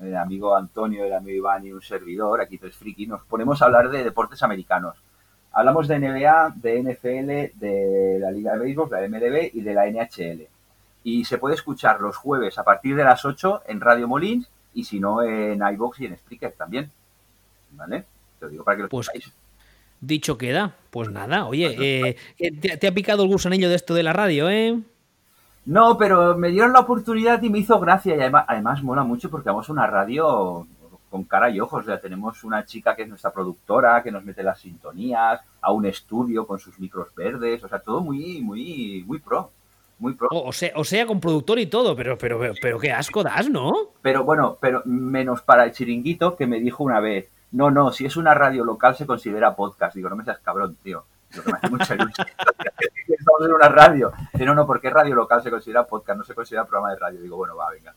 el 0.00 0.16
amigo 0.16 0.54
Antonio, 0.54 1.04
el 1.04 1.14
amigo 1.14 1.38
Iván 1.38 1.66
y 1.66 1.72
un 1.72 1.82
servidor, 1.82 2.40
aquí 2.40 2.58
tres 2.58 2.76
friki, 2.76 3.06
nos 3.06 3.22
ponemos 3.22 3.62
a 3.62 3.64
hablar 3.64 3.88
de 3.90 4.04
deportes 4.04 4.42
americanos. 4.42 4.96
Hablamos 5.58 5.88
de 5.88 5.98
NBA, 5.98 6.54
de 6.56 6.82
NFL, 6.82 7.58
de 7.58 8.18
la 8.20 8.30
Liga 8.30 8.52
de 8.52 8.58
Béisbol, 8.60 8.90
de 8.90 9.00
la 9.00 9.08
MLB 9.08 9.50
y 9.54 9.60
de 9.60 9.74
la 9.74 9.86
NHL 9.86 10.48
y 11.08 11.24
se 11.24 11.38
puede 11.38 11.54
escuchar 11.54 12.00
los 12.00 12.16
jueves 12.16 12.58
a 12.58 12.64
partir 12.64 12.94
de 12.94 13.04
las 13.04 13.24
8 13.24 13.62
en 13.66 13.80
Radio 13.80 14.06
Molins 14.06 14.48
y 14.74 14.84
si 14.84 15.00
no 15.00 15.22
en 15.22 15.62
iBox 15.62 16.00
y 16.00 16.06
en 16.06 16.16
Spreaker 16.18 16.52
también. 16.52 16.90
¿Vale? 17.72 18.04
Te 18.38 18.44
lo 18.44 18.50
digo 18.50 18.64
para 18.64 18.76
que 18.76 18.82
lo 18.84 18.88
pues, 18.88 19.08
Dicho 20.00 20.38
queda, 20.38 20.74
pues 20.90 21.10
nada, 21.10 21.46
oye, 21.46 21.74
eh, 21.80 22.16
eh, 22.38 22.76
te, 22.78 22.86
ha 22.86 22.94
picado 22.94 23.24
el 23.24 23.28
gusanillo 23.28 23.68
de 23.68 23.74
esto 23.74 23.94
de 23.94 24.04
la 24.04 24.12
radio, 24.12 24.48
¿eh? 24.48 24.78
No, 25.66 25.98
pero 25.98 26.36
me 26.36 26.50
dieron 26.50 26.72
la 26.72 26.80
oportunidad 26.80 27.42
y 27.42 27.50
me 27.50 27.58
hizo 27.58 27.80
gracia 27.80 28.14
y 28.14 28.20
además, 28.20 28.44
además 28.46 28.82
mola 28.82 29.02
mucho 29.02 29.28
porque 29.28 29.48
vamos 29.48 29.68
a 29.68 29.72
una 29.72 29.88
radio 29.88 30.68
con 31.08 31.24
cara 31.24 31.50
y 31.50 31.60
ojos. 31.60 31.82
O 31.82 31.86
sea, 31.86 32.00
tenemos 32.00 32.44
una 32.44 32.64
chica 32.64 32.94
que 32.94 33.02
es 33.02 33.08
nuestra 33.08 33.32
productora, 33.32 34.02
que 34.02 34.10
nos 34.10 34.24
mete 34.24 34.42
las 34.42 34.60
sintonías, 34.60 35.40
a 35.60 35.72
un 35.72 35.86
estudio 35.86 36.46
con 36.46 36.58
sus 36.58 36.78
micros 36.78 37.14
verdes, 37.14 37.62
o 37.64 37.68
sea, 37.68 37.78
todo 37.80 38.00
muy, 38.00 38.40
muy, 38.40 39.04
muy 39.06 39.18
pro. 39.18 39.50
Muy 39.98 40.16
o, 40.30 40.52
sea, 40.52 40.70
o 40.76 40.84
sea, 40.84 41.06
con 41.06 41.18
productor 41.18 41.58
y 41.58 41.66
todo, 41.66 41.96
pero, 41.96 42.16
pero, 42.16 42.38
pero, 42.62 42.78
qué 42.78 42.92
asco 42.92 43.24
das, 43.24 43.50
¿no? 43.50 43.72
Pero 44.00 44.22
bueno, 44.22 44.56
pero 44.60 44.80
menos 44.84 45.42
para 45.42 45.64
el 45.64 45.72
chiringuito 45.72 46.36
que 46.36 46.46
me 46.46 46.60
dijo 46.60 46.84
una 46.84 47.00
vez, 47.00 47.28
no, 47.50 47.72
no, 47.72 47.90
si 47.90 48.04
es 48.04 48.16
una 48.16 48.32
radio 48.32 48.64
local 48.64 48.94
se 48.94 49.06
considera 49.06 49.56
podcast. 49.56 49.96
Digo, 49.96 50.08
no 50.08 50.14
me 50.14 50.24
seas 50.24 50.38
cabrón, 50.38 50.76
tío. 50.82 51.04
Lo 51.34 51.42
que 51.42 51.50
me 51.50 51.58
hace 51.58 51.70
mucha 51.70 51.94
ilusión. 51.94 52.26
Estamos 53.08 53.44
en 53.44 53.52
una 53.52 53.68
radio. 53.68 54.12
Dice, 54.32 54.44
no, 54.44 54.54
no, 54.54 54.66
porque 54.66 54.90
radio 54.90 55.14
local 55.14 55.42
se 55.42 55.50
considera 55.50 55.84
podcast, 55.84 56.18
no 56.18 56.24
se 56.24 56.34
considera 56.34 56.64
programa 56.64 56.92
de 56.92 56.98
radio. 57.00 57.20
Digo, 57.20 57.36
bueno, 57.36 57.56
va, 57.56 57.70
venga. 57.70 57.94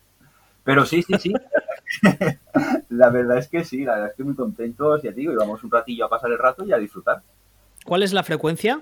Pero 0.64 0.84
sí, 0.84 1.02
sí, 1.02 1.14
sí. 1.18 1.32
La 2.88 3.10
verdad 3.10 3.38
es 3.38 3.48
que 3.48 3.64
sí, 3.64 3.84
la 3.84 3.94
verdad 3.94 4.10
es 4.10 4.16
que 4.16 4.24
muy 4.24 4.34
contentos, 4.34 5.02
ya 5.02 5.10
digo, 5.12 5.32
y 5.32 5.36
vamos 5.36 5.62
un 5.64 5.70
ratillo 5.70 6.06
a 6.06 6.08
pasar 6.08 6.30
el 6.30 6.38
rato 6.38 6.64
y 6.64 6.72
a 6.72 6.78
disfrutar. 6.78 7.22
¿Cuál 7.84 8.02
es 8.02 8.12
la 8.12 8.22
frecuencia? 8.22 8.80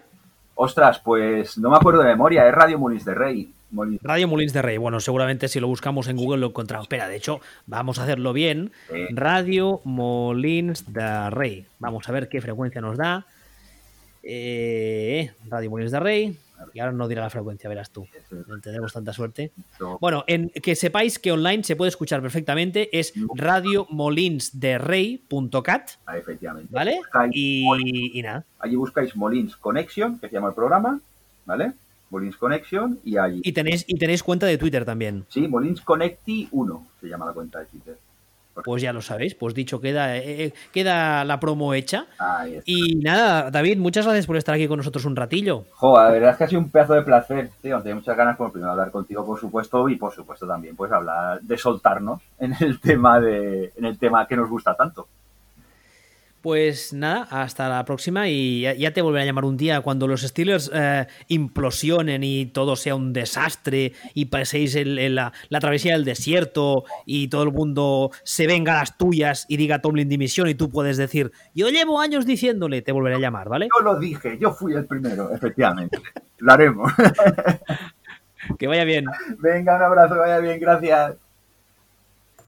Ostras, 0.55 0.99
pues 1.01 1.57
no 1.59 1.71
me 1.71 1.77
acuerdo 1.77 2.03
de 2.03 2.09
memoria, 2.09 2.47
es 2.47 2.55
Radio 2.55 2.79
Molins 2.79 3.05
de 3.05 3.15
Rey. 3.15 3.53
Radio 4.03 4.29
Molins 4.29 4.53
de 4.53 4.63
Rey. 4.63 4.77
Bueno, 4.79 5.01
seguramente 5.01 5.49
si 5.49 5.61
lo 5.61 5.69
buscamos 5.69 6.09
en 6.09 6.17
Google 6.17 6.41
lo 6.41 6.49
encontramos. 6.49 6.85
Espera, 6.85 7.09
de 7.09 7.17
hecho, 7.17 7.41
vamos 7.67 7.99
a 7.99 8.03
hacerlo 8.03 8.33
bien. 8.33 8.73
Radio 9.11 9.81
Molins 9.85 10.93
de 10.93 11.31
Rey. 11.31 11.67
Vamos 11.79 12.09
a 12.09 12.13
ver 12.13 12.29
qué 12.29 12.41
frecuencia 12.41 12.81
nos 12.81 12.97
da. 12.97 13.27
Eh, 14.23 15.31
Radio 15.49 15.71
Molins 15.71 15.93
de 15.93 16.01
Rey. 16.01 16.37
Y 16.73 16.81
ahora 16.81 16.93
no 16.93 17.09
dirá 17.09 17.23
la 17.23 17.31
frecuencia, 17.31 17.69
verás 17.69 17.91
tú. 17.91 18.07
No 18.47 18.61
tenemos 18.61 18.93
tanta 18.93 19.13
suerte. 19.13 19.51
Bueno, 20.01 20.23
en, 20.27 20.51
que 20.51 20.77
sepáis 20.77 21.19
que 21.19 21.33
online 21.33 21.65
se 21.65 21.75
puede 21.77 21.89
escuchar 21.89 22.21
perfectamente. 22.23 22.97
Es 22.99 23.13
radiomolinsderrey.cat. 23.35 25.91
Ah, 26.07 26.17
efectivamente. 26.19 26.69
¿Vale? 26.71 27.01
Y, 27.33 28.21
nada. 28.23 28.45
Allí 28.59 28.77
buscáis 28.77 29.17
Molins 29.17 29.57
Connection, 29.57 30.19
que 30.19 30.29
se 30.29 30.35
llama 30.35 30.49
el 30.49 30.55
programa. 30.55 31.01
¿Vale? 31.47 31.73
Molins 32.11 32.37
Connection 32.37 33.01
y 33.05 33.17
allí. 33.17 33.41
Y 33.45 33.53
tenéis, 33.53 33.85
y 33.87 33.97
tenéis 33.97 34.23
cuenta 34.23 34.47
de 34.47 34.59
Twitter 34.59 34.85
también. 34.85 35.25
Sí, 35.29 35.49
Molins 35.49 35.81
Connecti 35.81 36.49
1 36.51 36.87
se 37.01 37.09
llama 37.09 37.25
la 37.27 37.33
cuenta 37.33 37.61
de 37.61 37.67
Twitter. 37.67 37.97
Pues 38.65 38.83
ya 38.83 38.93
lo 38.93 39.01
sabéis, 39.01 39.35
pues 39.35 39.55
dicho, 39.55 39.81
queda, 39.81 40.17
eh, 40.17 40.45
eh, 40.45 40.55
queda 40.73 41.25
la 41.25 41.41
promo 41.41 41.73
hecha. 41.75 42.07
Y 42.65 42.97
nada, 42.97 43.51
David, 43.51 43.79
muchas 43.79 44.05
gracias 44.05 44.27
por 44.27 44.37
estar 44.37 44.55
aquí 44.55 44.69
con 44.69 44.79
nosotros 44.79 45.05
un 45.05 45.17
ratillo. 45.17 45.65
Joder, 45.73 46.07
la 46.07 46.13
verdad 46.13 46.31
es 46.31 46.37
que 46.37 46.45
ha 46.45 46.49
sido 46.49 46.61
un 46.61 46.71
pedazo 46.71 46.95
de 46.95 47.03
placer, 47.03 47.51
tío. 47.63 47.81
Tengo 47.81 47.97
muchas 47.97 48.17
ganas, 48.17 48.37
por 48.37 48.53
primero, 48.53 48.73
hablar 48.73 48.91
contigo, 48.91 49.25
por 49.25 49.39
supuesto, 49.39 49.89
y 49.89 49.97
por 49.97 50.13
supuesto 50.13 50.47
también, 50.47 50.77
pues 50.77 50.93
hablar 50.93 51.41
de 51.41 51.59
soltarnos 51.59 52.21
en 52.39 52.55
el 52.61 52.81
tema 52.83 53.21
de, 53.21 53.73
en 53.77 53.85
el 53.85 53.99
tema 53.99 54.27
que 54.27 54.37
nos 54.37 54.49
gusta 54.49 54.75
tanto. 54.75 55.09
Pues 56.43 56.95
nada, 56.95 57.27
hasta 57.31 57.69
la 57.69 57.85
próxima 57.85 58.29
y 58.29 58.63
ya, 58.63 58.93
te 58.93 59.03
volveré 59.03 59.25
a 59.25 59.27
llamar 59.27 59.45
un 59.45 59.59
día 59.59 59.83
cuando 59.83 60.07
los 60.07 60.23
Steelers 60.23 60.71
eh, 60.73 61.07
implosionen 61.29 62.25
y 62.25 62.47
todo 62.47 62.77
sea 62.77 62.95
un 62.95 63.13
desastre 63.13 63.93
y 64.15 64.27
paséis 64.27 64.75
en, 64.75 65.15
la, 65.15 65.33
travesía 65.61 65.93
del 65.93 66.07
desierto 66.07 66.85
y 67.05 67.29
todo 67.29 67.43
el 67.43 67.53
mundo 67.53 68.11
se 68.23 68.47
venga 68.47 68.73
a 68.73 68.79
las 68.79 68.97
tuyas 68.97 69.45
y 69.49 69.59
diga 69.59 69.83
Tomlin 69.83 70.09
dimisión 70.09 70.49
y 70.49 70.55
tú 70.55 70.71
puedes 70.71 70.97
decir, 70.97 71.31
yo 71.55 71.69
llevo 71.69 72.01
años 72.01 72.25
diciéndole, 72.25 72.81
te 72.81 72.93
volveré 72.93 73.17
a 73.17 73.21
llamar, 73.21 73.51
¿vale? 73.51 73.69
Yo 73.79 73.85
lo 73.85 73.99
dije, 73.99 74.39
yo 74.41 74.53
fui 74.53 74.73
el 74.73 74.87
primero, 74.87 75.31
efectivamente. 75.35 75.99
lo 76.39 76.53
haremos. 76.53 76.91
que 78.59 78.67
vaya 78.67 78.85
bien. 78.85 79.05
Venga, 79.41 79.77
un 79.77 79.83
abrazo, 79.83 80.17
vaya 80.17 80.39
bien, 80.39 80.59
gracias. 80.59 81.17